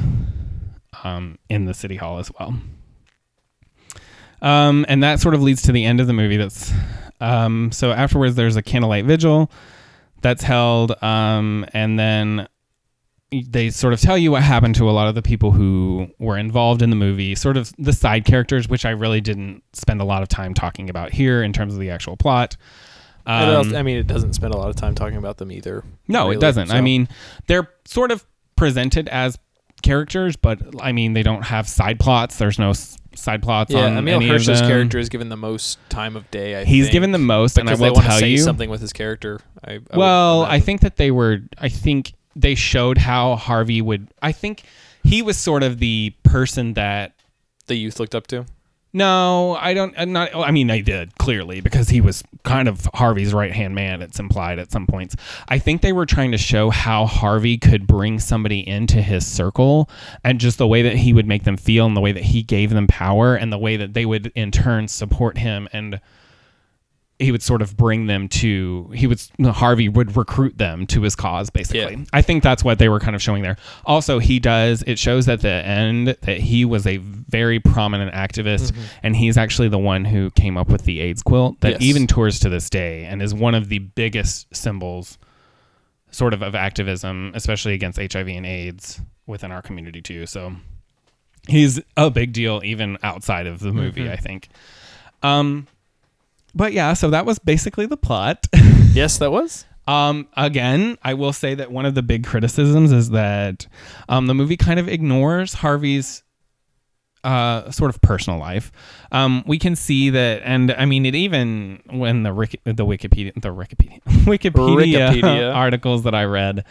um, 1.04 1.38
in 1.48 1.64
the 1.64 1.74
city 1.74 1.96
hall 1.96 2.18
as 2.18 2.30
well. 2.38 2.54
Um, 4.40 4.86
and 4.88 5.02
that 5.02 5.20
sort 5.20 5.34
of 5.34 5.42
leads 5.42 5.62
to 5.62 5.72
the 5.72 5.84
end 5.84 6.00
of 6.00 6.06
the 6.06 6.12
movie. 6.12 6.36
That's 6.36 6.72
um, 7.20 7.72
so 7.72 7.92
afterwards, 7.92 8.34
there's 8.36 8.56
a 8.56 8.62
candlelight 8.62 9.04
vigil 9.04 9.50
that's 10.20 10.42
held, 10.42 11.00
um, 11.02 11.66
and 11.72 11.98
then 11.98 12.48
they 13.30 13.70
sort 13.70 13.92
of 13.92 14.00
tell 14.00 14.16
you 14.16 14.30
what 14.30 14.42
happened 14.42 14.74
to 14.76 14.88
a 14.88 14.92
lot 14.92 15.08
of 15.08 15.14
the 15.14 15.22
people 15.22 15.52
who 15.52 16.08
were 16.18 16.38
involved 16.38 16.80
in 16.82 16.90
the 16.90 16.96
movie, 16.96 17.34
sort 17.34 17.56
of 17.56 17.72
the 17.78 17.92
side 17.92 18.24
characters, 18.24 18.68
which 18.68 18.84
I 18.86 18.90
really 18.90 19.20
didn't 19.20 19.62
spend 19.74 20.00
a 20.00 20.04
lot 20.04 20.22
of 20.22 20.28
time 20.28 20.54
talking 20.54 20.88
about 20.88 21.12
here 21.12 21.42
in 21.42 21.52
terms 21.52 21.74
of 21.74 21.80
the 21.80 21.90
actual 21.90 22.16
plot. 22.16 22.56
Um, 23.26 23.76
I 23.76 23.82
mean, 23.82 23.98
it 23.98 24.06
doesn't 24.06 24.32
spend 24.32 24.54
a 24.54 24.56
lot 24.56 24.70
of 24.70 24.76
time 24.76 24.94
talking 24.94 25.18
about 25.18 25.36
them 25.36 25.52
either. 25.52 25.84
no, 26.06 26.24
really, 26.24 26.36
it 26.36 26.40
doesn't. 26.40 26.70
I 26.70 26.80
mean, 26.80 27.08
they're 27.46 27.68
sort 27.84 28.10
of 28.10 28.24
presented 28.56 29.06
as 29.08 29.38
characters, 29.82 30.36
but 30.36 30.60
I 30.80 30.92
mean, 30.92 31.12
they 31.12 31.22
don't 31.22 31.42
have 31.42 31.68
side 31.68 31.98
plots. 32.00 32.36
There's 32.38 32.58
no 32.58 32.70
s- 32.70 32.98
side 33.14 33.42
plots 33.42 33.72
yeah, 33.72 33.86
on 33.86 33.96
Emile 33.96 34.16
any 34.16 34.28
Hirsch's 34.28 34.48
of 34.48 34.56
them. 34.58 34.68
character 34.68 34.98
is 34.98 35.08
given 35.08 35.28
the 35.28 35.36
most 35.36 35.78
time 35.88 36.16
of 36.16 36.30
day. 36.30 36.56
I 36.60 36.64
He's 36.64 36.84
think, 36.86 36.92
given 36.92 37.12
the 37.12 37.18
most, 37.18 37.58
and 37.58 37.68
I 37.68 37.74
they 37.74 37.80
will 37.88 37.94
want 37.94 38.04
to 38.04 38.10
tell 38.10 38.18
say 38.20 38.28
you 38.30 38.38
something 38.38 38.70
with 38.70 38.80
his 38.80 38.92
character. 38.92 39.40
I, 39.64 39.72
I 39.72 39.74
would 39.78 39.96
well, 39.96 40.42
I 40.42 40.48
imagine. 40.56 40.66
think 40.66 40.80
that 40.82 40.96
they 40.96 41.10
were. 41.10 41.38
I 41.58 41.68
think 41.68 42.12
they 42.36 42.54
showed 42.54 42.98
how 42.98 43.36
Harvey 43.36 43.80
would. 43.82 44.08
I 44.22 44.32
think 44.32 44.62
he 45.04 45.22
was 45.22 45.36
sort 45.36 45.62
of 45.62 45.78
the 45.78 46.14
person 46.22 46.74
that. 46.74 47.12
the 47.66 47.74
youth 47.76 47.98
looked 48.00 48.14
up 48.14 48.26
to. 48.28 48.46
No, 48.92 49.54
I 49.60 49.74
don't. 49.74 49.94
I'm 49.98 50.12
not. 50.12 50.30
Oh, 50.32 50.42
I 50.42 50.50
mean, 50.50 50.70
I 50.70 50.80
did 50.80 51.16
clearly 51.18 51.60
because 51.60 51.90
he 51.90 52.00
was 52.00 52.22
kind 52.42 52.68
of 52.68 52.88
Harvey's 52.94 53.34
right 53.34 53.52
hand 53.52 53.74
man. 53.74 54.00
It's 54.00 54.18
implied 54.18 54.58
at 54.58 54.72
some 54.72 54.86
points. 54.86 55.14
I 55.48 55.58
think 55.58 55.82
they 55.82 55.92
were 55.92 56.06
trying 56.06 56.32
to 56.32 56.38
show 56.38 56.70
how 56.70 57.04
Harvey 57.04 57.58
could 57.58 57.86
bring 57.86 58.18
somebody 58.18 58.66
into 58.66 59.02
his 59.02 59.26
circle, 59.26 59.90
and 60.24 60.40
just 60.40 60.56
the 60.56 60.66
way 60.66 60.80
that 60.82 60.96
he 60.96 61.12
would 61.12 61.26
make 61.26 61.44
them 61.44 61.58
feel, 61.58 61.84
and 61.84 61.96
the 61.96 62.00
way 62.00 62.12
that 62.12 62.24
he 62.24 62.42
gave 62.42 62.70
them 62.70 62.86
power, 62.86 63.34
and 63.34 63.52
the 63.52 63.58
way 63.58 63.76
that 63.76 63.92
they 63.92 64.06
would 64.06 64.32
in 64.34 64.50
turn 64.50 64.88
support 64.88 65.36
him 65.36 65.68
and 65.72 66.00
he 67.20 67.32
would 67.32 67.42
sort 67.42 67.62
of 67.62 67.76
bring 67.76 68.06
them 68.06 68.28
to 68.28 68.88
he 68.94 69.06
would 69.08 69.20
Harvey 69.42 69.88
would 69.88 70.16
recruit 70.16 70.56
them 70.56 70.86
to 70.86 71.02
his 71.02 71.16
cause 71.16 71.50
basically. 71.50 71.96
Yeah. 71.96 72.04
I 72.12 72.22
think 72.22 72.44
that's 72.44 72.62
what 72.62 72.78
they 72.78 72.88
were 72.88 73.00
kind 73.00 73.16
of 73.16 73.22
showing 73.22 73.42
there. 73.42 73.56
Also, 73.84 74.20
he 74.20 74.38
does 74.38 74.84
it 74.86 74.98
shows 75.00 75.28
at 75.28 75.40
the 75.40 75.48
end 75.50 76.16
that 76.22 76.38
he 76.38 76.64
was 76.64 76.86
a 76.86 76.98
very 76.98 77.58
prominent 77.58 78.14
activist 78.14 78.72
and 79.02 79.16
he's 79.16 79.36
actually 79.36 79.68
the 79.68 79.78
one 79.78 80.04
who 80.04 80.30
came 80.30 80.56
up 80.56 80.68
with 80.68 80.84
the 80.84 81.00
AIDS 81.00 81.22
quilt 81.22 81.60
that 81.60 81.72
Yes. 81.72 81.82
even 81.82 82.06
tours 82.06 82.38
to 82.40 82.48
this 82.48 82.70
day 82.70 83.04
and 83.04 83.20
is 83.20 83.34
one 83.34 83.54
of 83.56 83.68
the 83.68 83.80
biggest 83.80 84.46
symbols 84.54 85.18
sort 86.10 86.32
of 86.32 86.40
of 86.42 86.54
activism, 86.54 87.32
especially 87.34 87.74
against 87.74 87.98
HIV 87.98 88.28
and 88.28 88.46
AIDS 88.46 89.00
within 89.26 89.50
our 89.50 89.60
community 89.60 90.00
too. 90.00 90.24
So 90.24 90.54
he's 91.48 91.80
a 91.96 92.10
big 92.10 92.32
deal 92.32 92.60
even 92.64 92.96
outside 93.02 93.46
of 93.48 93.58
the 93.58 93.72
movie, 93.72 94.08
I 94.08 94.16
think. 94.16 94.48
Um 95.22 95.66
but 96.54 96.72
yeah, 96.72 96.92
so 96.94 97.10
that 97.10 97.26
was 97.26 97.38
basically 97.38 97.86
the 97.86 97.96
plot. 97.96 98.46
Yes, 98.94 99.18
that 99.18 99.30
was. 99.30 99.66
um, 99.86 100.26
again, 100.36 100.96
I 101.02 101.14
will 101.14 101.32
say 101.34 101.54
that 101.54 101.70
one 101.70 101.84
of 101.86 101.94
the 101.94 102.02
big 102.02 102.24
criticisms 102.24 102.90
is 102.90 103.10
that 103.10 103.66
um, 104.08 104.26
the 104.26 104.34
movie 104.34 104.56
kind 104.56 104.80
of 104.80 104.88
ignores 104.88 105.52
Harvey's 105.52 106.24
uh, 107.22 107.70
sort 107.70 107.94
of 107.94 108.00
personal 108.00 108.38
life. 108.38 108.72
Um, 109.12 109.44
we 109.46 109.58
can 109.58 109.76
see 109.76 110.10
that, 110.10 110.40
and 110.42 110.72
I 110.72 110.86
mean, 110.86 111.04
it 111.04 111.14
even 111.14 111.80
when 111.90 112.22
the 112.22 112.32
Rick, 112.32 112.60
the 112.64 112.86
Wikipedia, 112.86 113.34
the 113.34 113.50
Wikipedia, 113.54 114.02
Wikipedia, 114.24 115.10
Wikipedia. 115.10 115.54
articles 115.54 116.04
that 116.04 116.14
I 116.14 116.24
read, 116.24 116.64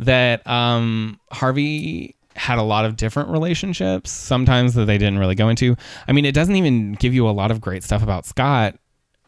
that 0.00 0.46
um, 0.46 1.18
Harvey 1.32 2.14
had 2.36 2.58
a 2.58 2.62
lot 2.62 2.84
of 2.84 2.96
different 2.96 3.30
relationships. 3.30 4.10
Sometimes 4.10 4.74
that 4.74 4.84
they 4.84 4.98
didn't 4.98 5.18
really 5.18 5.34
go 5.34 5.48
into. 5.48 5.76
I 6.06 6.12
mean, 6.12 6.24
it 6.24 6.34
doesn't 6.34 6.56
even 6.56 6.92
give 6.92 7.14
you 7.14 7.28
a 7.28 7.32
lot 7.32 7.50
of 7.50 7.60
great 7.60 7.82
stuff 7.82 8.02
about 8.02 8.26
Scott 8.26 8.76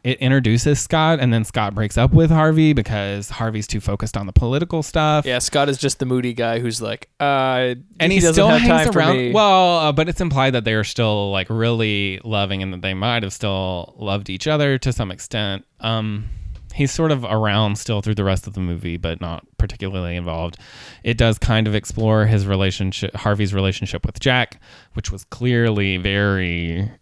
it 0.06 0.20
introduces 0.20 0.78
Scott 0.78 1.18
and 1.18 1.32
then 1.32 1.44
Scott 1.44 1.74
breaks 1.74 1.98
up 1.98 2.12
with 2.12 2.30
Harvey 2.30 2.72
because 2.72 3.28
Harvey's 3.28 3.66
too 3.66 3.80
focused 3.80 4.16
on 4.16 4.26
the 4.26 4.32
political 4.32 4.84
stuff. 4.84 5.26
Yeah, 5.26 5.40
Scott 5.40 5.68
is 5.68 5.78
just 5.78 5.98
the 5.98 6.06
moody 6.06 6.32
guy 6.32 6.60
who's 6.60 6.80
like, 6.80 7.08
uh, 7.18 7.74
And 7.98 8.12
he, 8.12 8.20
he, 8.20 8.20
still 8.20 8.46
have 8.46 8.60
hangs 8.60 8.84
time 8.84 8.92
for 8.92 9.00
around. 9.00 9.16
me. 9.16 9.32
Well, 9.32 9.78
uh, 9.78 9.90
but 9.90 10.08
it's 10.08 10.20
implied 10.20 10.52
that 10.52 10.62
they 10.62 10.74
are 10.74 10.84
still 10.84 11.32
like 11.32 11.48
really 11.50 12.20
loving 12.22 12.62
and 12.62 12.72
that 12.72 12.82
they 12.82 12.94
might 12.94 13.24
have 13.24 13.32
still 13.32 13.94
loved 13.98 14.30
each 14.30 14.46
other 14.46 14.78
to 14.78 14.92
some 14.92 15.10
extent. 15.10 15.64
Um, 15.80 16.28
he's 16.72 16.92
sort 16.92 17.10
of 17.10 17.24
around 17.24 17.74
still 17.74 18.00
through 18.00 18.14
the 18.14 18.22
rest 18.22 18.46
of 18.46 18.52
the 18.52 18.60
movie, 18.60 18.98
but 18.98 19.20
not 19.20 19.44
particularly 19.58 20.14
involved. 20.14 20.56
It 21.02 21.18
does 21.18 21.36
kind 21.36 21.66
of 21.66 21.74
explore 21.74 22.26
his 22.26 22.46
relationship, 22.46 23.12
Harvey's 23.16 23.52
relationship 23.52 24.06
with 24.06 24.20
Jack, 24.20 24.60
which 24.94 25.10
was 25.10 25.24
clearly 25.24 25.96
very 25.96 26.92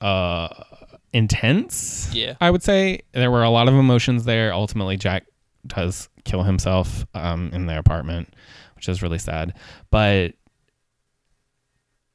uh, 0.00 0.48
intense. 1.14 2.10
Yeah. 2.12 2.34
I 2.40 2.50
would 2.50 2.62
say 2.62 3.00
there 3.12 3.30
were 3.30 3.42
a 3.44 3.50
lot 3.50 3.68
of 3.68 3.74
emotions 3.74 4.24
there. 4.24 4.52
Ultimately, 4.52 4.96
Jack 4.96 5.24
does 5.66 6.08
kill 6.24 6.42
himself 6.42 7.06
um, 7.14 7.50
in 7.52 7.66
their 7.66 7.78
apartment, 7.78 8.34
which 8.76 8.88
is 8.88 9.02
really 9.02 9.18
sad. 9.18 9.54
But 9.90 10.34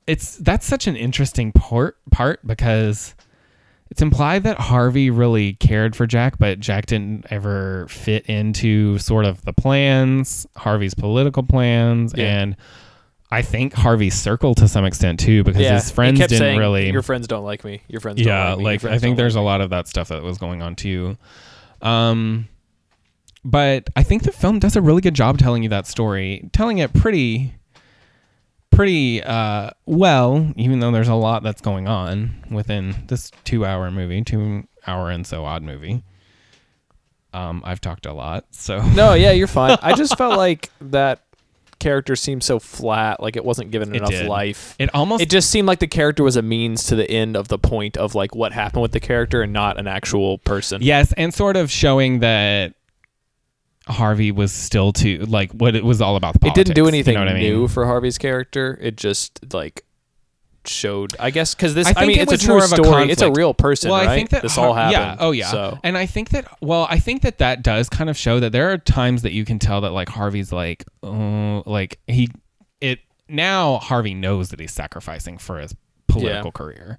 it's 0.08 0.38
that's 0.38 0.66
such 0.66 0.88
an 0.88 0.96
interesting 0.96 1.52
part 1.52 1.98
part 2.12 2.46
because 2.46 3.16
it's 3.92 4.02
implied 4.02 4.44
that 4.44 4.60
Harvey 4.60 5.10
really 5.10 5.54
cared 5.54 5.96
for 5.96 6.06
Jack, 6.06 6.38
but 6.38 6.60
Jack 6.60 6.86
didn't 6.88 7.26
ever 7.32 7.88
fit 7.90 8.26
into 8.28 8.98
sort 9.00 9.26
of 9.26 9.44
the 9.46 9.54
plans, 9.54 10.46
Harvey's 10.56 10.94
political 10.94 11.42
plans, 11.44 12.14
Yeah. 12.16 12.42
and 12.42 12.56
I 13.32 13.44
think 13.44 13.74
Harvey's 13.74 14.16
circle 14.16 14.56
to 14.56 14.68
some 14.68 14.86
extent 14.86 15.20
too, 15.20 15.44
because 15.44 15.62
yeah, 15.62 15.76
his 15.76 15.92
friends 15.92 16.20
didn't 16.20 16.38
saying, 16.38 16.58
really 16.58 16.90
Your 16.90 17.04
friends 17.04 17.28
don't 17.28 17.44
like 17.44 17.64
me. 17.64 17.82
Your 17.88 18.02
friends. 18.02 18.18
don't 18.18 18.28
yeah 18.28 18.54
like, 18.54 18.84
like 18.84 18.86
i 18.86 18.98
think 18.98 19.18
there's 19.18 19.36
like 19.36 19.42
a 19.42 19.46
lot 19.46 19.62
of 19.62 19.70
that 19.70 19.88
stuff 19.88 20.08
that 20.08 20.24
was 20.24 20.38
going 20.40 20.62
on 20.64 20.76
too 20.76 21.16
um 21.82 22.48
but 23.46 23.88
i 23.96 24.04
think 24.04 24.24
the 24.24 24.32
film 24.32 24.58
does 24.60 24.76
a 24.76 24.82
really 24.82 25.02
good 25.02 25.14
job 25.14 25.38
telling 25.38 25.62
you 25.64 25.70
that 25.70 25.86
story 25.86 26.50
telling 26.54 26.80
it 26.80 26.92
pretty 26.94 27.54
pretty 28.72 29.22
uh 29.24 29.70
well 29.86 30.52
even 30.56 30.80
though 30.80 30.92
there's 30.92 31.08
a 31.08 31.16
lot 31.16 31.44
that's 31.44 31.62
going 31.62 31.88
on 31.88 32.32
within 32.50 32.96
this 33.08 33.32
two 33.44 33.64
hour 33.66 33.92
movie 33.92 34.24
two 34.24 34.68
hour 34.88 35.10
and 35.12 35.26
so 35.28 35.46
odd 35.46 35.62
movie 35.62 36.04
um 37.34 37.62
i've 37.64 37.80
talked 37.82 38.06
a 38.08 38.14
lot 38.14 38.46
so. 38.52 38.82
No, 38.90 39.14
yeah, 39.14 39.32
you're 39.32 39.48
fine. 39.62 39.78
I 39.82 39.94
just 39.94 40.18
felt 40.18 40.36
like 40.38 40.70
that 40.82 41.22
character 41.80 42.16
seemed 42.16 42.44
so 42.44 42.60
flat. 42.60 43.22
Like 43.22 43.36
it 43.36 43.44
wasn't 43.46 43.72
given 43.72 43.94
It 43.94 43.98
enough 43.98 44.10
did. 44.12 44.28
life. 44.28 44.76
it 44.80 44.94
almost 44.94 45.22
It 45.24 45.30
just 45.30 45.50
seemed 45.50 45.68
like 45.68 45.80
the 45.80 45.88
character 45.88 46.24
was 46.24 46.36
a 46.36 46.42
means 46.42 46.84
to 46.86 46.96
the 46.96 47.10
end 47.10 47.36
of 47.38 47.48
the 47.48 47.58
point 47.58 47.98
of 47.98 48.16
like 48.16 48.36
what 48.36 48.52
happened 48.54 48.82
with 48.82 48.92
the 48.92 49.00
character 49.00 49.42
and 49.42 49.52
not 49.54 49.80
an 49.80 49.88
actual 49.88 50.38
person. 50.40 50.82
Yes, 50.82 51.14
and 51.14 51.34
sort 51.34 51.56
of 51.58 51.72
showing 51.72 52.20
that 52.20 52.74
Harvey 53.88 54.32
was 54.32 54.52
still 54.52 54.94
too 54.94 55.20
like 55.28 55.52
what 55.52 55.76
it 55.76 55.84
was 55.84 56.00
all 56.02 56.16
about. 56.16 56.40
The 56.40 56.48
it 56.48 56.54
didn't 56.54 56.76
do 56.76 56.88
anything 56.88 57.14
you 57.14 57.20
know 57.20 57.26
what 57.26 57.32
I 57.36 57.40
mean? 57.40 57.50
new 57.50 57.68
for 57.68 57.86
Harvey's 57.86 58.18
character. 58.20 58.78
It 58.82 58.98
just 58.98 59.52
like 59.54 59.84
showed. 60.70 61.16
I 61.20 61.32
guess 61.32 61.56
because 61.56 61.74
this. 61.74 61.88
I 61.88 61.94
I, 61.96 62.06
mean, 62.06 62.20
it 62.20 62.32
it's 62.32 62.44
a 62.44 62.46
true 62.46 62.58
of 62.58 62.64
a 62.64 62.68
story. 62.68 63.12
it's 63.12 63.22
a 63.22 63.32
real 63.32 63.54
person, 63.54 63.92
well, 63.92 64.00
right? 64.00 64.10
I 64.10 64.16
think 64.16 64.30
that 64.30 64.42
this 64.42 64.58
all 64.58 64.74
happened. 64.74 64.94
Yeah. 64.94 65.16
Oh, 65.20 65.32
yeah. 65.32 65.52
So 65.52 65.80
And 65.84 65.98
I 65.98 66.06
think 66.06 66.30
that 66.30 66.46
well, 66.62 66.88
I 66.90 67.00
think 67.00 67.22
that 67.24 67.40
that 67.40 67.64
does 67.64 67.90
kind 67.90 68.10
of 68.10 68.18
show 68.18 68.40
that 68.40 68.52
there 68.52 68.72
are 68.72 68.78
times 68.78 69.24
that 69.24 69.32
you 69.32 69.46
can 69.46 69.60
tell 69.60 69.82
that 69.82 69.92
like 69.92 70.10
Harvey's 70.10 70.52
like, 70.52 70.86
oh, 71.04 71.64
like 71.66 72.00
he 72.08 72.30
it 72.82 73.00
now 73.28 73.78
Harvey 73.78 74.14
knows 74.14 74.50
that 74.50 74.60
he's 74.60 74.72
sacrificing 74.74 75.38
for 75.38 75.60
his 75.60 75.76
political 76.08 76.52
career. 76.52 76.98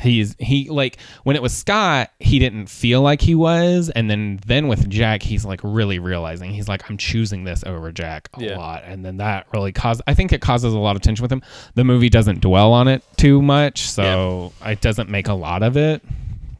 He's 0.00 0.36
he 0.38 0.68
like 0.70 0.98
when 1.24 1.36
it 1.36 1.42
was 1.42 1.54
Scott, 1.56 2.10
he 2.20 2.38
didn't 2.38 2.66
feel 2.68 3.02
like 3.02 3.20
he 3.20 3.34
was, 3.34 3.90
and 3.90 4.10
then 4.10 4.40
then 4.46 4.68
with 4.68 4.88
Jack, 4.88 5.22
he's 5.22 5.44
like 5.44 5.60
really 5.62 5.98
realizing 5.98 6.52
he's 6.52 6.68
like 6.68 6.88
I'm 6.90 6.96
choosing 6.96 7.44
this 7.44 7.64
over 7.64 7.90
Jack 7.92 8.28
a 8.34 8.42
Yeah. 8.44 8.58
lot, 8.58 8.84
and 8.84 9.04
then 9.04 9.16
that 9.18 9.46
really 9.52 9.72
caused. 9.72 10.02
I 10.06 10.14
think 10.14 10.32
it 10.32 10.40
causes 10.40 10.72
a 10.74 10.78
lot 10.78 10.96
of 10.96 11.02
tension 11.02 11.22
with 11.22 11.32
him. 11.32 11.42
The 11.74 11.84
movie 11.84 12.08
doesn't 12.08 12.40
dwell 12.40 12.72
on 12.72 12.88
it 12.88 13.02
too 13.16 13.42
much, 13.42 13.80
so 13.88 14.52
it 14.64 14.80
doesn't 14.80 15.08
make 15.10 15.28
a 15.28 15.34
lot 15.34 15.62
of 15.62 15.76
it. 15.76 16.02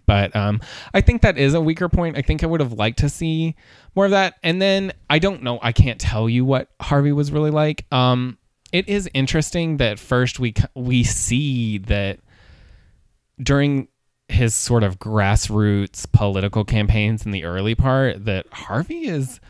But 0.07 0.35
um, 0.35 0.61
I 0.95 1.03
think 1.03 1.21
that 1.23 1.37
is 1.37 1.53
a 1.53 1.61
weaker 1.61 1.89
point. 1.91 2.17
I 2.17 2.23
think 2.23 2.43
I 2.43 2.47
would 2.47 2.61
have 2.61 2.73
liked 2.73 3.01
to 3.01 3.11
see 3.11 3.55
more 3.95 4.07
of 4.07 4.13
that. 4.13 4.37
And 4.43 4.61
then 4.61 4.93
I 5.11 5.19
don't 5.19 5.43
know. 5.43 5.59
I 5.63 5.73
can't 5.73 6.01
tell 6.01 6.31
you 6.31 6.47
what 6.47 6.71
Harvey 6.81 7.13
was 7.13 7.31
really 7.31 7.51
like. 7.51 7.85
Um, 7.93 8.39
it 8.73 8.89
is 8.89 9.09
interesting 9.13 9.77
that 9.77 9.99
first 9.99 10.39
we 10.41 10.55
c- 10.57 10.65
we 10.75 11.05
see 11.05 11.77
that 11.79 12.21
during 13.43 13.89
his 14.29 14.55
sort 14.55 14.83
of 14.83 14.99
grassroots 14.99 16.11
political 16.11 16.65
campaigns 16.65 17.25
in 17.25 17.33
the 17.33 17.45
early 17.45 17.75
part 17.75 18.25
that 18.27 18.47
Harvey 18.53 19.07
is 19.07 19.41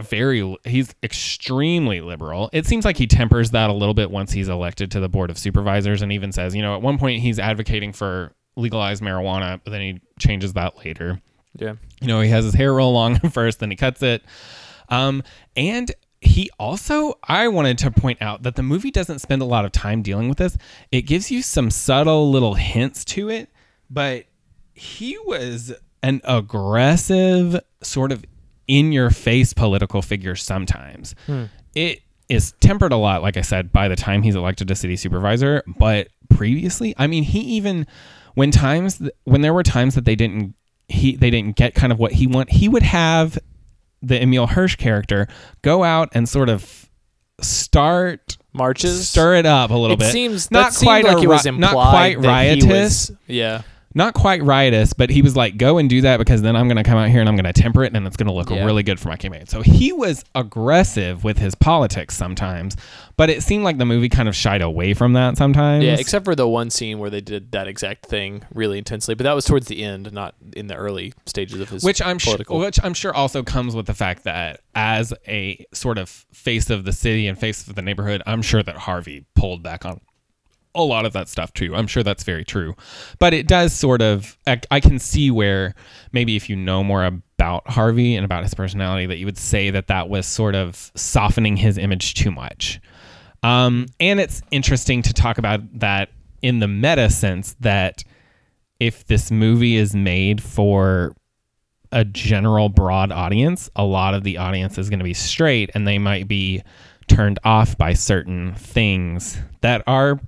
very 0.00 0.56
he's 0.64 0.94
extremely 1.02 2.00
liberal. 2.00 2.50
It 2.52 2.66
seems 2.66 2.84
like 2.84 2.96
he 2.96 3.06
tempers 3.06 3.50
that 3.52 3.70
a 3.70 3.72
little 3.72 3.94
bit 3.94 4.10
once 4.10 4.32
he's 4.32 4.48
elected 4.48 4.90
to 4.92 5.00
the 5.00 5.08
board 5.08 5.30
of 5.30 5.38
supervisors 5.38 6.02
and 6.02 6.12
even 6.12 6.32
says, 6.32 6.54
you 6.54 6.62
know, 6.62 6.74
at 6.74 6.82
one 6.82 6.98
point 6.98 7.20
he's 7.22 7.38
advocating 7.38 7.92
for 7.92 8.32
legalized 8.56 9.02
marijuana, 9.02 9.60
but 9.64 9.70
then 9.70 9.80
he 9.80 10.00
changes 10.18 10.52
that 10.54 10.76
later. 10.78 11.20
yeah, 11.58 11.74
You 12.00 12.08
know, 12.08 12.20
he 12.20 12.28
has 12.30 12.44
his 12.44 12.54
hair 12.54 12.72
roll 12.74 12.92
long 12.92 13.18
first, 13.30 13.60
then 13.60 13.70
he 13.70 13.76
cuts 13.76 14.02
it. 14.02 14.22
Um, 14.88 15.22
and 15.56 15.90
he 16.20 16.50
also, 16.58 17.18
I 17.24 17.48
wanted 17.48 17.78
to 17.78 17.90
point 17.90 18.22
out 18.22 18.42
that 18.42 18.56
the 18.56 18.62
movie 18.62 18.90
doesn't 18.90 19.20
spend 19.20 19.42
a 19.42 19.44
lot 19.44 19.64
of 19.64 19.72
time 19.72 20.02
dealing 20.02 20.28
with 20.28 20.38
this. 20.38 20.56
It 20.90 21.02
gives 21.02 21.30
you 21.30 21.42
some 21.42 21.70
subtle 21.70 22.30
little 22.30 22.54
hints 22.54 23.04
to 23.06 23.28
it, 23.28 23.50
but 23.90 24.24
he 24.74 25.16
was 25.24 25.72
an 26.02 26.20
aggressive, 26.24 27.60
sort 27.82 28.12
of 28.12 28.24
in 28.66 28.92
your 28.92 29.10
face 29.10 29.52
political 29.52 30.02
figure 30.02 30.36
sometimes. 30.36 31.14
Hmm. 31.26 31.44
it 31.74 32.00
is 32.28 32.52
tempered 32.60 32.92
a 32.92 32.96
lot, 32.96 33.22
like 33.22 33.36
I 33.36 33.42
said, 33.42 33.72
by 33.72 33.88
the 33.88 33.96
time 33.96 34.22
he's 34.22 34.34
elected 34.34 34.68
to 34.68 34.74
city 34.74 34.96
supervisor. 34.96 35.62
But 35.78 36.08
previously, 36.28 36.94
I 36.98 37.06
mean, 37.06 37.22
he 37.22 37.40
even 37.40 37.86
when 38.34 38.50
times 38.50 39.00
when 39.24 39.42
there 39.42 39.54
were 39.54 39.62
times 39.62 39.94
that 39.94 40.04
they 40.04 40.16
didn't 40.16 40.54
he 40.88 41.16
they 41.16 41.30
didn't 41.30 41.56
get 41.56 41.74
kind 41.74 41.92
of 41.92 41.98
what 41.98 42.12
he 42.12 42.26
want, 42.26 42.50
he 42.50 42.68
would 42.68 42.82
have 42.82 43.38
the 44.06 44.20
Emile 44.22 44.46
Hirsch 44.46 44.76
character 44.76 45.26
go 45.62 45.84
out 45.84 46.08
and 46.12 46.28
sort 46.28 46.48
of 46.48 46.88
start 47.40 48.38
Marches. 48.52 49.08
stir 49.08 49.34
it 49.36 49.46
up 49.46 49.70
a 49.70 49.74
little 49.74 49.94
it 49.94 50.00
bit. 50.00 50.12
seems 50.12 50.50
not 50.50 50.74
quite 50.74 51.04
like 51.04 51.22
it 51.22 51.26
was 51.28 51.44
ri- 51.44 51.50
implied 51.50 51.60
not 51.74 51.90
quite 51.90 52.18
riotous. 52.20 53.10
was- 53.10 53.12
yeah. 53.26 53.62
Not 53.96 54.12
quite 54.12 54.42
riotous, 54.42 54.92
but 54.92 55.08
he 55.08 55.22
was 55.22 55.34
like, 55.34 55.56
go 55.56 55.78
and 55.78 55.88
do 55.88 56.02
that 56.02 56.18
because 56.18 56.42
then 56.42 56.54
I'm 56.54 56.68
going 56.68 56.76
to 56.76 56.82
come 56.82 56.98
out 56.98 57.08
here 57.08 57.20
and 57.20 57.28
I'm 57.30 57.34
going 57.34 57.50
to 57.50 57.52
temper 57.54 57.82
it 57.82 57.96
and 57.96 58.06
it's 58.06 58.16
going 58.16 58.26
to 58.26 58.32
look 58.34 58.50
Yeah. 58.50 58.62
really 58.66 58.82
good 58.82 59.00
for 59.00 59.08
my 59.08 59.16
campaign. 59.16 59.46
So 59.46 59.62
he 59.62 59.90
was 59.90 60.22
aggressive 60.34 61.24
with 61.24 61.38
his 61.38 61.54
politics 61.54 62.14
sometimes, 62.14 62.76
but 63.16 63.30
it 63.30 63.42
seemed 63.42 63.64
like 63.64 63.78
the 63.78 63.86
movie 63.86 64.10
kind 64.10 64.28
of 64.28 64.36
shied 64.36 64.60
away 64.60 64.92
from 64.92 65.14
that 65.14 65.38
sometimes. 65.38 65.82
Yeah, 65.82 65.94
except 65.98 66.26
for 66.26 66.34
the 66.34 66.46
one 66.46 66.68
scene 66.68 66.98
where 66.98 67.08
they 67.08 67.22
did 67.22 67.52
that 67.52 67.68
exact 67.68 68.04
thing 68.04 68.42
really 68.52 68.76
intensely, 68.76 69.14
but 69.14 69.24
that 69.24 69.32
was 69.32 69.46
towards 69.46 69.66
the 69.68 69.82
end, 69.82 70.12
not 70.12 70.34
in 70.54 70.66
the 70.66 70.74
early 70.76 71.14
stages 71.24 71.58
of 71.60 71.70
his 71.70 71.82
which 71.82 72.02
I'm 72.02 72.18
political. 72.18 72.58
which 72.58 72.78
I'm 72.84 72.92
sure 72.94 73.14
also 73.14 73.42
comes 73.42 73.74
with 73.74 73.86
the 73.86 73.94
fact 73.94 74.24
that 74.24 74.60
as 74.74 75.14
a 75.26 75.64
sort 75.72 75.96
of 75.96 76.10
face 76.32 76.68
of 76.68 76.84
the 76.84 76.92
city 76.92 77.26
and 77.28 77.38
face 77.38 77.66
of 77.66 77.74
the 77.76 77.82
neighborhood, 77.82 78.22
I'm 78.26 78.42
sure 78.42 78.62
that 78.62 78.76
Harvey 78.76 79.24
pulled 79.34 79.62
back 79.62 79.86
on 79.86 80.02
a 80.76 80.82
lot 80.82 81.06
of 81.06 81.12
that 81.14 81.28
stuff 81.28 81.52
too. 81.52 81.74
I'm 81.74 81.86
sure 81.86 82.02
that's 82.02 82.22
very 82.22 82.44
true, 82.44 82.74
but 83.18 83.34
it 83.34 83.48
does 83.48 83.72
sort 83.72 84.02
of. 84.02 84.36
I, 84.46 84.60
I 84.70 84.80
can 84.80 84.98
see 84.98 85.30
where 85.30 85.74
maybe 86.12 86.36
if 86.36 86.48
you 86.48 86.56
know 86.56 86.84
more 86.84 87.04
about 87.04 87.68
Harvey 87.68 88.14
and 88.14 88.24
about 88.24 88.44
his 88.44 88.54
personality, 88.54 89.06
that 89.06 89.18
you 89.18 89.26
would 89.26 89.38
say 89.38 89.70
that 89.70 89.88
that 89.88 90.08
was 90.08 90.26
sort 90.26 90.54
of 90.54 90.92
softening 90.94 91.56
his 91.56 91.78
image 91.78 92.14
too 92.14 92.30
much. 92.30 92.80
Um, 93.42 93.86
and 94.00 94.20
it's 94.20 94.42
interesting 94.50 95.02
to 95.02 95.12
talk 95.12 95.38
about 95.38 95.60
that 95.80 96.10
in 96.42 96.58
the 96.58 96.68
meta 96.68 97.10
sense 97.10 97.56
that 97.60 98.04
if 98.80 99.06
this 99.06 99.30
movie 99.30 99.76
is 99.76 99.94
made 99.94 100.42
for 100.42 101.14
a 101.92 102.04
general 102.04 102.68
broad 102.68 103.12
audience, 103.12 103.70
a 103.76 103.84
lot 103.84 104.14
of 104.14 104.22
the 104.22 104.38
audience 104.38 104.78
is 104.78 104.90
going 104.90 104.98
to 104.98 105.04
be 105.04 105.14
straight 105.14 105.70
and 105.74 105.86
they 105.86 105.98
might 105.98 106.28
be 106.28 106.62
turned 107.08 107.38
off 107.44 107.78
by 107.78 107.92
certain 107.92 108.54
things 108.54 109.38
that 109.60 109.82
are 109.86 110.20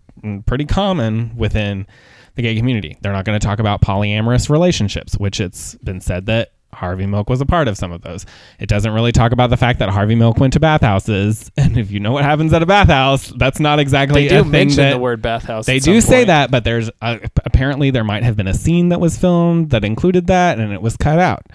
pretty 0.44 0.64
common 0.64 1.36
within 1.36 1.86
the 2.34 2.42
gay 2.42 2.56
community. 2.56 2.96
They're 3.00 3.12
not 3.12 3.24
going 3.24 3.38
to 3.38 3.44
talk 3.44 3.58
about 3.58 3.80
polyamorous 3.80 4.48
relationships, 4.48 5.16
which 5.18 5.40
it's 5.40 5.74
been 5.76 6.00
said 6.00 6.26
that 6.26 6.52
Harvey 6.72 7.06
Milk 7.06 7.28
was 7.28 7.40
a 7.40 7.46
part 7.46 7.66
of 7.66 7.76
some 7.76 7.92
of 7.92 8.02
those. 8.02 8.26
It 8.60 8.68
doesn't 8.68 8.92
really 8.92 9.12
talk 9.12 9.32
about 9.32 9.50
the 9.50 9.56
fact 9.56 9.78
that 9.80 9.88
Harvey 9.88 10.14
Milk 10.14 10.38
went 10.38 10.52
to 10.52 10.60
bathhouses, 10.60 11.50
and 11.56 11.76
if 11.76 11.90
you 11.90 12.00
know 12.00 12.12
what 12.12 12.24
happens 12.24 12.52
at 12.52 12.62
a 12.62 12.66
bathhouse, 12.66 13.28
that's 13.36 13.58
not 13.58 13.78
exactly 13.78 14.28
they 14.28 14.36
a 14.36 14.42
do 14.42 14.48
mention 14.48 14.76
that 14.76 14.92
the 14.92 14.98
word 14.98 15.22
bathhouse. 15.22 15.66
they 15.66 15.78
do 15.78 16.00
say 16.00 16.18
point. 16.18 16.26
that, 16.28 16.50
but 16.50 16.64
there's 16.64 16.90
uh, 17.02 17.18
apparently 17.44 17.90
there 17.90 18.04
might 18.04 18.22
have 18.22 18.36
been 18.36 18.48
a 18.48 18.54
scene 18.54 18.90
that 18.90 19.00
was 19.00 19.18
filmed 19.18 19.70
that 19.70 19.84
included 19.84 20.26
that, 20.28 20.58
and 20.58 20.72
it 20.72 20.82
was 20.82 20.96
cut 20.96 21.18
out. 21.18 21.46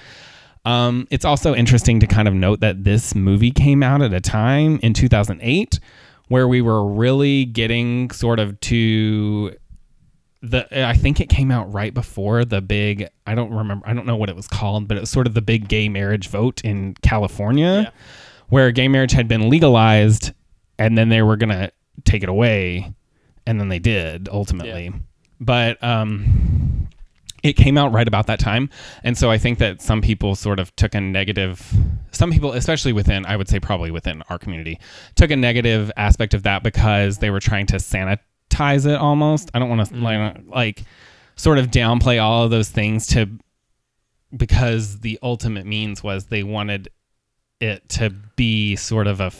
Um, 0.66 1.08
it's 1.12 1.26
also 1.26 1.54
interesting 1.54 2.00
to 2.00 2.08
kind 2.08 2.28
of 2.28 2.34
note 2.34 2.62
that 2.62 2.84
this 2.84 3.16
movie 3.16 3.52
came 3.52 3.84
out 3.84 4.02
at 4.02 4.14
a 4.14 4.22
time 4.22 4.80
in 4.82 4.94
2008 4.94 5.80
where 6.28 6.48
we 6.48 6.62
were 6.62 6.86
really 6.86 7.46
getting 7.46 8.10
sort 8.12 8.40
of 8.40 8.60
to 8.62 9.56
the. 10.42 10.86
I 10.88 10.94
think 10.94 11.20
it 11.20 11.30
came 11.30 11.52
out 11.52 11.72
right 11.74 11.94
before 11.94 12.46
the 12.46 12.62
big. 12.62 13.08
I 13.28 13.36
don't 13.36 13.52
remember. 13.52 13.88
I 13.88 13.94
don't 13.94 14.06
know 14.06 14.16
what 14.16 14.30
it 14.30 14.36
was 14.36 14.48
called, 14.48 14.88
but 14.88 14.98
it 14.98 15.02
was 15.02 15.10
sort 15.10 15.28
of 15.28 15.34
the 15.34 15.42
big 15.42 15.68
gay 15.68 15.90
marriage 15.90 16.28
vote 16.30 16.62
in 16.64 16.96
California, 17.02 17.82
Yeah. 17.86 17.90
where 18.50 18.72
gay 18.72 18.88
marriage 18.88 19.12
had 19.14 19.28
been 19.28 19.50
legalized, 19.50 20.32
and 20.78 20.98
then 20.98 21.10
they 21.10 21.22
were 21.22 21.38
gonna 21.38 21.72
take 22.06 22.24
it 22.24 22.30
away, 22.30 22.94
and 23.46 23.60
then 23.60 23.70
they 23.70 23.80
did 23.80 24.28
ultimately. 24.32 24.92
But 25.40 25.84
um, 25.84 26.83
it 27.44 27.54
came 27.54 27.78
out 27.78 27.92
right 27.92 28.08
about 28.08 28.28
that 28.28 28.40
time, 28.40 28.70
and 29.04 29.18
so 29.18 29.30
I 29.30 29.38
think 29.38 29.60
that 29.60 29.82
some 29.82 30.02
people 30.02 30.36
sort 30.36 30.60
of 30.60 30.76
took 30.76 30.96
a 30.96 31.02
negative. 31.02 31.72
Some 32.12 32.32
people, 32.32 32.54
especially 32.54 32.94
within, 32.94 33.26
I 33.26 33.36
would 33.36 33.50
say 33.50 33.60
probably 33.60 33.92
within 33.92 34.24
our 34.30 34.40
community, 34.40 34.80
took 35.16 35.30
a 35.30 35.36
negative 35.36 35.92
aspect 35.98 36.34
of 36.34 36.44
that 36.44 36.64
because 36.64 37.18
they 37.18 37.30
were 37.30 37.40
trying 37.40 37.66
to 37.68 37.76
sanitize 37.76 38.86
it 38.86 38.96
almost. 38.96 39.52
I 39.54 39.60
don't 39.60 39.70
want 39.70 39.88
to 39.88 39.94
mm-hmm. 39.94 40.04
like, 40.04 40.38
like 40.48 40.84
sort 41.36 41.58
of 41.58 41.68
downplay 41.68 42.22
all 42.22 42.46
of 42.46 42.52
those 42.52 42.70
things 42.70 43.08
to 43.08 43.30
because 44.36 45.00
the 45.02 45.20
ultimate 45.22 45.66
means 45.66 46.02
was 46.02 46.26
they 46.26 46.44
wanted 46.44 46.90
it 47.60 47.88
to 47.88 48.10
be 48.36 48.76
sort 48.76 49.08
of 49.08 49.20
a 49.20 49.32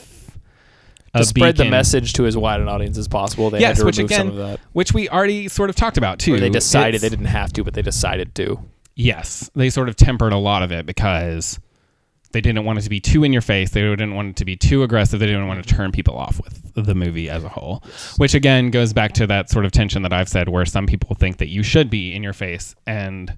to 1.16 1.24
spread 1.24 1.56
the 1.56 1.64
message 1.64 2.12
to 2.14 2.26
as 2.26 2.36
wide 2.36 2.60
an 2.60 2.68
audience 2.68 2.98
as 2.98 3.08
possible. 3.08 3.50
They 3.50 3.60
Yes, 3.60 3.76
had 3.76 3.82
to 3.82 3.86
which 3.86 3.96
remove 3.98 4.10
again, 4.10 4.18
some 4.20 4.28
of 4.28 4.36
that. 4.36 4.60
which 4.72 4.92
we 4.92 5.08
already 5.08 5.48
sort 5.48 5.70
of 5.70 5.76
talked 5.76 5.96
about 5.98 6.18
too. 6.18 6.34
Or 6.34 6.40
they 6.40 6.50
decided 6.50 6.96
It's- 6.96 7.02
they 7.02 7.08
didn't 7.08 7.26
have 7.30 7.52
to, 7.54 7.64
but 7.64 7.74
they 7.74 7.82
decided 7.82 8.34
to. 8.36 8.60
Yes, 8.96 9.50
they 9.56 9.70
sort 9.70 9.88
of 9.88 9.96
tempered 9.96 10.32
a 10.32 10.38
lot 10.38 10.62
of 10.62 10.70
it 10.72 10.86
because 10.86 11.58
they 12.32 12.40
didn't 12.40 12.64
want 12.64 12.78
it 12.78 12.82
to 12.82 12.90
be 12.90 12.98
too 13.00 13.22
in 13.24 13.32
your 13.32 13.42
face. 13.42 13.70
They 13.70 13.80
didn't 13.82 14.14
want 14.14 14.30
it 14.30 14.36
to 14.36 14.44
be 14.44 14.56
too 14.56 14.82
aggressive. 14.82 15.20
They 15.20 15.26
didn't 15.26 15.46
want 15.46 15.64
to 15.64 15.74
turn 15.74 15.92
people 15.92 16.16
off 16.16 16.40
with 16.42 16.72
the 16.74 16.94
movie 16.94 17.30
as 17.30 17.44
a 17.44 17.48
whole. 17.48 17.82
Which 18.16 18.34
again 18.34 18.70
goes 18.70 18.92
back 18.92 19.12
to 19.14 19.26
that 19.28 19.50
sort 19.50 19.64
of 19.64 19.72
tension 19.72 20.02
that 20.02 20.12
I've 20.12 20.28
said 20.28 20.48
where 20.48 20.64
some 20.64 20.86
people 20.86 21.14
think 21.14 21.36
that 21.38 21.48
you 21.48 21.62
should 21.62 21.90
be 21.90 22.12
in 22.12 22.22
your 22.24 22.32
face 22.32 22.74
and 22.86 23.36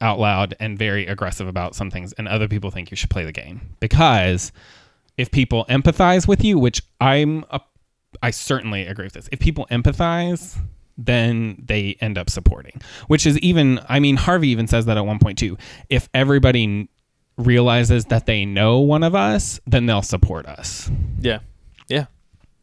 out 0.00 0.18
loud 0.18 0.54
and 0.60 0.78
very 0.78 1.06
aggressive 1.06 1.48
about 1.48 1.74
some 1.74 1.90
things 1.90 2.12
and 2.14 2.28
other 2.28 2.46
people 2.48 2.70
think 2.70 2.90
you 2.90 2.96
should 2.96 3.10
play 3.10 3.24
the 3.24 3.32
game. 3.32 3.60
Because 3.80 4.52
if 5.18 5.30
people 5.30 5.66
empathize 5.68 6.26
with 6.26 6.42
you, 6.42 6.58
which 6.58 6.80
I'm 7.00 7.44
a, 7.50 7.60
I 8.22 8.30
certainly 8.30 8.86
agree 8.86 9.04
with 9.04 9.12
this. 9.12 9.28
If 9.30 9.40
people 9.40 9.66
empathize, 9.70 10.58
then 10.96 11.62
they 11.64 11.96
end 12.00 12.16
up 12.16 12.30
supporting. 12.30 12.80
Which 13.08 13.26
is 13.26 13.38
even 13.40 13.80
I 13.88 14.00
mean 14.00 14.16
Harvey 14.16 14.48
even 14.48 14.66
says 14.66 14.86
that 14.86 14.96
at 14.96 15.04
one 15.04 15.18
point 15.18 15.36
too. 15.38 15.58
If 15.90 16.08
everybody 16.14 16.88
realizes 17.36 18.06
that 18.06 18.26
they 18.26 18.44
know 18.44 18.80
one 18.80 19.02
of 19.02 19.14
us, 19.14 19.60
then 19.66 19.86
they'll 19.86 20.02
support 20.02 20.46
us. 20.46 20.90
Yeah, 21.20 21.40
yeah. 21.88 22.06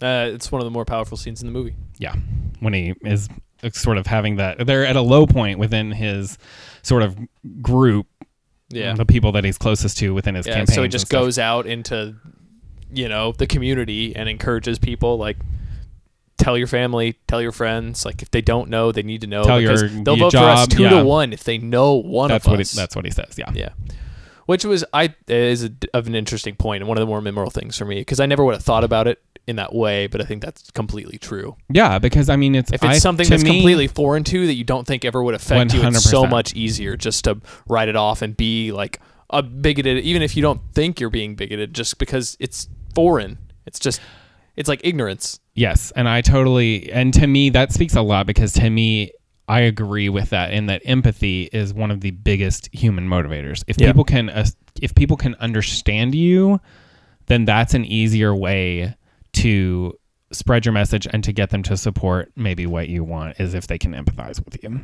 Uh, 0.01 0.29
it's 0.33 0.51
one 0.51 0.59
of 0.61 0.65
the 0.65 0.71
more 0.71 0.83
powerful 0.83 1.15
scenes 1.15 1.41
in 1.41 1.47
the 1.47 1.53
movie. 1.53 1.75
Yeah. 1.97 2.15
When 2.59 2.73
he 2.73 2.93
is 3.01 3.29
sort 3.71 3.97
of 3.97 4.05
having 4.05 4.35
that 4.35 4.65
they're 4.67 4.85
at 4.85 4.95
a 4.95 5.01
low 5.01 5.25
point 5.25 5.57
within 5.59 5.91
his 5.91 6.37
sort 6.81 7.01
of 7.03 7.17
group, 7.61 8.05
Yeah, 8.69 8.93
the 8.93 9.05
people 9.05 9.31
that 9.33 9.43
he's 9.45 9.57
closest 9.57 9.97
to 9.99 10.13
within 10.13 10.35
his 10.35 10.45
yeah. 10.45 10.55
campaign. 10.55 10.75
So 10.75 10.83
he 10.83 10.89
just 10.89 11.09
goes 11.09 11.39
out 11.39 11.65
into, 11.65 12.15
you 12.93 13.09
know, 13.09 13.31
the 13.33 13.47
community 13.47 14.15
and 14.15 14.29
encourages 14.29 14.79
people 14.79 15.17
like. 15.17 15.37
Tell 16.37 16.57
your 16.57 16.67
family, 16.67 17.17
tell 17.27 17.41
your 17.41 17.53
friends. 17.53 18.05
Like 18.05 18.21
if 18.21 18.29
they 18.29 18.41
don't 18.41 18.69
know, 18.69 18.91
they 18.91 19.03
need 19.03 19.21
to 19.21 19.27
know. 19.27 19.45
Tell 19.45 19.57
because 19.57 19.83
your- 19.83 20.03
they'll 20.03 20.17
your 20.17 20.29
vote 20.29 20.37
for 20.37 20.43
us 20.43 20.67
two 20.67 20.83
yeah. 20.83 20.89
to 20.89 21.05
one 21.05 21.31
if 21.31 21.45
they 21.45 21.57
know 21.57 21.93
one 21.93 22.27
That's 22.27 22.45
of 22.45 22.51
what 22.51 22.59
us. 22.59 22.73
he, 22.73 22.75
that's 22.75 22.93
what 22.93 23.05
he 23.05 23.11
says. 23.11 23.35
Yeah. 23.37 23.49
Yeah. 23.53 23.69
Which 24.45 24.65
was 24.65 24.83
I 24.93 25.15
is 25.29 25.63
a, 25.63 25.71
of 25.93 26.07
an 26.07 26.13
interesting 26.13 26.55
point 26.57 26.81
and 26.83 26.89
one 26.89 26.97
of 26.97 26.99
the 27.01 27.05
more 27.05 27.21
memorable 27.21 27.51
things 27.51 27.77
for 27.77 27.85
me 27.85 28.01
because 28.01 28.19
I 28.19 28.25
never 28.25 28.43
would 28.43 28.53
have 28.53 28.63
thought 28.65 28.83
about 28.83 29.07
it 29.07 29.21
in 29.47 29.55
that 29.55 29.73
way, 29.73 30.07
but 30.07 30.19
I 30.19 30.25
think 30.25 30.43
that's 30.43 30.69
completely 30.71 31.17
true. 31.17 31.55
Yeah, 31.69 31.99
because 31.99 32.29
I 32.29 32.35
mean 32.35 32.53
it's 32.53 32.69
If 32.69 32.83
it's 32.83 32.95
I- 32.95 32.97
something 32.97 33.29
that's 33.29 33.43
me- 33.45 33.51
completely 33.51 33.87
foreign 33.87 34.25
to 34.25 34.39
you 34.41 34.47
that 34.47 34.55
you 34.55 34.65
don't 34.65 34.85
think 34.85 35.05
ever 35.05 35.23
would 35.23 35.35
affect 35.35 35.73
you, 35.73 35.81
it's 35.87 36.03
so 36.03 36.27
much 36.27 36.53
easier 36.53 36.97
just 36.97 37.23
to 37.23 37.39
write 37.69 37.87
it 37.87 37.95
off 37.95 38.21
and 38.21 38.35
be 38.35 38.73
like 38.73 38.99
a 39.29 39.41
bigoted, 39.41 39.99
even 40.03 40.21
if 40.21 40.35
you 40.35 40.41
don't 40.41 40.61
think 40.73 40.99
you're 40.99 41.09
being 41.09 41.35
bigoted, 41.35 41.73
just 41.73 41.97
because 41.97 42.37
it's 42.39 42.69
foreign. 42.93 43.37
It's 43.65 43.79
just, 43.79 43.99
it's 44.55 44.69
like 44.69 44.81
ignorance. 44.83 45.39
Yes, 45.55 45.91
and 45.95 46.07
I 46.07 46.21
totally 46.21 46.91
and 46.91 47.13
to 47.13 47.27
me 47.27 47.49
that 47.51 47.71
speaks 47.71 47.95
a 47.95 48.01
lot 48.01 48.27
because 48.27 48.53
to 48.53 48.69
me 48.69 49.11
I 49.47 49.61
agree 49.61 50.09
with 50.09 50.31
that 50.31 50.51
in 50.51 50.65
that 50.65 50.81
empathy 50.85 51.43
is 51.53 51.73
one 51.73 51.91
of 51.91 52.01
the 52.01 52.11
biggest 52.11 52.69
human 52.73 53.07
motivators. 53.07 53.63
If 53.67 53.79
Yeah. 53.79 53.87
people 53.87 54.03
can 54.03 54.29
uh, 54.29 54.45
if 54.81 54.93
people 54.95 55.15
can 55.17 55.35
understand 55.35 56.13
you, 56.13 56.59
then 57.27 57.45
that's 57.45 57.73
an 57.73 57.85
easier 57.85 58.35
way 58.35 58.95
to 59.33 59.93
spread 60.31 60.65
your 60.65 60.73
message 60.73 61.07
and 61.11 61.23
to 61.23 61.31
get 61.31 61.51
them 61.51 61.63
to 61.63 61.77
support 61.77 62.31
maybe 62.35 62.65
what 62.65 62.89
you 62.89 63.03
want 63.03 63.39
is 63.39 63.53
if 63.53 63.67
they 63.67 63.77
can 63.77 63.93
empathize 63.93 64.43
with 64.43 64.61
you. 64.61 64.81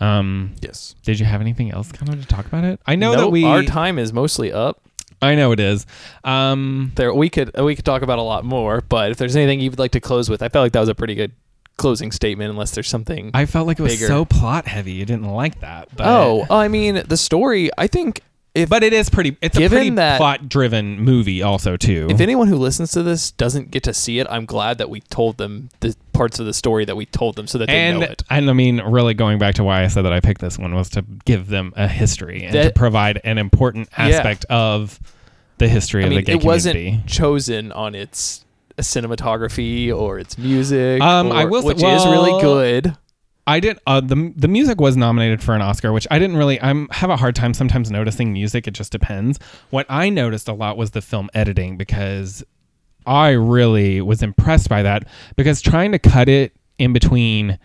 Um, 0.00 0.52
Yes. 0.60 0.94
did 1.04 1.18
you 1.20 1.26
have 1.26 1.40
anything 1.40 1.70
else 1.72 1.92
kind 1.92 2.08
of 2.12 2.20
to 2.20 2.26
talk 2.26 2.46
about 2.46 2.64
it? 2.64 2.80
I 2.86 2.96
know 2.96 3.14
that 3.16 3.30
we 3.30 3.44
our 3.44 3.62
time 3.62 3.98
is 3.98 4.12
mostly 4.12 4.52
up. 4.52 4.80
I 5.22 5.34
know 5.34 5.52
it 5.52 5.60
is. 5.60 5.84
Um, 6.24 6.92
There, 6.94 7.12
we 7.12 7.28
could 7.28 7.50
we 7.60 7.76
could 7.76 7.84
talk 7.84 8.02
about 8.02 8.18
a 8.18 8.22
lot 8.22 8.44
more, 8.44 8.80
but 8.88 9.10
if 9.10 9.18
there's 9.18 9.36
anything 9.36 9.60
you'd 9.60 9.78
like 9.78 9.90
to 9.92 10.00
close 10.00 10.30
with, 10.30 10.42
I 10.42 10.48
felt 10.48 10.64
like 10.64 10.72
that 10.72 10.80
was 10.80 10.88
a 10.88 10.94
pretty 10.94 11.14
good 11.14 11.32
closing 11.76 12.10
statement. 12.12 12.50
Unless 12.50 12.70
there's 12.72 12.88
something. 12.88 13.30
I 13.34 13.44
felt 13.46 13.66
like 13.66 13.78
it 13.78 13.82
was 13.82 13.94
Bigger. 13.94 14.06
so 14.06 14.24
plot 14.24 14.66
heavy. 14.66 14.92
You 14.92 15.04
didn't 15.04 15.30
like 15.30 15.60
that. 15.60 15.88
But 15.94 16.06
oh, 16.06 16.46
I 16.48 16.68
mean 16.68 17.02
the 17.06 17.16
story. 17.18 17.68
I 17.76 17.86
think 17.86 18.22
if 18.54 18.68
But 18.68 18.82
it 18.82 18.92
is 18.92 19.08
pretty. 19.08 19.36
It's 19.40 19.56
a 19.56 19.68
pretty 19.68 19.90
that- 19.90 20.16
plot-driven 20.18 21.00
movie, 21.00 21.42
also 21.42 21.76
too. 21.76 22.08
if 22.10 22.20
anyone 22.20 22.48
who 22.48 22.56
listens 22.56 22.90
to 22.92 23.02
this 23.02 23.30
doesn't 23.30 23.70
get 23.70 23.82
to 23.84 23.94
see 23.94 24.18
it, 24.18 24.26
I'm 24.30 24.44
glad 24.44 24.78
that 24.78 24.90
we 24.90 25.00
told 25.02 25.36
them 25.38 25.68
the 25.80 25.94
parts 26.12 26.38
of 26.40 26.46
the 26.46 26.52
story 26.54 26.84
that 26.84 26.96
we 26.96 27.06
told 27.06 27.36
them 27.36 27.46
so 27.46 27.58
that 27.58 27.66
they 27.68 27.76
and 27.76 28.00
know 28.00 28.06
it. 28.06 28.22
and 28.28 28.50
I 28.50 28.52
mean, 28.52 28.80
really 28.80 29.14
going 29.14 29.38
back 29.38 29.54
to 29.56 29.64
why 29.64 29.82
I 29.84 29.86
said 29.86 30.02
that 30.02 30.12
I 30.12 30.20
picked 30.20 30.40
this 30.40 30.58
one 30.58 30.74
was 30.74 30.88
to 30.90 31.02
give 31.24 31.46
them 31.48 31.72
a 31.76 31.86
history 31.88 32.42
and 32.44 32.52
to 32.52 32.72
provide 32.74 33.20
an 33.24 33.38
important 33.38 33.88
Yeah. 33.96 34.04
aspect 34.06 34.44
of 34.46 34.98
the 35.58 35.68
history 35.68 36.02
I 36.02 36.06
of 36.06 36.10
mean, 36.10 36.18
the 36.18 36.22
gay 36.22 36.32
it 36.34 36.44
wasn't 36.44 37.06
chosen 37.06 37.70
on 37.72 37.94
its 37.94 38.44
cinematography 38.78 39.94
or 39.94 40.18
its 40.18 40.36
music, 40.38 41.00
Um, 41.02 41.28
or- 41.28 41.34
I 41.34 41.44
will 41.44 41.62
say- 41.62 41.68
which 41.68 41.82
is 41.82 42.04
really 42.06 42.40
good. 42.40 42.96
I 43.50 43.58
did 43.58 43.80
uh, 43.84 44.00
the 44.00 44.32
the 44.36 44.46
music 44.46 44.80
was 44.80 44.96
nominated 44.96 45.42
for 45.42 45.56
an 45.56 45.60
Oscar, 45.60 45.92
which 45.92 46.06
I 46.08 46.20
didn't 46.20 46.36
really. 46.36 46.60
I'm 46.60 46.88
have 46.90 47.10
a 47.10 47.16
hard 47.16 47.34
time 47.34 47.52
sometimes 47.52 47.90
noticing 47.90 48.32
music. 48.32 48.68
It 48.68 48.74
just 48.74 48.92
depends. 48.92 49.40
What 49.70 49.86
I 49.88 50.08
noticed 50.08 50.46
a 50.46 50.52
lot 50.52 50.76
was 50.76 50.92
the 50.92 51.02
film 51.02 51.28
editing 51.34 51.76
because 51.76 52.44
I 53.06 53.30
really 53.30 54.00
was 54.02 54.22
impressed 54.22 54.68
by 54.68 54.84
that 54.84 55.08
because 55.34 55.60
trying 55.60 55.90
to 55.90 55.98
cut 55.98 56.28
it 56.28 56.54
in 56.78 56.92
between 56.92 57.58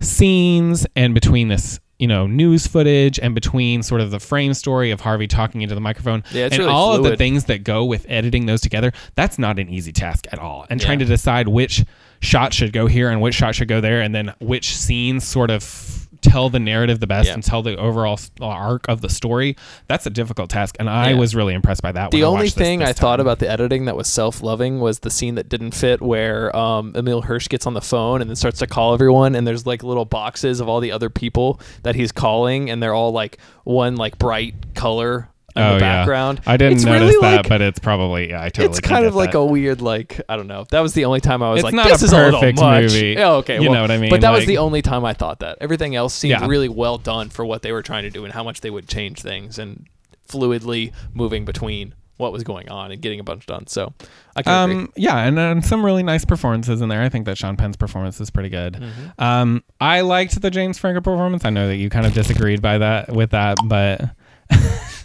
scenes 0.00 0.86
and 0.96 1.14
between 1.14 1.46
this 1.46 1.78
you 2.00 2.08
know 2.08 2.26
news 2.26 2.66
footage 2.66 3.20
and 3.20 3.32
between 3.32 3.84
sort 3.84 4.00
of 4.00 4.10
the 4.10 4.18
frame 4.18 4.54
story 4.54 4.90
of 4.90 5.00
Harvey 5.00 5.28
talking 5.28 5.62
into 5.62 5.76
the 5.76 5.80
microphone 5.80 6.24
Yeah, 6.32 6.46
and 6.46 6.58
really 6.58 6.70
all 6.70 6.96
of 6.96 7.04
the 7.04 7.16
things 7.16 7.44
that 7.44 7.62
go 7.62 7.84
with 7.84 8.06
editing 8.08 8.46
those 8.46 8.60
together 8.60 8.92
that's 9.14 9.38
not 9.38 9.60
an 9.60 9.68
easy 9.68 9.92
task 9.92 10.26
at 10.32 10.40
all 10.40 10.66
and 10.68 10.80
trying 10.80 10.98
to 10.98 11.04
decide 11.04 11.46
which 11.46 11.84
shot 12.20 12.52
should 12.52 12.72
go 12.72 12.86
here 12.86 13.08
and 13.10 13.20
which 13.20 13.34
shot 13.34 13.54
should 13.54 13.68
go 13.68 13.80
there 13.80 14.00
and 14.00 14.14
then 14.14 14.34
which 14.40 14.76
scenes 14.76 15.24
sort 15.26 15.50
of 15.50 15.94
tell 16.20 16.50
the 16.50 16.58
narrative 16.58 16.98
the 16.98 17.06
best 17.06 17.28
Yeah. 17.28 17.34
and 17.34 17.44
tell 17.44 17.62
the 17.62 17.76
overall 17.76 18.18
arc 18.40 18.88
of 18.88 19.02
the 19.02 19.08
story 19.08 19.56
that's 19.86 20.04
a 20.04 20.10
difficult 20.10 20.50
task 20.50 20.74
and 20.80 20.90
I 20.90 21.10
Yeah. 21.10 21.16
was 21.16 21.32
really 21.36 21.54
impressed 21.54 21.80
by 21.80 21.92
that 21.92 22.10
The 22.10 22.24
I 22.24 22.26
only 22.26 22.46
this 22.46 22.54
thing 22.54 22.80
this 22.80 22.88
I 22.88 22.92
thought 22.92 23.20
about 23.20 23.38
the 23.38 23.48
editing 23.48 23.84
that 23.84 23.94
was 23.96 24.08
self-loving 24.08 24.80
was 24.80 24.98
the 24.98 25.10
scene 25.10 25.36
that 25.36 25.48
didn't 25.48 25.72
fit, 25.72 26.02
where 26.02 26.54
um, 26.56 26.92
Emile 26.96 27.22
Hirsch 27.22 27.46
gets 27.48 27.66
on 27.68 27.74
the 27.74 27.80
phone 27.80 28.20
and 28.20 28.28
then 28.28 28.34
starts 28.36 28.58
to 28.58 28.66
call 28.66 28.94
everyone, 28.94 29.36
and 29.36 29.46
there's 29.46 29.64
like 29.64 29.84
little 29.84 30.04
boxes 30.04 30.58
of 30.58 30.68
all 30.68 30.80
the 30.80 30.90
other 30.90 31.08
people 31.08 31.60
that 31.84 31.94
he's 31.94 32.10
calling, 32.10 32.68
and 32.68 32.82
they're 32.82 32.94
all 32.94 33.12
like 33.12 33.38
one 33.62 33.94
like 33.94 34.18
bright 34.18 34.74
color 34.74 35.28
in 35.56 35.62
oh 35.62 35.78
the 35.78 35.84
yeah. 35.84 36.34
I 36.46 36.56
didn't 36.56 36.74
It's 36.74 36.84
notice 36.84 37.00
really 37.14 37.20
that 37.22 37.36
like- 37.38 37.48
but 37.48 37.60
it's 37.62 37.78
probably 37.78 38.30
yeah 38.30 38.42
I 38.42 38.48
totally 38.50 38.68
it's 38.68 38.80
kind 38.80 39.06
of 39.06 39.14
like 39.14 39.32
that. 39.32 39.38
a 39.38 39.44
weird 39.44 39.80
like 39.80 40.20
I 40.28 40.36
don't 40.36 40.46
know. 40.46 40.66
That 40.70 40.80
was 40.80 40.92
the 40.92 41.04
only 41.06 41.20
time 41.20 41.42
I 41.42 41.50
was 41.50 41.58
It's 41.60 41.64
like, 41.64 41.74
not 41.74 41.88
this 41.88 42.02
a 42.02 42.04
is 42.04 42.12
a 42.12 42.16
little 42.16 42.40
perfect 42.40 42.60
much. 42.60 42.82
movie. 42.82 43.06
Yeah, 43.18 43.30
okay, 43.32 43.54
You 43.54 43.62
well, 43.62 43.72
know 43.74 43.80
what 43.82 43.90
I 43.90 43.98
mean? 43.98 44.10
But 44.10 44.20
that 44.20 44.30
was 44.30 44.46
the 44.46 44.58
only 44.58 44.82
time 44.82 45.04
I 45.04 45.14
thought 45.14 45.40
that. 45.40 45.58
Everything 45.60 45.96
else 45.96 46.14
seemed 46.14 46.32
Yeah. 46.32 46.46
really 46.46 46.68
well 46.68 46.98
done 46.98 47.30
for 47.30 47.44
what 47.44 47.62
they 47.62 47.72
were 47.72 47.82
trying 47.82 48.02
to 48.04 48.10
do 48.10 48.24
and 48.24 48.32
how 48.34 48.44
much 48.44 48.60
they 48.60 48.70
would 48.70 48.88
change 48.88 49.20
things 49.22 49.58
and 49.58 49.86
fluidly 50.28 50.92
moving 51.14 51.44
between 51.44 51.94
what 52.18 52.32
was 52.32 52.42
going 52.42 52.68
on 52.68 52.90
and 52.90 53.00
getting 53.00 53.20
a 53.20 53.24
bunch 53.24 53.46
done. 53.46 53.66
So 53.68 53.94
I 54.36 54.42
can 54.42 54.70
agree. 54.70 54.82
Um, 54.84 54.92
yeah, 54.96 55.18
and 55.18 55.38
um, 55.38 55.62
some 55.62 55.84
really 55.84 56.02
nice 56.02 56.24
performances 56.24 56.80
in 56.82 56.88
there. 56.88 57.00
I 57.00 57.08
think 57.08 57.26
that 57.26 57.38
Sean 57.38 57.56
Penn's 57.56 57.76
performance 57.76 58.20
is 58.20 58.28
pretty 58.28 58.48
good. 58.50 58.74
Mm-hmm. 58.74 59.22
Um, 59.22 59.62
I 59.80 60.00
liked 60.02 60.40
the 60.42 60.50
James 60.50 60.78
Franco 60.78 61.00
performance. 61.00 61.44
I 61.44 61.50
know 61.50 61.68
that 61.68 61.76
you 61.76 61.88
kind 61.90 62.06
of 62.06 62.12
disagreed 62.14 62.60
by 62.60 62.78
that 62.78 63.12
with 63.12 63.30
that, 63.30 63.56
but 63.64 64.10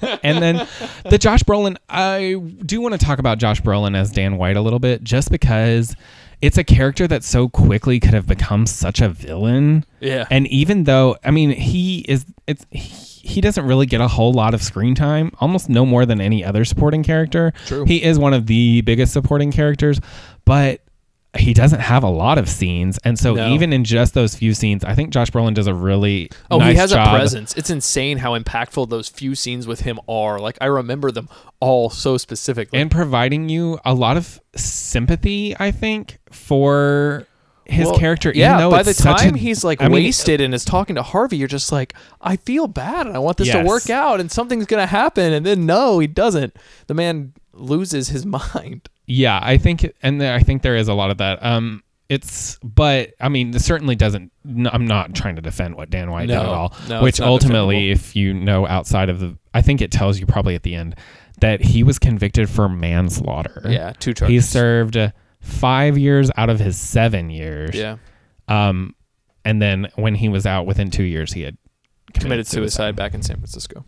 and 0.23 0.41
then 0.41 0.67
the 1.05 1.17
Josh 1.17 1.43
Brolin. 1.43 1.77
I 1.89 2.35
do 2.65 2.81
want 2.81 2.93
to 2.99 3.03
talk 3.03 3.19
about 3.19 3.37
Josh 3.37 3.61
Brolin 3.61 3.95
as 3.95 4.11
Dan 4.11 4.37
White 4.37 4.57
a 4.57 4.61
little 4.61 4.79
bit, 4.79 5.03
just 5.03 5.31
because 5.31 5.95
it's 6.43 6.57
a 6.57 6.63
character 6.63 7.07
that 7.07 7.23
so 7.23 7.47
quickly 7.47 8.01
could 8.01 8.13
have 8.13 8.27
become 8.27 8.65
such 8.65 8.99
a 8.99 9.07
villain. 9.07 9.85
Yeah. 10.01 10.25
And 10.29 10.45
even 10.47 10.83
though, 10.83 11.15
I 11.23 11.31
mean, 11.31 11.51
he 11.51 11.99
is, 12.01 12.25
it's 12.47 12.65
he, 12.69 13.13
he 13.29 13.41
doesn't 13.41 13.65
really 13.65 13.85
get 13.85 14.01
a 14.01 14.09
whole 14.09 14.33
lot 14.33 14.53
of 14.53 14.61
screen 14.61 14.93
time, 14.93 15.31
almost 15.39 15.69
no 15.69 15.85
more 15.85 16.05
than 16.05 16.19
any 16.19 16.43
other 16.43 16.65
supporting 16.65 17.01
character. 17.01 17.53
True. 17.65 17.85
He 17.85 18.03
is 18.03 18.19
one 18.19 18.33
of 18.33 18.47
the 18.47 18.81
biggest 18.81 19.13
supporting 19.13 19.53
characters, 19.53 20.01
but 20.43 20.81
he 21.37 21.53
doesn't 21.53 21.79
have 21.79 22.03
a 22.03 22.09
lot 22.09 22.37
of 22.37 22.47
scenes, 22.47 22.99
and 23.03 23.17
so 23.17 23.33
No. 23.33 23.49
even 23.49 23.73
in 23.73 23.83
just 23.83 24.13
those 24.13 24.35
few 24.35 24.53
scenes, 24.53 24.83
I 24.83 24.93
think 24.93 25.09
Josh 25.11 25.31
Brolin 25.31 25.53
does 25.55 25.65
a 25.67 25.73
really 25.73 26.29
Oh, 26.51 26.59
nice 26.59 26.73
he 26.73 26.77
has 26.77 26.91
job. 26.91 27.07
a 27.07 27.17
presence. 27.17 27.53
It's 27.55 27.69
insane 27.71 28.19
how 28.19 28.37
impactful 28.37 28.89
those 28.89 29.09
few 29.09 29.33
scenes 29.33 29.65
with 29.65 29.81
him 29.81 29.99
are. 30.07 30.39
Like 30.39 30.57
I 30.61 30.65
remember 30.67 31.09
them 31.11 31.27
all 31.59 31.89
so 31.89 32.17
specifically. 32.17 32.77
and 32.79 32.91
providing 32.91 33.49
you 33.49 33.79
a 33.83 33.93
lot 33.93 34.15
of 34.17 34.39
sympathy. 34.55 35.55
I 35.59 35.71
think 35.71 36.19
for 36.31 37.25
his 37.65 37.87
Well, 37.87 37.97
character. 37.97 38.31
Yeah, 38.35 38.57
though 38.59 38.69
by 38.71 38.83
the 38.83 38.93
time 38.93 39.35
a- 39.35 39.37
he's 39.37 39.63
like 39.63 39.81
I 39.81 39.85
mean, 39.87 40.03
wasted 40.03 40.41
and 40.41 40.53
is 40.53 40.65
talking 40.65 40.95
to 40.97 41.01
Harvey, 41.01 41.37
you're 41.37 41.47
just 41.47 41.71
like, 41.71 41.93
I 42.21 42.35
feel 42.35 42.67
bad 42.67 43.07
and 43.07 43.15
I 43.15 43.19
want 43.19 43.37
this 43.37 43.49
to 43.51 43.63
work 43.63 43.89
out 43.89 44.19
and 44.19 44.29
something's 44.31 44.65
gonna 44.65 44.85
happen, 44.85 45.31
and 45.33 45.45
then 45.45 45.65
no, 45.65 45.99
he 45.99 46.07
doesn't. 46.07 46.55
The 46.87 46.93
man 46.93 47.33
loses 47.53 48.09
his 48.09 48.25
mind. 48.53 48.89
Yeah, 49.05 49.39
I 49.41 49.57
think, 49.57 49.91
and 50.01 50.19
there, 50.21 50.33
I 50.33 50.39
think 50.39 50.61
there 50.61 50.75
is 50.75 50.87
a 50.87 50.93
lot 50.93 51.11
of 51.11 51.17
that. 51.17 51.43
Um, 51.45 51.83
it's, 52.09 52.57
but 52.63 53.13
I 53.19 53.29
mean, 53.29 53.51
this 53.51 53.65
certainly 53.65 53.95
doesn't. 53.95 54.31
No, 54.45 54.69
I'm 54.71 54.85
not 54.85 55.13
trying 55.15 55.35
to 55.37 55.41
defend 55.41 55.75
what 55.75 55.89
Dan 55.89 56.11
White 56.11 56.27
did 56.27 56.35
No, 56.35 56.41
at 56.41 56.45
all. 56.47 56.73
no, 56.87 57.01
which 57.03 57.19
not 57.19 57.27
ultimately, 57.29 57.91
if 57.91 58.15
you 58.15 58.33
know 58.33 58.67
outside 58.67 59.09
of 59.09 59.19
the, 59.19 59.37
I 59.53 59.61
think 59.61 59.81
it 59.81 59.91
tells 59.91 60.19
you 60.19 60.25
probably 60.25 60.55
at 60.55 60.63
the 60.63 60.75
end 60.75 60.95
that 61.39 61.61
he 61.61 61.83
was 61.83 61.97
convicted 61.99 62.49
for 62.49 62.69
manslaughter. 62.69 63.61
Yeah, 63.65 63.93
two 63.99 64.13
charges. 64.13 64.31
he 64.33 64.39
served 64.41 64.97
five 65.39 65.97
years 65.97 66.29
out 66.37 66.49
of 66.49 66.59
his 66.59 66.77
seven 66.77 67.29
years. 67.29 67.75
yeah, 67.75 67.97
Um, 68.47 68.95
and 69.43 69.61
then 69.61 69.87
when 69.95 70.15
he 70.15 70.29
was 70.29 70.45
out, 70.45 70.65
within 70.65 70.89
two 70.91 71.03
years, 71.03 71.33
he 71.33 71.41
had 71.41 71.57
committed 72.13 72.47
suicide 72.47 72.95
back 72.95 73.13
in 73.13 73.21
San 73.23 73.37
Francisco. 73.37 73.83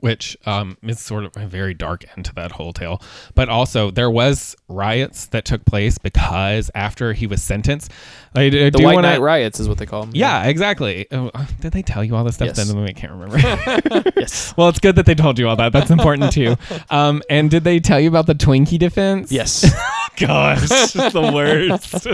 Which 0.00 0.36
um, 0.46 0.76
is 0.82 1.00
sort 1.00 1.24
of 1.24 1.36
a 1.36 1.46
very 1.46 1.74
dark 1.74 2.04
end 2.16 2.26
to 2.26 2.34
that 2.34 2.52
whole 2.52 2.72
tale. 2.72 3.02
But 3.34 3.48
also, 3.48 3.90
there 3.90 4.10
was 4.10 4.56
riots 4.68 5.26
that 5.26 5.44
took 5.44 5.64
place 5.64 5.98
because 5.98 6.70
after 6.74 7.12
he 7.12 7.26
was 7.26 7.42
sentenced, 7.42 7.90
I, 8.34 8.42
I 8.42 8.50
The 8.50 8.70
do 8.72 8.84
White 8.84 8.94
wanna, 8.94 9.08
Night 9.08 9.20
riots 9.20 9.60
is 9.60 9.68
what 9.68 9.78
they 9.78 9.86
call 9.86 10.02
them. 10.02 10.12
Yeah, 10.14 10.44
exactly. 10.44 11.06
Oh, 11.10 11.30
uh, 11.34 11.46
did 11.60 11.72
they 11.72 11.82
tell 11.82 12.04
you 12.04 12.14
all 12.14 12.24
this 12.24 12.34
stuff? 12.36 12.48
Yes. 12.56 12.68
Then 12.68 12.78
I 12.78 12.92
can't 12.92 13.12
remember. 13.12 13.36
Yes. 14.16 14.54
well, 14.56 14.68
it's 14.68 14.78
good 14.78 14.96
that 14.96 15.06
they 15.06 15.14
told 15.14 15.38
you 15.38 15.48
all 15.48 15.56
that. 15.56 15.72
That's 15.72 15.90
important 15.90 16.32
too. 16.32 16.56
Um, 16.90 17.22
and 17.28 17.50
did 17.50 17.64
they 17.64 17.80
tell 17.80 18.00
you 18.00 18.08
about 18.08 18.26
the 18.26 18.34
Twinkie 18.34 18.78
defense? 18.78 19.30
Yes. 19.30 19.64
Gosh, 20.16 20.68
the 20.92 21.30
worst. 21.34 22.06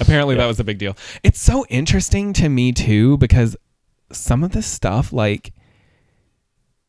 Apparently, 0.00 0.36
that 0.36 0.46
was 0.46 0.60
a 0.60 0.64
big 0.64 0.78
deal. 0.78 0.96
It's 1.24 1.40
so 1.40 1.64
interesting 1.68 2.32
to 2.34 2.48
me 2.48 2.72
too 2.72 3.16
because 3.18 3.56
some 4.12 4.44
of 4.44 4.52
this 4.52 4.66
stuff, 4.66 5.12
like, 5.12 5.52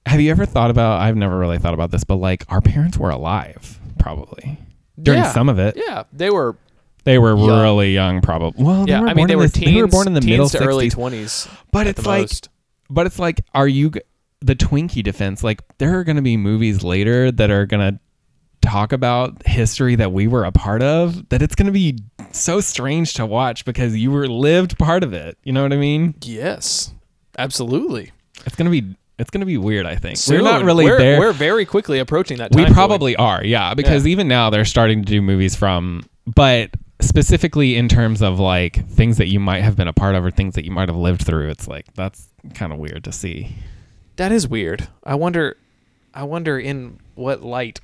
have 0.06 0.20
you 0.22 0.32
ever 0.32 0.46
thought 0.46 0.72
about? 0.72 1.02
I've 1.02 1.16
never 1.16 1.38
really 1.38 1.58
thought 1.60 1.74
about 1.74 1.92
this, 1.92 2.04
but 2.04 2.16
like, 2.18 2.46
our 2.50 2.62
parents 2.62 2.98
were 2.98 3.10
alive 3.12 3.80
probably 4.00 4.58
during 5.02 5.22
Yeah. 5.22 5.32
some 5.32 5.48
of 5.50 5.60
it. 5.60 5.76
yeah, 5.78 6.04
they 6.14 6.30
were. 6.30 6.58
They 7.04 7.18
were 7.18 7.36
Young. 7.36 7.62
really 7.62 7.94
young, 7.96 8.22
probably. 8.22 8.64
Well, 8.64 8.88
Yeah, 8.88 9.02
I 9.02 9.16
mean 9.16 9.26
they 9.28 9.36
were 9.36 9.48
the, 9.48 9.60
teens. 9.60 9.74
they 9.76 9.82
were 9.82 9.88
born 9.88 10.06
in 10.08 10.14
the 10.14 10.22
middle 10.22 10.48
to 10.50 10.64
early 10.64 10.90
twenties. 10.92 11.48
But 11.72 11.88
it's 11.88 12.06
like, 12.06 12.22
most. 12.24 12.50
but 12.92 13.08
it's 13.08 13.18
like, 13.18 13.42
are 13.56 13.68
you 13.68 13.92
the 14.42 14.56
Twinkie 14.56 15.02
defense? 15.04 15.44
Like, 15.44 15.62
there 15.80 15.98
are 15.98 16.04
going 16.04 16.18
to 16.18 16.22
be 16.22 16.38
movies 16.38 16.84
later 16.84 17.32
that 17.32 17.50
are 17.50 17.66
going 17.66 17.94
to 17.96 18.00
talk 18.62 18.94
about 18.94 19.42
history 19.48 19.96
that 19.96 20.12
we 20.12 20.28
were 20.28 20.44
a 20.46 20.52
part 20.52 20.84
of. 20.84 21.28
That 21.30 21.42
it's 21.42 21.56
going 21.56 21.66
to 21.66 21.72
be 21.72 21.98
so 22.34 22.60
strange 22.62 23.16
to 23.16 23.26
watch 23.26 23.66
because 23.66 23.98
you 23.98 24.12
were 24.12 24.28
lived 24.28 24.78
part 24.78 25.04
of 25.04 25.12
it. 25.12 25.40
You 25.44 25.54
know 25.54 25.64
what 25.64 25.74
I 25.74 25.78
mean? 25.78 26.14
Yes, 26.22 26.94
absolutely. 27.40 28.12
It's 28.46 28.56
going 28.56 28.72
to 28.72 28.82
be 28.82 28.96
it's 29.22 29.30
going 29.30 29.42
to 29.42 29.46
be 29.46 29.58
weird. 29.58 29.86
I 29.86 29.96
think 29.96 30.18
Soon. 30.18 30.38
we're 30.38 30.52
not 30.52 30.64
really 30.64 30.86
we're, 30.86 30.98
there. 30.98 31.20
We're 31.20 31.32
very 31.32 31.66
quickly 31.66 32.00
approaching 32.00 32.40
that. 32.40 32.52
we 32.52 32.58
time 32.58 32.66
point. 32.66 32.76
probably 32.76 33.16
are, 33.16 33.46
yeah, 33.46 33.74
because 33.76 34.08
even 34.08 34.28
now 34.28 34.50
they're 34.50 34.66
starting 34.66 35.04
to 35.04 35.06
do 35.06 35.22
movies 35.22 35.56
from, 35.56 36.04
but 36.26 36.72
specifically 37.00 37.76
in 37.76 37.88
terms 37.88 38.22
of 38.22 38.40
like 38.40 38.88
things 38.90 39.18
that 39.18 39.28
you 39.28 39.40
might 39.40 39.62
have 39.62 39.76
been 39.76 39.88
a 39.88 39.94
part 39.94 40.16
of 40.16 40.26
or 40.26 40.32
things 40.32 40.56
that 40.56 40.66
you 40.66 40.72
might 40.72 40.90
have 40.90 40.98
lived 40.98 41.24
through. 41.26 41.50
It's 41.50 41.68
like 41.68 41.94
that's 41.94 42.30
kind 42.56 42.74
of 42.74 42.80
weird 42.80 43.04
to 43.04 43.12
see. 43.12 43.56
That 44.16 44.32
is 44.32 44.48
weird. 44.48 44.88
I 45.04 45.16
wonder. 45.16 45.56
I 46.14 46.24
wonder 46.24 46.60
in 46.60 47.00
what 47.16 47.42
light 47.42 47.80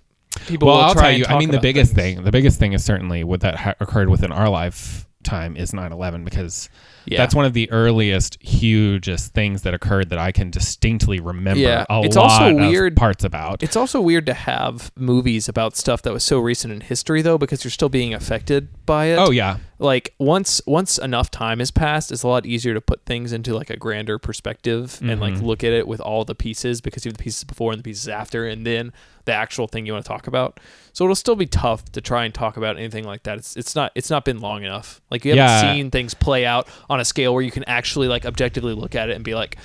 people 0.48 0.68
well, 0.68 0.78
will 0.78 0.84
I'll 0.86 0.94
try 0.94 1.12
tell 1.12 1.20
you. 1.20 1.26
I 1.30 1.38
mean, 1.38 1.52
the 1.52 1.60
biggest 1.60 1.94
things. 1.94 2.16
thing, 2.16 2.24
the 2.26 2.32
biggest 2.32 2.60
thing 2.60 2.74
is 2.74 2.84
certainly 2.84 3.24
what 3.24 3.42
that 3.42 3.56
ha- 3.56 3.76
occurred 3.80 4.10
within 4.10 4.32
our 4.32 4.50
lifetime 4.50 5.56
is 5.56 5.72
9/11 5.72 6.26
because 6.26 6.70
Yeah. 7.08 7.18
that's 7.18 7.34
one 7.36 7.46
of 7.46 7.54
the 7.54 7.70
earliest, 7.72 8.38
hugest 8.42 9.34
things 9.34 9.62
that 9.64 9.74
occurred 9.74 10.10
that 10.10 10.20
I 10.20 10.32
can 10.32 10.50
distinctly 10.52 11.20
remember. 11.20 11.60
Yeah. 11.62 11.86
a 11.90 12.02
It's 12.04 12.16
lot 12.16 12.32
also 12.32 12.50
of 12.50 12.56
weird- 12.56 12.96
parts 12.96 13.24
about. 13.24 13.64
It's 13.64 13.76
also 13.76 14.02
weird 14.02 14.26
to 14.28 14.34
have 14.34 14.92
movies 14.96 15.48
about 15.50 15.76
stuff 15.76 16.02
that 16.04 16.14
was 16.14 16.24
so 16.24 16.40
recent 16.40 16.74
in 16.74 16.82
history, 16.82 17.22
though, 17.22 17.38
because 17.38 17.64
you're 17.64 17.72
still 17.72 17.90
being 17.90 18.14
affected 18.14 18.68
by 18.86 19.06
it. 19.06 19.18
oh 19.18 19.32
yeah, 19.32 19.58
like 19.80 20.14
once 20.18 20.62
once 20.66 20.98
enough 20.98 21.30
time 21.30 21.60
has 21.60 21.72
passed, 21.72 22.12
it's 22.12 22.24
a 22.24 22.28
lot 22.28 22.46
easier 22.46 22.74
to 22.74 22.82
put 22.82 23.06
things 23.06 23.34
into 23.34 23.54
like 23.54 23.70
a 23.70 23.78
grander 23.78 24.18
perspective 24.18 25.00
and 25.02 25.20
like 25.20 25.34
Mhm. 25.36 25.44
look 25.44 25.64
at 25.64 25.74
it 25.74 25.88
with 25.88 26.00
all 26.02 26.24
the 26.26 26.36
pieces 26.36 26.82
because 26.82 27.06
you 27.06 27.10
have 27.10 27.18
the 27.18 27.24
pieces 27.24 27.44
before 27.44 27.72
and 27.74 27.80
the 27.80 27.84
pieces 27.84 28.08
after, 28.08 28.48
and 28.48 28.66
then 28.66 28.92
the 29.26 29.34
actual 29.34 29.68
thing 29.68 29.86
you 29.86 29.92
want 29.92 30.06
to 30.06 30.08
talk 30.10 30.26
about. 30.26 30.60
So 30.94 31.04
it'll 31.04 31.16
still 31.16 31.36
be 31.36 31.46
tough 31.46 31.84
to 31.92 32.00
try 32.02 32.24
and 32.24 32.34
talk 32.34 32.56
about 32.58 32.78
anything 32.78 33.04
like 33.04 33.24
that. 33.24 33.38
It's 33.38 33.56
it's 33.58 33.76
not 33.76 33.92
it's 33.94 34.10
not 34.10 34.24
been 34.26 34.40
long 34.40 34.64
enough. 34.64 35.02
Like 35.12 35.26
you 35.26 35.32
haven't 35.32 35.46
Yeah. 35.68 35.74
seen 35.74 35.92
things 35.92 36.14
play 36.14 36.46
out 36.46 36.68
on 36.90 36.97
a 37.00 37.06
scale 37.06 37.34
where 37.34 37.44
you 37.44 37.52
can 37.52 37.64
actually 37.66 38.08
like 38.08 38.26
objectively 38.26 38.74
look 38.74 38.96
at 38.96 39.10
it 39.10 39.16
and 39.16 39.24
be 39.24 39.36
like, 39.36 39.58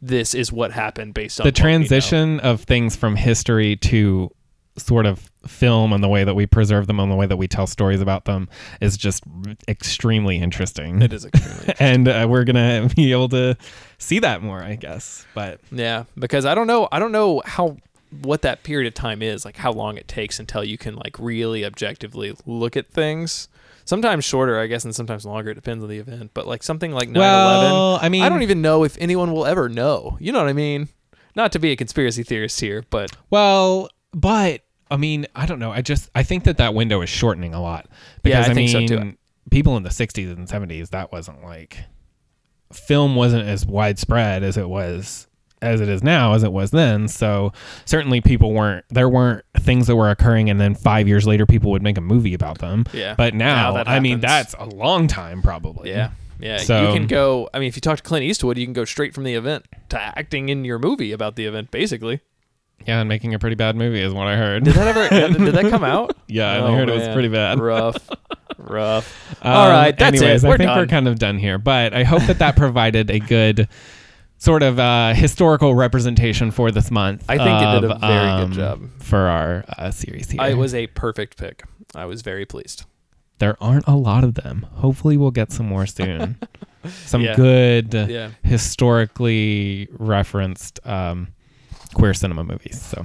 this 0.00 0.34
is 0.34 0.52
what 0.52 0.72
happened 0.72 1.14
based 1.14 1.40
on 1.40 1.44
the 1.44 1.48
we 1.48 1.50
know. 1.50 1.54
transition 1.54 2.40
of 2.40 2.62
things 2.62 2.96
from 2.96 3.16
history 3.16 3.76
to 3.76 4.30
sort 4.76 5.06
of 5.06 5.30
film 5.46 5.92
and 5.92 6.02
the 6.04 6.08
way 6.08 6.24
that 6.24 6.34
we 6.34 6.46
preserve 6.46 6.86
them 6.86 7.00
and 7.00 7.10
the 7.10 7.16
way 7.16 7.26
that 7.26 7.36
we 7.36 7.48
tell 7.48 7.66
stories 7.66 8.00
about 8.00 8.24
them 8.26 8.48
is 8.80 8.96
just 8.96 9.24
extremely 9.66 10.36
interesting. 10.38 11.02
It 11.02 11.12
is 11.12 11.24
extremely 11.24 11.74
and 11.80 12.06
uh, 12.06 12.26
we're 12.28 12.44
gonna 12.44 12.88
be 12.94 13.12
able 13.12 13.28
to 13.30 13.56
see 13.98 14.20
that 14.20 14.42
more, 14.42 14.62
I 14.62 14.76
guess. 14.76 15.26
But 15.34 15.60
Yeah, 15.72 16.04
because 16.16 16.44
I 16.44 16.54
don't 16.54 16.66
know. 16.66 16.88
I 16.92 16.98
don't 16.98 17.12
know 17.12 17.42
how 17.44 17.76
what 18.22 18.42
that 18.42 18.62
period 18.62 18.88
of 18.88 18.94
time 18.94 19.22
is, 19.22 19.44
like 19.44 19.56
how 19.56 19.72
long 19.72 19.96
it 19.96 20.08
takes 20.08 20.38
until 20.38 20.64
you 20.64 20.78
can 20.78 20.96
like 20.96 21.18
really 21.18 21.64
objectively 21.64 22.34
look 22.46 22.76
at 22.76 22.88
things. 22.90 23.48
Sometimes 23.84 24.24
shorter, 24.24 24.58
I 24.58 24.66
guess, 24.66 24.84
and 24.84 24.94
sometimes 24.94 25.24
longer. 25.24 25.50
It 25.50 25.54
depends 25.54 25.82
on 25.82 25.88
the 25.88 25.98
event. 25.98 26.32
But 26.34 26.46
like 26.46 26.62
something 26.62 26.92
like 26.92 27.08
9/11, 27.08 27.14
Well, 27.16 27.98
I 28.02 28.08
mean, 28.08 28.22
I 28.22 28.28
don't 28.28 28.42
even 28.42 28.60
know 28.60 28.84
if 28.84 28.96
anyone 28.98 29.32
will 29.32 29.46
ever 29.46 29.68
know. 29.68 30.18
You 30.20 30.32
know 30.32 30.40
what 30.40 30.48
I 30.48 30.52
mean? 30.52 30.88
Not 31.34 31.52
to 31.52 31.58
be 31.58 31.70
a 31.72 31.76
conspiracy 31.76 32.22
theorist 32.22 32.60
here, 32.60 32.84
but 32.90 33.12
Well, 33.30 33.88
but 34.12 34.62
I 34.90 34.96
mean, 34.96 35.26
I 35.34 35.46
don't 35.46 35.58
know. 35.58 35.70
I 35.70 35.82
just 35.82 36.10
I 36.14 36.22
think 36.22 36.44
that 36.44 36.56
that 36.58 36.74
window 36.74 37.00
is 37.02 37.08
shortening 37.08 37.54
a 37.54 37.62
lot 37.62 37.86
Yeah, 37.88 37.94
because 38.22 38.48
I 38.48 38.54
think 38.54 38.70
so, 38.70 38.86
too. 38.86 39.14
people 39.50 39.76
in 39.76 39.82
the 39.84 39.90
'60s 39.90 40.32
and 40.36 40.48
'70s 40.48 40.90
that 40.90 41.12
wasn't 41.12 41.42
like 41.44 41.78
film 42.72 43.14
wasn't 43.16 43.46
as 43.46 43.64
widespread 43.64 44.42
as 44.42 44.56
it 44.56 44.68
was 44.68 45.27
as 45.62 45.80
it 45.80 45.88
is 45.88 46.02
now 46.02 46.34
as 46.34 46.42
it 46.44 46.52
was 46.52 46.70
then. 46.70 47.08
So 47.08 47.52
certainly 47.84 48.20
people 48.20 48.52
weren't 48.52 48.84
there 48.88 49.08
weren't 49.08 49.44
things 49.58 49.86
that 49.88 49.96
were 49.96 50.10
occurring 50.10 50.48
and 50.50 50.60
then 50.60 50.74
5 50.74 51.08
years 51.08 51.26
later 51.26 51.46
people 51.46 51.70
would 51.72 51.82
make 51.82 51.98
a 51.98 52.02
movie 52.02 52.34
about 52.34 52.58
them. 52.58 52.84
Yeah. 52.92 53.14
But 53.16 53.34
now, 53.34 53.72
Now 53.74 53.82
I 53.86 54.00
mean 54.00 54.20
that's 54.20 54.54
a 54.58 54.64
long 54.66 55.06
time 55.08 55.42
probably. 55.42 55.90
yeah, 55.90 56.10
yeah. 56.38 56.58
So- 56.58 56.88
you 56.88 56.98
can 56.98 57.06
go. 57.06 57.48
I 57.52 57.58
mean, 57.58 57.68
if 57.68 57.76
you 57.76 57.80
talk 57.80 57.96
to 57.98 58.02
Clint 58.02 58.24
Eastwood, 58.24 58.56
you 58.58 58.66
can 58.66 58.72
go 58.72 58.84
straight 58.84 59.14
from 59.14 59.24
the 59.24 59.34
event 59.34 59.66
to 59.88 60.00
acting 60.00 60.48
in 60.48 60.64
your 60.64 60.78
movie 60.78 61.12
about 61.12 61.36
the 61.36 61.46
event, 61.46 61.70
basically. 61.70 62.20
Yeah, 62.86 63.00
and 63.00 63.08
making 63.08 63.34
a 63.34 63.40
pretty 63.40 63.56
bad 63.56 63.74
movie 63.74 64.00
is 64.00 64.14
what 64.14 64.28
I 64.28 64.36
heard. 64.36 64.62
Did 64.62 64.74
that 64.74 64.86
ever? 64.96 65.08
did, 65.36 65.52
that 65.52 65.68
come 65.68 65.82
out? 65.96 66.16
yeah, 66.28 66.52
I 66.52 66.58
Oh, 66.60 66.72
heard 66.76 66.88
it 66.88 66.94
was 66.94 67.08
pretty 67.08 67.26
bad. 67.28 67.58
Rough, 67.58 68.08
rough. 68.56 69.36
Um, 69.44 69.52
All 69.52 69.68
right, 69.68 69.98
that's 69.98 70.20
anyways, 70.22 70.44
it. 70.44 70.46
I 70.46 70.48
We're 70.48 70.54
I 70.54 70.58
think 70.58 70.70
we're 70.76 70.86
kind 70.86 71.08
of 71.08 71.18
done 71.18 71.38
here, 71.38 71.58
but 71.58 71.92
I 71.92 72.04
hope 72.04 72.22
that 72.26 72.38
that 72.38 72.54
provided 72.56 73.10
a 73.10 73.18
good 73.18 73.68
sort 74.38 74.62
of 74.62 74.78
uh, 74.78 75.12
historical 75.14 75.74
representation 75.74 76.50
for 76.50 76.70
this 76.70 76.90
month. 76.90 77.24
I 77.28 77.36
think 77.38 77.62
it 77.62 77.80
did 77.80 77.90
a 77.90 77.94
of, 77.94 78.00
very 78.00 78.30
good 78.36 78.44
um, 78.44 78.52
job. 78.52 78.90
for 79.02 79.18
our 79.18 79.64
uh, 79.76 79.90
series 79.90 80.30
here. 80.30 80.42
It 80.42 80.56
was 80.56 80.74
a 80.74 80.86
perfect 80.88 81.36
pick. 81.36 81.64
I 81.94 82.04
was 82.06 82.22
very 82.22 82.46
pleased. 82.46 82.84
there 83.38 83.56
aren't 83.62 83.86
a 83.86 83.94
lot 83.96 84.24
of 84.24 84.34
them. 84.34 84.66
Hopefully, 84.76 85.16
we'll 85.16 85.30
get 85.30 85.52
some 85.52 85.66
more 85.66 85.86
soon. 85.86 86.36
some 86.84 87.22
Yeah. 87.22 87.36
good 87.36 87.92
Yeah. 87.94 88.30
historically 88.42 89.88
referenced 89.92 90.80
um, 90.86 91.28
queer 91.94 92.14
cinema 92.14 92.44
movies. 92.44 92.80
So 92.80 93.04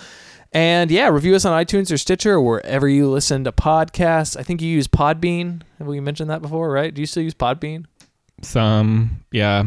And 0.52 0.90
yeah, 0.90 1.08
review 1.08 1.34
us 1.36 1.44
on 1.44 1.64
iTunes 1.64 1.92
or 1.92 1.98
Stitcher 1.98 2.34
or 2.34 2.42
wherever 2.42 2.88
you 2.88 3.08
listen 3.08 3.44
to 3.44 3.52
podcasts. 3.52 4.36
I 4.36 4.42
think 4.42 4.60
you 4.60 4.68
use 4.68 4.88
Podbean. 4.88 5.62
Have 5.78 5.86
we 5.86 6.00
mentioned 6.00 6.28
that 6.30 6.42
before, 6.42 6.72
right? 6.72 6.92
Do 6.92 7.00
you 7.00 7.06
still 7.06 7.22
use 7.22 7.34
Podbean? 7.34 7.84
some 8.42 9.20
yeah. 9.32 9.64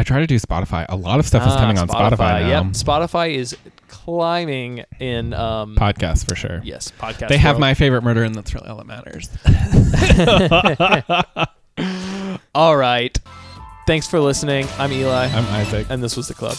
I 0.00 0.02
try 0.02 0.20
to 0.20 0.26
do 0.26 0.36
Spotify. 0.40 0.86
A 0.88 0.96
lot 0.96 1.20
of 1.20 1.26
stuff 1.26 1.46
is 1.46 1.52
Ah, 1.52 1.60
coming 1.60 1.76
on 1.78 1.86
Spotify 1.86 2.40
now. 2.40 2.48
Yep, 2.48 2.64
Spotify 2.72 3.34
is 3.34 3.54
climbing 3.88 4.82
in. 4.98 5.34
Um, 5.34 5.76
Podcast 5.76 6.26
for 6.26 6.34
sure. 6.34 6.62
yes, 6.64 6.90
podcast. 6.98 7.28
They 7.28 7.36
have 7.36 7.56
world. 7.56 7.60
my 7.60 7.74
favorite 7.74 8.02
murder, 8.02 8.22
and 8.24 8.34
that's 8.34 8.54
really 8.54 8.68
all 8.68 8.78
that 8.78 8.86
matters. 8.86 9.28
All 12.54 12.76
right. 12.78 13.16
Thanks 13.86 14.06
for 14.06 14.20
listening. 14.20 14.66
I'm 14.78 14.90
Eli, 14.90 15.26
I'm 15.26 15.44
Isaac. 15.46 15.86
and 15.90 16.02
this 16.02 16.16
was 16.16 16.28
the 16.28 16.34
club. 16.34 16.56